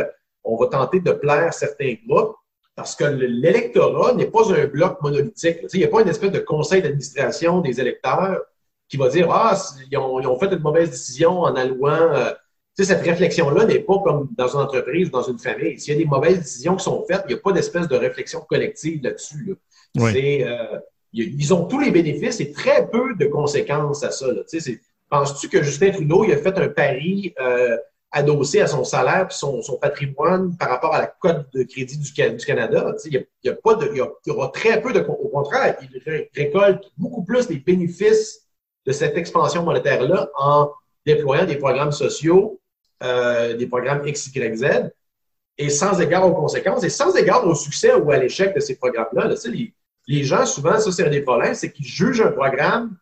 on 0.45 0.57
va 0.57 0.67
tenter 0.67 1.01
de 1.01 1.13
plaire 1.13 1.53
certains 1.55 1.95
groupes 2.07 2.37
parce 2.75 2.97
que 2.97 3.05
l'électorat 3.05 4.15
n'est 4.15 4.31
pas 4.31 4.53
un 4.53 4.67
bloc 4.67 5.01
monolithique. 5.03 5.59
Il 5.73 5.79
n'y 5.79 5.85
a 5.85 5.89
pas 5.89 6.03
une 6.03 6.09
espèce 6.09 6.33
de 6.33 6.39
conseil 6.39 6.83
d'administration 6.83 7.61
des 7.61 7.81
électeurs 7.81 8.41
qui 8.89 8.97
va 8.97 9.09
dire 9.09 9.31
Ah, 9.31 9.57
ils 9.91 9.99
ont, 9.99 10.39
fait 10.39 10.53
une 10.53 10.61
mauvaise 10.61 10.91
décision 10.91 11.41
en 11.41 11.55
allouant. 11.55 12.13
Euh, 12.13 12.33
cette 12.75 13.03
réflexion-là 13.03 13.67
n'est 13.67 13.81
pas 13.81 13.99
comme 13.99 14.29
dans 14.37 14.49
une 14.49 14.61
entreprise 14.61 15.09
ou 15.09 15.11
dans 15.11 15.23
une 15.23 15.39
famille. 15.39 15.79
S'il 15.79 15.93
y 15.93 15.97
a 15.97 15.99
des 15.99 16.09
mauvaises 16.09 16.39
décisions 16.39 16.77
qui 16.77 16.85
sont 16.85 17.05
faites, 17.07 17.23
il 17.27 17.35
n'y 17.35 17.39
a 17.39 17.43
pas 17.43 17.53
d'espèce 17.53 17.87
de 17.87 17.97
réflexion 17.97 18.41
collective 18.41 19.03
là-dessus. 19.03 19.55
Euh, 19.99 20.79
ils 21.13 21.55
ont 21.55 21.67
tous 21.67 21.79
les 21.79 21.91
bénéfices 21.91 22.41
et 22.41 22.53
très 22.53 22.89
peu 22.89 23.15
de 23.15 23.27
conséquences 23.27 24.03
à 24.03 24.11
ça. 24.11 24.27
Penses-tu 25.11 25.51
que 25.51 25.63
Justin 25.63 25.91
Trudeau 25.91 26.25
il 26.25 26.33
a 26.33 26.39
fait 26.39 26.57
un 26.57 26.69
pari 26.69 27.35
euh, 27.39 27.77
adossé 28.13 28.61
à 28.61 28.67
son 28.67 28.85
salaire 28.85 29.29
et 29.31 29.35
son, 29.35 29.63
patrimoine 29.81 30.57
par 30.57 30.69
rapport 30.69 30.95
à 30.95 30.99
la 30.99 31.07
cote 31.07 31.47
de 31.55 31.63
crédit 31.63 31.99
du, 31.99 32.13
Canada. 32.13 32.95
Il 33.07 33.27
y, 33.43 33.49
a, 33.49 33.55
pas 33.55 33.75
de, 33.75 33.91
il 33.93 33.97
y, 33.97 34.31
aura 34.31 34.49
très 34.49 34.81
peu 34.81 34.93
de. 34.93 35.01
Au 35.01 35.29
contraire, 35.29 35.77
il 35.81 36.29
récolte 36.37 36.85
beaucoup 36.99 37.25
plus 37.25 37.49
les 37.49 37.57
bénéfices 37.57 38.47
de 38.85 38.93
cette 38.93 39.17
expansion 39.17 39.63
monétaire-là 39.65 40.29
en 40.37 40.71
déployant 41.07 41.47
des 41.47 41.57
programmes 41.57 41.93
sociaux, 41.93 42.61
euh, 43.03 43.57
des 43.57 43.67
programmes 43.67 44.07
X, 44.07 44.27
Y, 44.35 44.57
Z, 44.57 44.93
et 45.57 45.71
sans 45.71 46.01
égard 46.01 46.27
aux 46.27 46.35
conséquences 46.35 46.85
et 46.85 46.91
sans 46.91 47.15
égard 47.17 47.47
au 47.47 47.55
succès 47.55 47.95
ou 47.95 48.11
à 48.11 48.19
l'échec 48.19 48.55
de 48.55 48.61
ces 48.61 48.77
programmes-là. 48.77 49.29
les, 49.47 49.75
les, 50.07 50.25
gens, 50.25 50.45
souvent, 50.45 50.79
ça, 50.79 50.93
c'est 50.93 51.07
un 51.07 51.11
des 51.11 51.23
problèmes, 51.23 51.55
c'est 51.55 51.73
qu'ils 51.73 51.87
jugent 51.87 52.21
un 52.21 52.33
programme 52.33 52.97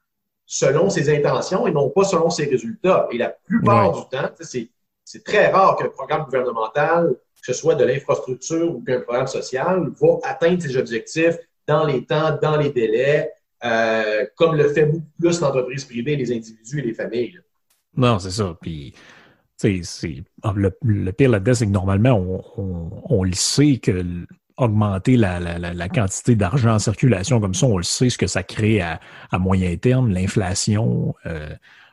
selon 0.47 0.91
ses 0.91 1.15
intentions 1.15 1.67
et 1.67 1.73
non 1.73 1.91
pas 1.91 2.05
selon 2.05 2.31
ses 2.31 2.47
résultats. 2.47 3.09
Et 3.11 3.19
la 3.19 3.31
plupart 3.31 3.93
du 3.93 4.09
temps, 4.11 4.31
c'est 4.41 4.69
c'est 5.11 5.25
très 5.25 5.51
rare 5.51 5.77
qu'un 5.77 5.89
programme 5.89 6.25
gouvernemental, 6.25 7.09
que 7.11 7.53
ce 7.53 7.53
soit 7.53 7.75
de 7.75 7.85
l'infrastructure 7.85 8.77
ou 8.77 8.81
qu'un 8.85 9.01
programme 9.01 9.27
social, 9.27 9.91
va 10.01 10.09
atteindre 10.23 10.63
ses 10.63 10.77
objectifs 10.77 11.37
dans 11.67 11.85
les 11.85 12.05
temps, 12.05 12.39
dans 12.41 12.57
les 12.57 12.71
délais, 12.71 13.33
euh, 13.65 14.25
comme 14.37 14.55
le 14.55 14.69
fait 14.69 14.87
beaucoup 14.87 15.11
plus 15.19 15.41
l'entreprise 15.41 15.85
privée, 15.85 16.15
les 16.15 16.31
individus 16.31 16.79
et 16.79 16.83
les 16.83 16.95
familles. 16.95 17.41
Non, 17.97 18.21
c'est 18.21 18.31
ça. 18.31 18.57
Puis, 18.61 18.95
c'est, 19.57 19.83
ah, 20.45 20.55
le, 20.55 21.11
pire 21.11 21.31
là-dedans, 21.31 21.55
c'est 21.55 21.67
que 21.67 21.73
normalement, 21.73 22.41
on, 23.09 23.25
le 23.25 23.33
sait 23.33 23.79
que 23.79 24.05
augmenter 24.57 25.17
la, 25.17 25.89
quantité 25.89 26.37
d'argent 26.37 26.75
en 26.75 26.79
circulation 26.79 27.41
comme 27.41 27.55
ça, 27.55 27.67
on 27.67 27.79
le 27.79 27.83
sait 27.83 28.11
ce 28.11 28.19
que 28.19 28.29
ça 28.29 28.45
crée 28.45 28.81
à, 28.81 29.01
moyen 29.41 29.77
terme, 29.77 30.11
l'inflation. 30.11 31.17
Euh, 31.27 31.51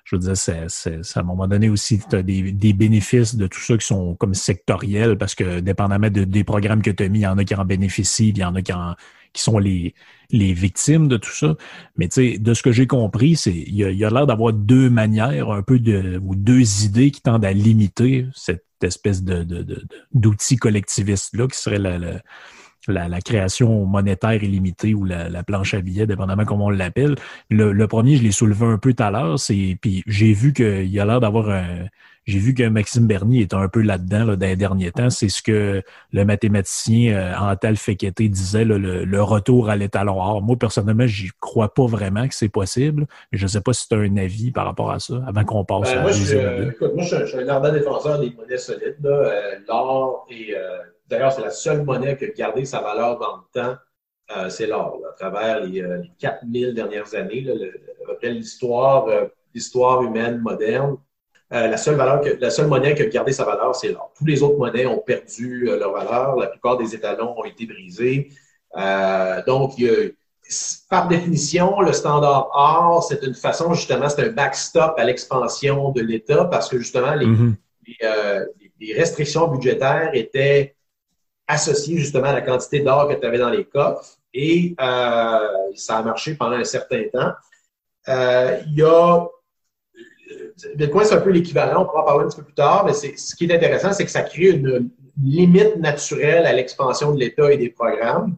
je 0.08 0.16
veux 0.16 0.22
dire, 0.22 0.38
c'est, 0.38 1.18
à 1.18 1.20
un 1.20 1.24
moment 1.24 1.50
donné 1.50 1.68
aussi, 1.68 2.00
tu 2.00 2.16
as 2.16 2.24
des, 2.24 2.54
des, 2.54 2.72
bénéfices 2.72 3.36
de 3.36 3.46
tout 3.46 3.60
ça 3.60 3.78
qui 3.78 3.86
sont 3.86 4.16
comme 4.16 4.34
sectoriels 4.34 5.18
parce 5.18 5.36
que 5.36 5.60
dépendamment 5.60 6.10
de, 6.10 6.24
des 6.24 6.46
programmes 6.46 6.82
que 6.82 6.92
tu 6.92 7.04
as 7.04 7.10
mis, 7.10 7.20
il 7.20 7.24
y 7.24 7.28
en 7.28 7.38
a 7.38 7.44
qui 7.44 7.54
en 7.56 7.66
bénéficient, 7.66 8.30
il 8.30 8.38
y 8.38 8.44
en 8.46 8.56
a 8.56 8.62
qui, 8.62 8.72
qui 9.34 9.44
sont 9.44 9.58
les, 9.58 9.94
les 10.32 10.54
victimes 10.54 11.10
de 11.10 11.18
tout 11.18 11.34
ça. 11.34 11.58
Mais 11.98 12.08
tu 12.08 12.32
sais, 12.32 12.38
de 12.38 12.54
ce 12.54 12.64
que 12.64 12.72
j'ai 12.72 12.88
compris, 12.88 13.36
c'est 13.36 13.52
il 13.54 13.76
y 13.76 13.84
a, 13.84 13.92
y 13.92 14.06
a 14.06 14.10
l'air 14.10 14.26
d'avoir 14.26 14.54
deux 14.54 14.90
manières, 14.90 15.52
un 15.52 15.62
peu 15.62 15.78
de 15.78 16.22
ou 16.24 16.36
deux 16.36 16.86
idées 16.86 17.12
qui 17.12 17.22
tendent 17.22 17.44
à 17.44 17.52
limiter 17.52 18.28
cette 18.34 18.64
espèce 18.82 19.24
de, 19.24 19.44
de, 19.44 19.84
d'outil 20.14 20.56
collectiviste-là 20.56 21.48
qui 21.48 21.60
serait 21.60 21.80
la, 21.80 21.98
la 21.98 22.22
la, 22.88 23.22
création 23.22 23.86
monétaire 23.86 24.44
illimitée 24.44 24.94
ou 24.94 25.04
la, 25.06 25.44
planche 25.44 25.74
à 25.74 25.82
billets, 25.82 26.08
dépendamment 26.08 26.46
comment 26.46 26.66
on 26.66 26.70
l'appelle. 26.70 27.16
Le, 27.50 27.88
premier, 27.88 28.18
je 28.18 28.24
l'ai 28.24 28.32
soulevé 28.32 28.66
un 28.66 28.78
peu 28.78 28.94
tout 28.94 29.04
à 29.04 29.12
l'heure, 29.12 29.40
c'est 29.40 29.78
puis 29.82 30.04
j'ai 30.08 30.34
vu 30.34 30.54
qu'il 30.54 30.88
y 30.88 31.00
a 31.00 31.06
l'air 31.06 31.20
d'avoir 31.20 31.50
un. 31.50 31.86
J'ai 32.26 32.40
vu 32.40 32.54
que 32.54 32.68
Maxime 32.68 33.08
Bernier 33.08 33.44
est 33.44 33.54
un 33.54 33.70
peu 33.70 33.82
là-dedans 33.82 34.26
là, 34.26 34.36
dans 34.36 34.46
les 34.46 34.58
derniers 34.58 34.92
temps. 34.92 35.10
C'est 35.10 35.30
ce 35.30 35.42
que 35.42 35.82
le 36.12 36.26
mathématicien 36.26 37.16
euh, 37.16 37.34
Antal 37.38 37.78
Fekete 37.78 38.24
disait, 38.24 38.66
le, 38.66 39.22
retour 39.22 39.70
à 39.70 39.78
l'étalon 39.78 40.20
or. 40.20 40.42
Moi, 40.42 40.58
personnellement, 40.58 41.08
j'y 41.08 41.30
crois 41.40 41.74
pas 41.74 41.86
vraiment 41.86 42.28
que 42.28 42.36
c'est 42.36 42.50
possible, 42.50 43.06
mais 43.32 43.38
je 43.38 43.44
ne 43.44 43.48
sais 43.48 43.62
pas 43.62 43.72
si 43.72 43.88
tu 43.88 43.96
as 43.96 44.00
un 44.00 44.18
avis 44.18 44.52
par 44.52 44.66
rapport 44.66 44.92
à 44.92 45.00
ça, 45.00 45.24
avant 45.26 45.46
qu'on 45.46 45.64
passe 45.64 45.94
ben, 45.94 46.00
à 46.00 46.02
moi, 46.02 46.12
je, 46.12 46.36
euh, 46.36 46.72
écoute, 46.72 46.92
moi, 46.96 47.06
je, 47.06 47.26
suis 47.28 47.38
un 47.38 47.48
ardent 47.48 47.72
défenseur 47.72 48.20
des 48.20 48.32
monnaies 48.32 48.58
solides. 48.58 48.98
Euh, 49.06 49.56
l'or 49.70 50.28
et 50.30 50.54
D'ailleurs, 51.08 51.32
c'est 51.32 51.42
la 51.42 51.52
seule 51.52 51.84
monnaie 51.84 52.18
qui 52.18 52.26
a 52.26 52.30
gardé 52.30 52.66
sa 52.66 52.82
valeur 52.82 53.18
dans 53.20 53.38
le 53.38 53.44
temps 53.62 53.76
euh, 54.36 54.50
c'est 54.50 54.68
l'or. 54.68 55.00
À 55.10 55.14
travers 55.14 55.62
les, 55.62 55.82
euh, 55.82 56.00
les 56.02 56.12
4000 56.20 56.74
dernières 56.74 57.16
années, 57.16 57.42
là, 57.42 57.54
le- 57.56 57.74
à 58.04 58.08
peu 58.08 58.16
près 58.18 58.30
l'histoire 58.32 59.08
euh, 59.08 59.26
l'histoire 59.54 60.04
humaine 60.04 60.40
moderne, 60.40 60.98
euh, 61.54 61.68
la, 61.68 61.78
seule 61.78 61.96
valeur 61.96 62.20
que, 62.22 62.38
la 62.42 62.50
seule 62.50 62.68
monnaie 62.68 62.94
qui 62.94 63.04
a 63.04 63.06
gardé 63.08 63.32
sa 63.32 63.46
valeur, 63.46 63.74
c'est 63.74 63.94
l'or. 63.94 64.12
Tous 64.18 64.26
les 64.26 64.44
autres 64.44 64.58
monnaies 64.58 64.86
ont 64.86 65.00
perdu 65.00 65.70
euh, 65.70 65.80
leur 65.80 65.94
valeur. 65.94 66.36
La 66.36 66.48
plupart 66.48 66.78
des 66.78 66.94
étalons 66.94 67.40
ont 67.40 67.46
été 67.46 67.66
brisés. 67.66 68.30
Euh, 68.78 69.42
donc, 69.46 69.78
il 69.78 69.86
y 69.86 69.90
a- 69.90 70.10
par 70.90 71.08
définition, 71.08 71.80
le 71.82 71.94
standard 71.94 72.50
or, 72.54 73.04
c'est 73.04 73.24
une 73.24 73.34
façon, 73.34 73.74
justement, 73.74 74.10
c'est 74.10 74.24
un 74.26 74.32
backstop 74.32 74.94
à 74.98 75.04
l'expansion 75.06 75.92
de 75.92 76.02
l'État 76.02 76.46
parce 76.46 76.70
que, 76.70 76.78
justement, 76.78 77.14
les, 77.16 77.26
Mhm. 77.26 77.56
les, 77.88 77.96
euh, 78.04 78.46
les 78.80 78.94
restrictions 78.94 79.48
budgétaires 79.48 80.12
étaient 80.14 80.76
associées 81.48 81.98
justement 81.98 82.28
à 82.28 82.34
la 82.34 82.42
quantité 82.42 82.82
d'or 82.82 83.08
que 83.08 83.14
tu 83.16 83.26
avais 83.26 83.38
dans 83.38 83.50
les 83.50 83.66
coffres 83.66 84.18
et 84.34 84.76
euh, 84.80 85.48
ça 85.76 85.98
a 85.98 86.04
marché 86.04 86.36
pendant 86.36 86.58
un 86.58 86.64
certain 86.64 87.04
temps. 87.12 87.32
Euh, 88.10 88.60
il 88.68 88.76
y 88.76 88.84
a 88.84 89.28
Bitcoin, 90.76 91.06
c'est 91.06 91.16
un 91.16 91.22
peu 91.22 91.30
l'équivalent, 91.30 91.84
on 91.84 91.86
pourra 91.86 92.02
en 92.02 92.06
parler 92.06 92.26
un 92.26 92.28
petit 92.28 92.38
peu 92.38 92.44
plus 92.44 92.54
tard, 92.54 92.86
mais 92.86 92.94
ce 92.94 93.36
qui 93.36 93.46
est 93.46 93.56
intéressant, 93.56 93.94
c'est 93.94 94.06
que 94.06 94.12
ça 94.12 94.24
crée 94.24 94.50
une 94.50 94.90
limite 95.24 95.78
naturelle 95.78 96.46
à 96.46 96.54
l'expansion 96.54 97.14
de 97.14 97.20
l'État 97.20 97.52
et 97.52 97.58
des 97.58 97.70
programmes. 97.70 98.36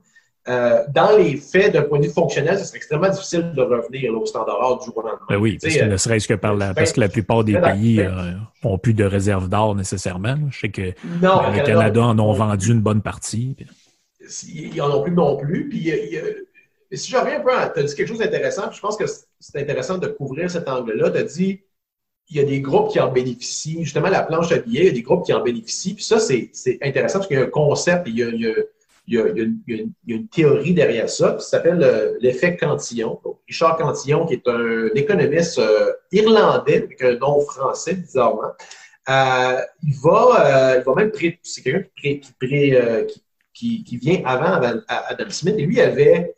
Euh, 0.48 0.84
dans 0.96 1.16
les 1.18 1.36
faits, 1.38 1.74
d'un 1.74 1.84
point 1.84 2.00
de 2.00 2.06
vue 2.06 2.12
fonctionnel, 2.12 2.58
ce 2.58 2.66
serait 2.66 2.78
extrêmement 2.78 3.10
difficile 3.10 3.52
de 3.56 3.62
revenir 3.62 4.12
là, 4.14 4.18
au 4.20 4.26
standard 4.26 4.58
or 4.60 4.80
du 4.80 4.86
jour 4.86 4.98
au 4.98 5.02
lendemain. 5.02 5.26
Ben 5.30 5.36
oui, 5.36 5.58
parce 5.62 5.76
que 5.76 5.84
euh, 5.84 5.88
ne 5.88 5.98
serait-ce 5.98 6.28
que 6.28 6.34
par 6.34 6.56
la, 6.56 6.74
parce 6.74 6.94
que 6.94 7.00
la 7.02 7.10
plupart 7.10 7.44
des 7.44 7.54
ben, 7.54 7.74
pays 7.74 7.98
ben, 7.98 8.18
euh, 8.64 8.68
ont 8.70 8.78
plus 8.78 8.94
de 8.94 9.04
réserves 9.04 9.50
d'or 9.50 9.76
nécessairement. 9.76 10.38
Je 10.50 10.60
sais 10.60 10.70
que 10.70 10.94
non, 11.22 11.42
le 11.52 11.64
Canada 11.64 12.02
en 12.04 12.18
ont 12.20 12.30
on- 12.30 12.34
vendu 12.34 12.72
une 12.72 12.82
bonne 12.82 13.02
partie. 13.02 13.56
Ils 14.48 14.76
n'en 14.78 14.98
ont 14.98 15.04
plus 15.04 15.12
non 15.12 15.38
plus. 15.38 15.70
Puis, 15.70 15.92
si 16.94 17.12
je 17.12 17.18
reviens 17.18 17.38
un 17.38 17.42
peu, 17.42 17.52
tu 17.74 17.80
as 17.80 17.84
dit 17.84 17.96
quelque 17.96 18.08
chose 18.08 18.20
d'intéressant, 18.20 18.68
puis 18.68 18.78
je 18.78 18.82
pense 18.82 18.98
que 18.98 19.06
c'est 19.40 19.62
intéressant 19.62 19.98
de 19.98 20.08
couvrir 20.08 20.50
cet 20.50 20.68
angle-là. 20.68 21.12
Tu 21.12 21.18
as 21.18 21.24
dit 21.24 21.62
il 22.32 22.38
y 22.38 22.40
a 22.40 22.44
des 22.44 22.62
groupes 22.62 22.92
qui 22.92 23.00
en 23.00 23.12
bénéficient. 23.12 23.84
Justement, 23.84 24.08
la 24.10 24.22
planche 24.22 24.52
à 24.52 24.60
billets, 24.60 24.82
il 24.82 24.88
y 24.88 24.90
a 24.90 24.94
des 24.94 25.02
groupes 25.02 25.26
qui 25.26 25.34
en 25.34 25.42
bénéficient. 25.42 25.96
Puis 25.96 26.04
ça, 26.04 26.20
c'est 26.20 26.50
c'est 26.54 26.78
intéressant 26.82 27.20
parce 27.20 27.28
qu'il 27.28 27.38
y 27.38 27.42
a 27.42 27.44
un 27.44 27.50
concept, 27.50 28.08
il 28.08 28.18
y 28.18 28.24
a, 28.24 28.30
il 28.30 28.42
y 28.42 28.48
a- 28.48 28.54
il 29.10 29.16
y 29.16 29.20
a- 29.22 29.28
il 29.30 29.38
y 29.38 29.42
a 29.42 29.44
une, 29.44 29.60
il 30.08 30.16
y 30.16 30.18
a 30.18 30.22
théorie 30.32 30.74
derrière 30.74 31.10
ça, 31.10 31.28
ça 31.40 31.48
s'appelle 31.52 31.82
euh, 31.84 32.18
l'effet 32.22 32.56
Cantillon. 32.56 33.20
Donc, 33.24 33.40
Richard 33.48 33.78
Cantillon, 33.78 34.26
qui 34.28 34.36
est 34.36 34.48
un 34.48 34.88
économiste 34.96 35.60
euh, 35.60 35.92
irlandais, 36.12 36.84
avec 36.84 37.02
un 37.02 37.16
nom 37.18 37.42
français, 37.42 37.94
bizarrement, 37.96 38.52
euh, 39.10 39.60
il, 39.84 39.96
va, 40.04 40.76
il 40.78 40.84
va 40.84 40.94
même 40.96 41.12
pré- 41.12 41.40
c'est 41.44 41.62
quelqu'un 41.64 41.84
qui, 41.84 41.92
pré- 41.98 42.20
qui, 42.20 42.32
pré- 42.40 43.06
qui, 43.10 43.24
qui- 43.54 43.84
qui 43.84 43.98
vient 43.98 44.22
avant 44.26 44.54
Adam 44.88 45.30
Smith, 45.30 45.56
et 45.58 45.66
lui 45.66 45.82
avait 45.82 46.36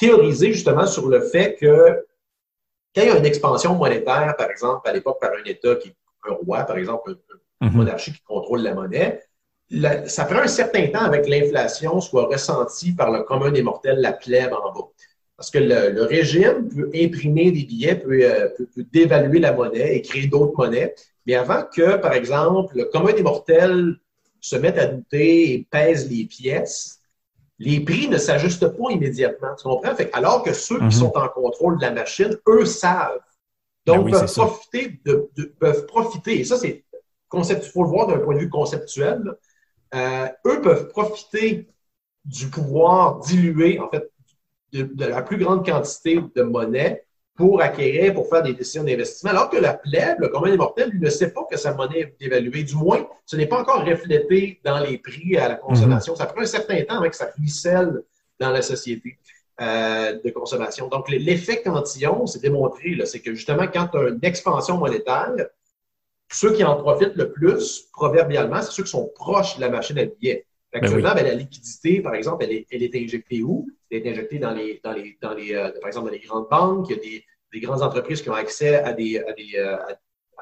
théorisé 0.00 0.52
justement 0.52 0.86
sur 0.86 1.08
le 1.08 1.20
fait 1.20 1.56
que 1.60 2.04
quand 2.94 3.02
il 3.02 3.08
y 3.08 3.10
a 3.10 3.18
une 3.18 3.26
expansion 3.26 3.74
monétaire, 3.74 4.34
par 4.36 4.50
exemple, 4.50 4.88
à 4.88 4.92
l'époque 4.92 5.20
par 5.20 5.30
un 5.32 5.44
État 5.44 5.74
qui 5.76 5.88
est 5.88 5.96
un 6.28 6.32
roi, 6.34 6.62
par 6.64 6.78
exemple, 6.78 7.10
un- 7.10 7.66
une 7.66 7.70
Mhm. 7.72 7.76
monarchie 7.76 8.12
qui 8.12 8.22
contrôle 8.22 8.62
la 8.62 8.74
monnaie, 8.74 9.22
la- 9.70 10.06
ça 10.08 10.24
prend 10.24 10.40
un 10.40 10.46
certain 10.46 10.86
temps 10.88 11.00
avec 11.04 11.28
l'inflation 11.28 12.00
soit 12.00 12.26
ressentie 12.26 12.92
par 12.94 13.10
le 13.10 13.22
commun 13.22 13.50
des 13.50 13.62
mortels, 13.62 13.98
la 14.00 14.12
plèbe 14.12 14.52
en 14.52 14.72
bas. 14.72 14.88
Parce 15.36 15.50
que 15.50 15.58
le, 15.58 15.90
le 15.90 16.02
régime 16.04 16.68
peut 16.68 16.90
imprimer 16.94 17.50
des 17.50 17.64
billets, 17.64 17.96
peut, 17.96 18.20
euh, 18.22 18.48
peut- 18.56 18.68
peut 18.74 18.84
dévaluer 18.92 19.40
la 19.40 19.52
monnaie 19.52 19.96
et 19.96 20.02
créer 20.02 20.26
d'autres 20.28 20.54
monnaies. 20.56 20.94
Mais 21.26 21.34
avant 21.34 21.64
que, 21.64 21.96
par 21.96 22.12
exemple, 22.12 22.76
le 22.76 22.84
commun 22.84 23.12
des 23.12 23.22
mortels 23.22 23.96
se 24.40 24.56
mette 24.56 24.78
à 24.78 24.86
douter 24.86 25.52
et 25.54 25.66
pèse 25.70 26.08
les 26.10 26.24
pièces, 26.26 27.00
les 27.58 27.80
prix 27.80 28.08
ne 28.08 28.18
s'ajustent 28.18 28.68
pas 28.68 28.90
immédiatement. 28.90 29.54
Tu 29.56 29.64
comprends? 29.64 29.94
Fait 29.96 30.10
alors 30.12 30.42
que 30.42 30.52
ceux 30.52 30.80
Mhm. 30.80 30.88
qui 30.90 30.96
sont 30.96 31.12
en 31.16 31.28
contrôle 31.28 31.78
de 31.78 31.82
la 31.82 31.90
machine, 31.92 32.36
eux 32.48 32.64
savent. 32.64 33.20
Ben 33.86 33.94
Donc, 33.94 34.06
oui, 34.06 34.12
peuvent, 34.12 34.32
profiter 34.32 35.00
de, 35.04 35.30
de- 35.36 35.54
peuvent 35.58 35.86
profiter. 35.86 36.40
Et 36.40 36.44
ça, 36.44 36.56
c'est 36.58 36.84
concept, 37.28 37.66
il 37.66 37.70
faut 37.70 37.82
le 37.82 37.88
voir 37.88 38.06
d'un 38.06 38.18
point 38.18 38.34
de 38.34 38.40
vue 38.40 38.48
conceptuel. 38.50 39.20
là. 39.24 39.32
Euh, 39.94 40.28
eux 40.46 40.60
peuvent 40.60 40.88
profiter 40.88 41.68
du 42.24 42.48
pouvoir 42.48 43.20
dilué, 43.20 43.78
en 43.78 43.88
fait, 43.90 44.10
de, 44.72 44.82
de 44.82 45.04
la 45.04 45.22
plus 45.22 45.38
grande 45.38 45.64
quantité 45.64 46.20
de 46.34 46.42
monnaie 46.42 47.04
pour 47.36 47.60
acquérir, 47.60 48.14
pour 48.14 48.28
faire 48.28 48.42
des 48.42 48.54
décisions 48.54 48.84
d'investissement, 48.84 49.30
alors 49.30 49.50
que 49.50 49.56
la 49.56 49.74
plèbe, 49.74 50.20
le 50.20 50.28
commun 50.28 50.50
des 50.50 50.56
mortels, 50.56 50.90
lui 50.90 51.00
ne 51.00 51.10
sait 51.10 51.32
pas 51.32 51.42
que 51.50 51.56
sa 51.56 51.74
monnaie 51.74 52.00
est 52.00 52.16
dévaluée. 52.20 52.62
Du 52.62 52.76
moins, 52.76 53.06
ce 53.26 53.36
n'est 53.36 53.46
pas 53.46 53.60
encore 53.60 53.84
reflété 53.84 54.60
dans 54.64 54.78
les 54.78 54.98
prix 54.98 55.36
à 55.36 55.48
la 55.48 55.54
consommation. 55.56 56.14
Ça 56.14 56.26
prend 56.26 56.42
un 56.42 56.46
certain 56.46 56.82
temps 56.84 56.98
avec 56.98 57.14
ça 57.14 57.30
ruisselle 57.36 58.02
dans 58.38 58.50
la 58.50 58.62
société 58.62 59.18
euh, 59.60 60.18
de 60.24 60.30
consommation. 60.30 60.88
Donc, 60.88 61.08
l'effet 61.08 61.60
cantillon, 61.62 62.26
c'est 62.26 62.40
démontré, 62.40 62.96
c'est 63.04 63.20
que 63.20 63.34
justement, 63.34 63.66
quand 63.66 63.88
tu 63.88 63.98
as 63.98 64.08
une 64.08 64.20
expansion 64.22 64.78
monétaire, 64.78 65.34
ceux 66.30 66.52
qui 66.52 66.64
en 66.64 66.76
profitent 66.76 67.16
le 67.16 67.32
plus, 67.32 67.88
proverbialement, 67.92 68.62
c'est 68.62 68.72
ceux 68.72 68.82
qui 68.84 68.90
sont 68.90 69.10
proches 69.14 69.56
de 69.56 69.60
la 69.60 69.68
machine 69.68 69.98
à 69.98 70.04
billets. 70.06 70.46
Actuellement, 70.72 71.10
oui. 71.14 71.22
ben, 71.22 71.26
la 71.26 71.34
liquidité, 71.34 72.00
par 72.00 72.14
exemple, 72.14 72.44
elle 72.44 72.52
est, 72.52 72.66
elle 72.70 72.82
est 72.82 72.94
injectée 72.96 73.42
où? 73.42 73.68
Elle 73.90 74.04
est 74.06 74.10
injectée 74.10 74.38
dans 74.40 74.50
les, 74.50 74.80
dans 74.82 74.92
les, 74.92 75.16
dans 75.22 75.34
les, 75.34 75.54
euh, 75.54 75.70
par 75.80 75.86
exemple, 75.86 76.06
dans 76.06 76.12
les 76.12 76.18
grandes 76.20 76.48
banques. 76.50 76.86
Il 76.90 76.96
y 76.96 76.98
a 76.98 77.02
des, 77.02 77.24
des 77.52 77.60
grandes 77.60 77.82
entreprises 77.82 78.22
qui 78.22 78.30
ont 78.30 78.34
accès 78.34 78.76
à 78.76 78.92
des, 78.92 79.18
à 79.20 79.32
des, 79.34 79.52
euh, 79.56 79.76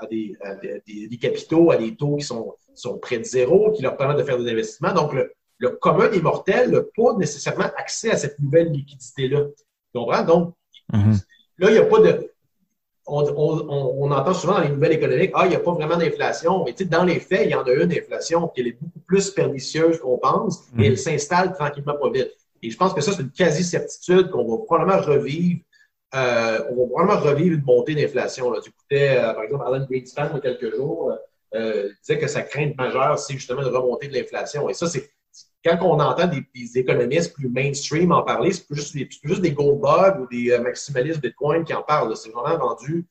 à- 0.00 0.06
des, 0.06 0.34
à 0.40 0.54
des- 0.54 1.06
des- 1.08 1.18
capitaux, 1.18 1.70
à 1.70 1.76
des 1.76 1.94
taux 1.94 2.16
qui 2.16 2.24
sont, 2.24 2.54
sont 2.74 2.98
près 2.98 3.18
de 3.18 3.24
zéro, 3.24 3.72
qui 3.72 3.82
leur 3.82 3.96
permettent 3.96 4.16
de 4.18 4.24
faire 4.24 4.38
des 4.38 4.50
investissements. 4.50 4.94
Donc, 4.94 5.12
le, 5.12 5.32
le 5.58 5.70
commun 5.70 6.08
des 6.08 6.22
mortels 6.22 6.70
n'a 6.70 6.80
pas 6.80 7.14
nécessairement 7.18 7.70
accès 7.76 8.10
à 8.10 8.16
cette 8.16 8.38
nouvelle 8.40 8.72
liquidité-là. 8.72 9.44
Tu 9.54 9.64
comprends? 9.94 10.24
Donc, 10.24 10.54
Mhm. 10.92 11.18
Là, 11.58 11.70
il 11.70 11.74
n'y 11.74 11.78
a 11.78 11.84
pas 11.84 12.00
de. 12.00 12.31
On, 13.14 13.22
on- 13.44 13.66
on- 13.74 13.94
on 14.04 14.10
entend 14.18 14.34
souvent 14.40 14.54
dans 14.54 14.60
les 14.68 14.70
nouvelles 14.76 14.92
économiques, 15.00 15.32
ah, 15.34 15.44
il 15.46 15.50
n'y 15.50 15.56
a 15.56 15.60
pas 15.68 15.72
vraiment 15.72 15.96
d'inflation. 16.02 16.64
Mais 16.64 16.72
tu 16.72 16.84
sais, 16.84 16.90
dans 16.96 17.04
les 17.04 17.20
faits, 17.28 17.42
il 17.46 17.50
y 17.50 17.54
en 17.54 17.62
a 17.64 17.72
une 17.72 17.92
inflation 18.00 18.48
qui 18.48 18.60
est 18.62 18.76
beaucoup 18.80 19.00
plus 19.10 19.30
pernicieuse 19.30 19.98
qu'on 20.02 20.18
pense 20.18 20.54
et 20.60 20.78
Mhm. 20.78 20.84
elle 20.88 20.98
s'installe 21.06 21.52
tranquillement 21.60 21.96
pas 22.02 22.10
vite. 22.10 22.30
Et 22.62 22.70
je 22.70 22.76
pense 22.80 22.92
que 22.94 23.00
ça, 23.06 23.12
c'est 23.12 23.22
une 23.22 23.30
quasi-certitude 23.42 24.30
qu'on 24.30 24.44
va 24.50 24.56
probablement 24.64 25.00
revivre. 25.14 25.60
euh, 26.14 26.58
on 26.70 26.74
va 26.76 26.86
probablement 26.90 27.20
revivre 27.30 27.54
une 27.58 27.64
montée 27.64 27.94
d'inflation. 27.94 28.44
J'écoutais, 28.64 29.16
euh, 29.18 29.32
par 29.32 29.44
exemple, 29.44 29.64
Alan 29.66 29.84
Greenspan 29.90 30.28
il 30.30 30.34
y 30.34 30.38
a 30.38 30.40
quelques 30.40 30.74
jours, 30.76 31.12
euh, 31.54 31.88
il 31.88 31.96
disait 32.02 32.18
que 32.18 32.28
sa 32.28 32.42
crainte 32.42 32.76
majeure, 32.76 33.18
c'est 33.18 33.32
justement 33.34 33.62
de 33.62 33.68
remonter 33.68 34.08
de 34.08 34.14
l'inflation. 34.18 34.68
Et 34.70 34.74
ça, 34.74 34.86
c'est 34.86 35.04
quand 35.64 35.78
on 35.82 35.98
entend 36.00 36.26
des, 36.26 36.44
des 36.54 36.78
économistes 36.78 37.34
plus 37.34 37.48
mainstream 37.48 38.12
en 38.12 38.22
parler, 38.22 38.52
c'est 38.52 38.66
plus 38.66 38.76
juste 38.76 38.94
des, 38.96 39.04
plus 39.06 39.18
juste 39.28 39.42
des 39.42 39.52
gold 39.52 39.80
bugs 39.80 40.18
ou 40.20 40.26
des 40.28 40.50
euh, 40.50 40.60
maximalistes 40.60 41.20
Bitcoin 41.20 41.64
qui 41.64 41.74
en 41.74 41.82
parlent. 41.82 42.16
C'est 42.16 42.30
vraiment 42.30 42.66
rendu. 42.68 43.06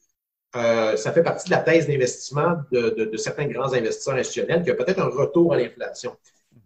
euh, 0.55 0.97
ça 0.97 1.13
fait 1.13 1.23
partie 1.23 1.45
de 1.49 1.51
la 1.55 1.61
thèse 1.61 1.87
d'investissement 1.87 2.57
de, 2.71 2.89
de- 2.97 3.05
de 3.05 3.17
certains 3.17 3.47
grands 3.47 3.71
investisseurs 3.73 4.15
institutionnels 4.15 4.59
qu'il 4.59 4.67
y 4.69 4.71
a 4.71 4.75
peut-être 4.75 4.99
un 4.99 5.09
retour 5.09 5.53
à 5.53 5.57
l'inflation. 5.57 6.15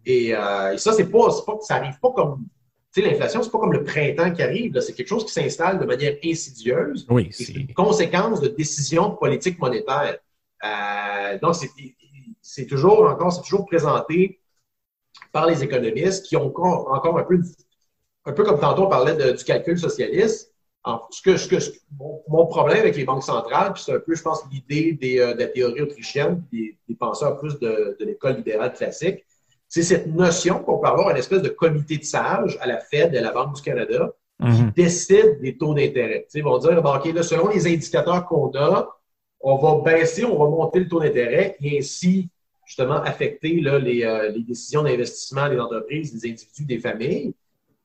Et, 0.04 0.34
euh, 0.34 0.72
et 0.74 0.78
ça, 0.78 0.92
c'est 0.92 1.06
pas, 1.08 1.28
pas, 1.46 1.58
ça 1.62 1.76
arrive 1.76 1.98
pas 2.00 2.10
comme. 2.10 2.44
Tu 2.92 3.02
sais, 3.02 3.08
l'inflation, 3.08 3.42
c'est 3.42 3.50
pas 3.50 3.58
comme 3.58 3.72
le 3.72 3.84
printemps 3.84 4.32
qui 4.32 4.42
arrive. 4.42 4.80
C'est 4.80 4.92
quelque 4.94 5.08
chose 5.08 5.24
qui 5.24 5.32
s'installe 5.32 5.78
de 5.78 5.84
manière 5.84 6.16
insidieuse. 6.24 7.06
Oui, 7.10 7.28
C'est 7.30 7.52
une 7.52 7.74
conséquence 7.74 8.40
de 8.40 8.48
décisions 8.48 9.10
de 9.10 9.14
politique 9.16 9.58
monétaire. 9.60 10.18
Euh, 10.64 11.38
donc, 11.40 11.54
c'est- 11.54 11.70
c'est 12.40 12.66
toujours 12.66 13.02
encore, 13.08 13.32
c'est 13.32 13.42
toujours 13.42 13.66
présenté 13.66 14.40
par 15.36 15.46
les 15.52 15.62
économistes 15.66 16.24
qui 16.26 16.34
ont 16.40 16.46
encore, 16.50 16.78
encore 16.96 17.18
un 17.18 17.24
peu, 17.30 17.38
un 18.24 18.32
peu 18.36 18.42
comme 18.42 18.58
tantôt 18.66 18.84
on 18.86 18.88
parlait 18.88 19.14
de- 19.22 19.32
du 19.38 19.44
calcul 19.50 19.78
socialiste. 19.78 20.40
Ce 21.10 21.20
que, 21.26 21.36
ce 21.36 21.46
que, 21.52 21.58
ce- 21.64 21.72
mon, 21.98 22.22
mon 22.34 22.46
problème 22.46 22.78
avec 22.86 22.96
les 22.96 23.04
banques 23.10 23.24
centrales, 23.34 23.72
puis 23.74 23.82
c'est 23.84 23.92
un 23.98 23.98
peu, 24.06 24.14
je 24.14 24.22
pense, 24.28 24.40
l'idée 24.52 24.92
des, 25.02 25.18
euh, 25.18 25.34
de 25.34 25.40
la 25.40 25.48
théorie 25.56 25.82
autrichienne, 25.82 26.34
des, 26.52 26.66
des 26.88 26.94
penseurs 26.94 27.34
plus 27.40 27.54
de, 27.64 27.72
de 27.98 28.04
l'école 28.08 28.36
libérale 28.36 28.72
classique, 28.72 29.18
c'est 29.68 29.82
cette 29.82 30.06
notion 30.06 30.54
qu'on 30.64 30.78
peut 30.78 30.86
avoir 30.94 31.10
une 31.10 31.16
espèce 31.24 31.42
de 31.42 31.48
comité 31.50 31.94
de 31.98 32.04
sages 32.04 32.56
à 32.62 32.66
la 32.72 32.78
Fed 32.88 33.08
et 33.14 33.18
à 33.18 33.24
la 33.28 33.32
Banque 33.32 33.54
du 33.56 33.62
Canada 33.70 34.02
Mhm. 34.38 34.72
décident 34.76 35.34
des 35.44 35.56
taux 35.60 35.74
d'intérêt. 35.74 36.26
Ils 36.34 36.44
vont 36.44 36.58
dire, 36.58 36.80
bon, 36.86 36.94
OK, 36.96 37.06
là, 37.18 37.22
selon 37.32 37.48
les 37.48 37.66
indicateurs 37.74 38.22
qu'on 38.28 38.50
a, 38.54 38.74
on 39.40 39.56
va 39.64 39.70
baisser, 39.88 40.24
on 40.24 40.38
va 40.42 40.46
monter 40.58 40.78
le 40.84 40.88
taux 40.88 41.00
d'intérêt 41.00 41.56
et 41.60 41.78
ainsi, 41.78 42.28
justement, 42.66 43.00
affecter 43.02 43.62
euh, 43.64 43.78
les 44.28 44.42
décisions 44.42 44.82
d'investissement 44.82 45.48
des 45.48 45.58
entreprises, 45.58 46.12
des 46.12 46.28
individus, 46.30 46.64
des 46.64 46.80
familles. 46.80 47.32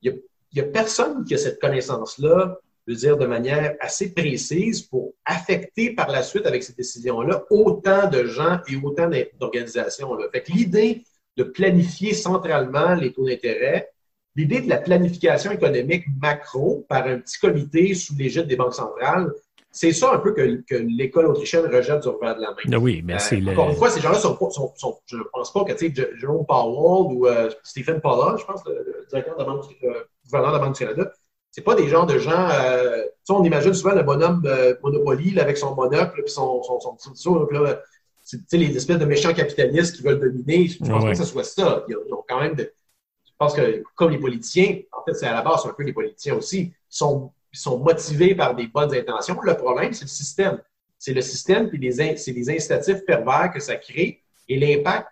Il 0.01 0.19
n'y 0.55 0.59
a, 0.59 0.63
personne 0.63 1.23
qui 1.23 1.35
a 1.35 1.37
cette 1.37 1.61
connaissance-là, 1.61 2.59
je 2.85 2.93
veux 2.93 2.99
dire, 2.99 3.15
de 3.15 3.27
manière 3.27 3.75
assez 3.79 4.11
précise 4.11 4.81
pour 4.81 5.13
affecter 5.23 5.91
par 5.91 6.09
la 6.09 6.23
suite 6.23 6.47
avec 6.47 6.63
ces 6.63 6.73
décisions-là 6.73 7.45
autant 7.51 8.09
de 8.09 8.25
gens 8.25 8.59
et 8.67 8.75
autant 8.75 9.09
d'organisations. 9.39 10.17
Fait 10.33 10.41
que 10.41 10.51
l'idée 10.51 11.03
de 11.37 11.43
planifier 11.43 12.13
centralement 12.13 12.95
les 12.95 13.13
taux 13.13 13.25
d'intérêt, 13.25 13.91
l'idée 14.35 14.61
de 14.61 14.69
la 14.69 14.77
planification 14.77 15.51
économique 15.51 16.05
macro 16.19 16.85
par 16.89 17.05
un 17.05 17.19
petit 17.19 17.39
comité 17.39 17.93
sous 17.93 18.15
l'égide 18.15 18.47
des 18.47 18.55
banques 18.55 18.73
centrales, 18.73 19.31
c'est 19.71 19.93
ça 19.93 20.13
un 20.13 20.19
peu 20.19 20.33
que, 20.33 20.61
que 20.67 20.75
l'école 20.75 21.27
autrichienne 21.27 21.65
rejette 21.65 22.01
du 22.01 22.09
revers 22.09 22.35
de 22.35 22.41
la 22.41 22.49
main. 22.49 22.71
Ah 22.73 22.77
oui, 22.77 23.01
mais 23.03 23.17
c'est 23.19 23.41
Encore 23.47 23.69
une 23.69 23.75
fois, 23.75 23.89
ces 23.89 24.01
gens-là 24.01 24.19
sont, 24.19 24.37
sont, 24.51 24.73
sont, 24.75 24.99
je 25.05 25.17
ne 25.17 25.23
pense 25.31 25.53
pas 25.53 25.63
que, 25.63 25.73
tu 25.73 25.93
sais, 25.93 26.09
Jerome 26.17 26.45
Powell 26.45 27.15
ou 27.15 27.25
euh, 27.25 27.49
Stephen 27.63 28.01
Pollard, 28.01 28.37
je 28.37 28.45
pense, 28.45 28.61
le, 28.65 28.73
le 28.73 29.05
directeur 29.09 29.35
de 29.35 29.39
la 29.39 29.45
Banque, 29.45 29.65
le 29.81 30.07
gouverneur 30.25 30.51
de 30.51 30.57
la 30.57 30.63
Banque 30.63 30.75
du 30.75 30.85
Canada, 30.85 31.11
c'est 31.51 31.61
pas 31.61 31.75
des 31.75 31.87
genres 31.89 32.05
de 32.05 32.17
gens. 32.17 32.49
Euh, 32.49 33.03
on 33.29 33.43
imagine 33.43 33.73
souvent 33.73 33.93
le 33.93 34.03
bonhomme 34.03 34.41
euh, 34.45 34.73
Monopoly 34.83 35.31
là, 35.31 35.43
avec 35.43 35.57
son 35.57 35.75
monocle 35.75 36.21
et 36.25 36.27
son, 36.27 36.63
son, 36.63 36.79
son, 36.79 36.95
petit. 36.95 37.53
Là, 37.53 37.81
c'est 38.23 38.57
les 38.57 38.75
espèces 38.75 38.99
de 38.99 39.05
méchants 39.05 39.33
capitalistes 39.33 39.97
qui 39.97 40.03
veulent 40.03 40.19
dominer. 40.19 40.67
Je 40.67 40.79
pense 40.79 40.89
ouais. 40.89 40.99
pas 40.99 41.11
que 41.11 41.17
ce 41.17 41.25
soit 41.25 41.43
ça. 41.43 41.83
Ils 41.87 41.95
ont, 41.95 42.23
quand 42.27 42.39
même 42.39 42.55
de, 42.55 42.73
je 43.25 43.31
pense 43.37 43.53
que 43.53 43.83
comme 43.95 44.11
les 44.11 44.19
politiciens, 44.19 44.79
en 44.93 45.03
fait, 45.03 45.13
c'est 45.13 45.27
à 45.27 45.33
la 45.33 45.41
base, 45.41 45.65
un 45.65 45.73
peu 45.73 45.83
les 45.83 45.93
politiciens 45.93 46.35
aussi, 46.35 46.59
ils 46.59 46.73
sont, 46.89 47.31
sont 47.59 47.79
motivés 47.79 48.35
par 48.35 48.55
des 48.55 48.67
bonnes 48.67 48.93
intentions. 48.93 49.37
Le 49.41 49.55
problème, 49.55 49.93
c'est 49.93 50.05
le 50.05 50.09
système. 50.09 50.59
C'est 50.97 51.13
le 51.13 51.21
système 51.21 51.69
puis 51.69 51.79
c'est 51.93 52.31
les 52.31 52.49
incitatifs 52.49 53.05
pervers 53.05 53.51
que 53.53 53.59
ça 53.59 53.75
crée 53.75 54.21
et 54.47 54.59
l'impact, 54.59 55.07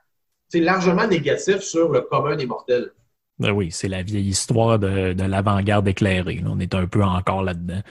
c'est 0.47 0.59
largement 0.59 1.07
négatif 1.07 1.59
sur 1.59 1.89
le 1.89 2.01
commun 2.01 2.35
des 2.35 2.45
mortels. 2.45 2.91
Ben 3.39 3.51
oui, 3.51 3.71
c'est 3.71 3.87
la 3.87 4.03
vieille 4.03 4.27
histoire 4.27 4.77
de, 4.77 5.13
de 5.13 5.23
l'avant-garde 5.23 5.87
éclairée. 5.87 6.43
On 6.45 6.59
est 6.59 6.75
un 6.75 6.87
peu 6.87 7.03
encore 7.03 7.41
là-dedans. 7.41 7.81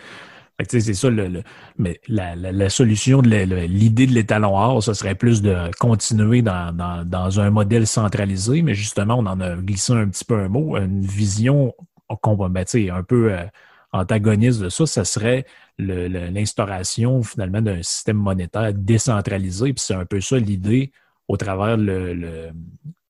C'est 0.68 0.80
ça, 0.80 1.09
le, 1.09 1.44
mais 1.78 2.01
la, 2.09 2.34
la, 2.34 2.68
solution 2.68 3.22
de 3.22 3.28
l'idée 3.28 4.09
de 4.09 4.12
l'étalon 4.12 4.57
or, 4.57 4.82
ce 4.82 4.92
serait 4.92 5.14
plus 5.14 5.40
de 5.40 5.70
continuer 5.78 6.42
dans, 6.42 7.40
un 7.40 7.51
modèle 7.51 7.86
centralisé, 7.86 8.62
mais 8.62 8.74
justement, 8.74 9.14
on 9.18 9.26
en 9.26 9.40
a 9.40 9.55
glissé 9.55 9.92
un 9.92 10.09
petit 10.09 10.24
peu 10.24 10.34
un 10.34 10.49
mot, 10.49 10.76
une 10.76 11.03
vision 11.03 11.72
ben, 12.11 12.64
un 12.92 13.03
peu 13.05 13.32
euh, 13.32 13.44
antagoniste 13.93 14.61
de 14.61 14.68
ça, 14.68 14.86
ça 14.86 15.05
serait 15.05 15.47
l'instauration 15.78 17.22
finalement 17.22 17.62
d'un 17.62 17.82
système 17.82 18.16
monétaire 18.16 18.72
décentralisé. 18.74 19.72
Puis 19.72 19.84
c'est 19.86 19.95
un 19.95 20.05
peu 20.05 20.20
ça 20.20 20.39
l'idée 20.39 20.93
au 21.28 21.36
travers 21.36 21.76
le, 21.76 22.14
le, 22.14 22.51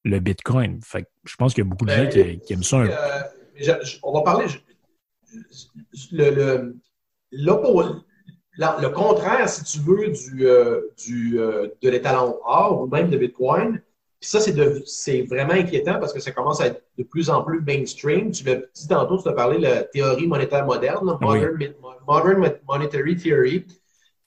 le 0.05 0.21
Bitcoin. 0.21 0.81
Fait 0.83 1.03
que 1.03 1.09
je 1.25 1.37
pense 1.37 1.55
qu'il 1.55 1.65
y 1.65 1.67
a 1.67 1.71
beaucoup 1.71 1.87
de 1.87 1.93
gens 1.93 2.09
qui, 2.09 2.41
qui, 2.41 2.53
aiment 2.53 2.63
ça. 2.63 2.79
Un... 2.79 2.89
Euh, 2.89 3.23
je, 3.57 3.73
je, 3.83 3.99
on 4.03 4.13
va 4.13 4.23
parler. 4.23 4.47
Je, 4.49 4.59
le, 6.13 6.31
le, 6.31 6.79
le, 7.33 8.89
contraire, 8.89 9.49
si 9.49 9.65
tu 9.65 9.79
veux, 9.81 10.09
du, 10.09 10.47
euh, 10.47 10.81
du, 11.05 11.39
euh, 11.39 11.69
de 11.83 11.89
l'étalon 11.89 12.39
or 12.45 12.83
ou 12.83 12.87
même 12.87 13.11
de 13.11 13.17
Bitcoin. 13.17 13.81
Puis 14.21 14.31
ça, 14.31 14.41
c'est 14.41 15.23
vraiment 15.23 15.53
inquiétant 15.53 16.01
parce 16.01 16.13
que 16.13 16.19
ça 16.19 16.33
commence 16.33 16.61
à 16.61 16.67
être 16.67 16.83
de 16.99 17.05
plus 17.05 17.31
en 17.31 17.45
plus 17.45 17.61
mainstream. 17.61 18.33
Tu 18.33 18.45
l'as 18.45 18.57
dit 18.57 18.89
tantôt, 18.89 19.23
tu 19.23 19.29
as 19.29 19.33
parlé 19.33 19.59
de 19.59 19.63
la 19.63 19.85
théorie 19.85 20.27
monétaire 20.27 20.67
moderne, 20.67 21.17
modern, 21.21 21.57
oui. 21.61 21.73
modern 22.07 22.59
Monetary 22.67 23.17
Theory. 23.17 23.65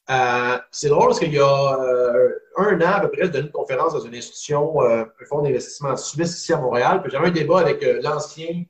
Euh, 0.09 0.57
c'est 0.71 0.89
drôle 0.89 1.07
parce 1.07 1.19
qu'il 1.19 1.33
y 1.33 1.39
a 1.39 1.79
euh, 1.79 2.29
un 2.57 2.81
an 2.81 2.93
à 2.95 2.99
peu 3.01 3.11
près, 3.11 3.23
j'ai 3.23 3.29
donné 3.29 3.45
une 3.45 3.51
conférence 3.51 3.93
dans 3.93 3.99
une 3.99 4.15
institution, 4.15 4.81
euh, 4.81 5.03
un 5.03 5.25
fonds 5.25 5.41
d'investissement 5.41 5.95
suisse 5.95 6.37
ici 6.39 6.53
à 6.53 6.57
Montréal. 6.57 7.01
Puis 7.01 7.11
j'avais 7.11 7.27
un 7.27 7.31
débat 7.31 7.59
avec 7.59 7.85
l'ancien 8.01 8.63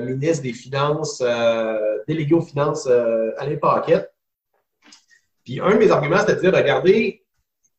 ministre 0.00 0.42
des 0.42 0.54
Finances, 0.54 1.22
délégué 2.06 2.34
aux 2.34 2.40
finances, 2.40 2.86
Alain 2.86 3.56
Paquette. 3.58 4.10
Puis 5.44 5.60
un 5.60 5.72
de 5.72 5.76
mes 5.76 5.90
arguments, 5.90 6.20
c'était 6.20 6.36
de 6.36 6.40
dire, 6.40 6.54
regardez, 6.54 7.22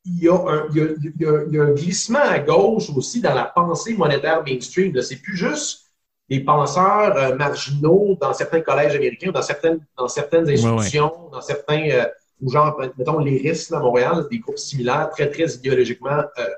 il 0.05 0.23
y, 0.23 0.29
a 0.29 0.35
un, 0.35 0.67
il, 0.71 0.77
y 0.77 0.81
a, 0.81 0.85
il, 0.85 1.21
y 1.21 1.25
a, 1.25 1.43
il 1.47 1.53
y 1.53 1.59
a 1.59 1.63
un 1.63 1.71
glissement 1.71 2.19
à 2.19 2.39
gauche 2.39 2.89
aussi 2.95 3.21
dans 3.21 3.33
la 3.33 3.45
pensée 3.45 3.93
monétaire 3.93 4.43
mainstream. 4.43 4.99
C'est 5.01 5.21
plus 5.21 5.35
juste 5.35 5.85
des 6.29 6.39
penseurs 6.39 7.35
marginaux 7.35 8.17
dans 8.19 8.33
certains 8.33 8.61
collèges 8.61 8.95
américains, 8.95 9.31
dans 9.31 9.41
certaines, 9.41 9.85
dans 9.97 10.07
certaines 10.07 10.49
institutions, 10.49 11.05
ouais, 11.05 11.25
ouais. 11.25 11.31
dans 11.31 11.41
certains 11.41 12.05
ou 12.41 12.49
genre, 12.49 12.79
mettons, 12.97 13.19
les 13.19 13.37
risques 13.37 13.71
à 13.71 13.79
Montréal, 13.79 14.25
des 14.29 14.39
groupes 14.39 14.57
similaires, 14.57 15.09
très, 15.11 15.29
très 15.29 15.45
idéologiquement 15.55 16.23
euh, 16.37 16.49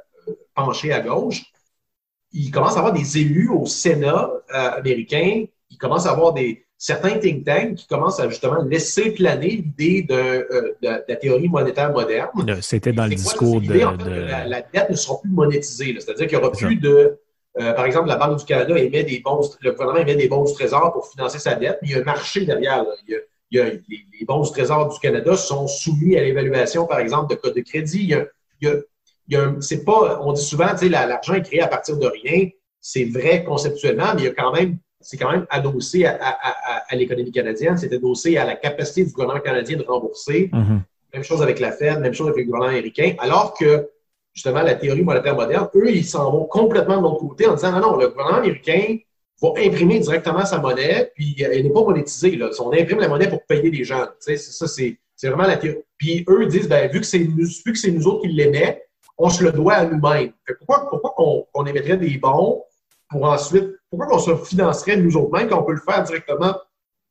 penchés 0.54 0.94
à 0.94 1.02
gauche. 1.02 1.44
Il 2.32 2.52
commence 2.52 2.76
à 2.76 2.80
avoir 2.80 2.94
des 2.94 3.18
élus 3.18 3.50
au 3.50 3.66
Sénat 3.66 4.30
euh, 4.54 4.72
américain, 4.72 5.46
il 5.70 5.78
commence 5.78 6.06
à 6.06 6.12
avoir 6.12 6.34
des, 6.34 6.66
certains 6.82 7.20
think 7.20 7.46
tanks 7.46 7.76
qui 7.76 7.88
commencent 7.88 8.20
à 8.20 8.28
justement 8.28 8.64
laisser 8.64 9.12
planer 9.12 9.50
l'idée 9.50 10.02
de, 10.02 10.16
euh, 10.16 10.76
de, 10.82 10.88
de, 10.88 11.04
la 11.08 11.16
théorie 11.16 11.48
monétaire 11.48 11.94
moderne. 11.94 12.32
C'était 12.62 12.92
dans 12.92 13.04
le 13.04 13.14
discours 13.14 13.62
de. 13.62 13.84
En 13.84 14.00
fait, 14.00 14.10
la, 14.10 14.48
la, 14.48 14.62
dette 14.64 14.90
ne 14.90 14.96
sera 14.96 15.22
plus 15.22 15.30
monétisée. 15.30 15.96
C'est-à-dire 16.00 16.26
qu'il 16.28 16.40
n'y 16.40 16.44
aura 16.44 16.52
plus 16.52 16.78
de... 16.78 17.20
Euh, 17.60 17.74
par 17.74 17.86
exemple, 17.86 18.08
la 18.08 18.16
Banque 18.16 18.40
du 18.40 18.46
Canada 18.46 18.76
émet 18.80 19.04
des 19.04 19.20
bons, 19.20 19.48
le 19.62 19.72
gouvernement 19.74 20.00
émet 20.00 20.16
des 20.16 20.28
bons 20.28 20.44
du 20.44 20.54
Trésor 20.54 20.92
pour 20.92 21.08
financer 21.08 21.38
sa 21.38 21.54
dette, 21.54 21.78
mais 21.84 21.90
il 21.90 21.92
y 21.92 21.96
a 21.96 22.00
un 22.00 22.04
marché 22.04 22.46
derrière. 22.46 22.84
Là. 22.84 22.90
Il 23.08 23.14
y 23.14 23.16
a, 23.16 23.20
il 23.52 23.58
y 23.58 23.62
a, 23.62 23.66
les, 23.66 24.06
les, 24.20 24.26
bons 24.26 24.42
du 24.42 24.50
Trésor 24.50 24.92
du 24.92 25.00
Canada 25.00 25.38
sont 25.38 25.68
soumis 25.68 26.18
à 26.18 26.24
l'évaluation, 26.24 26.88
par 26.88 26.98
exemple, 27.00 27.30
de 27.36 27.40
code 27.40 27.54
de 27.54 27.62
crédit. 27.62 28.00
Il 28.02 28.10
y 28.10 28.16
a, 28.16 28.26
il 28.62 28.84
y 29.30 29.36
a, 29.36 29.54
c'est 29.60 29.86
pas, 29.86 30.20
on 30.24 30.34
dit 30.34 30.44
souvent, 30.44 30.74
l'argent 30.82 31.36
est 31.36 31.44
créé 31.44 31.62
à 31.62 31.68
partir 31.68 31.98
de 31.98 32.08
rien. 32.08 32.50
C'est 32.80 33.06
vrai 33.06 33.44
conceptuellement, 33.44 34.16
mais 34.16 34.22
il 34.22 34.26
y 34.26 34.30
a 34.30 34.34
quand 34.34 34.54
même, 34.54 34.80
c'est 35.02 35.18
quand 35.18 35.32
même 35.32 35.46
adossé 35.50 36.06
à, 36.06 36.14
à, 36.30 36.32
à, 36.50 36.84
à 36.92 36.96
l'économie 36.96 37.32
canadienne. 37.32 37.78
C'est 37.78 37.94
adossé 37.94 38.38
à 38.38 38.46
la 38.46 38.56
capacité 38.56 39.04
du 39.06 39.12
gouvernement 39.12 39.40
canadien 39.40 39.78
de 39.78 39.84
rembourser. 39.84 40.50
Mm 40.52 40.64
-hmm. 40.64 40.80
Même 41.14 41.24
chose 41.30 41.42
avec 41.48 41.60
la 41.60 41.72
Fed, 41.78 42.00
même 42.00 42.14
chose 42.14 42.30
avec 42.30 42.40
le 42.44 42.46
gouvernement 42.46 42.72
américain. 42.76 43.10
Alors 43.26 43.48
que, 43.60 43.72
justement, 44.34 44.64
la 44.72 44.76
théorie 44.82 45.04
monétaire 45.10 45.36
moderne, 45.36 45.68
eux, 45.80 45.90
ils 46.02 46.06
s'en 46.14 46.26
vont 46.36 46.46
complètement 46.60 46.98
de 47.00 47.04
l'autre 47.06 47.22
côté 47.28 47.42
en 47.50 47.56
disant, 47.58 47.72
non, 47.76 47.82
non, 47.88 47.94
le 48.02 48.08
gouvernement 48.12 48.42
américain, 48.44 48.86
va 49.42 49.50
imprimer 49.58 50.00
directement 50.00 50.46
sa 50.46 50.60
monnaie, 50.60 51.12
puis 51.16 51.36
elle 51.42 51.64
n'est 51.64 51.76
pas 51.78 51.84
monétisée. 51.90 52.36
Là. 52.42 52.50
On 52.60 52.72
imprime 52.72 53.00
la 53.00 53.08
monnaie 53.08 53.30
pour 53.34 53.44
payer 53.52 53.70
les 53.78 53.84
gens. 53.84 54.06
C'est 54.20 54.38
ça, 54.38 54.68
c'est 54.68 55.28
vraiment 55.30 55.48
la 55.54 55.58
théorie. 55.58 55.80
Puis 55.98 56.14
eux 56.30 56.46
disent, 56.46 56.70
ben, 56.70 56.90
vu 56.94 57.00
que 57.00 57.06
c'est 57.06 57.26
nous, 57.38 57.50
vu 57.66 57.72
que 57.74 57.80
c'est 57.84 57.92
nous 57.92 58.06
autres 58.08 58.22
qui 58.24 58.30
l'émettent, 58.40 58.82
on 59.18 59.30
se 59.30 59.44
le 59.44 59.52
doit 59.52 59.74
à 59.74 59.86
nous-mêmes. 59.86 60.32
Pourquoi, 60.60 60.90
pourquoi 60.90 61.12
qu'on 61.18 61.46
on 61.60 61.66
émettrait 61.66 61.98
des 61.98 62.18
bons 62.18 62.64
pour 63.12 63.26
ensuite, 63.26 63.70
pourquoi 63.90 64.08
qu'on 64.08 64.20
se 64.20 64.36
financerait 64.36 64.98
nous 64.98 65.18
autres-mêmes 65.18 65.50
quand 65.50 65.60
on 65.60 65.64
peut 65.64 65.74
le 65.74 65.82
faire 65.82 66.02
directement, 66.04 66.56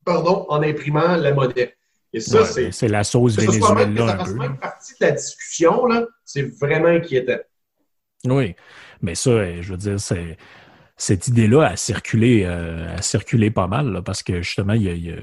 pardon, 0.05 0.46
en 0.48 0.62
imprimant 0.62 1.16
la 1.16 1.32
monnaie? 1.32 1.76
Et 2.12 2.18
ça, 2.18 2.42
ouais, 2.42 2.72
c'est. 2.72 2.88
La 2.88 3.05
sauce 3.05 3.36
vénézuélienne. 3.36 3.96
Ça 3.96 4.16
fasse 4.16 4.34
même 4.34 4.59
partie 4.59 4.94
de 5.01 5.07
la 5.07 5.12
discussion, 5.12 5.86
là. 5.86 6.07
C'est 6.24 6.42
vraiment 6.59 6.88
inquiétant. 6.88 7.38
Oui. 8.24 8.57
Mais 9.03 9.14
ça, 9.14 9.61
je 9.61 9.70
veux 9.70 9.76
dire, 9.76 10.01
c'est 10.01 10.36
cette 10.96 11.28
idée-là 11.28 11.62
a 11.62 11.76
circulé, 11.76 12.42
euh, 12.44 12.94
a 12.94 13.01
circulé 13.01 13.51
pas 13.51 13.66
mal, 13.66 13.90
là, 13.90 14.03
parce 14.03 14.22
que 14.22 14.42
justement, 14.42 14.74
il 14.74 14.82
y 14.82 14.88
a, 14.88 14.92
il 14.92 15.07
y 15.07 15.12
a 15.12 15.16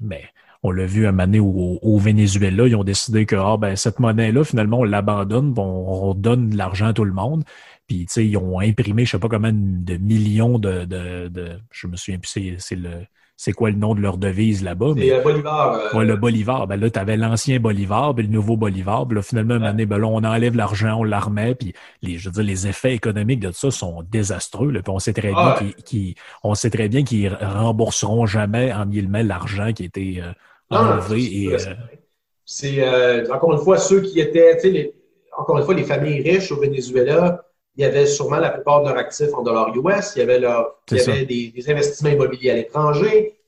ben, 0.00 0.20
on 0.62 0.72
l'a 0.72 0.84
vu 0.84 1.06
un 1.06 1.12
moment 1.12 1.24
donné 1.24 1.40
au, 1.40 1.78
au, 1.80 1.98
Venezuela, 1.98 2.66
ils 2.66 2.76
ont 2.76 2.84
décidé 2.84 3.26
que 3.26 3.36
ah, 3.36 3.56
ben, 3.56 3.76
cette 3.76 3.98
monnaie-là, 3.98 4.44
finalement, 4.44 4.80
on 4.80 4.84
l'abandonne, 4.84 5.54
on, 5.56 5.62
on, 5.62 6.14
donne 6.14 6.50
de 6.50 6.56
l'argent 6.56 6.88
à 6.88 6.92
tout 6.92 7.04
le 7.04 7.12
monde. 7.12 7.44
Puis, 7.90 8.06
tu 8.06 8.12
sais, 8.12 8.24
ils 8.24 8.36
ont 8.36 8.60
imprimé, 8.60 9.04
je 9.04 9.10
sais 9.10 9.18
pas 9.18 9.26
combien 9.26 9.50
de 9.52 9.96
millions 9.96 10.60
de, 10.60 10.84
de, 10.84 11.26
de 11.26 11.58
je 11.72 11.88
me 11.88 11.96
souviens 11.96 12.20
plus, 12.20 12.56
c'est 12.58 12.76
le, 12.76 12.88
c'est 13.36 13.50
quoi 13.50 13.70
le 13.70 13.76
nom 13.76 13.96
de 13.96 14.00
leur 14.00 14.16
devise 14.16 14.62
là-bas. 14.62 14.92
C'est 14.96 15.10
mais... 15.10 15.20
Bolivar. 15.20 15.74
Euh... 15.74 15.98
Ouais, 15.98 16.04
le 16.04 16.14
Bolivar. 16.14 16.68
Ben 16.68 16.78
là, 16.78 16.88
tu 16.88 17.00
avais 17.00 17.16
l'ancien 17.16 17.58
Bolivar, 17.58 18.14
puis 18.14 18.24
le 18.24 18.32
nouveau 18.32 18.56
Bolivar. 18.56 19.08
Puis 19.08 19.16
là, 19.16 19.22
finalement, 19.22 19.56
ouais. 19.56 19.66
année, 19.66 19.86
ben 19.86 19.98
là, 19.98 20.06
on 20.06 20.22
enlève 20.22 20.54
l'argent, 20.54 21.00
on 21.00 21.02
la 21.02 21.18
remet, 21.18 21.56
puis 21.56 21.74
les, 22.00 22.16
je 22.16 22.28
veux 22.28 22.34
dire, 22.34 22.44
les 22.44 22.68
effets 22.68 22.94
économiques 22.94 23.40
de 23.40 23.50
ça 23.50 23.72
sont 23.72 24.04
désastreux. 24.08 24.70
Là, 24.70 24.82
puis 24.82 24.92
on 24.92 25.00
sait 25.00 25.12
très 25.12 25.32
bien 25.32 25.56
ouais. 25.56 25.74
qu'ils 25.84 26.14
on 26.44 26.54
sait 26.54 26.70
très 26.70 26.88
bien 26.88 27.02
qu'ils 27.02 27.36
rembourseront 27.40 28.24
jamais 28.24 28.72
en 28.72 28.86
guillemets 28.86 29.24
l'argent 29.24 29.72
qui 29.72 29.82
a 29.82 29.86
été 29.86 30.22
euh, 30.22 30.30
enlevé. 30.70 31.24
et, 31.24 31.56
c'est 32.44 32.84
euh, 32.84 33.26
encore 33.34 33.52
une 33.52 33.58
fois 33.58 33.78
ceux 33.78 34.00
qui 34.00 34.20
étaient, 34.20 34.54
tu 34.54 34.62
sais, 34.62 34.70
les, 34.70 34.94
encore 35.36 35.58
une 35.58 35.64
fois, 35.64 35.74
les 35.74 35.82
familles 35.82 36.20
riches 36.22 36.52
au 36.52 36.60
Venezuela, 36.60 37.42
il 37.80 37.84
y 37.84 37.86
avait 37.86 38.04
sûrement 38.04 38.36
la 38.36 38.50
plupart 38.50 38.82
de 38.82 38.90
leurs 38.90 38.98
actifs 38.98 39.32
en 39.32 39.42
dollars 39.42 39.74
US, 39.74 40.12
il 40.14 40.18
y 40.18 40.22
avait, 40.22 40.38
leur, 40.38 40.82
il 40.90 40.98
y 40.98 41.00
avait 41.00 41.24
des, 41.24 41.48
des, 41.48 41.70
investissements 41.70 42.10
immobiliers 42.10 42.50
à 42.50 42.54
l'étranger. 42.56 43.38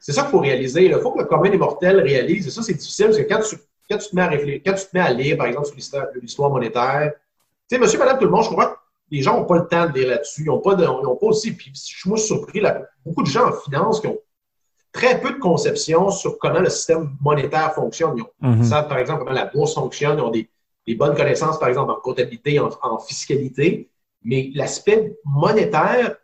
C'est 0.00 0.10
ça 0.12 0.22
qu'il 0.22 0.32
faut 0.32 0.40
réaliser. 0.40 0.86
Il 0.86 0.94
faut 0.98 1.12
que 1.12 1.20
le 1.20 1.26
commun 1.26 1.48
des 1.48 1.58
mortels 1.58 2.00
réalise. 2.00 2.48
Et 2.48 2.50
ça, 2.50 2.60
c'est 2.62 2.74
difficile 2.74 3.06
parce 3.06 3.18
que 3.18 3.22
quand 3.22 3.40
tu, 3.40 3.56
quand 3.88 3.98
tu 3.98 4.08
te 4.08 4.16
mets 4.16 4.22
à 4.22 4.26
réfléchir, 4.26 4.62
quand 4.66 4.74
tu 4.74 4.84
te 4.84 4.90
mets 4.94 5.04
à 5.04 5.12
lire, 5.12 5.36
par 5.36 5.46
exemple, 5.46 5.66
sur 5.66 5.76
l'histoire 6.20 6.50
monétaire, 6.50 7.12
tu 7.70 7.76
sais, 7.76 7.78
monsieur, 7.80 8.00
madame, 8.00 8.18
tout 8.18 8.24
le 8.24 8.32
monde, 8.32 8.42
je 8.42 8.48
crois 8.50 8.66
que 8.66 8.78
les 9.12 9.22
gens 9.22 9.38
n'ont 9.38 9.44
pas 9.44 9.58
le 9.58 9.68
temps 9.68 9.86
de 9.86 9.92
lire 9.92 10.08
là-dessus. 10.08 10.42
Ils 10.42 10.46
n'ont 10.46 10.58
pas, 10.58 10.74
de, 10.74 10.82
ils 10.82 10.88
ont 10.88 11.14
pas 11.14 11.26
aussi. 11.26 11.52
Puis 11.52 11.70
je 11.72 11.80
suis 11.80 12.08
moi 12.08 12.18
surpris, 12.18 12.58
là, 12.58 12.82
beaucoup 13.06 13.22
de 13.22 13.28
gens 13.28 13.46
en 13.46 13.52
finance 13.52 14.00
qui 14.00 14.08
ont 14.08 14.18
très 14.90 15.20
peu 15.20 15.30
de 15.34 15.38
conception 15.38 16.10
sur 16.10 16.36
comment 16.38 16.58
le 16.58 16.70
système 16.70 17.10
monétaire 17.20 17.72
fonctionne. 17.74 18.14
Ils, 18.16 18.22
ont, 18.22 18.30
mm 18.40 18.60
-hmm. 18.60 18.64
savent, 18.64 18.88
par 18.88 18.98
exemple, 18.98 19.20
comment 19.20 19.36
la 19.36 19.46
bourse 19.46 19.74
fonctionne. 19.74 20.18
Ils 20.18 20.24
ont 20.24 20.30
des, 20.30 20.50
des 20.88 20.94
bonnes 20.94 21.14
connaissances, 21.14 21.58
par 21.58 21.68
exemple, 21.68 21.92
en 21.92 22.00
comptabilité, 22.00 22.58
en, 22.58 22.70
en 22.82 22.98
fiscalité, 22.98 23.90
mais 24.24 24.50
l'aspect 24.54 25.18
monétaire 25.24 26.16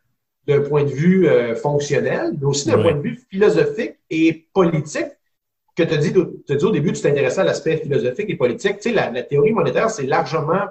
d'un 0.46 0.62
point 0.62 0.84
de 0.84 0.94
vue 1.02 1.28
euh, 1.28 1.54
fonctionnel, 1.54 2.32
mais 2.38 2.46
aussi 2.46 2.68
d'un 2.68 2.76
oui. 2.76 2.82
point 2.82 2.94
de 2.94 3.02
vue 3.02 3.20
philosophique 3.30 3.96
et 4.08 4.48
politique, 4.54 5.12
que 5.76 5.82
tu 5.82 5.92
as 5.92 5.98
dit, 5.98 6.12
dit, 6.12 6.64
au 6.64 6.70
début, 6.70 6.92
tu 6.92 7.02
t'intéressais 7.02 7.42
à 7.42 7.44
l'aspect 7.44 7.76
philosophique 7.76 8.30
et 8.30 8.36
politique. 8.36 8.76
Tu 8.76 8.88
sais, 8.88 8.92
la, 8.92 9.10
la 9.10 9.22
théorie 9.22 9.52
monétaire, 9.52 9.90
c'est 9.90 10.06
largement 10.06 10.64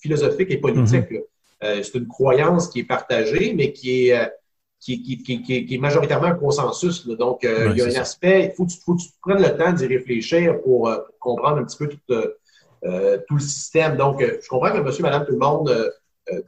philosophique 0.00 0.50
et 0.50 0.58
politique. 0.66 1.10
Mm 1.10 1.16
-hmm. 1.16 1.64
euh, 1.64 1.82
c'est 1.82 1.96
une 2.02 2.08
croyance 2.16 2.64
qui 2.70 2.78
est 2.82 2.88
partagée, 2.96 3.46
mais 3.58 3.68
qui 3.76 3.88
est, 3.98 4.12
euh, 4.18 4.28
qui, 4.84 4.94
qui, 5.26 5.42
qui, 5.66 5.74
est 5.76 5.82
majoritairement 5.88 6.30
un 6.34 6.40
consensus. 6.46 6.96
Donc, 7.24 7.38
il 7.42 7.76
y 7.80 7.82
a 7.82 7.86
un 7.92 8.00
aspect, 8.06 8.38
il 8.48 8.52
faut, 8.56 8.66
faut, 8.84 8.94
que 8.96 9.02
tu 9.04 9.10
prennes 9.24 9.42
le 9.48 9.52
temps 9.60 9.72
d'y 9.78 9.86
réfléchir 9.96 10.46
pour, 10.64 10.78
comprendre 11.26 11.58
un 11.62 11.66
petit 11.68 11.78
peu 11.80 11.88
tout, 12.82 12.88
tout 13.28 13.34
le 13.34 13.40
système. 13.40 13.96
Donc, 13.96 14.20
je 14.20 14.48
comprends 14.48 14.72
que 14.72 14.78
monsieur, 14.78 15.02
madame, 15.02 15.24
tout 15.24 15.32
le 15.32 15.38
monde 15.38 15.92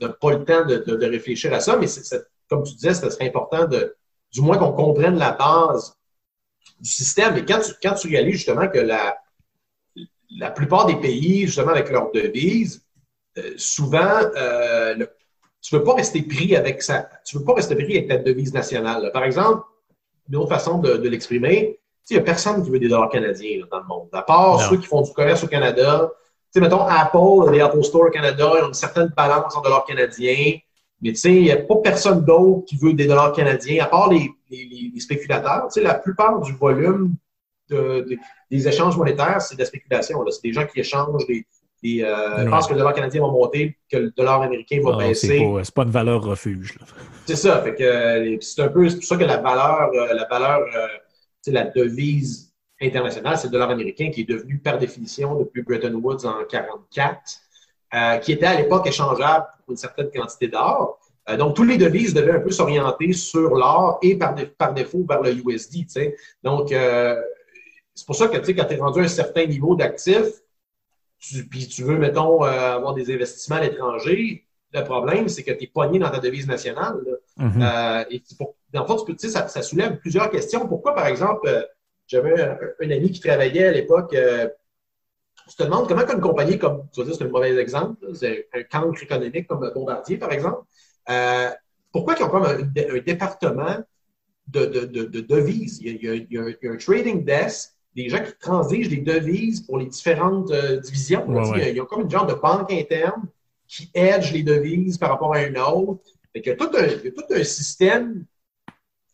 n'a 0.00 0.08
pas 0.08 0.32
le 0.32 0.44
temps 0.44 0.64
de, 0.64 0.76
de, 0.76 1.06
réfléchir 1.06 1.52
à 1.52 1.60
ça, 1.60 1.76
mais 1.76 1.86
comme 2.48 2.62
tu 2.62 2.74
disais, 2.74 2.94
ce 2.94 3.10
serait 3.10 3.28
important 3.28 3.66
de, 3.66 3.96
du 4.32 4.40
moins 4.40 4.58
qu'on 4.58 4.72
comprenne 4.72 5.18
la 5.18 5.32
base 5.32 5.96
du 6.80 6.88
système. 6.88 7.36
Et 7.36 7.44
quand 7.44 7.60
tu, 7.60 7.72
quand 7.82 7.94
tu 7.94 8.08
réalises 8.08 8.36
justement 8.36 8.68
que 8.68 8.78
la, 8.78 9.16
la 10.36 10.50
plupart 10.50 10.86
des 10.86 10.96
pays, 10.96 11.46
justement 11.46 11.72
avec 11.72 11.90
leur 11.90 12.10
devise, 12.12 12.84
euh, 13.38 13.54
souvent, 13.56 14.20
euh, 14.36 15.06
tu 15.60 15.74
ne 15.74 15.78
veux 15.78 15.84
pas 15.84 15.94
rester 15.94 16.22
pris 16.22 16.56
avec 16.56 16.82
ça. 16.82 17.08
Tu 17.24 17.38
veux 17.38 17.44
pas 17.44 17.54
rester 17.54 17.74
pris 17.74 17.96
avec 17.96 18.08
ta 18.08 18.18
devise 18.18 18.52
nationale. 18.52 19.10
Par 19.12 19.24
exemple, 19.24 19.62
une 20.28 20.36
autre 20.36 20.50
façon 20.50 20.78
de, 20.78 21.08
l'exprimer, 21.08 21.77
il 22.10 22.14
n'y 22.14 22.20
a 22.20 22.22
personne 22.22 22.62
qui 22.62 22.70
veut 22.70 22.78
des 22.78 22.88
dollars 22.88 23.10
canadiens 23.10 23.60
dans 23.70 23.80
le 23.80 23.86
monde, 23.86 24.08
à 24.12 24.22
part 24.22 24.60
ceux 24.62 24.76
qui 24.76 24.86
font 24.86 25.02
du 25.02 25.12
commerce 25.12 25.44
au 25.44 25.46
Canada. 25.46 26.10
Tu 26.52 26.52
sais, 26.52 26.60
mettons, 26.60 26.86
Apple, 26.86 27.52
les 27.52 27.60
Apple 27.60 27.82
Store 27.82 28.06
au 28.06 28.10
Canada, 28.10 28.50
ils 28.56 28.64
ont 28.64 28.68
une 28.68 28.74
certaine 28.74 29.12
balance 29.14 29.54
en 29.54 29.60
dollars 29.60 29.84
canadiens. 29.84 30.58
Mais 31.02 31.10
tu 31.10 31.16
sais, 31.16 31.34
il 31.34 31.42
n'y 31.42 31.52
a 31.52 31.58
pas 31.58 31.76
personne 31.76 32.24
d'autre 32.24 32.64
qui 32.66 32.76
veut 32.76 32.94
des 32.94 33.06
dollars 33.06 33.32
canadiens, 33.32 33.84
à 33.84 33.86
part 33.86 34.10
les, 34.10 34.30
spéculateurs. 34.98 35.66
Tu 35.68 35.74
sais, 35.74 35.82
la 35.82 35.94
plupart 35.94 36.40
du 36.40 36.52
volume 36.52 37.14
des 37.70 38.68
échanges 38.68 38.96
monétaires, 38.96 39.42
c'est 39.42 39.54
de 39.54 39.60
la 39.60 39.66
spéculation. 39.66 40.24
C'est 40.30 40.42
des 40.42 40.52
gens 40.52 40.66
qui 40.66 40.80
échangent 40.80 41.26
des. 41.26 41.46
des 41.82 42.02
euh, 42.02 42.48
pensent 42.48 42.66
que 42.66 42.72
le 42.72 42.78
dollar 42.78 42.94
canadien 42.94 43.20
va 43.20 43.28
monter, 43.28 43.76
que 43.92 43.98
le 43.98 44.10
dollar 44.10 44.40
américain 44.40 44.80
va 44.82 44.96
baisser. 44.96 45.46
C'est 45.62 45.74
pas, 45.74 45.82
pas, 45.82 45.86
une 45.86 45.92
valeur 45.92 46.22
refuge. 46.22 46.78
C'est 47.26 47.36
ça. 47.36 47.60
Fait 47.62 47.74
que 47.74 47.84
euh, 47.84 48.38
c'est 48.40 48.62
un 48.62 48.68
peu 48.68 48.88
pour 48.88 49.04
ça 49.04 49.16
que 49.16 49.24
la 49.24 49.36
valeur, 49.36 49.90
euh, 49.92 50.14
la 50.14 50.26
valeur, 50.26 50.60
la 51.46 51.64
devise 51.64 52.52
internationale, 52.80 53.38
c'est 53.38 53.46
le 53.48 53.52
dollar 53.52 53.70
américain 53.70 54.10
qui 54.10 54.20
est 54.22 54.28
devenu 54.28 54.58
par 54.58 54.78
définition 54.78 55.34
depuis 55.36 55.62
Bretton 55.62 55.94
Woods 55.94 56.26
en 56.26 56.38
1944, 56.38 58.20
qui 58.22 58.32
était 58.32 58.46
à 58.46 58.54
l'époque 58.54 58.86
échangeable 58.86 59.46
pour 59.64 59.72
une 59.72 59.76
certaine 59.76 60.10
quantité 60.10 60.48
d'or. 60.48 61.00
donc, 61.38 61.56
tous 61.56 61.64
les 61.64 61.76
devises 61.78 62.14
devaient 62.14 62.32
un 62.32 62.40
peu 62.40 62.50
s'orienter 62.50 63.12
sur 63.14 63.54
l'or 63.54 63.98
et 64.02 64.16
par, 64.16 64.34
par, 64.56 64.74
défaut 64.74 65.04
vers 65.08 65.22
le 65.22 65.32
USD. 65.32 65.86
Donc, 66.42 66.72
c'est 67.98 68.06
pour 68.06 68.14
ça 68.14 68.28
que, 68.28 68.36
quand 68.36 68.64
tu 68.64 68.74
es 68.74 68.76
rendu 68.76 69.00
à 69.00 69.02
un 69.02 69.08
certain 69.08 69.44
niveau 69.44 69.74
d'actifs, 69.74 70.40
puis 71.50 71.66
tu 71.66 71.82
veux, 71.82 71.98
mettons, 71.98 72.44
euh, 72.44 72.76
avoir 72.76 72.94
des 72.94 73.12
investissements 73.12 73.56
à 73.56 73.62
l'étranger, 73.62 74.46
le 74.72 74.84
problème, 74.84 75.28
c'est 75.28 75.42
que 75.42 75.50
tu 75.50 75.64
es 75.64 75.66
poigné 75.66 75.98
dans 75.98 76.08
ta 76.08 76.20
devise 76.20 76.46
nationale. 76.46 77.00
Mm-hmm. 77.38 77.60
Euh, 77.60 78.04
et 78.10 78.22
pour, 78.38 78.54
dans 78.72 78.82
le 78.82 78.86
fond, 78.86 79.04
tu 79.04 79.28
ça, 79.28 79.48
soulève 79.62 79.98
plusieurs 79.98 80.30
questions. 80.30 80.66
Pourquoi, 80.68 80.94
par 80.94 81.06
exemple, 81.06 81.48
euh, 81.48 81.62
j'avais 82.06 82.40
un, 82.40 82.90
ami 82.90 83.10
qui 83.10 83.20
travaillait 83.20 83.66
à 83.66 83.72
l'époque, 83.72 84.16
tu 85.48 85.56
te 85.56 85.62
demandes 85.62 85.88
comment 85.88 86.06
une 86.06 86.20
compagnie 86.20 86.58
comme, 86.58 86.86
tu 86.92 87.00
vas 87.00 87.06
dire, 87.06 87.14
c'est 87.16 87.24
un 87.24 87.28
mauvais 87.28 87.56
exemple, 87.56 88.14
c'est 88.14 88.48
un 88.54 88.62
cancre 88.62 89.02
économique 89.02 89.46
comme 89.46 89.70
Bombardier, 89.74 90.16
par 90.16 90.32
exemple, 90.32 90.62
pourquoi 91.92 92.14
ils 92.18 92.22
ont 92.22 92.28
comme 92.28 92.44
un, 92.44 92.98
département 93.00 93.76
de, 94.46 94.66
devises? 95.20 95.80
Il 95.82 96.02
y, 96.30 96.38
a, 96.38 96.72
un 96.72 96.76
trading 96.76 97.24
desk 97.24 97.74
des 97.94 98.08
gens 98.08 98.22
qui 98.22 98.32
transigent 98.38 98.88
des 98.88 99.00
devises 99.00 99.62
pour 99.62 99.78
les 99.78 99.86
différentes 99.86 100.50
euh, 100.50 100.78
divisions. 100.80 101.26
Il 101.56 101.76
y 101.76 101.80
a 101.80 101.84
comme 101.84 102.02
une 102.02 102.10
genre 102.10 102.26
de 102.26 102.34
banque 102.34 102.72
interne 102.72 103.24
qui 103.66 103.90
hedge 103.92 104.32
les 104.32 104.42
devises 104.42 104.98
par 104.98 105.10
rapport 105.10 105.34
à 105.34 105.42
une 105.42 105.58
autre. 105.58 106.02
il, 106.34 106.46
y 106.46 106.50
a 106.50 106.56
tout 106.56 106.70
un, 106.74 107.44
système 107.44 108.24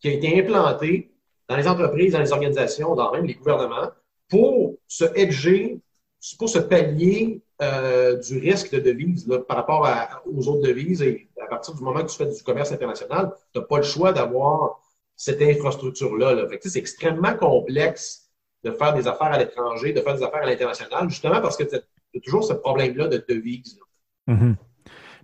qui 0.05 0.11
a 0.11 0.13
été 0.13 0.39
implanté 0.39 1.09
dans 1.49 1.55
les 1.55 1.67
entreprises, 1.67 2.13
dans 2.13 2.19
les 2.19 2.31
organisations, 2.31 2.93
dans 2.93 3.11
même 3.11 3.25
les 3.25 3.33
gouvernements, 3.33 3.89
pour 4.29 4.75
se 4.87 5.05
hedger, 5.15 5.79
pour 6.37 6.47
se 6.47 6.59
pallier 6.59 7.41
euh, 7.63 8.15
du 8.17 8.37
risque 8.37 8.71
de 8.71 8.79
devises 8.79 9.27
par 9.47 9.57
rapport 9.57 9.89
aux 10.31 10.47
autres 10.47 10.67
devises. 10.67 11.01
Et 11.01 11.27
à 11.41 11.47
partir 11.47 11.73
du 11.73 11.81
moment 11.81 12.03
que 12.03 12.11
tu 12.11 12.17
fais 12.17 12.27
du 12.27 12.43
commerce 12.43 12.71
international, 12.71 13.33
tu 13.51 13.59
n'as 13.59 13.65
pas 13.65 13.77
le 13.77 13.83
choix 13.83 14.13
d'avoir 14.13 14.79
cette 15.15 15.41
infrastructure-là. 15.41 16.35
Là. 16.35 16.47
C'est 16.61 16.77
extrêmement 16.77 17.33
complexe 17.33 18.29
de 18.63 18.69
faire 18.69 18.93
des 18.93 19.07
affaires 19.07 19.31
à 19.31 19.39
l'étranger, 19.39 19.91
de 19.91 20.01
faire 20.01 20.17
des 20.17 20.23
affaires 20.23 20.43
à 20.43 20.45
l'international, 20.45 21.09
justement 21.09 21.41
parce 21.41 21.57
que 21.57 21.63
tu 21.63 21.77
as 21.77 22.19
toujours 22.23 22.43
ce 22.43 22.53
problème-là 22.53 23.07
de 23.07 23.25
devise. 23.27 23.79
Mm-hmm. 24.27 24.55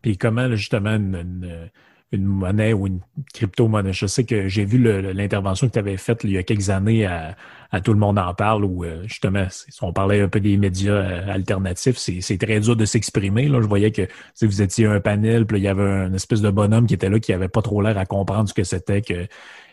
Puis 0.01 0.17
comment, 0.17 0.49
justement, 0.55 0.95
une, 0.95 1.69
monnaie 2.17 2.73
ou 2.73 2.87
une 2.87 2.99
crypto-monnaie? 3.33 3.93
Je 3.93 4.05
sais 4.05 4.25
que 4.25 4.47
j'ai 4.47 4.65
vu 4.65 4.77
l'intervention 5.13 5.67
que 5.67 5.73
tu 5.73 5.79
avais 5.79 5.97
faite 5.97 6.21
il 6.23 6.31
y 6.31 6.37
a 6.37 6.43
quelques 6.43 6.69
années 6.69 7.05
à, 7.05 7.35
Tout 7.83 7.93
le 7.93 7.99
monde 7.99 8.19
en 8.19 8.33
parle, 8.33 8.65
où 8.65 8.83
euh, 8.83 9.03
justement, 9.03 9.47
on 9.81 9.93
parlait 9.93 10.21
un 10.21 10.27
peu 10.27 10.39
des 10.39 10.57
médias 10.57 10.93
euh, 10.93 11.33
alternatifs. 11.33 11.97
C'est 11.97 12.37
très 12.37 12.59
dur 12.59 12.75
de 12.75 12.85
s'exprimer. 12.85 13.47
Je 13.47 13.67
voyais 13.67 13.91
que 13.91 14.07
vous 14.41 14.61
étiez 14.61 14.85
un 14.87 14.99
panel, 14.99 15.45
puis 15.45 15.59
il 15.59 15.63
y 15.63 15.67
avait 15.67 15.83
un 15.83 16.13
espèce 16.13 16.41
de 16.41 16.49
bonhomme 16.49 16.85
qui 16.85 16.95
était 16.95 17.09
là 17.09 17.19
qui 17.19 17.31
n'avait 17.31 17.47
pas 17.47 17.61
trop 17.61 17.81
l'air 17.81 17.97
à 17.97 18.05
comprendre 18.05 18.49
ce 18.49 18.53
que 18.53 18.63
c'était 18.63 19.01
que 19.01 19.27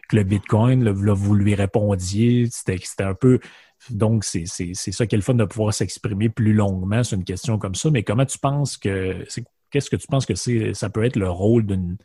que 0.09 0.16
le 0.16 0.24
Bitcoin, 0.24 0.85
là, 0.85 0.93
vous 1.12 1.35
lui 1.35 1.55
répondiez. 1.55 2.48
C'était 2.51 3.05
un 3.05 3.15
peu. 3.15 3.39
Donc, 3.90 4.24
c'est 4.24 4.47
ça 4.47 5.06
qui 5.06 5.15
est 5.15 5.19
le 5.19 5.23
fun 5.23 5.35
de 5.35 5.44
pouvoir 5.44 5.73
s'exprimer 5.73 6.28
plus 6.28 6.52
longuement 6.52 7.05
sur 7.05 7.16
une 7.16 7.24
question 7.24 7.59
comme 7.59 7.74
ça. 7.74 7.90
Mais 7.90 8.02
comment 8.02 8.27
tu 8.27 8.39
penses 8.39 8.77
que. 8.77 9.24
Qu'est-ce 9.70 9.90
que 9.90 9.97
tu 9.97 10.06
penses 10.06 10.24
que 10.24 10.35
ça 10.73 10.89
peut 10.89 11.05
être 11.05 11.16
le 11.16 11.28
rôle 11.28 11.66
d'une 11.66 11.98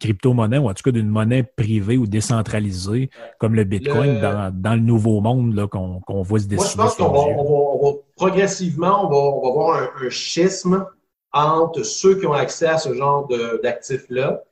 crypto-monnaie 0.00 0.58
ou 0.58 0.68
en 0.68 0.74
tout 0.74 0.82
cas 0.82 0.90
d'une 0.90 1.08
monnaie 1.08 1.42
privée 1.42 1.96
ou 1.96 2.06
décentralisée 2.06 3.10
comme 3.38 3.54
le 3.54 3.64
Bitcoin 3.64 4.20
Dans, 4.20 4.52
dans, 4.54 4.74
le 4.74 4.80
nouveau 4.80 5.20
monde 5.20 5.66
qu'on 5.68 6.22
voit 6.22 6.38
se 6.38 6.46
dessiner? 6.46 6.56
Moi, 6.56 6.70
je 6.70 6.76
pense 6.76 6.94
qu'on 6.96 7.82
va, 7.82 7.98
progressivement, 8.16 9.06
on 9.06 9.10
va, 9.10 9.16
on 9.16 9.42
va 9.42 9.48
avoir 9.48 9.82
un, 9.82 10.06
un, 10.06 10.10
schisme 10.10 10.86
entre 11.32 11.82
ceux 11.82 12.18
qui 12.18 12.26
ont 12.26 12.32
accès 12.32 12.66
à 12.66 12.78
ce 12.78 12.94
genre 12.94 13.28
d'actifs-là 13.62 14.42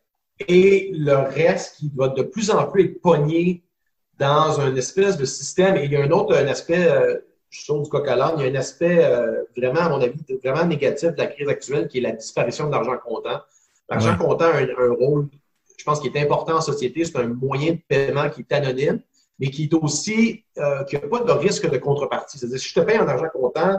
et 0.48 0.90
le 0.94 1.14
reste 1.14 1.76
qui 1.76 1.90
va 1.94 2.08
de 2.08 2.22
plus 2.22 2.50
en 2.50 2.66
plus 2.66 2.84
être 2.84 3.00
pogné 3.00 3.62
dans 4.18 4.60
un 4.60 4.74
espèce 4.76 5.16
de 5.16 5.24
système. 5.24 5.76
Et 5.76 5.84
il 5.84 5.92
y 5.92 5.96
a 5.96 6.02
un 6.02 6.10
autre 6.10 6.34
un 6.34 6.46
aspect, 6.48 6.88
euh, 6.88 7.18
je 7.50 7.62
suis 7.62 7.72
du 7.72 7.88
coq 7.88 8.04
il 8.06 8.08
y 8.08 8.10
a 8.10 8.26
un 8.26 8.54
aspect 8.54 9.04
euh, 9.04 9.42
vraiment, 9.56 9.80
à 9.80 9.88
mon 9.88 10.00
avis, 10.00 10.18
vraiment 10.42 10.64
négatif 10.64 11.10
de 11.10 11.18
la 11.18 11.26
crise 11.26 11.48
actuelle 11.48 11.88
qui 11.88 11.98
est 11.98 12.02
la 12.02 12.12
disparition 12.12 12.66
de 12.66 12.72
l'argent 12.72 12.96
comptant. 13.04 13.40
L'argent 13.92 14.16
comptant 14.16 14.46
a 14.46 14.58
un, 14.58 14.94
rôle, 14.94 15.28
je 15.76 15.84
pense, 15.84 16.00
qui 16.00 16.08
est 16.08 16.18
important 16.20 16.56
en 16.56 16.60
société. 16.60 17.04
C'est 17.04 17.16
un 17.16 17.26
moyen 17.26 17.72
de 17.72 17.80
paiement 17.86 18.28
qui 18.30 18.40
est 18.40 18.52
anonyme, 18.52 19.00
mais 19.38 19.50
qui 19.50 19.64
est 19.64 19.74
aussi, 19.74 20.44
euh, 20.58 20.84
qui 20.84 20.96
n'a 20.96 21.02
pas 21.02 21.20
de 21.20 21.32
risque 21.32 21.68
de 21.68 21.78
contrepartie. 21.78 22.38
C'est-à-dire, 22.38 22.58
si 22.58 22.68
je 22.68 22.74
te 22.74 22.80
paye 22.80 22.98
en 22.98 23.08
argent 23.08 23.28
comptant, 23.32 23.78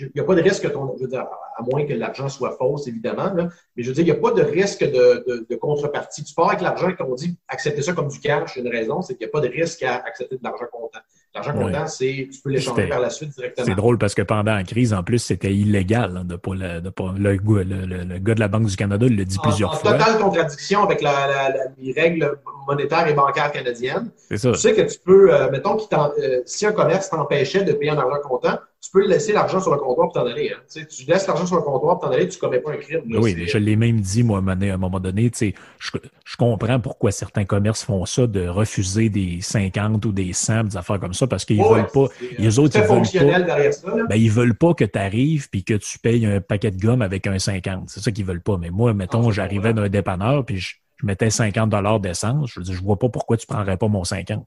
il 0.00 0.10
n'y 0.14 0.20
a 0.20 0.24
pas 0.24 0.34
de 0.34 0.42
risque 0.42 0.62
que 0.62 0.68
ton, 0.68 0.96
je 0.96 1.02
veux 1.02 1.08
dire, 1.08 1.26
à 1.56 1.62
moins 1.62 1.84
que 1.84 1.92
l'argent 1.92 2.28
soit 2.28 2.56
fausse, 2.56 2.86
évidemment, 2.86 3.32
mais 3.34 3.82
je 3.82 3.88
veux 3.88 3.94
dire, 3.94 4.04
il 4.04 4.12
n'y 4.12 4.18
a 4.18 4.20
pas 4.20 4.32
de 4.32 4.42
risque 4.42 4.84
de, 4.84 5.46
de, 5.48 5.56
contrepartie. 5.56 6.24
Tu 6.24 6.34
pars 6.34 6.48
avec 6.48 6.62
l'argent 6.62 6.88
et 6.88 6.96
on 7.00 7.14
dit 7.14 7.36
accepter 7.48 7.82
ça 7.82 7.92
comme 7.92 8.08
du 8.08 8.18
cash, 8.20 8.56
une 8.56 8.68
raison, 8.68 9.02
c'est 9.02 9.14
qu'il 9.14 9.26
n'y 9.26 9.30
a 9.30 9.32
pas 9.32 9.46
de 9.46 9.52
risque 9.52 9.82
à 9.82 9.96
accepter 9.96 10.36
de 10.38 10.42
l'argent 10.42 10.66
comptant. 10.72 11.00
L'argent 11.34 11.52
comptant, 11.54 11.86
c'est 11.86 12.28
tu 12.30 12.40
peux 12.42 12.50
l'échanger 12.50 12.88
par 12.88 13.00
la 13.00 13.08
suite 13.08 13.30
directement. 13.30 13.66
C'est 13.66 13.74
drôle 13.74 13.96
parce 13.96 14.14
que 14.14 14.20
pendant 14.20 14.54
la 14.54 14.64
crise, 14.64 14.92
en 14.92 15.02
plus, 15.02 15.18
c'était 15.18 15.52
illégal 15.52 16.14
hein, 16.18 16.24
de 16.24 16.36
pas 16.36 16.54
le, 16.54 16.80
de 16.80 16.90
pas, 16.90 17.14
le, 17.16 17.32
le, 17.32 18.18
gars 18.18 18.34
de 18.34 18.40
la 18.40 18.48
Banque 18.48 18.66
du 18.66 18.76
Canada 18.76 19.06
le 19.08 19.24
dit 19.24 19.38
plusieurs 19.42 19.80
fois. 19.80 19.92
En 19.92 19.98
totale 19.98 20.18
contradiction 20.18 20.82
avec 20.82 21.00
la, 21.00 21.54
les 21.78 21.92
règles 21.92 22.38
monétaires 22.66 23.08
et 23.08 23.14
bancaires 23.14 23.50
canadiennes. 23.50 24.10
C'est 24.16 24.36
ça. 24.36 24.52
Tu 24.52 24.58
sais 24.58 24.74
que 24.74 24.82
tu 24.82 24.98
peux, 24.98 25.34
euh, 25.34 25.50
mettons, 25.50 25.78
euh, 25.92 26.42
si 26.44 26.66
un 26.66 26.72
commerce 26.72 27.08
t'empêchait 27.08 27.64
de 27.64 27.72
payer 27.72 27.92
en 27.92 27.98
argent 27.98 28.20
comptant, 28.22 28.58
tu 28.82 28.90
peux 28.90 29.06
laisser 29.06 29.32
l'argent 29.32 29.60
sur 29.60 29.70
le 29.70 29.78
comptoir 29.78 30.08
pour 30.08 30.12
t'en 30.12 30.26
aller. 30.26 30.52
Hein. 30.52 30.60
Tu, 30.70 30.84
tu 30.88 31.04
laisses 31.04 31.28
l'argent 31.28 31.46
sur 31.46 31.54
le 31.54 31.62
comptoir 31.62 32.00
pour 32.00 32.08
t'en 32.08 32.14
aller, 32.14 32.28
tu 32.28 32.36
ne 32.36 32.40
commets 32.40 32.58
pas 32.58 32.72
un 32.72 32.78
crime. 32.78 33.02
oui, 33.14 33.46
je 33.46 33.56
l'ai 33.56 33.76
même 33.76 34.00
dit, 34.00 34.24
moi, 34.24 34.42
à 34.44 34.52
un 34.52 34.76
moment 34.76 34.98
donné. 34.98 35.30
Je, 35.38 35.90
je 36.24 36.36
comprends 36.36 36.80
pourquoi 36.80 37.12
certains 37.12 37.44
commerces 37.44 37.84
font 37.84 38.04
ça, 38.06 38.26
de 38.26 38.48
refuser 38.48 39.08
des 39.08 39.40
50 39.40 40.04
ou 40.04 40.10
des 40.10 40.32
100, 40.32 40.64
des 40.64 40.76
affaires 40.76 40.98
comme 40.98 41.14
ça, 41.14 41.28
parce 41.28 41.44
qu'ils 41.44 41.58
ne 41.58 41.68
veulent 41.68 41.86
pas. 41.86 42.06
Les 42.38 42.58
autres, 42.58 42.76
ils 42.76 42.82
veulent 42.82 43.02
pas. 43.02 43.72
Ça, 43.72 43.88
ben, 44.08 44.16
ils 44.16 44.30
veulent 44.30 44.56
pas 44.56 44.74
que 44.74 44.84
tu 44.84 44.98
arrives 44.98 45.48
puis 45.48 45.62
que 45.62 45.74
tu 45.74 46.00
payes 46.00 46.26
un 46.26 46.40
paquet 46.40 46.72
de 46.72 46.80
gomme 46.80 47.02
avec 47.02 47.28
un 47.28 47.38
50. 47.38 47.88
C'est 47.88 48.00
ça 48.00 48.10
qu'ils 48.10 48.26
veulent 48.26 48.42
pas. 48.42 48.58
Mais 48.58 48.70
moi, 48.70 48.94
mettons, 48.94 49.28
ah, 49.28 49.32
j'arrivais 49.32 49.72
d'un 49.74 49.88
dépanneur 49.88 50.44
puis 50.44 50.58
je, 50.58 50.74
mettais 51.04 51.30
50 51.30 52.00
d'essence. 52.00 52.50
Je 52.52 52.60
ne 52.60 52.64
je 52.64 52.82
vois 52.82 52.98
pas 52.98 53.08
pourquoi 53.08 53.36
tu 53.36 53.46
ne 53.48 53.54
prendrais 53.54 53.76
pas 53.76 53.86
mon 53.86 54.02
50. 54.02 54.44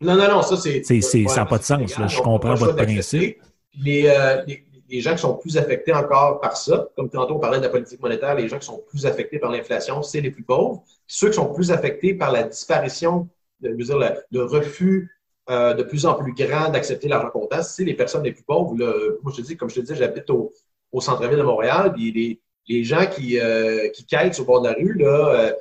Non, 0.00 0.16
non, 0.16 0.28
non, 0.28 0.42
ça, 0.42 0.56
c'est. 0.56 0.82
ça 1.28 1.36
n'a 1.36 1.46
pas 1.46 1.58
de 1.58 1.62
sens. 1.62 1.82
je 1.86 2.20
comprends 2.20 2.54
votre 2.54 2.74
principe. 2.74 3.36
Euh, 3.76 4.42
les, 4.46 4.64
les, 4.88 5.00
gens 5.00 5.12
qui 5.12 5.20
sont 5.20 5.34
plus 5.34 5.56
affectés 5.56 5.92
encore 5.92 6.40
par 6.40 6.56
ça, 6.56 6.88
comme 6.96 7.08
tantôt 7.08 7.36
on 7.36 7.38
parlait 7.38 7.58
de 7.58 7.62
la 7.64 7.68
politique 7.68 8.00
monétaire, 8.00 8.34
les 8.34 8.48
gens 8.48 8.58
qui 8.58 8.66
sont 8.66 8.82
plus 8.88 9.06
affectés 9.06 9.38
par 9.38 9.50
l'inflation, 9.50 10.02
c'est 10.02 10.20
les 10.20 10.30
plus 10.30 10.42
pauvres. 10.42 10.82
Ceux 11.06 11.28
qui 11.28 11.34
sont 11.34 11.52
plus 11.52 11.70
affectés 11.70 12.14
par 12.14 12.32
la 12.32 12.42
disparition, 12.42 13.28
de, 13.60 13.70
dire, 13.70 13.98
le, 14.30 14.42
refus 14.42 15.10
euh, 15.48 15.74
de 15.74 15.82
plus 15.82 16.06
en 16.06 16.14
plus 16.14 16.32
grand 16.32 16.70
d'accepter 16.70 17.08
l'argent 17.08 17.30
comptant, 17.30 17.62
c'est 17.62 17.84
les 17.84 17.94
personnes 17.94 18.24
les 18.24 18.32
plus 18.32 18.42
pauvres. 18.42 18.74
moi, 19.22 19.32
je 19.32 19.42
te 19.42 19.46
dis, 19.46 19.56
comme 19.56 19.70
je 19.70 19.76
te 19.76 19.80
dis, 19.80 19.94
j'habite 19.94 20.28
au, 20.30 20.52
au 20.92 21.00
centre-ville 21.00 21.38
de 21.38 21.42
Montréal, 21.42 21.92
puis 21.92 22.10
les, 22.10 22.40
les 22.68 22.84
gens 22.84 23.06
qui, 23.06 23.38
euh, 23.38 23.88
qui 23.90 24.04
quittent 24.04 24.34
sur 24.34 24.42
le 24.42 24.46
bord 24.46 24.62
de 24.62 24.68
la 24.68 24.74
rue, 24.74 24.94
là, 24.94 25.52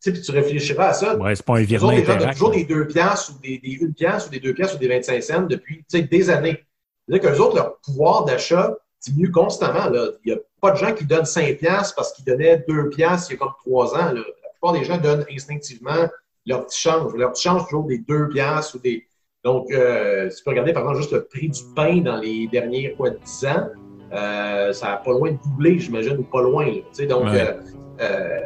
sais, 0.00 0.12
puis 0.12 0.22
tu 0.22 0.30
réfléchiras 0.30 0.88
à 0.88 0.92
ça. 0.92 1.16
Ouais, 1.16 1.34
c'est 1.34 1.44
pas 1.44 1.58
un 1.58 1.62
virement 1.62 1.90
gens 1.90 1.96
donnent 1.96 2.10
interact. 2.10 2.32
toujours 2.32 2.50
des 2.52 2.64
2 2.64 2.86
piastres 2.86 3.34
ou 3.34 3.40
des, 3.40 3.58
des 3.58 3.78
1 3.82 3.90
piastre 3.92 4.28
ou 4.28 4.32
des 4.32 4.40
2 4.40 4.54
piastres 4.54 4.76
ou 4.76 4.78
des 4.78 4.88
25 4.88 5.22
cents 5.22 5.42
depuis 5.42 5.78
tu 5.78 5.84
sais, 5.88 6.02
des 6.02 6.30
années. 6.30 6.64
C'est-à-dire 7.08 7.30
qu'eux 7.30 7.38
autres, 7.40 7.56
leur 7.56 7.76
pouvoir 7.78 8.24
d'achat 8.24 8.74
diminue 9.02 9.30
constamment. 9.30 9.88
Là. 9.88 10.08
Il 10.24 10.32
n'y 10.32 10.38
a 10.38 10.40
pas 10.60 10.72
de 10.72 10.76
gens 10.76 10.92
qui 10.92 11.04
donnent 11.04 11.24
5 11.24 11.58
piastres 11.58 11.94
parce 11.94 12.12
qu'ils 12.12 12.24
donnaient 12.24 12.64
2 12.68 12.88
piastres 12.90 13.30
il 13.30 13.34
y 13.34 13.36
a 13.36 13.38
comme 13.38 13.52
3 13.64 13.94
ans. 13.94 14.12
Là. 14.12 14.14
La 14.14 14.50
plupart 14.50 14.72
des 14.72 14.84
gens 14.84 14.98
donnent 14.98 15.24
instinctivement 15.30 16.08
leur 16.46 16.66
petit 16.66 16.80
change. 16.80 17.14
Leur 17.14 17.32
petit 17.32 17.42
change, 17.42 17.64
toujours 17.64 17.84
des 17.84 17.98
2 17.98 18.28
piastres 18.30 18.76
ou 18.76 18.78
des. 18.78 19.06
Donc, 19.44 19.70
euh, 19.70 20.28
si 20.30 20.38
tu 20.38 20.44
peux 20.44 20.50
regarder, 20.50 20.72
par 20.72 20.82
exemple, 20.82 20.98
juste 20.98 21.12
le 21.12 21.24
prix 21.24 21.48
du 21.48 21.60
pain 21.76 21.98
dans 21.98 22.16
les 22.16 22.48
derniers 22.48 22.94
quoi, 22.96 23.10
10 23.10 23.46
ans, 23.46 23.68
euh, 24.12 24.72
ça 24.72 24.94
a 24.94 24.96
pas 24.96 25.12
loin 25.12 25.30
de 25.32 25.38
doubler, 25.44 25.78
j'imagine, 25.78 26.16
ou 26.18 26.24
pas 26.24 26.42
loin. 26.42 26.66
Là. 26.66 26.72
Tu 26.72 26.82
sais, 26.92 27.06
Donc, 27.06 27.24
Ouais. 27.26 27.40
euh, 27.40 27.52
euh, 28.00 28.40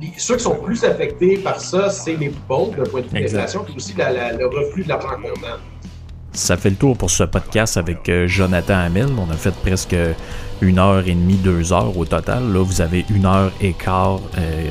les- 0.00 0.12
ceux 0.18 0.36
qui 0.36 0.42
sont 0.42 0.54
plus 0.56 0.82
affectés 0.84 1.36
par 1.38 1.60
ça, 1.60 1.90
c'est 1.90 2.16
les 2.16 2.28
plus 2.30 2.40
pauvres 2.48 2.74
d'un 2.76 2.84
point 2.84 3.00
de 3.02 3.06
vue 3.08 3.18
de 3.18 3.24
l'inflation, 3.24 3.62
puis 3.64 3.74
aussi 3.76 3.94
la- 3.94 4.10
la- 4.12 4.32
le 4.32 4.46
reflux 4.46 4.84
de 4.84 4.88
l'argent 4.88 5.16
comptant. 5.22 5.58
Ça 6.32 6.56
fait 6.56 6.70
le 6.70 6.76
tour 6.76 6.96
pour 6.96 7.10
ce 7.10 7.24
podcast 7.24 7.76
avec 7.76 8.08
euh, 8.08 8.26
Jonathan 8.26 8.78
Hamel. 8.78 9.08
On 9.18 9.30
a 9.30 9.36
fait 9.36 9.54
presque 9.54 9.96
une 10.62 10.78
heure 10.78 11.06
et 11.06 11.14
demie, 11.14 11.36
deux 11.36 11.72
heures 11.72 11.96
au 11.96 12.04
total. 12.06 12.52
Là, 12.52 12.62
vous 12.64 12.80
avez 12.80 13.04
une 13.10 13.26
heure 13.26 13.52
et 13.60 13.74
quart 13.74 14.20
euh, 14.38 14.70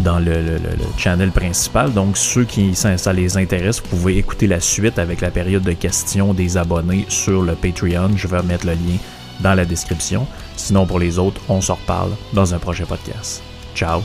dans 0.00 0.18
le, 0.18 0.58
channel 0.96 1.30
principal. 1.30 1.92
Donc, 1.92 2.16
ceux 2.16 2.44
qui 2.44 2.74
ça, 2.74 3.12
les 3.12 3.36
intéresse, 3.36 3.82
vous 3.82 3.88
pouvez 3.88 4.18
écouter 4.18 4.46
la 4.46 4.60
suite 4.60 4.98
avec 4.98 5.20
la 5.20 5.30
période 5.30 5.62
de 5.62 5.72
questions 5.72 6.34
des 6.34 6.56
abonnés 6.56 7.04
sur 7.08 7.42
le 7.42 7.54
Patreon. 7.54 8.16
Je 8.16 8.28
vais 8.28 8.42
mettre 8.42 8.66
le 8.66 8.72
lien 8.72 8.98
dans 9.40 9.54
la 9.54 9.64
description. 9.64 10.26
Sinon, 10.56 10.86
pour 10.86 11.00
les 11.00 11.18
autres, 11.18 11.40
on 11.48 11.60
s'en 11.60 11.74
reparle 11.74 12.12
dans 12.32 12.54
un 12.54 12.58
prochain 12.58 12.84
podcast. 12.84 13.42
Ciao! 13.74 14.02